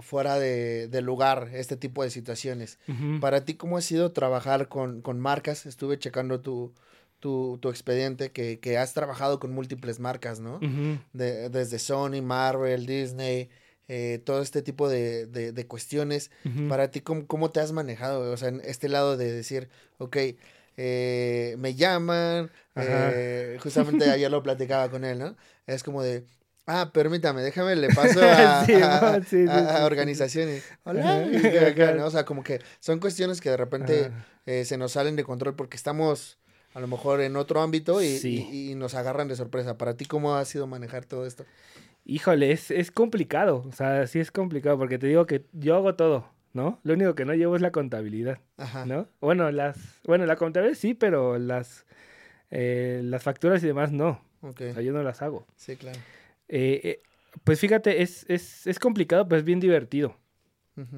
fuera 0.00 0.38
de, 0.38 0.88
lugar 1.02 1.50
este 1.52 1.76
tipo 1.76 2.02
de 2.02 2.10
situaciones. 2.10 2.78
Para 3.20 3.44
ti, 3.44 3.54
¿cómo 3.54 3.76
ha 3.76 3.82
sido 3.82 4.12
trabajar 4.12 4.68
con, 4.68 5.20
marcas? 5.20 5.66
Estuve 5.66 5.98
checando 5.98 6.40
tu, 6.40 6.72
tu, 7.20 7.58
expediente, 7.68 8.32
que, 8.32 8.58
que, 8.58 8.78
has 8.78 8.94
trabajado 8.94 9.38
con 9.38 9.52
múltiples 9.52 10.00
marcas, 10.00 10.40
¿no? 10.40 10.58
de, 11.12 11.48
desde 11.48 11.78
Sony, 11.78 12.22
Marvel, 12.22 12.86
Disney, 12.86 13.50
eh, 13.88 14.20
todo 14.24 14.42
este 14.42 14.62
tipo 14.62 14.88
de, 14.88 15.26
de, 15.26 15.66
cuestiones. 15.66 16.30
Para 16.68 16.90
ti, 16.90 17.00
¿cómo, 17.00 17.26
¿cómo, 17.26 17.50
te 17.50 17.60
has 17.60 17.72
manejado? 17.72 18.32
O 18.32 18.36
sea, 18.36 18.48
en 18.48 18.60
este 18.64 18.88
lado 18.88 19.16
de 19.16 19.32
decir, 19.32 19.68
ok, 19.98 20.16
eh, 20.76 21.56
me 21.58 21.74
llaman, 21.74 22.50
eh, 22.76 23.58
justamente 23.62 24.08
ayer 24.10 24.30
lo 24.30 24.42
platicaba 24.42 24.90
con 24.90 25.04
él, 25.04 25.18
¿no? 25.18 25.36
Es 25.66 25.82
como 25.82 26.02
de, 26.02 26.24
Ah, 26.66 26.90
permítame, 26.92 27.42
déjame, 27.42 27.74
le 27.74 27.88
paso 27.88 28.20
a, 28.22 29.84
organizaciones. 29.84 30.64
Hola. 30.84 31.26
O 32.04 32.10
sea, 32.10 32.24
como 32.24 32.44
que 32.44 32.60
son 32.78 33.00
cuestiones 33.00 33.40
que 33.40 33.50
de 33.50 33.56
repente 33.56 34.10
eh, 34.46 34.64
se 34.64 34.76
nos 34.76 34.92
salen 34.92 35.16
de 35.16 35.24
control 35.24 35.56
porque 35.56 35.76
estamos 35.76 36.38
a 36.74 36.80
lo 36.80 36.86
mejor 36.86 37.20
en 37.20 37.36
otro 37.36 37.60
ámbito 37.60 38.02
y, 38.02 38.74
nos 38.76 38.94
agarran 38.94 39.28
de 39.28 39.36
sorpresa. 39.36 39.76
Para 39.76 39.96
ti, 39.96 40.04
¿cómo 40.04 40.36
ha 40.36 40.44
sido 40.44 40.66
manejar 40.66 41.04
todo 41.04 41.26
esto? 41.26 41.44
Híjole, 42.04 42.52
es, 42.52 42.70
es 42.70 42.90
complicado. 42.90 43.64
O 43.68 43.72
sea, 43.72 44.06
sí 44.06 44.20
es 44.20 44.30
complicado 44.30 44.78
porque 44.78 44.98
te 44.98 45.06
digo 45.06 45.26
que 45.26 45.44
yo 45.52 45.76
hago 45.76 45.94
todo, 45.94 46.28
¿no? 46.52 46.80
Lo 46.82 46.94
único 46.94 47.14
que 47.14 47.24
no 47.24 47.34
llevo 47.34 47.56
es 47.56 47.62
la 47.62 47.72
contabilidad, 47.72 48.38
Ajá. 48.56 48.86
¿no? 48.86 49.08
Bueno, 49.20 49.50
las, 49.50 49.76
bueno, 50.04 50.26
la 50.26 50.36
contabilidad 50.36 50.78
sí, 50.78 50.94
pero 50.94 51.38
las, 51.38 51.86
eh, 52.50 53.00
las 53.04 53.22
facturas 53.22 53.62
y 53.62 53.66
demás 53.66 53.92
no. 53.92 54.20
Okay. 54.40 54.70
O 54.70 54.74
sea, 54.74 54.82
yo 54.82 54.92
no 54.92 55.02
las 55.02 55.22
hago. 55.22 55.46
Sí, 55.56 55.76
claro. 55.76 55.98
Eh, 56.54 56.80
eh, 56.84 57.02
pues 57.44 57.58
fíjate, 57.58 58.02
es, 58.02 58.26
es, 58.28 58.66
es, 58.66 58.78
complicado, 58.78 59.26
pero 59.26 59.38
es 59.38 59.44
bien 59.44 59.58
divertido. 59.58 60.18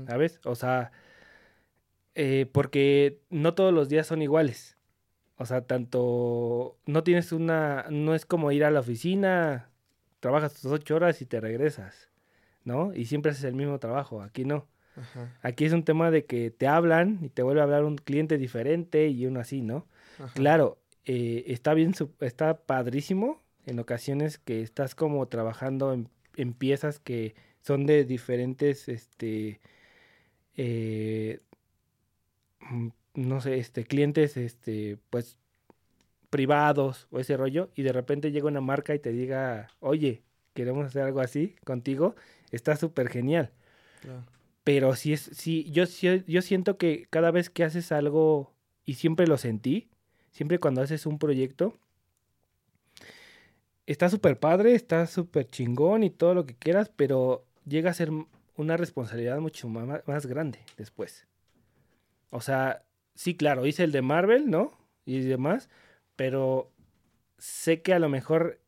¿Sabes? 0.07 0.41
O 0.45 0.55
sea, 0.57 0.93
eh, 2.15 2.47
porque 2.53 3.21
no 3.31 3.55
todos 3.55 3.73
los 3.73 3.89
días 3.89 4.07
son 4.07 4.21
iguales. 4.21 4.77
O 5.37 5.47
sea, 5.47 5.65
tanto 5.65 6.77
no 6.87 7.05
tienes 7.05 7.33
una, 7.33 7.87
no 7.91 8.15
es 8.15 8.27
como 8.27 8.51
ir 8.51 8.65
a 8.65 8.71
la 8.71 8.81
oficina, 8.81 9.71
trabajas 10.21 10.55
tus 10.55 10.73
ocho 10.73 10.97
horas 10.97 11.23
y 11.23 11.27
te 11.27 11.41
regresas, 11.41 12.11
¿no? 12.65 12.93
Y 12.95 13.07
siempre 13.07 13.31
haces 13.31 13.45
el 13.45 13.55
mismo 13.55 13.79
trabajo. 13.79 14.23
Aquí 14.23 14.45
no. 14.45 14.67
Aquí 15.43 15.65
es 15.65 15.73
un 15.73 15.85
tema 15.85 16.11
de 16.11 16.25
que 16.25 16.51
te 16.51 16.67
hablan 16.69 17.19
y 17.23 17.29
te 17.29 17.43
vuelve 17.43 17.61
a 17.61 17.65
hablar 17.65 17.85
un 17.85 17.97
cliente 17.97 18.39
diferente 18.39 19.09
y 19.09 19.27
uno 19.27 19.41
así, 19.41 19.61
¿no? 19.61 19.87
Claro, 20.35 20.79
está 21.05 21.75
bien, 21.75 21.95
está 22.21 22.59
padrísimo 22.59 23.44
en 23.67 23.79
ocasiones 23.79 24.39
que 24.39 24.63
estás 24.63 24.95
como 24.95 25.27
trabajando 25.29 25.93
en, 25.93 26.53
piezas 26.55 26.99
que 26.99 27.35
son 27.63 27.87
de 27.87 28.05
diferentes, 28.05 28.89
este, 28.89 29.61
eh, 30.57 31.41
mm, 32.61 32.89
no 33.15 33.41
sé, 33.41 33.59
este, 33.59 33.85
clientes, 33.85 34.37
este, 34.37 34.99
pues, 35.11 35.37
privados 36.31 37.07
o 37.11 37.21
ese 37.21 37.37
rollo, 37.37 37.71
y 37.77 37.83
de 37.83 37.93
repente 37.93 38.33
llega 38.33 38.49
una 38.49 38.61
marca 38.61 38.95
y 38.95 38.99
te 38.99 39.13
diga, 39.13 39.69
oye, 39.81 40.23
queremos 40.55 40.87
hacer 40.87 41.03
algo 41.03 41.21
así 41.21 41.55
contigo, 41.65 42.17
está 42.51 42.77
súper 42.77 43.09
genial. 43.09 43.53
Pero 44.65 44.97
si 44.97 45.13
es, 45.13 45.21
si 45.21 45.71
yo, 45.71 45.85
yo 46.27 46.43
siento 46.43 46.79
que 46.79 47.07
cada 47.11 47.31
vez 47.31 47.51
que 47.51 47.65
haces 47.65 47.93
algo 47.93 48.53
y 48.85 48.95
siempre 48.95 49.27
lo 49.27 49.39
sentí, 49.39 49.89
siempre 50.33 50.59
cuando 50.59 50.83
haces 50.83 51.07
un 51.07 51.19
proyecto, 51.19 51.79
está 53.87 54.09
súper 54.09 54.39
padre, 54.39 54.75
está 54.75 55.07
súper 55.07 55.49
chingón 55.49 56.03
y 56.03 56.11
todo 56.11 56.35
lo 56.35 56.47
que 56.47 56.55
quieras, 56.55 56.91
pero 56.95 57.47
llega 57.67 57.91
a 57.91 57.95
ser 57.95 58.11
una 58.57 58.77
responsabilidad 58.77 59.39
mucho 59.41 59.69
más, 59.69 60.07
más 60.07 60.27
grande 60.27 60.61
después. 60.77 61.27
O 62.31 62.41
sea, 62.41 62.85
sí, 63.15 63.37
claro, 63.37 63.67
hice 63.67 63.85
el 63.85 63.93
de 63.93 64.03
Marvel, 64.03 64.51
¿no? 64.51 64.73
Y 65.05 65.21
demás, 65.21 65.69
pero 66.17 66.71
sé 67.39 67.83
que 67.83 67.93
a 67.93 67.99
lo 67.99 68.09
mejor 68.09 68.61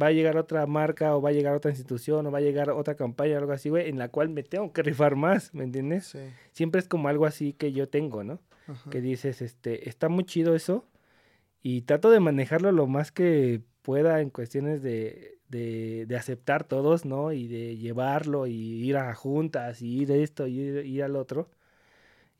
va 0.00 0.08
a 0.08 0.12
llegar 0.12 0.36
otra 0.36 0.66
marca 0.66 1.16
o 1.16 1.22
va 1.22 1.30
a 1.30 1.32
llegar 1.32 1.54
otra 1.54 1.70
institución 1.70 2.26
o 2.26 2.30
va 2.30 2.38
a 2.38 2.42
llegar 2.42 2.70
otra 2.70 2.94
campaña 2.94 3.34
o 3.34 3.38
algo 3.38 3.52
así, 3.52 3.70
güey, 3.70 3.88
en 3.88 3.98
la 3.98 4.08
cual 4.08 4.28
me 4.28 4.42
tengo 4.42 4.72
que 4.72 4.82
rifar 4.84 5.16
más, 5.16 5.52
¿me 5.54 5.64
entiendes? 5.64 6.06
Sí. 6.06 6.18
Siempre 6.52 6.80
es 6.80 6.88
como 6.88 7.08
algo 7.08 7.26
así 7.26 7.52
que 7.52 7.72
yo 7.72 7.88
tengo, 7.88 8.24
¿no? 8.24 8.40
Que 8.88 9.00
dices, 9.00 9.42
este, 9.42 9.88
está 9.88 10.08
muy 10.08 10.22
chido 10.22 10.54
eso 10.54 10.86
y 11.60 11.82
trato 11.82 12.08
de 12.12 12.20
manejarlo 12.20 12.70
lo 12.70 12.86
más 12.86 13.10
que 13.10 13.62
pueda 13.90 14.20
en 14.20 14.30
cuestiones 14.30 14.82
de, 14.82 15.40
de, 15.48 16.06
de 16.06 16.16
aceptar 16.16 16.62
todos, 16.62 17.04
¿no? 17.04 17.32
Y 17.32 17.48
de 17.48 17.76
llevarlo 17.76 18.46
y 18.46 18.54
ir 18.54 18.96
a 18.96 19.12
juntas 19.16 19.82
y 19.82 20.02
ir 20.02 20.12
a 20.12 20.14
esto 20.14 20.46
y 20.46 20.60
ir, 20.60 20.86
ir 20.86 21.02
al 21.02 21.16
otro. 21.16 21.50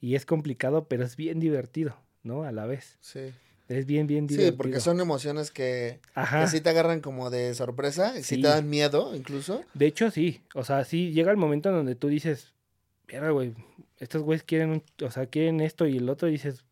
Y 0.00 0.14
es 0.14 0.24
complicado, 0.26 0.86
pero 0.86 1.02
es 1.02 1.16
bien 1.16 1.40
divertido, 1.40 1.96
¿no? 2.22 2.44
A 2.44 2.52
la 2.52 2.66
vez. 2.66 2.98
Sí. 3.00 3.32
Es 3.66 3.84
bien, 3.84 4.06
bien 4.06 4.28
divertido. 4.28 4.52
Sí, 4.52 4.56
porque 4.56 4.78
son 4.78 5.00
emociones 5.00 5.50
que, 5.50 5.98
que 6.14 6.46
sí 6.46 6.60
te 6.60 6.70
agarran 6.70 7.00
como 7.00 7.30
de 7.30 7.52
sorpresa, 7.54 8.16
y 8.16 8.22
sí. 8.22 8.40
te 8.40 8.46
dan 8.46 8.70
miedo 8.70 9.16
incluso. 9.16 9.64
De 9.74 9.86
hecho, 9.86 10.12
sí. 10.12 10.42
O 10.54 10.62
sea, 10.62 10.84
sí 10.84 11.10
llega 11.10 11.32
el 11.32 11.36
momento 11.36 11.70
en 11.70 11.74
donde 11.74 11.96
tú 11.96 12.06
dices, 12.06 12.54
mira, 13.08 13.28
güey, 13.30 13.54
estos 13.98 14.22
güeyes 14.22 14.44
quieren, 14.44 14.84
o 15.02 15.10
sea, 15.10 15.26
quieren 15.26 15.60
esto 15.60 15.84
y 15.88 15.96
el 15.96 16.08
otro, 16.08 16.28
y 16.28 16.32
dices, 16.32 16.64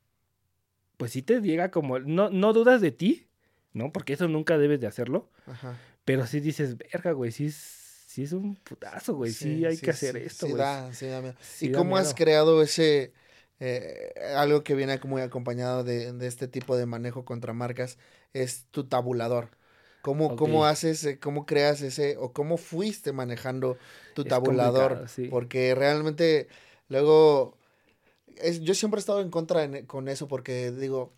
pues 0.98 1.10
sí 1.10 1.22
te 1.22 1.40
llega 1.40 1.72
como, 1.72 1.98
no, 1.98 2.30
no 2.30 2.52
dudas 2.52 2.80
de 2.80 2.92
ti, 2.92 3.27
¿no? 3.72 3.92
Porque 3.92 4.12
eso 4.14 4.28
nunca 4.28 4.58
debes 4.58 4.80
de 4.80 4.86
hacerlo. 4.86 5.28
Ajá. 5.46 5.78
Pero 6.04 6.26
sí 6.26 6.40
dices, 6.40 6.76
verga, 6.78 7.12
güey, 7.12 7.32
sí 7.32 7.46
es, 7.46 7.54
sí 8.06 8.22
es 8.22 8.32
un 8.32 8.56
putazo, 8.56 9.14
güey, 9.14 9.32
sí, 9.32 9.58
sí, 9.58 9.64
hay 9.64 9.76
que 9.76 9.90
hacer 9.90 10.16
esto, 10.16 10.46
güey. 10.46 10.58
Da, 10.58 10.92
sí, 10.94 11.06
da, 11.06 11.34
¿Y 11.60 11.72
cómo 11.72 11.96
has 11.96 12.14
creado 12.14 12.62
ese 12.62 13.12
eh, 13.60 14.12
algo 14.36 14.62
que 14.62 14.74
viene 14.74 15.00
muy 15.04 15.20
acompañado 15.22 15.82
de, 15.82 16.12
de, 16.12 16.26
este 16.26 16.46
tipo 16.46 16.76
de 16.76 16.86
manejo 16.86 17.24
contra 17.24 17.52
marcas 17.52 17.98
es 18.32 18.66
tu 18.70 18.84
tabulador. 18.84 19.50
¿Cómo, 20.02 20.26
okay. 20.26 20.36
cómo 20.36 20.64
haces, 20.64 21.04
eh, 21.04 21.18
cómo 21.18 21.44
creas 21.44 21.82
ese, 21.82 22.16
o 22.18 22.32
cómo 22.32 22.56
fuiste 22.56 23.12
manejando 23.12 23.76
tu 24.14 24.22
es 24.22 24.28
tabulador? 24.28 25.06
Porque 25.28 25.74
realmente 25.74 26.46
luego, 26.88 27.58
es, 28.36 28.60
yo 28.60 28.74
siempre 28.74 28.98
he 28.98 29.00
estado 29.00 29.20
en 29.20 29.30
contra 29.30 29.64
en, 29.64 29.86
con 29.86 30.08
eso 30.08 30.28
porque 30.28 30.70
digo, 30.70 31.12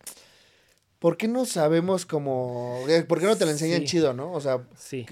¿por 1.00 1.16
qué 1.16 1.26
no 1.26 1.44
sabemos 1.46 2.06
cómo, 2.06 2.84
eh, 2.88 3.02
por 3.02 3.18
qué 3.18 3.26
no 3.26 3.36
te 3.36 3.44
lo 3.46 3.50
enseñan 3.50 3.80
sí. 3.80 3.86
chido, 3.86 4.14
no? 4.14 4.32
O 4.32 4.40
sea, 4.40 4.64
sí. 4.76 5.04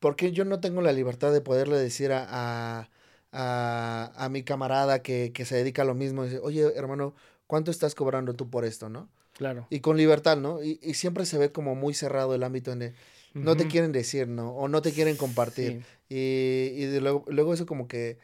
¿por 0.00 0.16
qué 0.16 0.32
yo 0.32 0.46
no 0.46 0.60
tengo 0.60 0.80
la 0.80 0.92
libertad 0.92 1.32
de 1.32 1.42
poderle 1.42 1.76
decir 1.76 2.12
a, 2.12 2.26
a 2.30 2.88
a, 3.32 4.12
a 4.16 4.28
mi 4.30 4.42
camarada 4.42 5.02
que, 5.02 5.30
que, 5.32 5.44
se 5.44 5.56
dedica 5.56 5.82
a 5.82 5.84
lo 5.84 5.94
mismo. 5.94 6.24
Dice, 6.24 6.38
oye, 6.38 6.72
hermano, 6.74 7.14
¿cuánto 7.46 7.70
estás 7.70 7.94
cobrando 7.94 8.34
tú 8.34 8.48
por 8.48 8.64
esto, 8.64 8.88
no? 8.88 9.10
Claro. 9.34 9.66
Y 9.68 9.80
con 9.80 9.98
libertad, 9.98 10.38
¿no? 10.38 10.62
Y, 10.62 10.80
y 10.82 10.94
siempre 10.94 11.26
se 11.26 11.36
ve 11.36 11.52
como 11.52 11.74
muy 11.74 11.92
cerrado 11.92 12.34
el 12.34 12.42
ámbito 12.42 12.72
en 12.72 12.80
el, 12.82 12.94
no 13.34 13.52
uh 13.52 13.54
-huh. 13.54 13.58
te 13.58 13.66
quieren 13.66 13.92
decir, 13.92 14.26
¿no? 14.28 14.52
O 14.52 14.68
no 14.68 14.80
te 14.80 14.92
quieren 14.92 15.16
compartir. 15.16 15.84
Sí. 16.08 16.14
Y, 16.14 16.82
y 16.84 17.00
luego, 17.00 17.24
luego 17.28 17.52
eso 17.52 17.66
como 17.66 17.88
que 17.88 18.18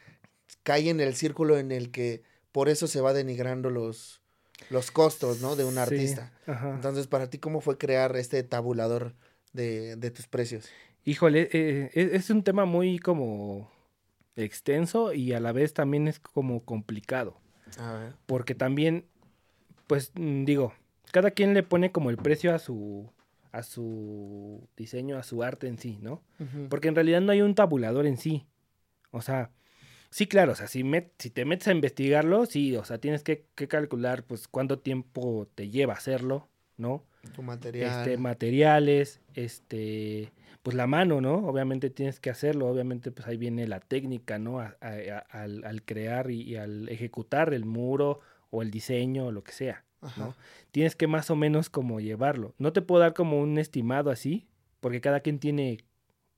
cae 0.63 0.89
en 0.89 1.01
el 1.01 1.15
círculo 1.15 1.59
en 1.59 1.73
el 1.73 1.91
que 1.91 2.23
por 2.51 2.71
eso 2.71 2.87
se 2.87 3.03
va 3.03 3.13
denigrando 3.13 3.69
los, 3.69 4.22
los 4.71 4.91
costos, 4.91 5.41
¿no? 5.41 5.57
De 5.57 5.65
un 5.65 5.79
artista. 5.79 6.33
Sí. 6.47 6.53
Entonces, 6.75 7.07
para 7.07 7.29
ti, 7.29 7.39
¿cómo 7.39 7.61
fue 7.61 7.79
crear 7.79 8.17
este 8.17 8.43
tabulador 8.43 9.15
de, 9.53 9.97
de 9.97 10.11
tus 10.11 10.27
precios? 10.27 10.69
Híjole, 11.05 11.49
eh, 11.53 11.91
es 11.95 12.31
un 12.31 12.43
tema 12.43 12.65
muy 12.65 12.99
como 12.99 13.71
extenso 14.37 15.13
y 15.13 15.33
a 15.33 15.41
la 15.41 15.53
vez 15.53 15.75
también 15.75 16.09
es 16.09 16.21
como 16.21 16.65
complicado. 16.65 17.41
A 17.79 17.93
ver. 17.95 18.15
Porque 18.27 18.55
también, 18.55 19.07
pues 19.87 20.13
mm, 20.15 20.45
digo, 20.45 20.73
cada 21.11 21.31
quien 21.33 21.55
le 21.55 21.63
pone 21.63 21.93
como 21.93 22.11
el 22.11 22.17
precio 22.17 22.55
a 22.55 22.59
su 22.59 23.11
a 23.51 23.63
su 23.63 24.67
diseño, 24.79 25.19
a 25.19 25.23
su 25.23 25.43
arte 25.43 25.69
en 25.69 25.77
sí, 25.77 25.99
¿no? 26.01 26.23
Uh 26.41 26.45
-huh. 26.45 26.69
Porque 26.71 26.89
en 26.89 26.95
realidad 26.95 27.21
no 27.21 27.33
hay 27.33 27.43
un 27.43 27.55
tabulador 27.55 28.07
en 28.07 28.17
sí. 28.17 28.47
O 29.11 29.21
sea, 29.21 29.51
sí, 30.13 30.27
claro, 30.27 30.53
o 30.53 30.55
sea, 30.55 30.69
si, 30.69 30.85
met, 30.85 31.11
si 31.19 31.31
te 31.31 31.45
metes 31.45 31.67
a 31.69 31.73
investigarlo, 31.73 32.47
sí, 32.47 32.77
o 32.77 32.85
sea, 32.85 32.99
tienes 32.99 33.25
que, 33.25 33.47
que, 33.57 33.67
calcular, 33.67 34.25
pues, 34.25 34.47
cuánto 34.47 34.79
tiempo 34.79 35.49
te 35.55 35.71
lleva 35.71 35.95
hacerlo, 35.95 36.49
¿no? 36.77 37.05
Tu 37.35 37.43
material. 37.43 38.01
Este, 38.01 38.19
materiales, 38.19 39.21
este, 39.35 40.33
pues 40.63 40.77
la 40.77 40.87
mano, 40.87 41.21
¿no? 41.21 41.35
Obviamente 41.47 41.91
tienes 41.91 42.21
que 42.21 42.31
hacerlo, 42.31 42.69
obviamente 42.69 43.11
pues 43.11 43.27
ahí 43.27 43.37
viene 43.37 43.67
la 43.67 43.81
técnica, 43.81 44.39
¿no? 44.39 44.61
A, 44.61 44.77
a, 44.81 44.91
a, 45.31 45.43
al, 45.43 45.65
al, 45.65 45.83
crear 45.83 46.31
y, 46.31 46.43
y, 46.43 46.57
al 46.57 46.89
ejecutar 46.89 47.55
el 47.55 47.65
muro 47.65 48.21
o 48.51 48.63
el 48.63 48.71
diseño 48.71 49.27
o 49.27 49.33
lo 49.33 49.43
que 49.43 49.53
sea, 49.53 49.85
Ajá. 50.01 50.21
¿no? 50.21 50.35
Tienes 50.73 50.95
que 50.95 51.07
más 51.07 51.31
o 51.31 51.37
menos 51.37 51.71
como 51.71 52.01
llevarlo. 52.01 52.55
No 52.59 52.73
te 52.73 52.83
puedo 52.83 53.01
dar 53.01 53.15
como 53.15 53.41
un 53.41 53.59
estimado 53.59 54.11
así, 54.11 54.47
porque 54.81 55.01
cada 55.01 55.21
quien 55.21 55.39
tiene 55.39 55.85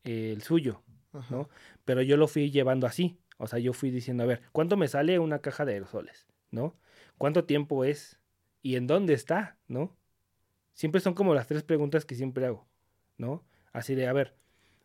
eh, 0.05 0.33
el 0.33 0.43
suyo, 0.43 0.83
Ajá. 1.13 1.35
¿no? 1.35 1.49
Pero 1.85 2.03
yo 2.03 2.17
lo 2.17 2.29
fui 2.29 2.51
llevando 2.51 2.87
así, 2.87 3.19
o 3.37 3.47
sea, 3.47 3.59
yo 3.59 3.73
fui 3.73 3.91
diciendo, 3.91 4.23
a 4.23 4.27
ver, 4.27 4.43
¿cuánto 4.53 4.77
me 4.77 4.89
sale 4.89 5.19
una 5.19 5.41
caja 5.41 5.65
de 5.65 5.75
aerosoles, 5.75 6.27
¿no? 6.51 6.77
¿Cuánto 7.19 7.45
tiempo 7.45 7.85
es? 7.85 8.21
¿Y 8.63 8.77
en 8.77 8.87
dónde 8.87 9.15
está, 9.15 9.59
no? 9.69 9.97
Siempre 10.73 11.01
son 11.01 11.15
como 11.15 11.35
las 11.35 11.47
tres 11.47 11.63
preguntas 11.63 12.05
que 12.05 12.15
siempre 12.15 12.47
hago, 12.47 12.67
¿no? 13.19 13.45
Así 13.73 13.95
de, 13.95 14.07
a 14.07 14.13
ver, 14.13 14.37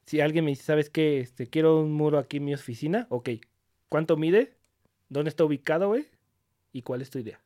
si 0.05 0.21
alguien 0.21 0.45
me 0.45 0.51
dice, 0.51 0.63
¿sabes 0.63 0.89
qué? 0.89 1.19
Este, 1.19 1.47
quiero 1.47 1.81
un 1.81 1.93
muro 1.93 2.17
aquí 2.17 2.37
en 2.37 2.45
mi 2.45 2.53
oficina, 2.53 3.07
ok. 3.09 3.29
¿Cuánto 3.89 4.17
mide? 4.17 4.57
¿Dónde 5.07 5.29
está 5.29 5.43
ubicado, 5.43 5.87
güey? 5.89 6.07
¿Y 6.71 6.81
cuál 6.81 7.01
es 7.01 7.09
tu 7.09 7.19
idea? 7.19 7.41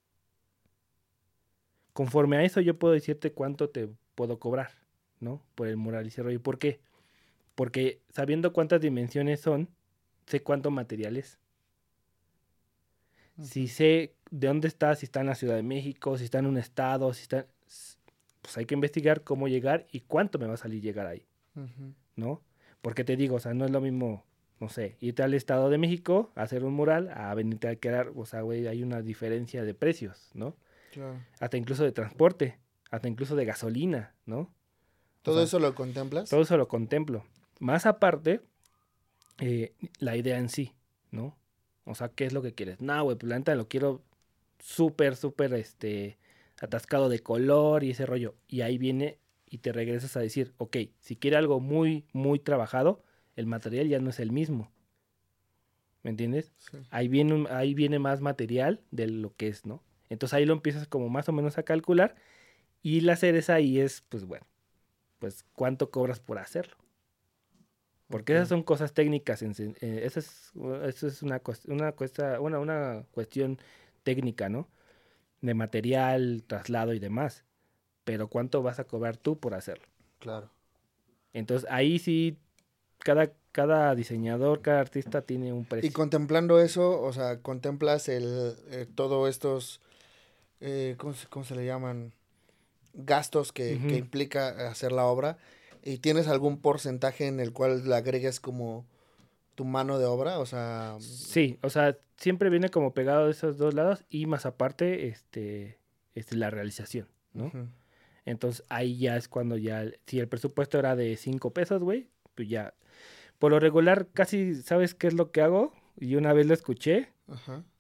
Conforme 1.94 2.38
a 2.38 2.44
eso 2.44 2.60
yo 2.62 2.80
puedo 2.80 2.94
decirte 2.94 3.34
cuánto 3.34 3.70
te 3.70 3.90
puedo 4.16 4.40
cobrar, 4.40 4.72
¿no? 5.20 5.46
Por 5.56 5.68
el 5.68 5.78
mural 5.78 6.06
y 6.06 6.08
ese 6.08 6.24
rollo. 6.24 6.42
¿Por 6.42 6.58
qué? 6.58 6.82
Porque 7.56 8.02
sabiendo 8.10 8.52
cuántas 8.52 8.82
dimensiones 8.82 9.42
son, 9.42 9.70
sé 10.26 10.42
cuánto 10.42 10.72
material 10.72 11.18
es. 11.18 11.40
Uh 13.38 13.42
-huh. 13.42 13.46
Si 13.46 13.68
sé 13.68 14.16
de 14.32 14.48
dónde 14.48 14.68
está, 14.68 14.96
si 14.96 15.06
está 15.06 15.22
en 15.22 15.28
la 15.28 15.36
Ciudad 15.36 15.56
de 15.56 15.64
México, 15.64 16.18
si 16.18 16.26
está 16.26 16.40
en 16.40 16.46
un 16.46 16.58
estado, 16.58 17.14
si 17.14 17.24
está... 17.24 17.48
Pues 18.42 18.58
hay 18.58 18.66
que 18.66 18.74
investigar 18.74 19.24
cómo 19.24 19.48
llegar 19.48 19.88
y 19.92 20.02
cuánto 20.02 20.38
me 20.38 20.48
va 20.48 20.56
a 20.56 20.58
salir 20.58 20.82
llegar 20.82 21.08
ahí. 21.08 21.26
Uh 21.56 21.62
-huh. 21.62 21.94
¿No? 22.16 22.42
Porque 22.82 23.04
te 23.06 23.16
digo, 23.16 23.38
o 23.38 23.40
sea, 23.40 23.54
no 23.54 23.64
es 23.64 23.72
lo 23.72 23.80
mismo, 23.80 24.26
no 24.60 24.68
sé, 24.68 24.98
irte 25.00 25.24
al 25.24 25.34
Estado 25.34 25.70
de 25.70 25.78
México 25.78 26.32
a 26.36 26.42
hacer 26.44 26.66
un 26.66 26.74
mural 26.74 27.10
a 27.16 27.34
venirte 27.34 27.70
a 27.70 27.76
quedar, 27.78 28.12
o 28.14 28.26
sea, 28.26 28.42
güey, 28.42 28.68
hay 28.68 28.84
una 28.84 29.02
diferencia 29.02 29.64
de 29.64 29.74
precios, 29.74 30.30
¿no? 30.34 30.58
Claro. 30.92 31.18
Hasta 31.40 31.56
incluso 31.58 31.84
de 31.86 31.94
transporte, 31.94 32.60
hasta 32.92 33.08
incluso 33.08 33.38
de 33.38 33.46
gasolina, 33.46 34.14
¿no? 34.26 34.54
¿Todo 35.22 35.36
o 35.36 35.38
sea, 35.38 35.46
eso 35.46 35.60
lo 35.60 35.74
contemplas? 35.74 36.30
Todo 36.30 36.42
eso 36.42 36.58
lo 36.58 36.68
contemplo. 36.68 37.26
Más 37.60 37.86
aparte, 37.86 38.42
eh, 39.40 39.74
la 40.00 40.16
idea 40.16 40.38
en 40.38 40.50
sí, 40.50 40.74
¿no? 41.12 41.38
O 41.86 41.96
sea, 41.96 42.10
¿qué 42.10 42.26
es 42.26 42.34
lo 42.34 42.42
que 42.42 42.54
quieres? 42.54 42.82
No, 42.82 43.04
güey, 43.04 43.18
pues 43.18 43.30
la 43.30 43.38
neta 43.38 43.56
lo 43.56 43.68
quiero 43.68 44.02
súper, 44.60 45.16
súper, 45.16 45.54
este, 45.54 46.18
atascado 46.62 47.10
de 47.10 47.20
color 47.20 47.84
y 47.84 47.92
ese 47.92 48.06
rollo. 48.06 48.36
Y 48.48 48.62
ahí 48.62 48.78
viene 48.78 49.20
y 49.50 49.60
te 49.60 49.72
regresas 49.72 50.16
a 50.18 50.20
decir, 50.20 50.54
ok, 50.58 50.78
si 51.00 51.16
quiere 51.16 51.38
algo 51.38 51.60
muy, 51.60 52.06
muy 52.14 52.40
trabajado, 52.40 53.04
el 53.36 53.46
material 53.46 53.88
ya 53.88 54.00
no 54.00 54.10
es 54.10 54.20
el 54.20 54.32
mismo. 54.32 54.72
¿Me 56.04 56.10
entiendes? 56.10 56.54
Sí. 56.58 56.78
Ahí, 56.90 57.08
viene, 57.08 57.48
ahí 57.50 57.74
viene 57.74 58.00
más 58.00 58.22
material 58.22 58.82
de 58.92 59.08
lo 59.08 59.36
que 59.36 59.48
es, 59.48 59.66
¿no? 59.66 59.84
Entonces 60.10 60.34
ahí 60.34 60.46
lo 60.46 60.54
empiezas 60.54 60.88
como 60.88 61.10
más 61.10 61.30
o 61.30 61.34
menos 61.34 61.58
a 61.58 61.64
calcular 61.64 62.16
y 62.82 63.02
la 63.02 63.16
cereza 63.16 63.56
ahí 63.56 63.80
es, 63.80 64.02
pues 64.10 64.26
bueno, 64.26 64.46
pues 65.20 65.46
cuánto 65.54 65.90
cobras 65.90 66.20
por 66.20 66.40
hacerlo. 66.40 66.76
Porque 68.14 68.34
esas 68.34 68.48
son 68.48 68.64
cosas 68.64 68.94
técnicas, 68.94 69.42
en, 69.42 69.54
eh, 69.82 70.02
esa 70.04 70.20
es, 70.20 70.52
eso 70.86 71.08
es 71.08 71.24
una, 71.24 71.42
una, 71.68 71.92
cuesta, 71.92 72.40
una, 72.40 72.60
una 72.60 73.04
cuestión 73.12 73.60
técnica, 74.04 74.50
¿no? 74.50 74.68
De 75.42 75.54
material, 75.54 76.44
traslado 76.48 76.94
y 76.94 77.00
demás 77.00 77.44
pero 78.04 78.28
¿cuánto 78.28 78.62
vas 78.62 78.80
a 78.80 78.84
cobrar 78.86 79.18
tú 79.18 79.38
por 79.38 79.54
hacerlo? 79.54 79.86
Claro. 80.20 80.50
Entonces 81.34 81.70
ahí 81.72 82.00
sí, 82.00 82.38
cada, 83.00 83.32
cada 83.52 83.96
diseñador, 83.96 84.62
cada 84.62 84.82
artista 84.82 85.22
tiene 85.22 85.54
un 85.54 85.66
precio. 85.66 85.90
Y 85.90 85.94
contemplando 85.94 86.60
eso, 86.60 87.02
o 87.02 87.14
sea, 87.14 87.40
contemplas 87.40 88.10
el, 88.10 88.56
eh, 88.70 88.88
todos 88.94 89.30
estos, 89.30 89.82
eh, 90.62 90.96
¿cómo, 90.98 91.14
¿cómo, 91.30 91.46
se 91.46 91.56
le 91.56 91.66
llaman? 91.66 92.14
Gastos 92.94 93.52
que, 93.52 93.76
uh 93.76 93.80
-huh. 93.80 93.90
que, 93.90 93.98
implica 93.98 94.70
hacer 94.70 94.92
la 94.92 95.06
obra. 95.06 95.38
¿Y 95.84 95.98
tienes 95.98 96.28
algún 96.28 96.60
porcentaje 96.60 97.28
en 97.28 97.40
el 97.40 97.52
cual 97.52 97.88
le 97.88 97.96
agregues 97.96 98.40
como 98.40 98.86
tu 99.56 99.66
mano 99.66 100.00
de 100.00 100.06
obra? 100.06 100.40
O 100.40 100.46
sea... 100.46 100.96
Sí, 101.00 101.60
o 101.62 101.70
sea, 101.70 101.98
siempre 102.18 102.50
viene 102.50 102.70
como 102.70 102.94
pegado 102.94 103.26
de 103.26 103.32
esos 103.32 103.58
dos 103.58 103.74
lados 103.74 104.06
y 104.10 104.26
más 104.26 104.46
aparte, 104.46 105.08
este 105.08 105.78
es 106.16 106.34
la 106.34 106.50
realización, 106.50 107.08
¿no? 107.34 107.52
Entonces 108.26 108.64
ahí 108.70 108.98
ya 108.98 109.18
es 109.18 109.28
cuando 109.28 109.58
ya, 109.58 109.86
si 110.08 110.20
el 110.20 110.30
presupuesto 110.30 110.80
era 110.80 110.96
de 110.96 111.18
5 111.18 111.52
pesos, 111.52 111.82
güey, 111.82 112.08
pues 112.36 112.48
ya. 112.48 112.74
Por 113.40 113.52
lo 113.52 113.60
regular, 113.60 114.08
casi, 114.14 114.56
¿sabes 114.56 114.96
qué 114.96 115.08
es 115.08 115.14
lo 115.14 115.32
que 115.32 115.42
hago? 115.42 115.74
Y 116.00 116.16
una 116.16 116.32
vez 116.32 116.48
lo 116.48 116.54
escuché, 116.54 117.10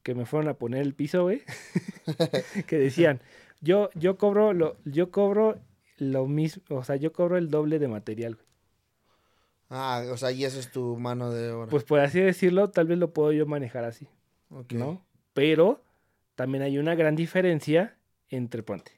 que 0.03 0.13
me 0.13 0.25
fueron 0.25 0.49
a 0.49 0.55
poner 0.55 0.81
el 0.81 0.93
piso, 0.93 1.23
güey, 1.23 1.41
que 2.67 2.77
decían, 2.77 3.21
yo, 3.61 3.89
yo 3.95 4.17
cobro 4.17 4.51
lo, 4.51 4.77
yo 4.83 5.09
cobro 5.09 5.61
lo 5.97 6.27
mismo, 6.27 6.63
o 6.69 6.83
sea, 6.83 6.95
yo 6.95 7.13
cobro 7.13 7.37
el 7.37 7.49
doble 7.49 7.79
de 7.79 7.87
material, 7.87 8.35
güey. 8.35 8.47
Ah, 9.69 10.03
o 10.11 10.17
sea, 10.17 10.31
y 10.31 10.45
eso 10.45 10.59
es 10.59 10.71
tu 10.71 10.97
mano 10.97 11.31
de 11.31 11.51
obra. 11.51 11.69
Pues 11.69 11.83
por 11.83 11.99
así 11.99 12.19
decirlo, 12.19 12.69
tal 12.69 12.87
vez 12.87 12.99
lo 12.99 13.11
puedo 13.11 13.31
yo 13.31 13.45
manejar 13.47 13.85
así. 13.85 14.07
¿No? 14.69 15.03
Pero 15.33 15.83
también 16.35 16.63
hay 16.63 16.77
una 16.77 16.93
gran 16.93 17.15
diferencia 17.15 17.97
entre, 18.29 18.61
ponte, 18.61 18.91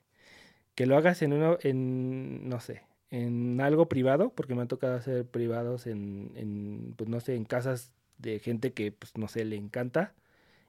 que 0.76 0.86
lo 0.86 0.98
hagas 0.98 1.22
en 1.22 1.34
uno, 1.34 1.58
en, 1.62 2.50
no 2.50 2.60
sé, 2.60 2.84
en 3.10 3.62
algo 3.62 3.88
privado, 3.88 4.32
porque 4.32 4.56
me 4.56 4.64
ha 4.64 4.68
tocado 4.68 4.96
hacer 4.96 5.26
privados 5.26 5.88
en, 5.88 6.32
en 6.36 6.93
pues 6.98 7.10
no 7.10 7.22
sé, 7.22 7.36
en 7.36 7.46
casas 7.46 7.93
de 8.18 8.39
gente 8.39 8.74
que, 8.74 8.91
pues 8.91 9.18
no 9.18 9.28
sé, 9.28 9.46
le 9.46 9.56
encanta, 9.56 10.14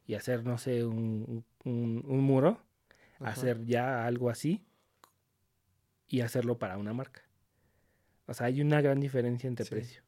y 0.07 0.15
hacer, 0.15 0.45
no 0.45 0.59
sé, 0.59 0.85
un, 0.85 1.45
un, 1.65 2.21
muro, 2.21 2.61
hacer 3.21 3.65
ya 3.65 4.07
algo 4.07 4.31
así, 4.31 4.65
y 6.09 6.21
hacerlo 6.21 6.59
para 6.59 6.79
una 6.79 6.93
marca. 6.93 7.23
O 8.27 8.35
sea, 8.35 8.47
hay 8.47 8.61
una 8.61 8.81
gran 8.81 9.01
diferencia 9.01 9.49
entre 9.49 9.67
precio. 9.67 10.03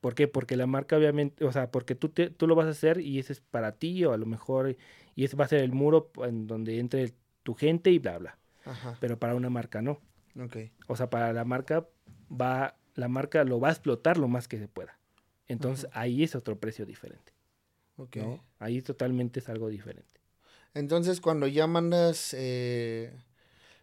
¿Por 0.00 0.14
qué? 0.14 0.28
Porque 0.28 0.56
la 0.56 0.66
marca 0.66 0.96
obviamente, 0.96 1.44
o 1.44 1.52
sea, 1.52 1.70
porque 1.70 1.94
tú, 1.94 2.08
te, 2.10 2.30
tú 2.30 2.46
lo 2.46 2.54
vas 2.54 2.66
a 2.66 2.70
hacer 2.70 3.00
y 3.00 3.18
ese 3.18 3.32
es 3.32 3.40
para 3.40 3.72
ti 3.72 4.04
o 4.04 4.12
a 4.12 4.16
lo 4.16 4.26
mejor, 4.26 4.76
y 5.14 5.24
ese 5.24 5.36
va 5.36 5.46
a 5.46 5.48
ser 5.48 5.60
el 5.60 5.72
muro 5.72 6.10
en 6.24 6.46
donde 6.46 6.78
entre 6.78 7.12
tu 7.42 7.54
gente 7.54 7.90
y 7.90 7.98
bla, 7.98 8.18
bla. 8.18 8.38
Ajá. 8.64 8.96
Pero 9.00 9.18
para 9.18 9.34
una 9.34 9.50
marca 9.50 9.82
no. 9.82 10.00
Ok. 10.40 10.56
O 10.86 10.96
sea, 10.96 11.10
para 11.10 11.32
la 11.32 11.44
marca 11.44 11.86
va, 12.30 12.76
la 12.94 13.08
marca 13.08 13.42
lo 13.44 13.58
va 13.58 13.68
a 13.68 13.72
explotar 13.72 14.18
lo 14.18 14.28
más 14.28 14.48
que 14.48 14.58
se 14.58 14.68
pueda. 14.68 14.98
Entonces 15.48 15.88
ahí 15.92 16.22
es 16.22 16.34
otro 16.34 16.58
precio 16.58 16.86
diferente. 16.86 17.32
Ok. 17.96 18.18
Ahí 18.58 18.82
totalmente 18.82 19.40
es 19.40 19.48
algo 19.48 19.68
diferente. 19.68 20.20
Entonces 20.74 21.20
cuando 21.20 21.46
ya 21.46 21.66
mandas, 21.66 22.34
eh, 22.36 23.12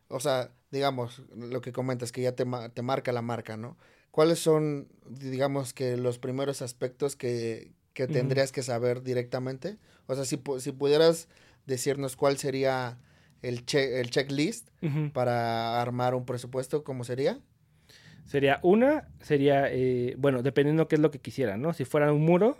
o 0.07 0.19
sea, 0.19 0.51
digamos, 0.73 1.21
lo 1.35 1.61
que 1.61 1.71
comentas, 1.71 2.11
que 2.11 2.23
ya 2.23 2.33
te, 2.33 2.45
te 2.73 2.81
marca 2.81 3.11
la 3.11 3.21
marca, 3.21 3.55
¿no? 3.57 3.77
¿Cuáles 4.09 4.39
son, 4.39 4.89
digamos, 5.07 5.71
que 5.71 5.97
los 5.97 6.17
primeros 6.17 6.61
aspectos 6.63 7.15
que, 7.15 7.71
que 7.93 8.07
tendrías 8.07 8.51
que 8.51 8.63
saber 8.63 9.03
directamente? 9.03 9.77
O 10.07 10.15
sea, 10.15 10.25
si, 10.25 10.41
si 10.59 10.71
pudieras 10.71 11.29
decirnos 11.67 12.15
cuál 12.15 12.37
sería 12.37 12.97
el, 13.43 13.63
el 13.73 14.09
checklist 14.09 14.69
para 15.13 15.79
armar 15.79 16.15
un 16.15 16.25
presupuesto, 16.25 16.83
¿cómo 16.83 17.03
sería? 17.03 17.39
Sería 18.25 18.59
una, 18.63 19.09
sería, 19.21 19.71
eh, 19.71 20.15
bueno, 20.17 20.41
dependiendo 20.41 20.87
qué 20.87 20.95
es 20.95 21.01
lo 21.01 21.11
que 21.11 21.19
quisiera, 21.19 21.57
¿no? 21.57 21.73
Si 21.73 21.85
fuera 21.85 22.11
un 22.11 22.21
muro, 22.25 22.57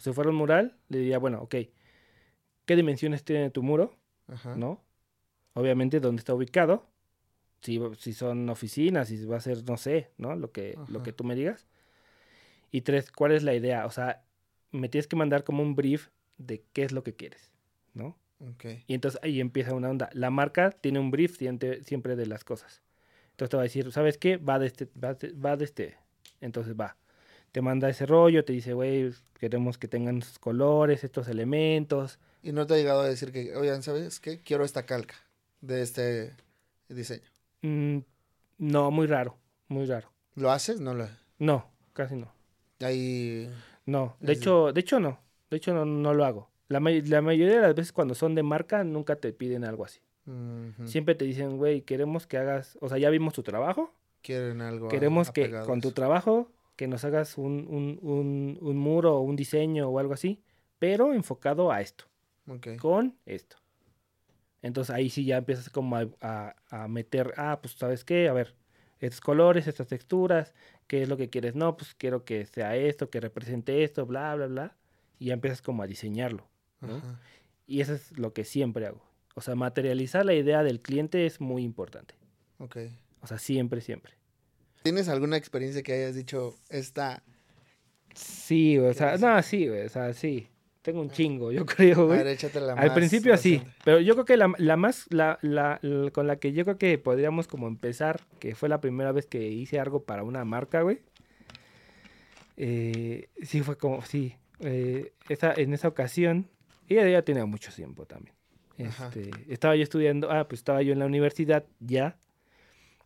si 0.00 0.12
fuera 0.12 0.30
un 0.30 0.36
mural, 0.36 0.78
le 0.88 0.98
diría, 0.98 1.18
bueno, 1.18 1.42
ok, 1.42 1.54
¿qué 2.64 2.76
dimensiones 2.76 3.22
tiene 3.24 3.50
tu 3.50 3.62
muro? 3.62 3.94
¿No? 4.56 4.82
Obviamente, 5.54 6.00
dónde 6.00 6.20
está 6.20 6.34
ubicado, 6.34 6.91
si, 7.62 7.80
si 7.98 8.12
son 8.12 8.48
oficinas, 8.50 9.08
si 9.08 9.24
va 9.24 9.36
a 9.36 9.40
ser, 9.40 9.64
no 9.64 9.76
sé, 9.76 10.10
¿no? 10.18 10.34
Lo 10.36 10.52
que, 10.52 10.76
lo 10.88 11.02
que 11.02 11.12
tú 11.12 11.24
me 11.24 11.34
digas. 11.34 11.66
Y 12.70 12.82
tres, 12.82 13.12
¿cuál 13.12 13.32
es 13.32 13.42
la 13.42 13.54
idea? 13.54 13.86
O 13.86 13.90
sea, 13.90 14.24
me 14.72 14.88
tienes 14.88 15.06
que 15.06 15.16
mandar 15.16 15.44
como 15.44 15.62
un 15.62 15.76
brief 15.76 16.08
de 16.38 16.64
qué 16.72 16.82
es 16.82 16.92
lo 16.92 17.04
que 17.04 17.14
quieres, 17.14 17.52
¿no? 17.94 18.16
Okay. 18.54 18.82
Y 18.88 18.94
entonces 18.94 19.20
ahí 19.22 19.40
empieza 19.40 19.74
una 19.74 19.90
onda. 19.90 20.10
La 20.12 20.30
marca 20.30 20.70
tiene 20.70 20.98
un 20.98 21.12
brief 21.12 21.36
siempre, 21.36 22.16
de 22.16 22.26
las 22.26 22.42
cosas. 22.42 22.82
Entonces 23.30 23.50
te 23.50 23.56
va 23.56 23.62
a 23.62 23.64
decir, 23.64 23.92
¿sabes 23.92 24.18
qué? 24.18 24.36
Va 24.36 24.58
de 24.58 24.66
este, 24.66 24.88
va 24.96 25.56
de, 25.56 25.64
este. 25.64 25.96
Entonces 26.40 26.74
va. 26.74 26.96
Te 27.52 27.60
manda 27.60 27.88
ese 27.88 28.06
rollo, 28.06 28.44
te 28.44 28.52
dice, 28.52 28.72
güey, 28.72 29.12
queremos 29.38 29.78
que 29.78 29.86
tengan 29.86 30.18
estos 30.18 30.38
colores, 30.38 31.04
estos 31.04 31.28
elementos. 31.28 32.18
Y 32.42 32.52
no 32.52 32.66
te 32.66 32.74
ha 32.74 32.76
llegado 32.78 33.02
a 33.02 33.08
decir 33.08 33.30
que, 33.30 33.54
oigan, 33.54 33.82
¿sabes 33.82 34.18
qué? 34.18 34.40
Quiero 34.40 34.64
esta 34.64 34.84
calca 34.86 35.14
de 35.60 35.82
este 35.82 36.32
diseño. 36.88 37.31
Mm, 37.62 37.98
no, 38.58 38.90
muy 38.90 39.06
raro, 39.06 39.36
muy 39.68 39.86
raro. 39.86 40.12
¿Lo 40.34 40.50
haces? 40.50 40.80
No 40.80 40.94
lo. 40.94 41.08
No, 41.38 41.66
casi 41.92 42.16
no. 42.16 42.32
Ahí. 42.80 43.48
No, 43.86 44.16
de 44.20 44.32
hecho, 44.32 44.72
de 44.72 44.80
hecho 44.80 45.00
no. 45.00 45.18
De 45.50 45.56
hecho 45.56 45.74
no, 45.74 45.84
no 45.84 46.14
lo 46.14 46.24
hago. 46.24 46.50
La, 46.68 46.80
la, 46.80 47.22
mayoría 47.22 47.56
de 47.56 47.62
las 47.62 47.74
veces 47.74 47.92
cuando 47.92 48.14
son 48.14 48.34
de 48.34 48.42
marca 48.42 48.84
nunca 48.84 49.16
te 49.16 49.32
piden 49.32 49.64
algo 49.64 49.84
así. 49.84 50.00
Siempre 50.84 51.16
te 51.16 51.24
dicen, 51.24 51.58
güey, 51.58 51.82
queremos 51.82 52.26
que 52.26 52.38
hagas, 52.38 52.78
o 52.80 52.88
sea, 52.88 52.96
ya 52.96 53.10
vimos 53.10 53.34
tu 53.34 53.42
trabajo. 53.42 53.92
Quieren 54.22 54.60
algo. 54.60 54.88
Queremos 54.88 55.32
que 55.32 55.50
con 55.66 55.80
tu 55.80 55.90
trabajo 55.90 56.48
que 56.76 56.86
nos 56.86 57.04
hagas 57.04 57.38
un, 57.38 57.66
un, 57.68 57.98
un, 58.02 58.58
un, 58.60 58.76
muro 58.76 59.16
o 59.16 59.20
un 59.20 59.34
diseño 59.36 59.88
o 59.88 59.98
algo 59.98 60.14
así, 60.14 60.40
pero 60.78 61.12
enfocado 61.12 61.72
a 61.72 61.80
esto. 61.80 62.04
Con 62.80 63.16
esto. 63.26 63.56
Entonces 64.62 64.94
ahí 64.94 65.10
sí 65.10 65.24
ya 65.24 65.38
empiezas 65.38 65.68
como 65.68 65.96
a, 65.96 66.56
a, 66.70 66.88
meter, 66.88 67.34
ah, 67.36 67.58
pues 67.60 67.74
sabes 67.74 68.04
qué, 68.04 68.28
a 68.28 68.32
ver, 68.32 68.54
estos 69.00 69.20
colores, 69.20 69.66
estas 69.66 69.88
texturas, 69.88 70.54
qué 70.86 71.02
es 71.02 71.08
lo 71.08 71.16
que 71.16 71.28
quieres, 71.28 71.56
no, 71.56 71.76
pues 71.76 71.94
quiero 71.94 72.24
que 72.24 72.46
sea 72.46 72.76
esto, 72.76 73.10
que 73.10 73.20
represente 73.20 73.82
esto, 73.82 74.06
bla, 74.06 74.34
bla, 74.36 74.46
bla. 74.46 74.76
Y 75.18 75.26
ya 75.26 75.34
empiezas 75.34 75.62
como 75.62 75.82
a 75.82 75.86
diseñarlo. 75.86 76.48
Y 77.66 77.80
eso 77.80 77.94
es 77.94 78.16
lo 78.16 78.32
que 78.32 78.44
siempre 78.44 78.86
hago. 78.86 79.02
O 79.34 79.40
sea, 79.40 79.54
materializar 79.54 80.24
la 80.24 80.34
idea 80.34 80.62
del 80.62 80.80
cliente 80.80 81.26
es 81.26 81.40
muy 81.40 81.62
importante. 81.62 82.14
Ok. 82.58 82.76
O 83.20 83.26
sea, 83.26 83.38
siempre, 83.38 83.80
siempre. 83.80 84.14
¿Tienes 84.82 85.08
alguna 85.08 85.36
experiencia 85.36 85.82
que 85.82 85.92
hayas 85.92 86.14
dicho 86.14 86.56
esta? 86.68 87.22
Sí, 88.14 88.78
o 88.78 88.92
sea, 88.92 89.16
no, 89.16 89.40
sí, 89.42 89.68
o 89.68 89.88
sea, 89.88 90.12
sí. 90.12 90.48
Tengo 90.82 91.00
un 91.00 91.10
chingo, 91.10 91.52
yo 91.52 91.64
creo, 91.66 92.06
güey. 92.06 92.20
A 92.20 92.24
ver, 92.24 92.38
la 92.54 92.72
Al 92.74 92.92
principio 92.92 93.36
sí, 93.36 93.62
pero 93.84 94.00
yo 94.00 94.14
creo 94.14 94.24
que 94.24 94.36
la, 94.36 94.52
la 94.58 94.76
más, 94.76 95.06
la, 95.10 95.38
la, 95.42 95.80
con 96.12 96.26
la 96.26 96.36
que 96.36 96.52
yo 96.52 96.64
creo 96.64 96.76
que 96.76 96.98
podríamos 96.98 97.46
como 97.46 97.68
empezar, 97.68 98.20
que 98.40 98.54
fue 98.54 98.68
la 98.68 98.80
primera 98.80 99.12
vez 99.12 99.26
que 99.26 99.48
hice 99.48 99.78
algo 99.78 100.02
para 100.04 100.24
una 100.24 100.44
marca, 100.44 100.82
güey. 100.82 101.00
Eh, 102.56 103.28
sí, 103.42 103.62
fue 103.62 103.76
como, 103.76 104.02
sí. 104.02 104.34
Eh, 104.60 105.12
esa, 105.28 105.54
en 105.54 105.72
esa 105.72 105.88
ocasión, 105.88 106.48
ella 106.88 107.08
ya 107.08 107.22
tenía 107.22 107.46
mucho 107.46 107.72
tiempo 107.72 108.04
también. 108.04 108.34
Este, 108.76 109.30
estaba 109.48 109.76
yo 109.76 109.84
estudiando, 109.84 110.32
ah, 110.32 110.48
pues 110.48 110.60
estaba 110.60 110.82
yo 110.82 110.92
en 110.92 110.98
la 110.98 111.06
universidad 111.06 111.64
ya, 111.78 112.16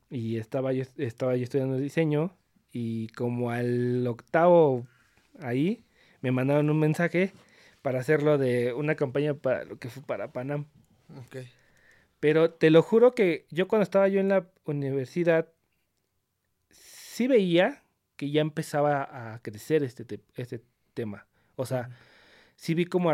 y 0.09 0.39
estaba 0.39 0.72
yo, 0.72 0.85
estaba 0.97 1.37
yo 1.37 1.43
estudiando 1.43 1.77
diseño, 1.77 2.35
y 2.72 3.09
como 3.09 3.51
al 3.51 4.07
octavo 4.07 4.87
ahí, 5.41 5.84
me 6.22 6.33
mandaron 6.33 6.71
un 6.71 6.79
mensaje 6.79 7.33
para 7.87 8.00
hacerlo 8.00 8.37
de 8.37 8.72
una 8.72 8.96
campaña 8.96 9.34
para 9.34 9.64
lo 9.64 9.79
que 9.79 9.88
fue 9.88 10.03
para 10.03 10.33
Panam. 10.33 10.67
Okay. 11.26 11.49
Pero 12.18 12.50
te 12.50 12.71
lo 12.71 12.83
juro 12.83 13.14
que 13.14 13.46
yo 13.49 13.68
cuando 13.68 13.84
estaba 13.84 14.08
yo 14.08 14.18
en 14.18 14.29
la 14.29 14.50
universidad, 14.64 15.53
sí 16.71 17.29
veía 17.29 17.84
que 18.17 18.33
ya 18.33 18.41
empezaba 18.41 19.34
a 19.34 19.41
crecer 19.41 19.84
este, 19.84 20.21
este 20.34 20.64
tema. 20.95 21.29
O 21.54 21.64
sea, 21.64 21.91
sí 22.57 22.75
vi 22.75 22.87
como 22.87 23.13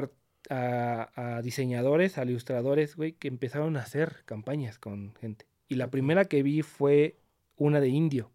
a, 0.49 1.40
diseñadores, 1.43 2.16
a 2.16 2.24
ilustradores, 2.24 2.97
güey, 2.97 3.12
que 3.12 3.28
empezaron 3.28 3.77
a 3.77 3.81
hacer 3.81 4.23
campañas 4.24 4.78
con 4.78 5.15
gente. 5.16 5.44
Y 5.69 5.74
la 5.74 5.90
primera 5.90 6.24
que 6.24 6.43
vi 6.43 6.62
fue 6.62 7.19
una 7.57 7.78
de 7.78 7.89
indio 7.89 8.32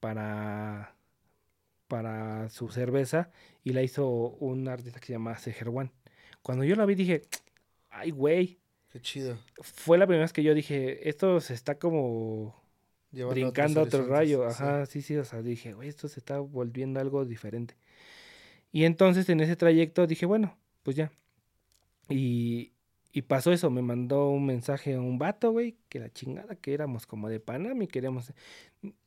para, 0.00 0.96
para 1.88 2.48
su 2.50 2.68
cerveza 2.68 3.30
y 3.64 3.72
la 3.72 3.82
hizo 3.82 4.08
un 4.08 4.68
artista 4.68 5.00
que 5.00 5.06
se 5.06 5.12
llama 5.14 5.36
Sejerwan. 5.38 5.90
Cuando 6.42 6.64
yo 6.64 6.76
la 6.76 6.86
vi 6.86 6.94
dije, 6.94 7.22
ay, 7.90 8.10
güey. 8.10 8.58
Qué 8.90 9.00
chido. 9.00 9.38
Fue 9.60 9.98
la 9.98 10.06
primera 10.06 10.24
vez 10.24 10.32
que 10.32 10.42
yo 10.42 10.54
dije, 10.54 11.08
esto 11.08 11.40
se 11.40 11.54
está 11.54 11.78
como 11.78 12.54
brincando 13.10 13.80
a 13.80 13.84
otro 13.84 14.06
rayo. 14.06 14.46
Ajá, 14.46 14.86
sí. 14.86 15.02
sí, 15.02 15.16
o 15.16 15.24
sea, 15.24 15.42
dije, 15.42 15.72
güey, 15.72 15.88
esto 15.88 16.08
se 16.08 16.20
está 16.20 16.38
volviendo 16.38 17.00
algo 17.00 17.24
diferente. 17.24 17.74
Y 18.70 18.84
entonces 18.84 19.28
en 19.28 19.40
ese 19.40 19.56
trayecto 19.56 20.06
dije, 20.06 20.26
bueno, 20.26 20.56
pues 20.82 20.96
ya. 20.96 21.10
Y, 22.08 22.72
y 23.18 23.22
pasó 23.22 23.50
eso, 23.50 23.68
me 23.68 23.82
mandó 23.82 24.30
un 24.30 24.46
mensaje 24.46 24.94
a 24.94 25.00
un 25.00 25.18
vato, 25.18 25.50
güey, 25.50 25.76
que 25.88 25.98
la 25.98 26.08
chingada, 26.08 26.54
que 26.54 26.72
éramos 26.72 27.04
como 27.04 27.28
de 27.28 27.40
Panam 27.40 27.82
y 27.82 27.88
queríamos... 27.88 28.32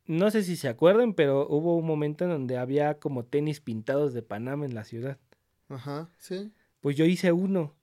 No 0.05 0.29
sé 0.31 0.43
si 0.43 0.57
se 0.57 0.67
acuerdan, 0.67 1.13
pero 1.13 1.47
hubo 1.47 1.77
un 1.77 1.85
momento 1.85 2.25
en 2.25 2.31
donde 2.31 2.57
había 2.57 2.99
como 2.99 3.23
tenis 3.23 3.61
pintados 3.61 4.13
de 4.13 4.21
Panam 4.21 4.65
en 4.65 4.75
la 4.75 4.83
ciudad. 4.83 5.17
Ajá, 5.69 6.09
sí. 6.17 6.51
Pues 6.81 6.97
yo 6.97 7.05
hice 7.05 7.31
uno. 7.31 7.73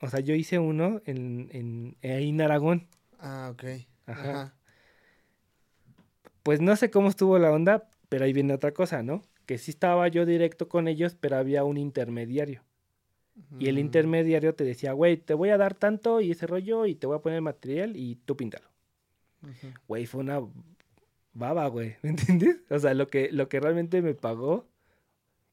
O 0.00 0.06
sea, 0.06 0.20
yo 0.20 0.36
hice 0.36 0.60
uno 0.60 1.02
en, 1.04 1.48
en, 1.50 1.96
en 2.00 2.40
Aragón. 2.40 2.86
Ah, 3.18 3.48
ok. 3.50 3.64
Ajá. 4.06 4.54
Pues 6.44 6.60
no 6.60 6.76
sé 6.76 6.92
cómo 6.92 7.08
estuvo 7.08 7.40
la 7.40 7.50
onda, 7.50 7.88
pero 8.08 8.24
ahí 8.24 8.32
viene 8.32 8.54
otra 8.54 8.70
cosa, 8.70 9.02
¿no? 9.02 9.22
Que 9.46 9.58
sí 9.58 9.72
estaba 9.72 10.06
yo 10.06 10.26
directo 10.26 10.68
con 10.68 10.86
ellos, 10.86 11.16
pero 11.18 11.38
había 11.38 11.64
un 11.64 11.76
intermediario. 11.76 12.62
Y 13.58 13.68
el 13.68 13.78
intermediario 13.78 14.54
te 14.54 14.64
decía, 14.64 14.92
güey, 14.92 15.16
te 15.16 15.34
voy 15.34 15.50
a 15.50 15.58
dar 15.58 15.74
tanto 15.74 16.20
y 16.20 16.30
ese 16.30 16.46
rollo 16.46 16.86
y 16.86 16.94
te 16.94 17.06
voy 17.06 17.16
a 17.16 17.20
poner 17.22 17.42
material 17.42 17.96
y 17.96 18.16
tú 18.24 18.36
píntalo. 18.36 18.66
Güey, 19.86 20.06
fue 20.06 20.20
una 20.20 20.40
baba, 21.32 21.66
güey, 21.68 21.96
¿me 22.02 22.10
entiendes? 22.10 22.58
O 22.70 22.78
sea, 22.78 22.94
lo 22.94 23.08
que, 23.08 23.30
lo 23.30 23.48
que 23.48 23.60
realmente 23.60 24.02
me 24.02 24.14
pagó 24.14 24.66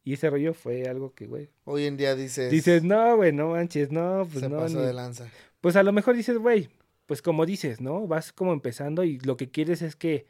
y 0.03 0.13
ese 0.13 0.29
rollo 0.29 0.53
fue 0.53 0.83
algo 0.87 1.13
que, 1.13 1.27
güey. 1.27 1.49
Hoy 1.63 1.85
en 1.85 1.97
día 1.97 2.15
dices. 2.15 2.51
Dices, 2.51 2.83
no, 2.83 3.15
güey, 3.15 3.31
no 3.31 3.49
manches, 3.49 3.91
no, 3.91 4.27
pues 4.29 4.43
se 4.43 4.49
no. 4.49 4.57
pasó 4.57 4.81
de 4.81 4.93
lanza. 4.93 5.29
Pues 5.61 5.75
a 5.75 5.83
lo 5.83 5.93
mejor 5.93 6.15
dices, 6.15 6.37
güey, 6.37 6.69
pues 7.05 7.21
como 7.21 7.45
dices, 7.45 7.79
¿no? 7.79 8.05
Vas 8.07 8.33
como 8.33 8.53
empezando 8.53 9.03
y 9.03 9.19
lo 9.19 9.37
que 9.37 9.49
quieres 9.49 9.81
es 9.81 9.95
que. 9.95 10.25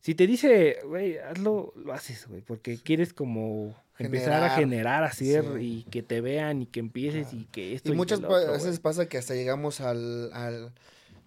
Si 0.00 0.14
te 0.14 0.26
dice, 0.26 0.80
güey, 0.84 1.16
hazlo, 1.16 1.72
lo 1.76 1.92
haces, 1.94 2.26
güey, 2.28 2.42
porque 2.42 2.76
quieres 2.76 3.14
como 3.14 3.74
empezar 3.98 4.42
a 4.42 4.50
generar, 4.50 5.04
hacer 5.04 5.44
y 5.60 5.84
que 5.84 6.02
te 6.02 6.20
vean 6.20 6.62
y 6.62 6.66
que 6.66 6.80
empieces 6.80 7.32
y 7.32 7.44
que 7.46 7.74
esto. 7.74 7.92
Y, 7.92 7.96
muchas 7.96 8.20
veces 8.20 8.80
pasa 8.80 9.06
que 9.08 9.18
hasta 9.18 9.34
llegamos 9.34 9.80
al, 9.80 10.32
al 10.32 10.72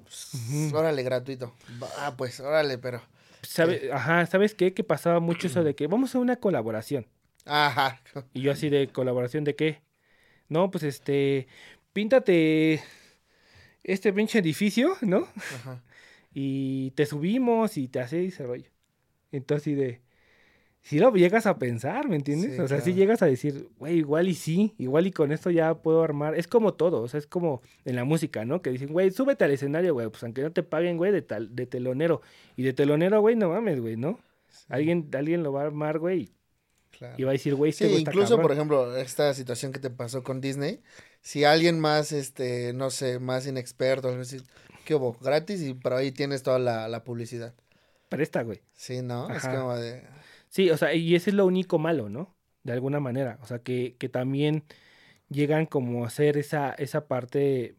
pues, 0.03 0.73
órale, 0.73 1.03
gratuito. 1.03 1.53
Ah, 1.97 2.15
pues, 2.17 2.39
órale, 2.39 2.77
pero. 2.77 3.01
¿Sabe, 3.41 3.91
ajá, 3.91 4.25
¿sabes 4.25 4.55
qué? 4.55 4.73
Que 4.73 4.83
pasaba 4.83 5.19
mucho 5.19 5.47
eso 5.47 5.63
de 5.63 5.75
que 5.75 5.87
vamos 5.87 6.15
a 6.15 6.19
una 6.19 6.37
colaboración. 6.37 7.07
Ajá. 7.45 8.01
Y 8.33 8.41
yo 8.41 8.51
así 8.51 8.69
de 8.69 8.87
colaboración 8.87 9.43
de 9.43 9.55
qué? 9.55 9.81
No, 10.49 10.71
pues 10.71 10.83
este, 10.83 11.47
píntate 11.93 12.81
este 13.83 14.13
pinche 14.13 14.39
edificio, 14.39 14.97
¿no? 15.01 15.27
Ajá. 15.55 15.83
Y 16.39 16.91
te 16.91 17.07
subimos 17.07 17.77
y 17.77 17.87
te 17.87 17.99
hace 17.99 18.23
ese 18.25 18.45
rollo. 18.45 18.69
Entonces, 19.31 19.63
así 19.63 19.73
de, 19.73 20.01
si 20.87 20.99
lo 20.99 21.13
llegas 21.13 21.45
a 21.45 21.57
pensar, 21.59 22.07
¿me 22.07 22.15
entiendes? 22.15 22.57
o 22.61 22.67
sea, 22.67 22.79
si 22.79 22.93
llegas 22.93 23.21
a 23.21 23.25
decir, 23.25 23.67
güey, 23.77 23.97
igual 23.97 24.29
y 24.29 24.33
sí, 24.33 24.73
igual 24.77 25.05
y 25.05 25.11
con 25.11 25.33
esto 25.33 25.51
ya 25.51 25.73
puedo 25.75 26.01
armar. 26.01 26.35
Es 26.35 26.47
como 26.47 26.75
todo, 26.75 27.01
o 27.01 27.07
sea, 27.09 27.17
es 27.17 27.27
como 27.27 27.61
en 27.83 27.97
la 27.97 28.05
música, 28.05 28.45
¿no? 28.45 28.61
Que 28.61 28.69
dicen, 28.69 28.93
güey, 28.93 29.11
súbete 29.11 29.43
al 29.43 29.51
escenario, 29.51 29.93
güey, 29.93 30.07
pues 30.07 30.23
aunque 30.23 30.43
no 30.43 30.53
te 30.53 30.63
paguen, 30.63 30.95
güey, 30.95 31.11
de, 31.11 31.21
tal, 31.21 31.53
de 31.53 31.65
telonero. 31.65 32.21
Y 32.55 32.63
de 32.63 32.71
telonero, 32.71 33.19
güey, 33.19 33.35
no 33.35 33.49
mames, 33.49 33.81
güey, 33.81 33.97
¿no? 33.97 34.17
Alguien, 34.69 35.09
alguien 35.13 35.43
lo 35.43 35.51
va 35.51 35.63
a 35.63 35.65
armar, 35.65 35.99
güey, 35.99 36.31
y 37.17 37.23
va 37.23 37.31
a 37.31 37.33
decir, 37.33 37.53
güey, 37.53 37.71
este 37.71 37.89
sí, 37.89 37.95
incluso, 37.97 38.41
por 38.41 38.53
ejemplo, 38.53 38.95
esta 38.95 39.33
situación 39.33 39.73
que 39.73 39.79
te 39.79 39.89
pasó 39.89 40.23
con 40.23 40.39
Disney, 40.39 40.81
si 41.21 41.43
alguien 41.43 41.79
más, 41.79 42.13
este, 42.13 42.71
no 42.73 42.89
sé, 42.91 43.19
más 43.19 43.45
inexperto, 43.45 44.15
decir, 44.17 44.43
¿qué 44.85 44.95
hubo? 44.95 45.17
Gratis 45.21 45.61
y 45.61 45.73
por 45.73 45.93
ahí 45.93 46.11
tienes 46.11 46.43
toda 46.43 46.59
la, 46.59 46.87
la 46.87 47.03
publicidad. 47.03 47.53
Presta, 48.09 48.41
güey. 48.43 48.61
Sí, 48.73 49.01
¿no? 49.01 49.29
Es 49.29 49.43
como 49.43 49.75
de... 49.75 50.01
Sí, 50.57 50.71
o 50.71 50.77
sea, 50.77 50.95
y 50.95 51.13
ese 51.13 51.29
es 51.29 51.35
lo 51.35 51.45
único 51.45 51.77
malo, 51.77 52.09
¿no? 52.09 52.35
De 52.63 52.73
alguna 52.73 52.99
manera. 52.99 53.37
O 53.43 53.45
sea, 53.45 53.59
que, 53.59 53.95
que 53.99 54.09
también 54.09 54.63
llegan 55.29 55.67
como 55.67 56.03
a 56.03 56.07
hacer 56.07 56.35
esa, 56.35 56.71
esa 56.71 57.07
parte, 57.07 57.75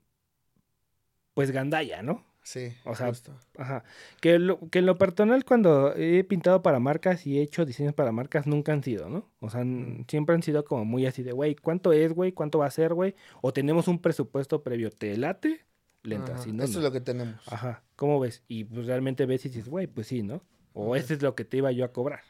pues, 1.35 1.51
gandalla, 1.51 2.03
¿no? 2.05 2.25
Sí, 2.45 2.73
o 2.85 2.95
sea, 2.95 3.11
ajá. 3.57 3.83
Que, 4.21 4.39
lo, 4.39 4.61
que 4.71 4.79
en 4.79 4.87
lo 4.87 4.97
personal 4.97 5.45
cuando 5.45 5.93
he 5.97 6.23
pintado 6.23 6.63
para 6.63 6.79
marcas 6.79 7.27
y 7.27 7.41
he 7.41 7.43
hecho 7.43 7.65
diseños 7.65 7.95
para 7.95 8.13
marcas 8.13 8.47
nunca 8.47 8.73
han 8.73 8.85
sido, 8.85 9.09
¿no? 9.09 9.29
O 9.41 9.51
sea, 9.51 9.65
siempre 10.07 10.37
han 10.37 10.45
sido 10.45 10.65
como 10.65 10.85
muy 10.85 11.05
así 11.05 11.25
de, 11.25 11.33
güey, 11.33 11.57
¿cuánto 11.57 11.93
es, 11.93 12.13
güey? 12.13 12.31
¿Cuánto 12.31 12.61
va 12.61 12.67
a 12.67 12.71
ser, 12.71 12.95
güey? 12.95 13.17
O 13.43 13.53
tenemos 13.53 13.89
un 13.89 13.99
presupuesto 13.99 14.63
previo, 14.63 14.93
¿te 14.93 15.17
late? 15.17 15.67
Lenta, 16.05 16.37
Eso 16.37 16.63
es 16.63 16.77
lo 16.77 16.93
que 16.93 17.01
tenemos. 17.01 17.41
Ajá, 17.49 17.83
¿cómo 17.97 18.21
ves? 18.21 18.45
Y 18.47 18.63
pues 18.63 18.87
realmente 18.87 19.27
ves 19.27 19.45
y 19.47 19.49
dices, 19.49 19.69
güey, 19.69 19.89
pues 19.89 20.07
sí, 20.07 20.23
¿no? 20.23 20.45
O 20.75 20.95
este 20.95 21.15
es 21.15 21.23
lo 21.23 21.35
que 21.35 21.45
te 21.45 21.57
iba 21.57 21.73
yo 21.73 21.85
a 21.85 21.93
cobrar. 21.93 22.21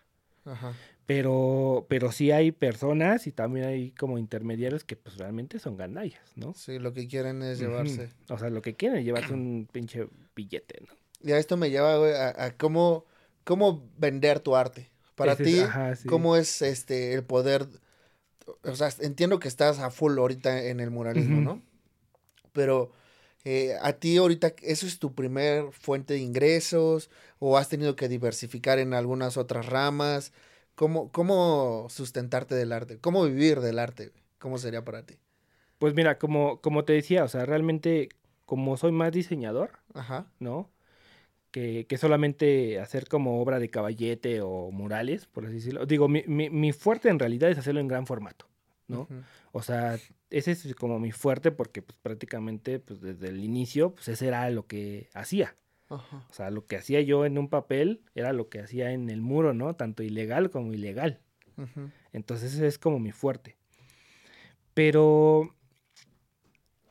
Ajá. 0.50 0.74
Pero, 1.06 1.86
pero 1.88 2.12
sí 2.12 2.32
hay 2.32 2.52
personas 2.52 3.26
y 3.26 3.32
también 3.32 3.66
hay 3.66 3.92
como 3.92 4.18
intermediarios 4.18 4.84
que 4.84 4.94
pues 4.94 5.16
realmente 5.16 5.58
son 5.58 5.78
ganallas, 5.78 6.20
¿no? 6.36 6.52
Sí, 6.52 6.78
lo 6.78 6.92
que 6.92 7.08
quieren 7.08 7.42
es 7.42 7.58
llevarse. 7.58 8.10
O 8.28 8.36
sea, 8.36 8.50
lo 8.50 8.60
que 8.60 8.74
quieren 8.74 8.98
es 8.98 9.06
llevarse 9.06 9.32
un 9.32 9.66
pinche 9.72 10.06
billete, 10.36 10.82
¿no? 10.86 10.94
Y 11.22 11.32
a 11.32 11.38
esto 11.38 11.56
me 11.56 11.70
lleva, 11.70 11.96
güey, 11.96 12.12
a, 12.12 12.54
cómo, 12.58 13.06
cómo 13.44 13.90
vender 13.96 14.40
tu 14.40 14.54
arte. 14.54 14.90
Para 15.14 15.34
ti, 15.34 15.62
¿cómo 16.06 16.36
es 16.36 16.60
este 16.60 17.14
el 17.14 17.24
poder? 17.24 17.66
O 18.62 18.76
sea, 18.76 18.90
entiendo 19.00 19.38
que 19.38 19.48
estás 19.48 19.78
a 19.78 19.90
full 19.90 20.16
ahorita 20.18 20.64
en 20.66 20.78
el 20.78 20.90
muralismo, 20.90 21.40
¿no? 21.40 21.62
Pero 22.52 22.92
eh, 23.50 23.78
a 23.80 23.94
ti 23.94 24.18
ahorita, 24.18 24.52
¿eso 24.60 24.86
es 24.86 24.98
tu 24.98 25.14
primer 25.14 25.72
fuente 25.72 26.12
de 26.12 26.20
ingresos? 26.20 27.08
¿O 27.38 27.56
has 27.56 27.70
tenido 27.70 27.96
que 27.96 28.06
diversificar 28.06 28.78
en 28.78 28.92
algunas 28.92 29.38
otras 29.38 29.64
ramas? 29.64 30.34
¿Cómo, 30.74 31.10
¿Cómo 31.12 31.86
sustentarte 31.88 32.54
del 32.54 32.72
arte? 32.72 32.98
¿Cómo 32.98 33.24
vivir 33.24 33.60
del 33.60 33.78
arte? 33.78 34.12
¿Cómo 34.38 34.58
sería 34.58 34.84
para 34.84 35.06
ti? 35.06 35.14
Pues 35.78 35.94
mira, 35.94 36.18
como, 36.18 36.60
como 36.60 36.84
te 36.84 36.92
decía, 36.92 37.24
o 37.24 37.28
sea, 37.28 37.46
realmente 37.46 38.10
como 38.44 38.76
soy 38.76 38.92
más 38.92 39.12
diseñador, 39.12 39.70
Ajá. 39.94 40.26
¿no? 40.40 40.68
Que, 41.50 41.86
que, 41.86 41.96
solamente 41.96 42.78
hacer 42.80 43.08
como 43.08 43.40
obra 43.40 43.58
de 43.58 43.70
caballete 43.70 44.42
o 44.42 44.70
murales, 44.70 45.24
por 45.24 45.46
así 45.46 45.54
decirlo. 45.54 45.86
Digo, 45.86 46.06
mi, 46.06 46.22
mi, 46.26 46.50
mi 46.50 46.72
fuerte 46.72 47.08
en 47.08 47.18
realidad 47.18 47.50
es 47.50 47.56
hacerlo 47.56 47.80
en 47.80 47.88
gran 47.88 48.06
formato, 48.06 48.46
¿no? 48.88 49.06
O 49.52 49.62
sea, 49.62 49.98
ese 50.30 50.50
es 50.52 50.74
como 50.74 50.98
mi 50.98 51.12
fuerte 51.12 51.52
porque 51.52 51.82
pues 51.82 51.98
prácticamente 51.98 52.80
pues 52.80 53.00
desde 53.00 53.28
el 53.28 53.44
inicio 53.44 53.94
pues 53.94 54.08
ese 54.08 54.26
era 54.26 54.50
lo 54.50 54.66
que 54.66 55.08
hacía, 55.14 55.54
o 55.88 56.32
sea, 56.32 56.50
lo 56.50 56.66
que 56.66 56.76
hacía 56.76 57.00
yo 57.00 57.24
en 57.24 57.38
un 57.38 57.48
papel 57.48 58.02
era 58.14 58.32
lo 58.32 58.48
que 58.48 58.60
hacía 58.60 58.92
en 58.92 59.08
el 59.08 59.22
muro, 59.22 59.54
¿no? 59.54 59.74
Tanto 59.74 60.02
ilegal 60.02 60.50
como 60.50 60.72
ilegal. 60.74 61.20
Entonces 62.12 62.54
ese 62.54 62.66
es 62.66 62.78
como 62.78 62.98
mi 62.98 63.10
fuerte. 63.10 63.56
Pero, 64.74 65.54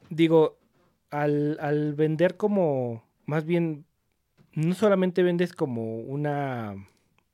digo, 0.10 0.58
al, 1.10 1.94
vender 1.96 2.36
como, 2.36 3.04
más 3.26 3.46
bien, 3.46 3.86
no 4.54 4.74
solamente 4.74 5.24
vendes 5.24 5.54
como 5.54 6.00
una, 6.00 6.76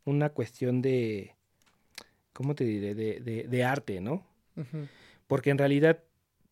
una 0.05 0.29
cuestión 0.29 0.81
de, 0.81 1.35
¿cómo 2.33 2.55
te 2.55 2.65
diré? 2.65 2.93
De, 2.93 3.47
de, 3.49 3.63
arte, 3.63 3.99
¿no? 4.01 4.27
Porque 5.27 5.49
en 5.49 5.57
realidad 5.57 6.03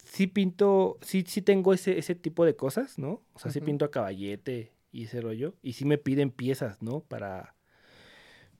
sí 0.03 0.27
pinto, 0.27 0.97
sí, 1.01 1.23
sí 1.27 1.41
tengo 1.41 1.73
ese, 1.73 1.97
ese 1.97 2.15
tipo 2.15 2.45
de 2.45 2.55
cosas, 2.55 2.97
¿no? 2.97 3.21
O 3.33 3.39
sea, 3.39 3.51
sí 3.51 3.61
pinto 3.61 3.85
a 3.85 3.91
caballete, 3.91 4.71
y 4.91 5.05
ese 5.05 5.21
rollo. 5.21 5.55
Y 5.61 5.73
sí 5.73 5.85
me 5.85 5.97
piden 5.97 6.31
piezas, 6.31 6.81
¿no? 6.81 7.01
Para, 7.01 7.55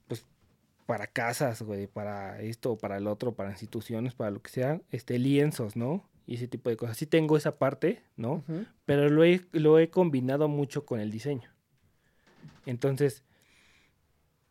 pues, 0.08 0.26
para 0.86 1.08
casas, 1.08 1.62
güey, 1.62 1.88
para 1.88 2.42
esto, 2.42 2.78
para 2.78 2.98
el 2.98 3.08
otro, 3.08 3.36
para 3.36 3.52
instituciones, 3.52 4.14
para 4.16 4.32
lo 4.32 4.42
que 4.42 4.50
sea, 4.50 4.82
este, 4.90 5.20
lienzos, 5.20 5.76
¿no? 5.76 6.10
Y 6.26 6.36
ese 6.36 6.48
tipo 6.48 6.70
de 6.70 6.78
cosas. 6.78 6.98
Sí 6.98 7.06
tengo 7.06 7.36
esa 7.36 7.58
parte, 7.58 8.04
¿no? 8.16 8.44
Pero 8.86 9.10
lo 9.10 9.24
he, 9.24 9.42
lo 9.52 9.80
he 9.80 9.90
combinado 9.90 10.48
mucho 10.48 10.86
con 10.86 11.00
el 11.00 11.12
diseño. 11.12 11.52
Entonces, 12.66 13.24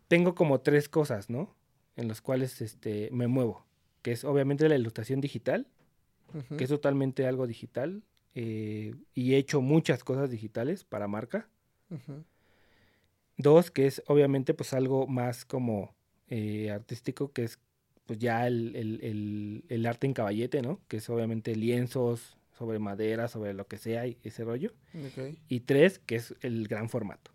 tengo 0.08 0.34
como 0.34 0.60
tres 0.60 0.88
cosas, 0.88 1.30
¿no? 1.30 1.54
En 1.96 2.08
las 2.08 2.20
cuales 2.20 2.60
este, 2.60 3.08
me 3.12 3.28
muevo. 3.28 3.64
Que 4.02 4.12
es 4.12 4.24
obviamente 4.24 4.68
la 4.68 4.76
ilustración 4.76 5.20
digital, 5.20 5.66
que 6.56 6.64
es 6.64 6.70
totalmente 6.70 7.26
algo 7.26 7.46
digital. 7.46 8.02
Eh, 8.34 8.94
y 9.14 9.34
he 9.34 9.38
hecho 9.38 9.60
muchas 9.60 10.04
cosas 10.04 10.30
digitales 10.30 10.84
para 10.84 11.08
marca. 11.08 11.48
Dos, 13.36 13.70
que 13.70 13.86
es 13.86 14.02
obviamente 14.06 14.54
pues 14.54 14.72
algo 14.74 15.06
más 15.06 15.44
como 15.44 15.94
eh, 16.28 16.70
artístico, 16.70 17.32
que 17.32 17.44
es 17.44 17.58
pues 18.06 18.18
ya 18.18 18.46
el, 18.46 19.84
arte 19.86 20.06
en 20.06 20.14
caballete, 20.14 20.62
¿no? 20.62 20.80
Que 20.88 20.96
es 20.96 21.08
obviamente 21.08 21.54
lienzos 21.54 22.36
sobre 22.58 22.78
madera, 22.78 23.28
sobre 23.28 23.54
lo 23.54 23.66
que 23.66 23.78
sea 23.78 24.06
y 24.06 24.18
ese 24.24 24.44
rollo. 24.44 24.72
Y 25.48 25.60
tres, 25.60 26.00
que 26.00 26.16
es 26.16 26.34
el 26.40 26.66
gran 26.66 26.88
formato, 26.88 27.30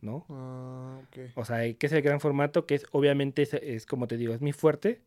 ¿no? 0.00 0.26
Ah, 0.28 1.00
o 1.34 1.44
sea, 1.44 1.74
que 1.74 1.86
es 1.86 1.92
el 1.92 2.02
gran 2.02 2.20
formato, 2.20 2.64
que 2.64 2.76
es 2.76 2.86
obviamente 2.92 3.42
es, 3.42 3.86
como 3.86 4.06
te 4.06 4.16
digo, 4.16 4.32
es 4.32 4.40
mi 4.40 4.52
fuerte 4.52 5.00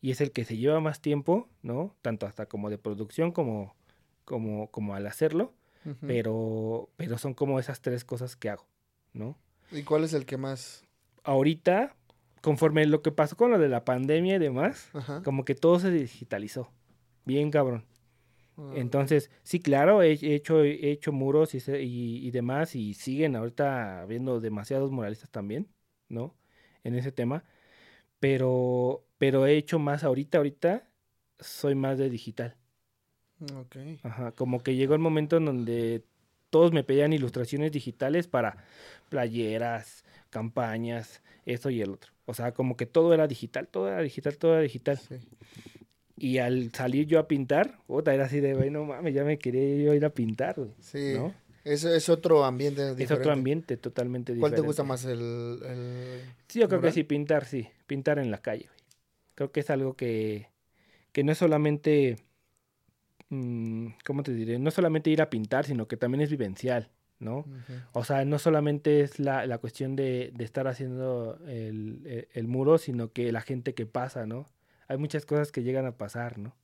y 0.00 0.10
es 0.10 0.20
el 0.20 0.32
que 0.32 0.44
se 0.44 0.56
lleva 0.56 0.80
más 0.80 1.00
tiempo, 1.00 1.48
¿no? 1.62 1.94
Tanto 2.02 2.26
hasta 2.26 2.46
como 2.46 2.70
de 2.70 2.78
producción 2.78 3.32
como, 3.32 3.74
como, 4.24 4.70
como 4.70 4.94
al 4.94 5.06
hacerlo 5.06 5.54
pero, 6.06 6.90
pero 6.96 7.18
son 7.18 7.34
como 7.34 7.58
esas 7.58 7.80
tres 7.80 8.04
cosas 8.04 8.36
que 8.36 8.50
hago, 8.50 8.66
¿no? 9.12 9.38
¿Y 9.72 9.82
cuál 9.82 10.04
es 10.04 10.12
el 10.12 10.26
que 10.26 10.36
más? 10.36 10.84
Ahorita, 11.24 11.96
conforme 12.42 12.86
lo 12.86 13.02
que 13.02 13.12
pasó 13.12 13.36
con 13.36 13.50
lo 13.50 13.58
de 13.58 13.68
la 13.68 13.84
pandemia 13.84 14.36
y 14.36 14.38
demás, 14.38 14.90
como 15.24 15.44
que 15.44 15.54
todo 15.54 15.78
se 15.78 15.90
digitalizó. 15.90 16.70
Bien 17.24 17.50
cabrón. 17.50 17.86
Ah, 18.58 18.72
Entonces, 18.74 19.30
sí, 19.42 19.60
claro, 19.60 20.02
he, 20.02 20.12
hecho, 20.12 20.62
he 20.62 20.90
hecho 20.90 21.12
muros 21.12 21.54
y, 21.54 21.58
y, 21.78 22.30
demás 22.30 22.74
y 22.74 22.94
siguen 22.94 23.36
ahorita 23.36 24.02
habiendo 24.02 24.40
demasiados 24.40 24.90
muralistas 24.90 25.30
también, 25.30 25.68
¿no? 26.08 26.34
En 26.84 26.94
ese 26.94 27.12
tema. 27.12 27.44
Pero, 28.18 29.06
pero 29.20 29.46
he 29.46 29.58
hecho 29.58 29.78
más 29.78 30.02
ahorita, 30.02 30.38
ahorita 30.38 30.88
soy 31.40 31.74
más 31.74 31.98
de 31.98 32.08
digital. 32.08 32.56
Ok. 33.54 33.76
Ajá, 34.02 34.32
como 34.32 34.62
que 34.62 34.76
llegó 34.76 34.94
el 34.94 35.00
momento 35.00 35.36
en 35.36 35.44
donde 35.44 36.04
todos 36.48 36.72
me 36.72 36.84
pedían 36.84 37.12
ilustraciones 37.12 37.70
digitales 37.70 38.28
para 38.28 38.64
playeras, 39.10 40.06
campañas, 40.30 41.20
esto 41.44 41.68
y 41.68 41.82
el 41.82 41.90
otro. 41.90 42.12
O 42.24 42.32
sea, 42.32 42.52
como 42.52 42.78
que 42.78 42.86
todo 42.86 43.12
era 43.12 43.26
digital, 43.26 43.68
todo 43.68 43.88
era 43.88 44.00
digital, 44.00 44.38
todo 44.38 44.54
era 44.54 44.62
digital. 44.62 44.98
Y 46.16 46.38
al 46.38 46.72
salir 46.72 47.06
yo 47.06 47.18
a 47.18 47.28
pintar, 47.28 47.76
puta, 47.86 48.14
era 48.14 48.24
así 48.24 48.40
de, 48.40 48.54
güey, 48.54 48.70
no 48.70 48.86
mames, 48.86 49.12
ya 49.12 49.24
me 49.24 49.38
quería 49.38 49.84
yo 49.84 49.92
ir 49.92 50.04
a 50.06 50.14
pintar, 50.14 50.54
güey. 50.56 50.70
Sí. 50.80 51.14
Es, 51.62 51.84
es 51.84 52.08
otro 52.08 52.42
ambiente 52.46 52.80
diferente. 52.80 53.04
Es 53.04 53.10
otro 53.20 53.32
ambiente 53.32 53.76
totalmente 53.76 54.32
diferente. 54.32 54.56
¿Cuál 54.56 54.62
te 54.62 54.66
gusta 54.66 54.82
más 54.82 55.04
el...? 55.04 55.60
el 55.62 56.20
sí, 56.48 56.60
yo 56.60 56.70
creo 56.70 56.80
que 56.80 56.90
sí, 56.90 57.04
pintar, 57.04 57.44
sí. 57.44 57.68
Pintar 57.86 58.18
en 58.18 58.30
la 58.30 58.38
calle, 58.38 58.64
güey. 58.66 58.79
Creo 59.40 59.52
que 59.52 59.60
es 59.60 59.70
algo 59.70 59.94
que, 59.94 60.48
que 61.12 61.24
no 61.24 61.32
es 61.32 61.38
solamente... 61.38 62.18
Mm, 63.30 63.92
¿Cómo 64.04 64.22
te 64.22 64.34
diré? 64.34 64.58
No 64.58 64.68
es 64.68 64.74
solamente 64.74 65.08
ir 65.08 65.22
a 65.22 65.30
pintar, 65.30 65.64
sino 65.64 65.88
que 65.88 65.96
también 65.96 66.20
es 66.20 66.28
vivencial. 66.28 66.90
¿no? 67.20 67.46
O 67.94 68.04
sea, 68.04 68.26
no 68.26 68.38
solamente 68.38 69.00
es 69.00 69.18
la, 69.18 69.46
la 69.46 69.56
cuestión 69.56 69.96
de, 69.96 70.30
de, 70.34 70.44
estar 70.44 70.68
haciendo 70.68 71.38
el, 71.46 72.02
el, 72.04 72.28
el, 72.34 72.48
muro, 72.48 72.76
sino 72.76 73.12
que 73.12 73.32
la 73.32 73.40
gente 73.40 73.72
que 73.72 73.86
pasa, 73.86 74.26
¿no? 74.26 74.46
hay 74.88 74.98
muchas 74.98 75.24
cosas 75.24 75.52
que 75.52 75.62
llegan 75.62 75.86
a 75.86 75.96
pasar, 75.96 76.36
¿no? 76.38 76.54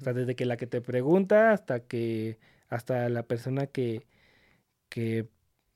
O 0.00 0.02
sea, 0.02 0.12
desde 0.12 0.34
que 0.34 0.44
la 0.44 0.56
que 0.56 0.66
te 0.66 0.80
pregunta 0.80 1.52
hasta 1.52 1.78
que, 1.78 2.40
hasta 2.68 3.08
la 3.08 3.22
persona 3.22 3.68
que, 3.68 4.08
que 4.88 5.28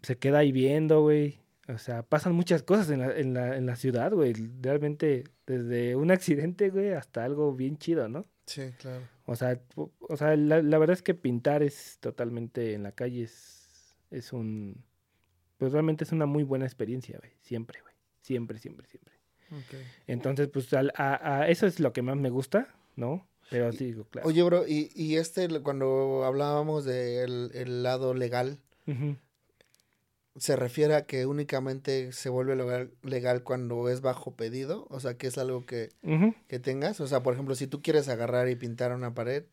se 0.03 0.19
queda 0.19 0.39
ahí 0.39 0.51
viendo, 0.51 1.03
güey. 1.03 1.39
O 1.75 1.79
sea, 1.79 2.03
pasan 2.03 2.35
muchas 2.35 2.63
cosas 2.63 2.91
en 2.91 3.01
la, 3.01 3.17
en 3.17 3.35
la, 3.35 3.57
en 3.57 3.67
la 3.67 3.77
ciudad, 3.77 4.13
güey. 4.13 4.33
Realmente, 4.61 5.25
desde 5.47 5.97
un 5.97 6.11
accidente, 6.13 6.71
güey, 6.71 6.93
hasta 6.93 7.25
algo 7.25 7.55
bien 7.55 7.79
chido, 7.79 8.09
¿no? 8.09 8.27
Sí, 8.47 8.73
claro. 8.79 9.03
O 9.25 9.37
sea, 9.37 9.61
o 9.77 10.17
sea 10.17 10.37
la, 10.37 10.63
la 10.63 10.79
verdad 10.79 10.95
es 10.95 11.03
que 11.03 11.15
pintar 11.15 11.63
es 11.63 11.99
totalmente 12.01 12.75
en 12.75 12.83
la 12.83 12.93
calle, 12.93 13.23
es, 13.23 13.97
es 14.11 14.33
un... 14.33 14.85
Pues 15.59 15.73
realmente 15.73 16.03
es 16.03 16.11
una 16.11 16.27
muy 16.27 16.43
buena 16.43 16.65
experiencia, 16.65 17.19
güey. 17.19 17.33
Siempre, 17.41 17.81
güey. 17.83 17.95
Siempre, 18.21 18.59
siempre, 18.59 18.89
siempre. 18.89 19.13
Entonces, 20.07 20.49
pues 20.49 20.69
a, 20.73 21.47
eso 21.49 21.67
es 21.67 21.79
lo 21.79 21.93
que 21.93 22.03
más 22.03 22.17
me 22.17 22.31
gusta, 22.31 22.75
¿no? 22.97 23.29
Pero 23.51 23.71
sí, 23.73 23.95
claro. 24.11 24.27
Oye, 24.27 24.43
bro, 24.43 24.67
y, 24.67 24.91
y 24.95 25.17
este, 25.17 25.49
cuando 25.61 26.25
hablábamos 26.25 26.85
del 26.85 27.51
el 27.55 27.83
lado 27.83 28.15
legal, 28.15 28.59
¿se 30.37 30.57
refiere 30.57 30.95
a 30.95 31.07
que 31.07 31.27
únicamente 31.27 32.13
se 32.13 32.29
vuelve 32.29 32.57
legal, 32.57 32.91
legal, 33.03 33.43
cuando 33.43 33.89
es 33.89 34.01
bajo 34.01 34.35
pedido? 34.35 34.87
O 34.91 35.01
sea, 35.01 35.17
que 35.17 35.27
es 35.27 35.39
algo 35.39 35.67
que, 35.67 35.91
que 36.49 36.59
tengas. 36.59 37.01
O 37.01 37.07
sea, 37.07 37.23
por 37.23 37.35
ejemplo, 37.35 37.55
si 37.55 37.67
tú 37.67 37.83
quieres 37.83 38.09
agarrar 38.09 38.49
y 38.49 38.57
pintar 38.57 38.93
una 38.93 39.15
pared. 39.15 39.45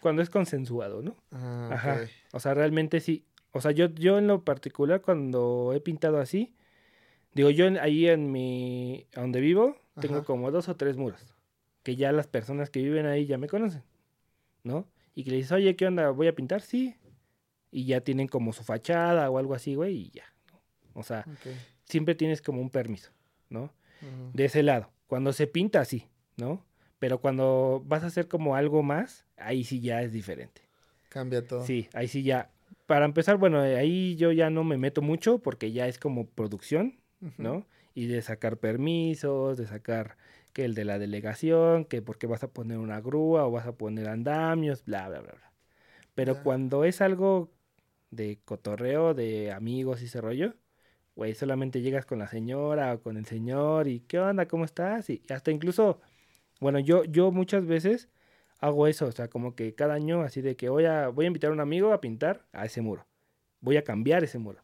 Cuando 0.00 0.22
es 0.22 0.30
consensuado, 0.30 1.02
¿no? 1.02 1.16
Ah, 1.32 1.70
Ajá. 1.72 2.00
O 2.32 2.40
sea, 2.40 2.54
realmente 2.54 3.00
sí. 3.00 3.24
O 3.50 3.60
sea, 3.60 3.72
yo, 3.72 3.86
yo 3.86 4.18
en 4.18 4.28
lo 4.28 4.44
particular, 4.44 5.00
cuando 5.00 5.72
he 5.74 5.80
pintado 5.80 6.18
así, 6.18 6.56
Digo, 7.36 7.50
yo 7.50 7.66
ahí 7.82 8.08
en 8.08 8.32
mi, 8.32 9.06
donde 9.14 9.42
vivo, 9.42 9.76
tengo 10.00 10.24
como 10.24 10.50
dos 10.50 10.70
o 10.70 10.76
tres 10.76 10.96
muros, 10.96 11.34
que 11.82 11.94
ya 11.94 12.10
las 12.10 12.26
personas 12.26 12.70
que 12.70 12.80
viven 12.80 13.04
ahí 13.04 13.26
ya 13.26 13.36
me 13.36 13.46
conocen, 13.46 13.82
¿no? 14.64 14.88
Y 15.14 15.22
que 15.22 15.32
le 15.32 15.36
dices, 15.36 15.52
oye, 15.52 15.76
¿qué 15.76 15.86
onda? 15.86 16.08
¿Voy 16.08 16.28
a 16.28 16.34
pintar? 16.34 16.62
Sí. 16.62 16.96
Y 17.76 17.84
ya 17.84 18.00
tienen 18.00 18.26
como 18.26 18.54
su 18.54 18.64
fachada 18.64 19.28
o 19.28 19.36
algo 19.36 19.52
así, 19.52 19.74
güey, 19.74 19.96
y 19.96 20.10
ya. 20.10 20.24
O 20.94 21.02
sea, 21.02 21.26
siempre 21.84 22.14
tienes 22.14 22.40
como 22.40 22.62
un 22.62 22.70
permiso, 22.70 23.10
¿no? 23.50 23.70
De 24.32 24.46
ese 24.46 24.62
lado. 24.62 24.88
Cuando 25.06 25.34
se 25.34 25.46
pinta, 25.46 25.84
sí, 25.84 26.06
¿no? 26.38 26.64
Pero 26.98 27.20
cuando 27.20 27.82
vas 27.84 28.02
a 28.02 28.06
hacer 28.06 28.28
como 28.28 28.56
algo 28.56 28.82
más, 28.82 29.26
ahí 29.36 29.62
sí 29.62 29.80
ya 29.80 30.00
es 30.00 30.10
diferente. 30.10 30.62
Cambia 31.10 31.46
todo. 31.46 31.66
Sí, 31.66 31.90
ahí 31.92 32.08
sí 32.08 32.22
ya. 32.22 32.50
Para 32.86 33.04
empezar, 33.04 33.36
bueno, 33.36 33.60
ahí 33.60 34.16
yo 34.16 34.32
ya 34.32 34.48
no 34.48 34.64
me 34.64 34.78
meto 34.78 35.02
mucho 35.02 35.40
porque 35.40 35.70
ya 35.72 35.86
es 35.86 35.98
como 35.98 36.26
producción, 36.26 36.96
¿no? 37.36 37.66
Y 37.92 38.06
de 38.06 38.22
sacar 38.22 38.56
permisos, 38.56 39.58
de 39.58 39.66
sacar 39.66 40.16
que 40.54 40.64
el 40.64 40.74
de 40.74 40.86
la 40.86 40.98
delegación, 40.98 41.84
que 41.84 42.00
porque 42.00 42.26
vas 42.26 42.42
a 42.42 42.48
poner 42.48 42.78
una 42.78 43.02
grúa 43.02 43.44
o 43.44 43.50
vas 43.50 43.66
a 43.66 43.72
poner 43.72 44.08
andamios, 44.08 44.82
bla, 44.86 45.10
bla, 45.10 45.20
bla, 45.20 45.32
bla. 45.32 45.52
Pero 46.14 46.42
cuando 46.42 46.84
es 46.84 47.02
algo 47.02 47.50
de 48.10 48.38
cotorreo, 48.44 49.14
de 49.14 49.52
amigos 49.52 50.02
y 50.02 50.06
ese 50.06 50.20
rollo, 50.20 50.54
güey, 51.14 51.34
solamente 51.34 51.80
llegas 51.80 52.06
con 52.06 52.18
la 52.18 52.28
señora 52.28 52.94
o 52.94 53.02
con 53.02 53.16
el 53.16 53.26
señor 53.26 53.88
y 53.88 54.00
¿qué 54.00 54.18
onda? 54.18 54.46
¿Cómo 54.46 54.64
estás? 54.64 55.10
Y 55.10 55.22
hasta 55.30 55.50
incluso, 55.50 56.00
bueno, 56.60 56.78
yo, 56.78 57.04
yo 57.04 57.32
muchas 57.32 57.66
veces 57.66 58.08
hago 58.60 58.86
eso, 58.86 59.06
o 59.06 59.12
sea, 59.12 59.28
como 59.28 59.54
que 59.54 59.74
cada 59.74 59.94
año 59.94 60.22
así 60.22 60.40
de 60.42 60.56
que 60.56 60.68
voy 60.68 60.84
a, 60.86 61.08
voy 61.08 61.26
a 61.26 61.28
invitar 61.28 61.50
a 61.50 61.54
un 61.54 61.60
amigo 61.60 61.92
a 61.92 62.00
pintar 62.00 62.46
a 62.52 62.66
ese 62.66 62.80
muro. 62.82 63.06
Voy 63.60 63.76
a 63.76 63.84
cambiar 63.84 64.24
ese 64.24 64.38
muro. 64.38 64.60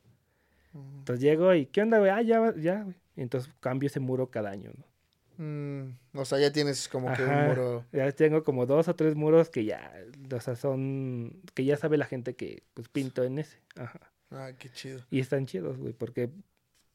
Entonces 0.74 1.22
llego 1.22 1.54
y, 1.54 1.66
¿qué 1.66 1.82
onda, 1.82 1.98
güey? 1.98 2.10
Ah, 2.10 2.22
ya, 2.22 2.54
ya, 2.56 2.82
güey. 2.82 2.96
Entonces 3.16 3.52
cambio 3.60 3.88
ese 3.88 4.00
muro 4.00 4.30
cada 4.30 4.50
año, 4.50 4.70
¿no? 4.76 4.91
Mm, 5.38 5.94
o 6.14 6.24
sea, 6.24 6.38
ya 6.38 6.52
tienes 6.52 6.88
como 6.88 7.12
que 7.12 7.24
un 7.24 7.48
muro. 7.48 7.84
Ya 7.92 8.10
tengo 8.12 8.44
como 8.44 8.66
dos 8.66 8.88
o 8.88 8.94
tres 8.94 9.14
muros 9.14 9.50
que 9.50 9.64
ya, 9.64 9.92
o 10.30 10.40
sea, 10.40 10.56
son, 10.56 11.42
que 11.54 11.64
ya 11.64 11.76
sabe 11.76 11.96
la 11.96 12.06
gente 12.06 12.34
que 12.34 12.62
pues 12.74 12.88
pinto 12.88 13.24
en 13.24 13.38
ese. 13.38 13.58
Ajá. 13.76 14.00
Ah, 14.30 14.50
qué 14.58 14.70
chido. 14.70 15.04
Y 15.10 15.20
están 15.20 15.46
chidos, 15.46 15.76
güey, 15.78 15.92
porque 15.92 16.30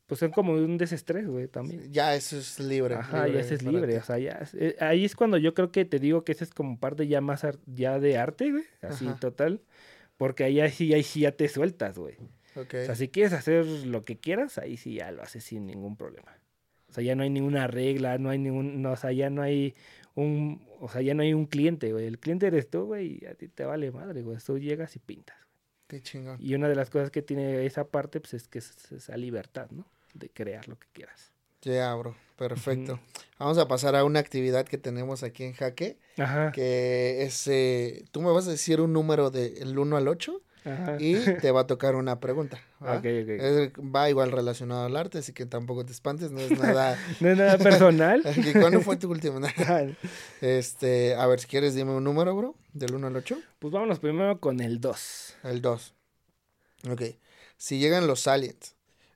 pues 0.07 0.19
son 0.19 0.31
como 0.31 0.53
un 0.53 0.77
desestrés, 0.77 1.27
güey, 1.27 1.47
también. 1.47 1.91
Ya 1.91 2.15
eso 2.15 2.37
es 2.37 2.59
libre. 2.59 2.95
Ajá, 2.95 3.27
ya 3.27 3.39
eso 3.39 3.53
es 3.53 3.63
libre, 3.63 3.97
o 3.97 4.03
sea, 4.03 4.17
ya, 4.17 4.41
eh, 4.53 4.75
ahí 4.79 5.03
es 5.03 5.15
cuando 5.15 5.37
yo 5.37 5.53
creo 5.53 5.71
que 5.71 5.83
te 5.85 5.99
digo 5.99 6.23
que 6.23 6.31
ese 6.31 6.45
es 6.45 6.53
como 6.53 6.79
parte 6.79 7.07
ya 7.07 7.21
más, 7.21 7.45
ya 7.65 7.99
de 7.99 8.17
arte, 8.17 8.51
güey, 8.51 8.63
así 8.81 9.07
total, 9.19 9.61
porque 10.15 10.45
ahí 10.45 10.71
sí, 10.71 10.93
ahí 10.93 11.03
sí 11.03 11.21
ya 11.21 11.33
te 11.33 11.47
sueltas, 11.49 11.97
güey. 11.97 12.15
O 12.55 12.65
sea, 12.65 12.95
si 12.95 13.09
quieres 13.09 13.33
hacer 13.33 13.65
lo 13.65 14.03
que 14.03 14.17
quieras, 14.17 14.57
ahí 14.57 14.77
sí 14.77 14.95
ya 14.95 15.11
lo 15.11 15.21
haces 15.21 15.43
sin 15.43 15.67
ningún 15.67 15.95
problema. 15.95 16.36
O 16.89 16.93
sea, 16.93 17.03
ya 17.03 17.15
no 17.15 17.23
hay 17.23 17.29
ninguna 17.29 17.67
regla, 17.67 18.17
no 18.17 18.29
hay 18.29 18.39
ningún, 18.39 18.81
no, 18.81 18.91
o 18.91 18.95
sea, 18.95 19.11
ya 19.11 19.29
no 19.29 19.41
hay 19.41 19.75
un, 20.15 20.65
o 20.79 20.89
sea, 20.89 21.01
ya 21.01 21.13
no 21.13 21.23
hay 21.23 21.33
un 21.33 21.45
cliente, 21.45 21.91
güey. 21.91 22.05
El 22.05 22.19
cliente 22.19 22.47
eres 22.47 22.69
tú, 22.69 22.85
güey, 22.85 23.19
y 23.21 23.25
a 23.25 23.35
ti 23.35 23.47
te 23.47 23.65
vale 23.65 23.91
madre, 23.91 24.21
güey. 24.21 24.37
Tú 24.37 24.57
llegas 24.57 24.95
y 24.95 24.99
pintas. 24.99 25.37
Qué 25.87 26.01
chingón. 26.01 26.37
Y 26.39 26.55
una 26.55 26.67
de 26.67 26.75
las 26.75 26.89
cosas 26.89 27.11
que 27.11 27.21
tiene 27.21 27.65
esa 27.65 27.87
parte, 27.87 28.19
pues, 28.19 28.33
es 28.33 28.47
que 28.47 28.59
es 28.59 28.91
esa 28.91 29.15
libertad, 29.17 29.69
¿no? 29.71 29.87
De 30.13 30.29
crear 30.29 30.67
lo 30.67 30.77
que 30.77 30.87
quieras. 30.91 31.31
Ya, 31.61 31.93
bro. 31.95 32.15
Perfecto. 32.37 32.99
Vamos 33.39 33.57
a 33.57 33.67
pasar 33.67 33.95
a 33.95 34.03
una 34.03 34.19
actividad 34.19 34.65
que 34.65 34.77
tenemos 34.77 35.23
aquí 35.23 35.43
en 35.43 35.53
Jaque. 35.53 35.97
Ajá. 36.17 36.51
Que 36.51 37.23
es, 37.23 37.47
eh, 37.47 38.05
tú 38.11 38.21
me 38.21 38.31
vas 38.31 38.47
a 38.47 38.51
decir 38.51 38.79
un 38.79 38.93
número 38.93 39.31
del 39.31 39.77
1 39.77 39.97
al 39.97 40.07
8 40.07 40.41
y 40.99 41.15
te 41.39 41.51
va 41.51 41.61
a 41.61 41.67
tocar 41.67 41.95
una 41.95 42.19
pregunta. 42.19 42.59
¿va? 42.81 44.09
igual 44.09 44.31
relacionado 44.31 44.85
al 44.85 44.95
arte, 44.95 45.19
así 45.19 45.33
que 45.33 45.45
tampoco 45.45 45.85
te 45.85 45.91
espantes, 45.91 46.31
no 46.31 46.39
es 46.39 46.51
nada. 46.59 46.97
no 47.19 47.29
es 47.29 47.37
nada 47.37 47.57
personal. 47.57 48.23
¿Cuándo 48.59 48.81
fue 48.81 48.97
tu 48.97 49.09
último? 49.09 49.39
este, 50.41 51.15
a 51.15 51.25
ver, 51.27 51.39
si 51.39 51.47
quieres, 51.47 51.75
dime 51.75 51.91
un 51.91 52.03
número, 52.03 52.35
bro, 52.35 52.55
del 52.73 52.95
1 52.95 53.07
al 53.07 53.15
8. 53.15 53.37
Pues 53.59 53.73
vámonos 53.73 53.99
primero 53.99 54.39
con 54.39 54.59
el 54.59 54.79
2. 54.79 55.37
El 55.43 55.61
2. 55.61 55.93
Ok. 56.89 57.01
Si 57.57 57.79
llegan 57.79 58.07
los 58.07 58.27
aliens 58.27 58.75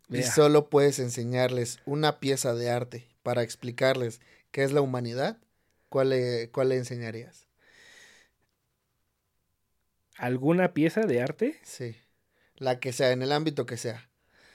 y 0.09 0.23
solo 0.23 0.69
puedes 0.69 0.99
enseñarles 0.99 1.79
una 1.85 2.19
pieza 2.19 2.53
de 2.53 2.69
arte 2.69 3.07
para 3.23 3.43
explicarles 3.43 4.19
qué 4.51 4.63
es 4.63 4.71
la 4.71 4.81
humanidad, 4.81 5.37
¿cuál 5.89 6.09
le, 6.09 6.49
cuál 6.49 6.69
le 6.69 6.77
enseñarías? 6.77 7.47
Alguna 10.21 10.73
pieza 10.73 11.01
de 11.01 11.21
arte. 11.21 11.59
Sí, 11.63 11.95
la 12.55 12.79
que 12.79 12.93
sea, 12.93 13.11
en 13.11 13.23
el 13.23 13.31
ámbito 13.31 13.65
que 13.65 13.75
sea. 13.75 14.07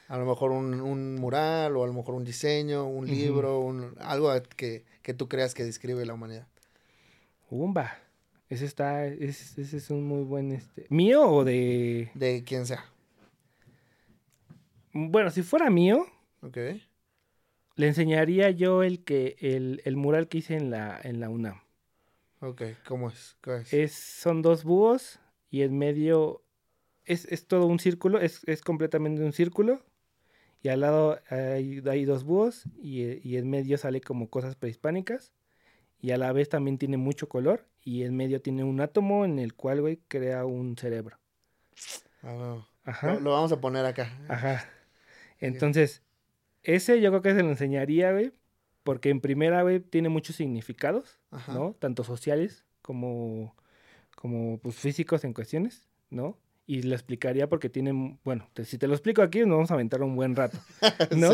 A 0.09 0.17
lo 0.17 0.25
mejor 0.25 0.53
un, 0.53 1.17
mural 1.17 1.77
o 1.77 1.83
a 1.83 1.87
lo 1.89 1.93
mejor 1.93 2.15
un 2.15 2.25
diseño, 2.25 2.87
un 2.87 3.07
libro, 3.09 3.59
un, 3.59 3.97
algo 3.99 4.33
que, 4.57 4.85
que, 5.03 5.15
tú 5.15 5.29
creas 5.29 5.55
que 5.55 5.65
describe 5.65 6.07
la 6.07 6.15
humanidad. 6.15 6.47
Umba. 7.51 7.99
Ese 8.49 8.65
está, 8.65 9.05
ese, 9.07 9.61
es 9.61 9.91
un 9.91 10.05
muy 10.05 10.23
buen, 10.23 10.53
este, 10.53 10.87
¿mío 10.89 11.29
o 11.29 11.43
de...? 11.43 12.13
De 12.15 12.45
quien 12.45 12.65
sea. 12.65 12.85
Bueno, 14.93 15.31
si 15.31 15.43
fuera 15.43 15.69
mío. 15.69 16.07
Ok. 16.43 16.59
Le 17.75 17.89
enseñaría 17.89 18.51
yo 18.51 18.85
el 18.85 19.03
que, 19.03 19.37
el, 19.41 19.83
el 19.85 19.97
mural 19.97 20.29
que 20.29 20.39
hice 20.39 20.55
en 20.55 20.71
la, 20.71 21.01
en 21.03 21.19
la 21.19 21.29
UNAM. 21.29 21.61
Ok, 22.39 22.63
¿cómo 22.87 23.09
es? 23.09 23.37
es? 23.45 23.75
es? 23.75 23.93
Son 23.95 24.43
dos 24.43 24.63
búhos 24.63 25.19
y 25.57 25.63
en 25.63 25.79
medio 25.79 26.43
es, 27.07 27.25
es 27.33 27.47
todo 27.47 27.65
un 27.65 27.79
círculo, 27.79 28.21
es, 28.21 28.43
es, 28.45 28.61
completamente 28.61 29.23
un 29.23 29.33
círculo. 29.33 29.81
Y 30.63 30.69
al 30.69 30.81
lado 30.81 31.19
hay, 31.31 31.83
hay 31.89 32.05
dos 32.05 32.25
búhos 32.25 32.65
y, 32.77 33.27
y, 33.27 33.39
en 33.39 33.49
medio 33.49 33.79
sale 33.79 34.03
como 34.03 34.29
cosas 34.29 34.55
prehispánicas. 34.55 35.33
Y 35.99 36.11
a 36.11 36.19
la 36.19 36.31
vez 36.33 36.51
también 36.51 36.77
tiene 36.77 36.99
mucho 36.99 37.27
color 37.31 37.65
y 37.83 38.03
en 38.03 38.15
medio 38.15 38.43
tiene 38.43 38.65
un 38.65 38.83
átomo 38.83 39.25
en 39.25 39.39
el 39.39 39.55
cual, 39.55 39.81
güey, 39.81 39.99
crea 40.09 40.45
un 40.45 40.77
cerebro. 40.77 41.19
Ah, 42.23 42.67
Ajá. 42.85 43.15
Lo, 43.15 43.31
vamos 43.31 43.51
a 43.51 43.61
poner 43.61 43.87
acá. 43.87 44.13
Ajá. 44.29 44.69
Entonces, 45.39 46.03
ese 46.65 47.01
yo 47.01 47.11
creo 47.11 47.23
que 47.23 47.35
se 47.35 47.43
lo 47.43 47.49
enseñaría, 47.49 48.13
güey, 48.13 48.33
porque 48.83 49.09
en 49.09 49.23
primera, 49.23 49.63
güey, 49.63 49.81
tiene 49.81 50.11
muchos 50.11 50.37
significados, 50.37 51.19
¿no? 51.49 51.75
Tanto 51.79 52.05
sociales 52.05 52.65
como 52.83 53.57
como 54.17 54.59
pues, 54.59 54.75
físicos 54.75 55.23
en 55.23 55.33
cuestiones, 55.33 55.87
¿no? 56.11 56.37
Y 56.67 56.83
lo 56.83 56.97
explicaría 56.97 57.49
porque 57.49 57.69
tiene, 57.69 58.19
bueno, 58.25 58.51
si 58.65 58.77
te 58.77 58.89
lo 58.89 58.95
explico 58.95 59.23
aquí 59.23 59.41
nos 59.41 59.51
vamos 59.51 59.71
a 59.71 59.75
aventar 59.75 60.03
un 60.03 60.17
buen 60.17 60.35
rato, 60.35 60.59
¿no? 61.17 61.31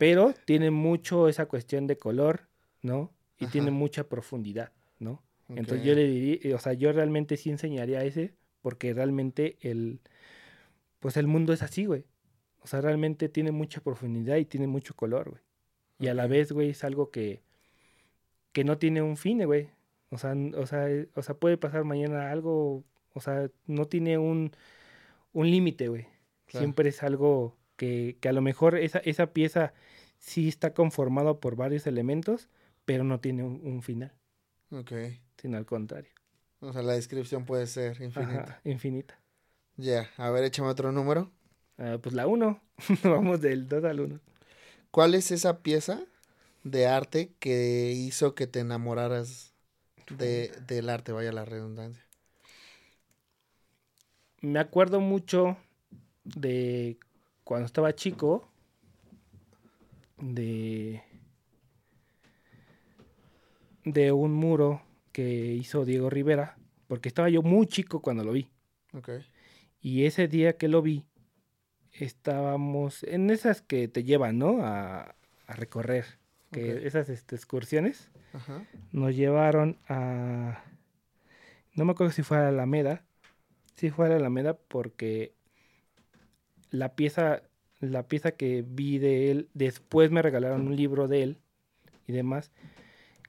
Pero 0.00 0.34
tiene 0.44 0.72
mucho 0.72 1.28
esa 1.28 1.46
cuestión 1.46 1.86
de 1.86 1.96
color, 1.96 2.48
¿no? 2.82 3.12
Y 3.38 3.46
tiene 3.46 3.70
mucha 3.70 4.08
profundidad, 4.08 4.72
¿no? 4.98 5.22
Entonces 5.48 5.86
yo 5.86 5.94
le 5.94 6.08
diría, 6.08 6.56
o 6.56 6.58
sea, 6.58 6.72
yo 6.72 6.92
realmente 6.92 7.36
sí 7.36 7.50
enseñaría 7.50 8.02
ese, 8.02 8.34
porque 8.62 8.94
realmente 8.94 9.58
el, 9.60 10.00
pues 10.98 11.16
el 11.18 11.26
mundo 11.26 11.52
es 11.52 11.62
así, 11.62 11.84
güey. 11.84 12.04
O 12.62 12.66
sea, 12.66 12.80
realmente 12.80 13.28
tiene 13.28 13.52
mucha 13.52 13.82
profundidad 13.82 14.36
y 14.36 14.46
tiene 14.46 14.66
mucho 14.66 14.94
color, 14.94 15.30
güey. 15.30 15.42
Y 15.98 16.08
a 16.08 16.14
la 16.14 16.26
vez, 16.26 16.50
güey, 16.50 16.70
es 16.70 16.82
algo 16.82 17.10
que, 17.10 17.42
que 18.52 18.64
no 18.64 18.78
tiene 18.78 19.02
un 19.02 19.18
fin, 19.18 19.44
güey. 19.44 19.68
O 20.14 20.18
sea, 20.18 20.34
o 20.56 20.66
sea, 20.66 20.88
eh, 20.88 21.08
o 21.14 21.22
sea, 21.22 21.34
puede 21.34 21.56
pasar 21.56 21.84
mañana 21.84 22.30
algo, 22.30 22.84
o 23.12 23.20
sea, 23.20 23.50
no 23.66 23.86
tiene 23.86 24.16
un, 24.18 24.52
un 25.32 25.50
límite, 25.50 25.88
güey. 25.88 26.06
Siempre 26.46 26.90
es 26.90 27.02
algo 27.02 27.56
que, 27.76 28.16
que, 28.20 28.28
a 28.28 28.32
lo 28.32 28.40
mejor 28.40 28.76
esa, 28.76 28.98
esa 28.98 29.32
pieza 29.32 29.74
sí 30.18 30.48
está 30.48 30.72
conformada 30.72 31.34
por 31.40 31.56
varios 31.56 31.86
elementos, 31.86 32.48
pero 32.84 33.02
no 33.02 33.18
tiene 33.18 33.42
un, 33.42 33.82
final. 33.82 34.12
Ok. 34.70 34.92
Sino 35.36 35.56
al 35.56 35.66
contrario. 35.66 36.12
O 36.60 36.72
sea, 36.72 36.82
la 36.82 36.92
descripción 36.92 37.44
puede 37.44 37.66
ser 37.66 38.00
infinita. 38.00 38.60
infinita. 38.64 39.20
Ya, 39.76 40.08
a 40.16 40.30
ver, 40.30 40.44
échame 40.44 40.68
otro 40.68 40.92
número. 40.92 41.32
Ah, 41.76 41.98
pues 42.00 42.14
la 42.14 42.26
1. 42.26 42.62
Vamos 43.02 43.40
del 43.40 43.68
2 43.68 43.84
al 43.84 44.00
1. 44.00 44.20
¿Cuál 44.90 45.14
es 45.14 45.32
esa 45.32 45.58
pieza 45.62 46.04
de 46.62 46.86
arte 46.86 47.32
que 47.40 47.92
hizo 47.92 48.34
que 48.34 48.46
te 48.46 48.60
enamoraras 48.60 49.53
de, 50.10 50.52
del 50.66 50.88
arte, 50.88 51.12
vaya 51.12 51.32
la 51.32 51.44
redundancia? 51.44 52.04
Me 54.40 54.58
acuerdo 54.58 55.00
mucho 55.00 55.56
de 56.24 56.98
cuando 57.44 57.66
estaba 57.66 57.94
chico, 57.94 58.48
de, 60.18 61.02
de 63.84 64.12
un 64.12 64.32
muro 64.32 64.82
que 65.12 65.52
hizo 65.54 65.84
Diego 65.84 66.10
Rivera, 66.10 66.56
porque 66.88 67.08
estaba 67.08 67.28
yo 67.28 67.42
muy 67.42 67.66
chico 67.66 68.00
cuando 68.00 68.24
lo 68.24 68.32
vi. 68.32 68.48
Y 69.80 70.04
ese 70.04 70.28
día 70.28 70.56
que 70.56 70.68
lo 70.68 70.82
vi, 70.82 71.04
estábamos 71.92 73.02
en 73.04 73.30
esas 73.30 73.60
que 73.60 73.88
te 73.88 74.04
llevan, 74.04 74.38
¿no? 74.38 74.64
A, 74.64 75.14
a 75.46 75.54
recorrer 75.54 76.04
que 76.50 76.86
esas 76.86 77.08
este, 77.08 77.34
excursiones 77.34 78.10
nos 78.92 79.14
llevaron 79.14 79.78
a... 79.88 80.64
No 81.74 81.84
me 81.84 81.92
acuerdo 81.92 82.12
si 82.12 82.22
fue 82.22 82.36
a 82.38 82.42
la 82.42 82.48
Alameda. 82.48 83.04
Sí 83.76 83.90
fue 83.90 84.06
a 84.06 84.08
la 84.10 84.16
Alameda 84.16 84.56
porque 84.56 85.34
la 86.70 86.94
pieza, 86.94 87.42
la 87.80 88.06
pieza 88.06 88.32
que 88.32 88.64
vi 88.66 88.98
de 88.98 89.30
él, 89.30 89.48
después 89.54 90.10
me 90.10 90.22
regalaron 90.22 90.66
un 90.66 90.76
libro 90.76 91.08
de 91.08 91.22
él 91.22 91.38
y 92.06 92.12
demás. 92.12 92.50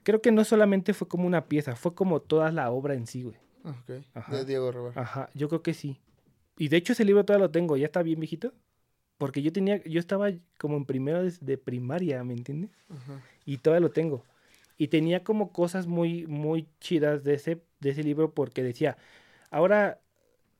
Creo 0.02 0.22
que 0.22 0.32
no 0.32 0.44
solamente 0.44 0.94
fue 0.94 1.08
como 1.08 1.26
una 1.26 1.46
pieza, 1.46 1.74
fue 1.74 1.94
como 1.94 2.20
toda 2.20 2.52
la 2.52 2.70
obra 2.70 2.94
en 2.94 3.06
sí, 3.06 3.22
güey. 3.22 3.36
De 4.30 4.44
Diego 4.44 4.70
Rivera. 4.70 5.00
Ajá, 5.00 5.30
yo 5.34 5.48
creo 5.48 5.62
que 5.62 5.74
sí. 5.74 6.00
Y 6.56 6.68
de 6.68 6.76
hecho 6.76 6.92
ese 6.92 7.04
libro 7.04 7.24
todavía 7.24 7.46
lo 7.46 7.50
tengo, 7.50 7.76
ya 7.76 7.86
está 7.86 8.02
bien 8.02 8.20
viejito. 8.20 8.52
Porque 9.18 9.42
yo 9.42 9.52
tenía, 9.52 9.82
yo 9.84 9.98
estaba 9.98 10.30
como 10.58 10.76
en 10.76 10.84
primero 10.84 11.22
de, 11.24 11.58
primaria, 11.58 12.22
¿me 12.22 12.34
entiendes? 12.34 12.70
Y 13.46 13.58
todavía 13.58 13.80
lo 13.80 13.90
tengo. 13.90 14.24
Y 14.76 14.88
tenía 14.88 15.24
como 15.24 15.52
cosas 15.52 15.86
muy, 15.86 16.26
muy 16.26 16.68
chidas 16.80 17.24
de 17.24 17.34
ese, 17.34 17.62
de 17.80 17.90
ese 17.90 18.02
libro 18.02 18.34
porque 18.34 18.62
decía, 18.62 18.96
ahora 19.50 20.00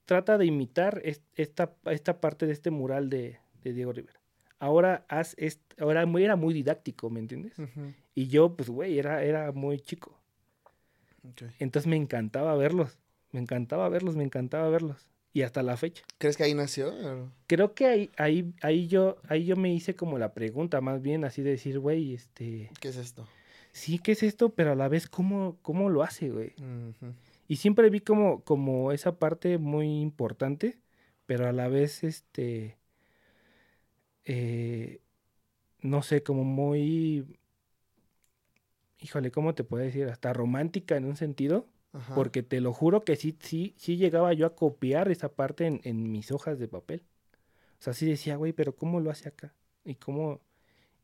trata 0.05 0.37
de 0.37 0.45
imitar 0.45 1.01
esta, 1.03 1.75
esta 1.85 2.19
parte 2.19 2.45
de 2.45 2.53
este 2.53 2.71
mural 2.71 3.09
de, 3.09 3.39
Diego 3.63 3.91
Rivera. 3.91 4.19
Ahora 4.59 5.05
haz 5.09 5.35
ahora 5.77 6.03
era 6.19 6.35
muy 6.35 6.53
didáctico, 6.53 7.09
¿me 7.09 7.19
entiendes? 7.19 7.53
Y 8.15 8.27
yo, 8.27 8.55
pues, 8.55 8.69
güey, 8.69 8.97
era, 8.97 9.21
era 9.23 9.51
muy 9.51 9.79
chico. 9.79 10.17
Entonces 11.59 11.87
me 11.87 11.97
encantaba 11.97 12.55
verlos. 12.55 12.97
Me 13.31 13.41
encantaba 13.41 13.89
verlos, 13.89 14.15
me 14.15 14.23
encantaba 14.23 14.69
verlos 14.69 15.07
y 15.37 15.43
hasta 15.43 15.61
la 15.61 15.77
fecha. 15.77 16.03
¿Crees 16.17 16.35
que 16.35 16.43
ahí 16.43 16.55
nació? 16.55 16.91
Creo 17.45 17.75
que 17.75 17.85
ahí, 17.85 18.11
ahí, 18.17 18.53
ahí, 18.63 18.87
yo, 18.87 19.17
ahí 19.27 19.45
yo 19.45 19.55
me 19.55 19.71
hice 19.71 19.95
como 19.95 20.17
la 20.17 20.33
pregunta, 20.33 20.81
más 20.81 21.03
bien 21.03 21.25
así 21.25 21.43
de 21.43 21.51
decir, 21.51 21.77
güey, 21.77 22.15
este... 22.15 22.71
¿Qué 22.79 22.87
es 22.87 22.95
esto? 22.95 23.27
Sí, 23.77 23.99
¿qué 23.99 24.13
es 24.13 24.23
esto? 24.23 24.49
Pero 24.49 24.71
a 24.71 24.75
la 24.75 24.87
vez, 24.87 25.07
¿cómo, 25.07 25.59
cómo 25.61 25.91
lo 25.91 26.01
hace, 26.01 26.31
güey? 26.31 26.55
Y 27.47 27.57
siempre 27.57 27.91
vi 27.91 27.99
como, 27.99 28.43
como 28.43 28.91
esa 28.91 29.19
parte 29.19 29.59
muy 29.59 30.01
importante, 30.01 30.79
pero 31.27 31.47
a 31.47 31.51
la 31.51 31.67
vez, 31.67 32.03
este... 32.03 32.79
Eh, 34.25 34.99
no 35.81 36.01
sé, 36.01 36.23
como 36.23 36.43
muy... 36.43 37.37
Híjole, 38.99 39.29
¿cómo 39.29 39.53
te 39.53 39.63
puedo 39.63 39.83
decir? 39.83 40.07
Hasta 40.07 40.33
romántica 40.33 40.97
en 40.97 41.05
un 41.05 41.15
sentido 41.15 41.67
porque 42.15 42.41
te 42.41 42.61
lo 42.61 42.73
juro 42.73 43.03
que 43.03 43.15
sí, 43.15 43.37
sí, 43.39 43.75
sí 43.77 43.97
llegaba 43.97 44.33
yo 44.33 44.47
a 44.47 44.55
copiar 44.55 45.11
esa 45.11 45.29
parte 45.29 45.67
en, 45.67 45.81
en 45.83 46.11
mis 46.11 46.31
hojas 46.31 46.57
de 46.57 46.67
papel. 46.67 47.03
O 47.79 47.83
sea, 47.83 47.93
sí 47.93 48.07
decía, 48.07 48.37
güey, 48.37 48.53
pero 48.53 48.75
¿cómo 48.75 48.99
lo 49.01 49.11
hace 49.11 49.29
acá? 49.29 49.53
Y 49.85 49.95
cómo... 49.95 50.41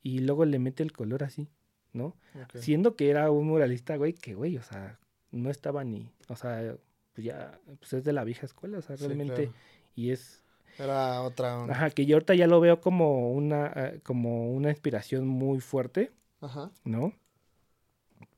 Y 0.01 0.19
luego 0.19 0.43
le 0.45 0.57
mete 0.57 0.81
el 0.81 0.91
color 0.91 1.23
así, 1.23 1.49
¿no? 1.93 2.15
Siendo 2.55 2.95
que 2.95 3.09
era 3.09 3.31
un 3.31 3.47
muralista, 3.47 3.95
güey, 3.95 4.13
que, 4.13 4.33
güey, 4.33 4.57
o 4.57 4.63
sea, 4.63 4.99
no 5.31 5.49
estaba 5.49 5.83
ni... 5.83 6.09
O 6.27 6.35
sea, 6.35 6.75
pues 7.13 7.25
ya, 7.25 7.59
pues 7.79 7.93
es 7.93 8.03
de 8.03 8.13
la 8.13 8.23
vieja 8.23 8.45
escuela, 8.45 8.79
o 8.79 8.81
sea, 8.81 8.95
realmente... 8.95 9.51
Y 9.95 10.11
es... 10.11 10.41
Era 10.79 11.21
otra 11.21 11.65
Ajá, 11.65 11.91
que 11.91 12.07
yo 12.07 12.15
ahorita 12.15 12.33
ya 12.33 12.47
lo 12.47 12.59
veo 12.59 12.81
como 12.81 13.31
una, 13.31 13.71
eh, 13.75 13.99
como 14.03 14.51
una 14.51 14.71
inspiración 14.71 15.27
muy 15.27 15.59
fuerte, 15.59 16.11
Ajá. 16.41 16.71
¿no? 16.83 17.13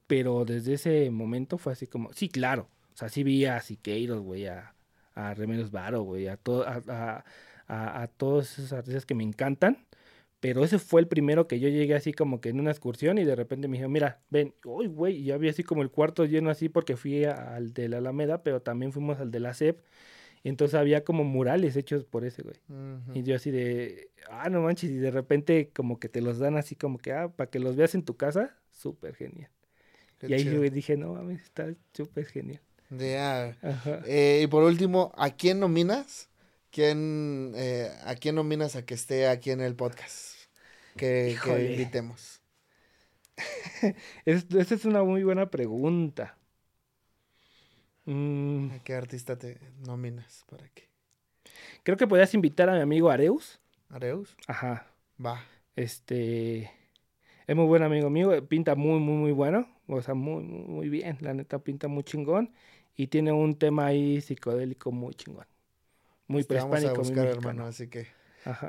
Pero 0.06 0.44
desde 0.44 0.74
ese 0.74 1.10
momento 1.12 1.58
fue 1.58 1.72
así 1.72 1.88
como, 1.88 2.12
sí, 2.12 2.28
claro. 2.28 2.68
O 2.94 2.98
sea, 2.98 3.08
sí 3.08 3.24
vi 3.24 3.46
a 3.46 3.62
Siqueiros, 3.62 4.22
güey, 4.22 4.48
a, 4.48 4.76
a 5.14 5.34
Remedios 5.34 5.72
Varo, 5.72 6.02
güey, 6.02 6.28
a, 6.28 6.38
a, 6.66 7.24
a, 7.68 8.02
a, 8.02 8.08
todos 8.08 8.60
esos 8.60 8.74
artistas 8.74 9.06
que 9.06 9.16
me 9.16 9.24
encantan. 9.24 9.86
Pero 10.46 10.64
ese 10.64 10.78
fue 10.78 11.02
el 11.02 11.08
primero 11.08 11.48
que 11.48 11.60
yo 11.60 11.70
llegué 11.70 11.96
así 11.96 12.14
como 12.14 12.40
que 12.40 12.50
en 12.50 12.60
una 12.60 12.70
excursión 12.70 13.18
y 13.18 13.24
de 13.24 13.36
repente 13.36 13.68
me 13.68 13.78
dijo, 13.78 13.90
mira, 13.90 14.22
ven, 14.30 14.54
uy, 14.64 14.86
güey, 14.86 15.16
y 15.16 15.24
ya 15.24 15.38
vi 15.38 15.50
así 15.50 15.64
como 15.64 15.82
el 15.82 15.90
cuarto 15.90 16.26
lleno 16.26 16.52
así 16.52 16.70
porque 16.70 16.96
fui 16.96 17.26
al 17.26 17.74
de 17.74 17.90
la 17.90 17.98
Alameda, 17.98 18.44
pero 18.44 18.62
también 18.62 18.92
fuimos 18.92 19.20
al 19.20 19.32
de 19.32 19.40
la 19.40 19.56
CEP. 19.56 19.80
Entonces 20.44 20.76
había 20.76 21.04
como 21.04 21.24
murales 21.24 21.76
hechos 21.76 22.06
por 22.06 22.26
ese, 22.26 22.44
güey. 22.44 22.58
Y 23.16 23.24
yo 23.24 23.36
así 23.36 23.50
de, 23.50 24.12
ah, 24.30 24.50
no 24.50 24.62
manches, 24.62 24.92
y 24.92 24.98
de 24.98 25.10
repente 25.10 25.72
como 25.74 26.00
que 26.00 26.10
te 26.10 26.22
los 26.22 26.38
dan 26.38 26.58
así 26.58 26.76
como 26.76 27.00
que, 27.00 27.12
ah, 27.12 27.30
para 27.30 27.50
que 27.50 27.58
los 27.58 27.76
veas 27.76 27.96
en 27.96 28.04
tu 28.04 28.16
casa, 28.16 28.56
súper 28.70 29.16
genial 29.16 29.50
y 30.28 30.34
ahí 30.34 30.44
yo 30.44 30.62
dije, 30.62 30.98
no 30.98 31.14
mames, 31.14 31.42
está 31.44 31.74
súper 31.94 32.26
genial. 32.26 32.62
Eh, 34.06 34.42
y 34.44 34.48
por 34.48 34.64
último, 34.64 35.12
¿a 35.18 35.32
quién 35.32 35.60
nominas? 35.60 36.30
¿Quién, 36.72 37.54
eh, 37.56 37.90
¿A 38.04 38.16
quién 38.16 38.36
nominas 38.36 38.76
a 38.76 38.86
que 38.86 38.94
esté 38.94 39.28
aquí 39.28 39.52
en 39.52 39.62
el 39.62 39.76
podcast? 39.76 40.35
Que, 40.96 41.38
que 41.44 41.72
invitemos. 41.72 42.42
Esa 44.26 44.76
es 44.76 44.86
una 44.86 45.04
muy 45.04 45.24
buena 45.24 45.50
pregunta. 45.50 46.38
Mm. 48.06 48.72
¿A 48.72 48.80
qué 48.84 48.94
artista 48.94 49.38
te 49.38 49.58
nominas? 49.86 50.46
¿Para 50.50 50.68
qué? 50.70 50.88
Creo 51.84 51.98
que 51.98 52.08
podrías 52.08 52.34
invitar 52.34 52.70
a 52.70 52.74
mi 52.74 52.82
amigo 52.82 53.10
Areus. 53.10 53.60
¿Areus? 53.90 54.36
Ajá. 54.48 54.88
Va. 55.24 55.44
Este. 55.76 56.72
Es 57.48 57.56
muy 57.56 57.66
buen 57.66 57.84
amigo 57.84 58.10
mío, 58.10 58.48
pinta 58.48 58.76
muy, 58.76 59.00
muy, 59.00 59.18
muy 59.18 59.32
bueno. 59.32 59.68
O 59.88 60.02
sea, 60.02 60.16
muy, 60.16 60.44
muy 60.44 60.90
bien. 60.90 61.18
La 61.22 61.34
neta 61.34 61.60
pinta 61.60 61.88
muy 61.88 62.04
chingón. 62.04 62.52
Y 62.96 63.08
tiene 63.08 63.32
un 63.32 63.56
tema 63.56 63.88
ahí 63.88 64.22
psicodélico 64.22 64.92
muy 64.92 65.14
chingón. 65.14 65.46
Muy 66.28 66.44
prehispánico. 66.44 66.94
Vamos 66.94 67.08
a 67.08 67.12
buscar, 67.12 67.28
hermano, 67.28 67.66
así 67.66 67.88
que 67.88 68.08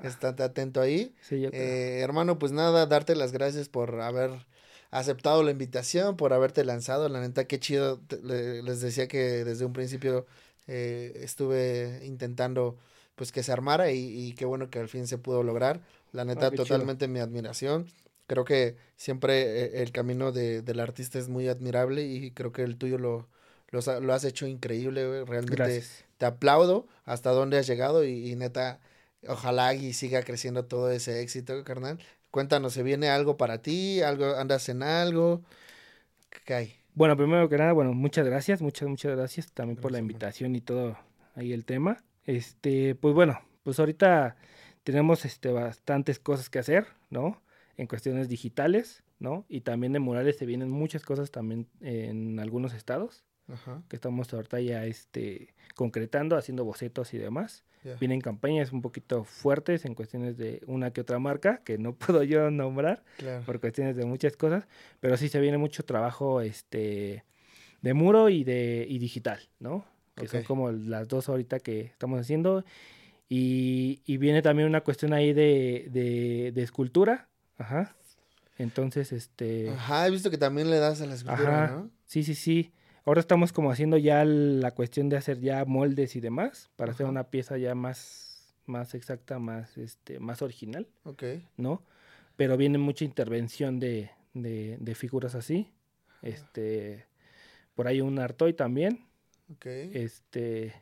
estate 0.03 0.43
atento 0.43 0.81
ahí. 0.81 1.15
eh, 1.31 2.01
hermano, 2.01 2.39
pues 2.39 2.53
nada, 2.53 2.87
darte 2.87 3.15
las 3.17 3.33
gracias 3.33 3.69
por 3.69 4.01
haber 4.01 4.31
aceptado 4.91 5.43
la 5.43 5.51
invitación, 5.51 6.17
por 6.17 6.33
haberte 6.33 6.65
lanzado. 6.65 7.09
La 7.09 7.21
neta, 7.21 7.47
qué 7.47 7.59
chido. 7.61 8.01
les 8.23 8.81
decía 8.81 9.09
que 9.09 9.45
desde 9.45 9.65
un 9.65 9.73
principio 9.73 10.27
eh, 10.67 11.13
estuve 11.23 12.01
intentando 12.05 12.77
pues 13.15 13.33
que 13.33 13.43
se 13.43 13.51
armara 13.51 13.91
y, 13.93 14.35
qué 14.35 14.45
bueno 14.45 14.69
que 14.69 14.79
al 14.79 14.89
fin 14.89 15.07
se 15.07 15.19
pudo 15.19 15.43
lograr. 15.43 15.81
La 16.13 16.25
neta, 16.25 16.51
totalmente 16.51 17.09
mi 17.09 17.21
admiración 17.21 17.87
creo 18.27 18.45
que 18.45 18.77
siempre 18.97 19.65
eh, 19.65 19.83
el 19.83 19.93
camino 19.93 20.33
de, 20.33 20.63
del 20.63 20.81
artista 20.81 21.19
es 21.19 21.29
muy 21.29 21.49
admirable 21.49 22.03
y 22.03 22.31
creo 22.33 22.53
que 22.53 22.63
el 22.63 22.77
tuyo 22.77 22.99
lo, 22.99 23.29
lo, 23.71 24.13
has 24.13 24.25
hecho 24.25 24.47
increíble, 24.47 25.25
Realmente 25.25 25.83
te 26.19 26.27
aplaudo 26.27 26.87
hasta 27.05 27.31
dónde 27.31 27.59
has 27.59 27.67
llegado 27.67 28.05
y, 28.05 28.35
neta, 28.37 28.81
ojalá 29.29 29.75
y 29.75 29.93
siga 29.93 30.23
creciendo 30.23 30.65
todo 30.65 30.91
ese 30.91 31.21
éxito, 31.23 31.63
carnal. 31.65 31.99
Cuéntanos, 32.31 32.73
¿se 32.73 32.83
viene 32.83 33.09
algo 33.09 33.37
para 33.37 33.63
ti? 33.63 34.03
¿Algo, 34.03 34.37
¿Andas 34.37 34.69
en 34.69 34.83
algo? 34.83 35.43
¿Qué 36.45 36.55
hay? 36.55 36.75
Bueno, 36.95 37.17
primero 37.17 37.49
que 37.49 37.59
nada, 37.59 37.73
bueno, 37.73 37.93
muchas 37.93 38.27
gracias, 38.27 38.63
muchas, 38.63 38.89
muchas 38.89 39.17
gracias 39.17 39.53
también 39.53 39.79
por 39.79 39.93
la 39.93 39.99
invitación 39.99 40.57
y 40.57 40.61
todo 40.61 40.99
ahí 41.35 41.53
el 41.53 41.65
tema. 41.65 42.03
Este, 42.25 42.95
pues 42.95 43.15
bueno, 43.15 43.41
pues 43.63 43.79
ahorita 43.79 44.37
tenemos 44.83 45.25
este 45.25 45.51
bastantes 45.51 46.19
cosas 46.19 46.49
que 46.49 46.59
hacer, 46.59 46.87
¿no? 47.11 47.41
en 47.77 47.87
cuestiones 47.87 48.29
digitales, 48.29 49.03
¿no? 49.19 49.45
Y 49.49 49.63
también 49.63 49.93
de 49.93 49.99
murales 49.99 50.37
se 50.37 50.47
vienen 50.47 50.71
muchas 50.71 51.03
cosas 51.03 51.31
también 51.31 51.67
en 51.81 52.39
algunos 52.41 52.75
estados. 52.75 53.25
que 53.89 53.95
estamos 53.95 54.33
ahorita 54.35 54.61
ya 54.61 54.85
este, 54.87 55.55
concretando, 55.77 56.37
haciendo 56.37 56.65
bocetos 56.65 57.15
y 57.15 57.19
demás. 57.19 57.65
Vienen 58.01 58.21
campañas 58.21 58.73
un 58.73 58.83
poquito 58.83 59.25
fuertes 59.25 59.85
en 59.85 59.95
cuestiones 59.95 60.37
de 60.37 60.63
una 60.67 60.93
que 60.93 61.01
otra 61.01 61.19
marca, 61.19 61.63
que 61.65 61.79
no 61.79 61.93
puedo 61.95 62.23
yo 62.23 62.51
nombrar 62.51 63.03
por 63.45 63.61
cuestiones 63.61 63.97
de 63.97 64.05
muchas 64.05 64.37
cosas, 64.37 64.67
pero 65.01 65.17
sí 65.17 65.29
se 65.29 65.41
viene 65.41 65.59
mucho 65.59 65.85
trabajo 65.85 66.41
este, 66.41 67.25
de 67.83 67.95
muro 67.95 68.29
y 68.29 68.45
de 68.45 68.87
y 68.89 68.99
digital, 68.99 69.41
¿no? 69.61 69.85
Que 70.15 70.29
son 70.29 70.43
como 70.45 70.73
las 70.73 71.09
dos 71.09 71.29
ahorita 71.29 71.61
que 71.61 71.81
estamos 71.81 72.21
haciendo. 72.21 72.65
Y, 73.29 74.01
y 74.07 74.17
viene 74.19 74.41
también 74.41 74.69
una 74.69 74.81
cuestión 74.81 75.13
ahí 75.13 75.33
de, 75.33 75.89
de, 75.91 76.53
de 76.55 76.63
escultura, 76.63 77.29
ajá, 77.59 77.97
entonces, 78.59 79.13
este... 79.13 79.71
Ajá, 79.71 80.07
he 80.07 80.11
visto 80.11 80.31
que 80.31 80.39
también 80.39 80.71
le 80.71 80.79
das 80.79 81.01
a 81.01 81.07
la 81.07 81.15
escultura, 81.15 81.69
¿no? 81.69 81.91
Sí, 82.07 82.23
sí, 82.23 82.35
sí. 82.35 82.73
Ahora 83.07 83.21
estamos 83.21 83.53
como 83.53 83.71
haciendo 83.71 83.99
ya 83.99 84.25
la 84.25 84.73
cuestión 84.73 85.09
de 85.09 85.17
hacer 85.17 85.39
ya 85.39 85.65
moldes 85.65 86.17
y 86.17 86.21
demás 86.21 86.71
para 86.75 86.91
hacer 86.91 87.07
una 87.07 87.31
pieza 87.31 87.57
ya 87.57 87.77
más, 87.77 88.53
más 88.67 88.95
exacta, 88.97 89.39
más, 89.39 89.79
este, 89.79 90.19
más 90.19 90.43
original. 90.43 90.89
Ok. 91.05 91.23
¿No? 91.57 91.85
Pero 92.37 92.57
viene 92.57 92.79
mucha 92.79 93.05
intervención 93.05 93.79
de, 93.79 94.11
de, 94.35 94.77
de 94.81 94.95
figuras 94.97 95.37
así. 95.37 95.71
Este, 96.21 97.07
por 97.77 97.87
ahí 97.87 98.01
un 98.01 98.19
artoy 98.19 98.55
también. 98.55 99.07
Ok. 99.55 99.67
Este, 99.67 100.75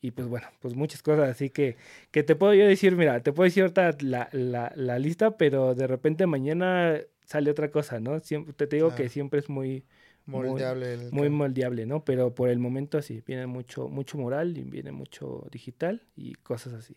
y 0.00 0.10
pues 0.10 0.26
bueno, 0.26 0.48
pues 0.60 0.74
muchas 0.74 1.00
cosas 1.00 1.28
así 1.28 1.50
que, 1.50 1.76
que 2.10 2.24
te 2.24 2.34
puedo 2.34 2.54
yo 2.54 2.66
decir, 2.66 2.96
mira, 2.96 3.20
te 3.20 3.32
puedo 3.32 3.44
decir 3.44 3.62
ahorita 3.62 3.98
la, 4.00 4.28
la, 4.32 4.72
la 4.74 4.98
lista, 4.98 5.36
pero 5.36 5.76
de 5.76 5.86
repente 5.86 6.26
mañana 6.26 7.00
sale 7.24 7.52
otra 7.52 7.70
cosa, 7.70 8.00
¿no? 8.00 8.18
Siempre, 8.18 8.52
te, 8.52 8.66
digo 8.74 8.96
que 8.96 9.08
siempre 9.08 9.38
es 9.38 9.48
muy... 9.48 9.84
Moldeable. 10.26 11.10
Muy, 11.12 11.30
moldeable, 11.30 11.86
¿no? 11.86 12.04
Pero 12.04 12.34
por 12.34 12.48
el 12.48 12.58
momento 12.58 12.98
así, 12.98 13.22
viene 13.26 13.46
mucho, 13.46 13.88
mucho 13.88 14.18
mural 14.18 14.58
y 14.58 14.62
viene 14.62 14.92
mucho 14.92 15.46
digital 15.50 16.02
y 16.16 16.34
cosas 16.34 16.74
así. 16.74 16.96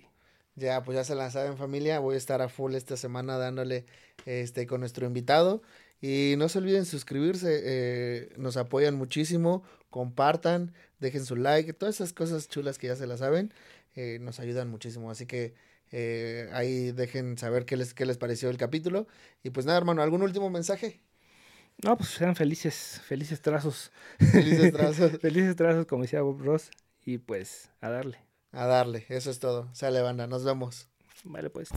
Ya, 0.56 0.84
pues 0.84 0.96
ya 0.98 1.04
se 1.04 1.16
la 1.16 1.32
saben 1.32 1.56
familia, 1.56 2.00
voy 2.00 2.16
a 2.16 2.18
estar 2.18 2.42
a 2.42 2.50
full 2.50 2.76
esta 2.76 2.98
semana 2.98 3.38
dándole 3.38 3.86
este 4.26 4.68
con 4.68 4.82
nuestro 4.82 5.06
invitado 5.08 5.62
y 6.02 6.36
no 6.38 6.50
se 6.50 6.60
olviden 6.60 6.86
suscribirse, 6.86 7.62
eh, 7.64 8.34
nos 8.38 8.58
apoyan 8.58 8.96
muchísimo, 8.96 9.64
compartan, 9.90 10.74
dejen 11.00 11.26
su 11.26 11.36
like, 11.36 11.74
todas 11.74 11.96
esas 11.96 12.14
cosas 12.14 12.48
chulas 12.48 12.78
que 12.78 12.88
ya 12.88 12.96
se 12.96 13.08
las 13.08 13.20
saben, 13.20 13.54
eh, 13.96 14.18
nos 14.22 14.40
ayudan 14.40 14.70
muchísimo. 14.70 15.12
Así 15.12 15.26
que 15.26 15.56
eh, 15.92 16.50
ahí 16.54 16.92
dejen 16.92 17.38
saber 17.38 17.66
qué 17.66 17.76
les, 17.78 17.94
qué 17.94 18.06
les 18.06 18.18
pareció 18.18 18.50
el 18.50 18.58
capítulo. 18.58 19.08
Y 19.44 19.50
pues 19.50 19.66
nada, 19.66 19.78
hermano, 19.78 20.02
¿algún 20.02 20.22
último 20.24 20.50
mensaje? 20.50 21.02
No, 21.84 21.96
pues 21.98 22.10
sean 22.10 22.36
felices, 22.36 23.02
felices 23.06 23.42
trazos. 23.42 23.92
Felices 24.18 24.74
trazos. 24.74 25.20
felices 25.20 25.56
trazos, 25.56 25.86
como 25.86 26.04
decía 26.04 26.22
Bob 26.22 26.42
Ross. 26.42 26.72
Y 27.06 27.20
pues, 27.20 27.72
a 27.80 27.90
darle. 27.90 28.20
A 28.52 28.66
darle, 28.66 29.06
eso 29.10 29.32
es 29.32 29.40
todo. 29.40 29.70
Sale, 29.74 30.02
banda, 30.02 30.28
nos 30.28 30.44
vemos. 30.44 30.88
Vale, 31.24 31.50
pues. 31.50 31.70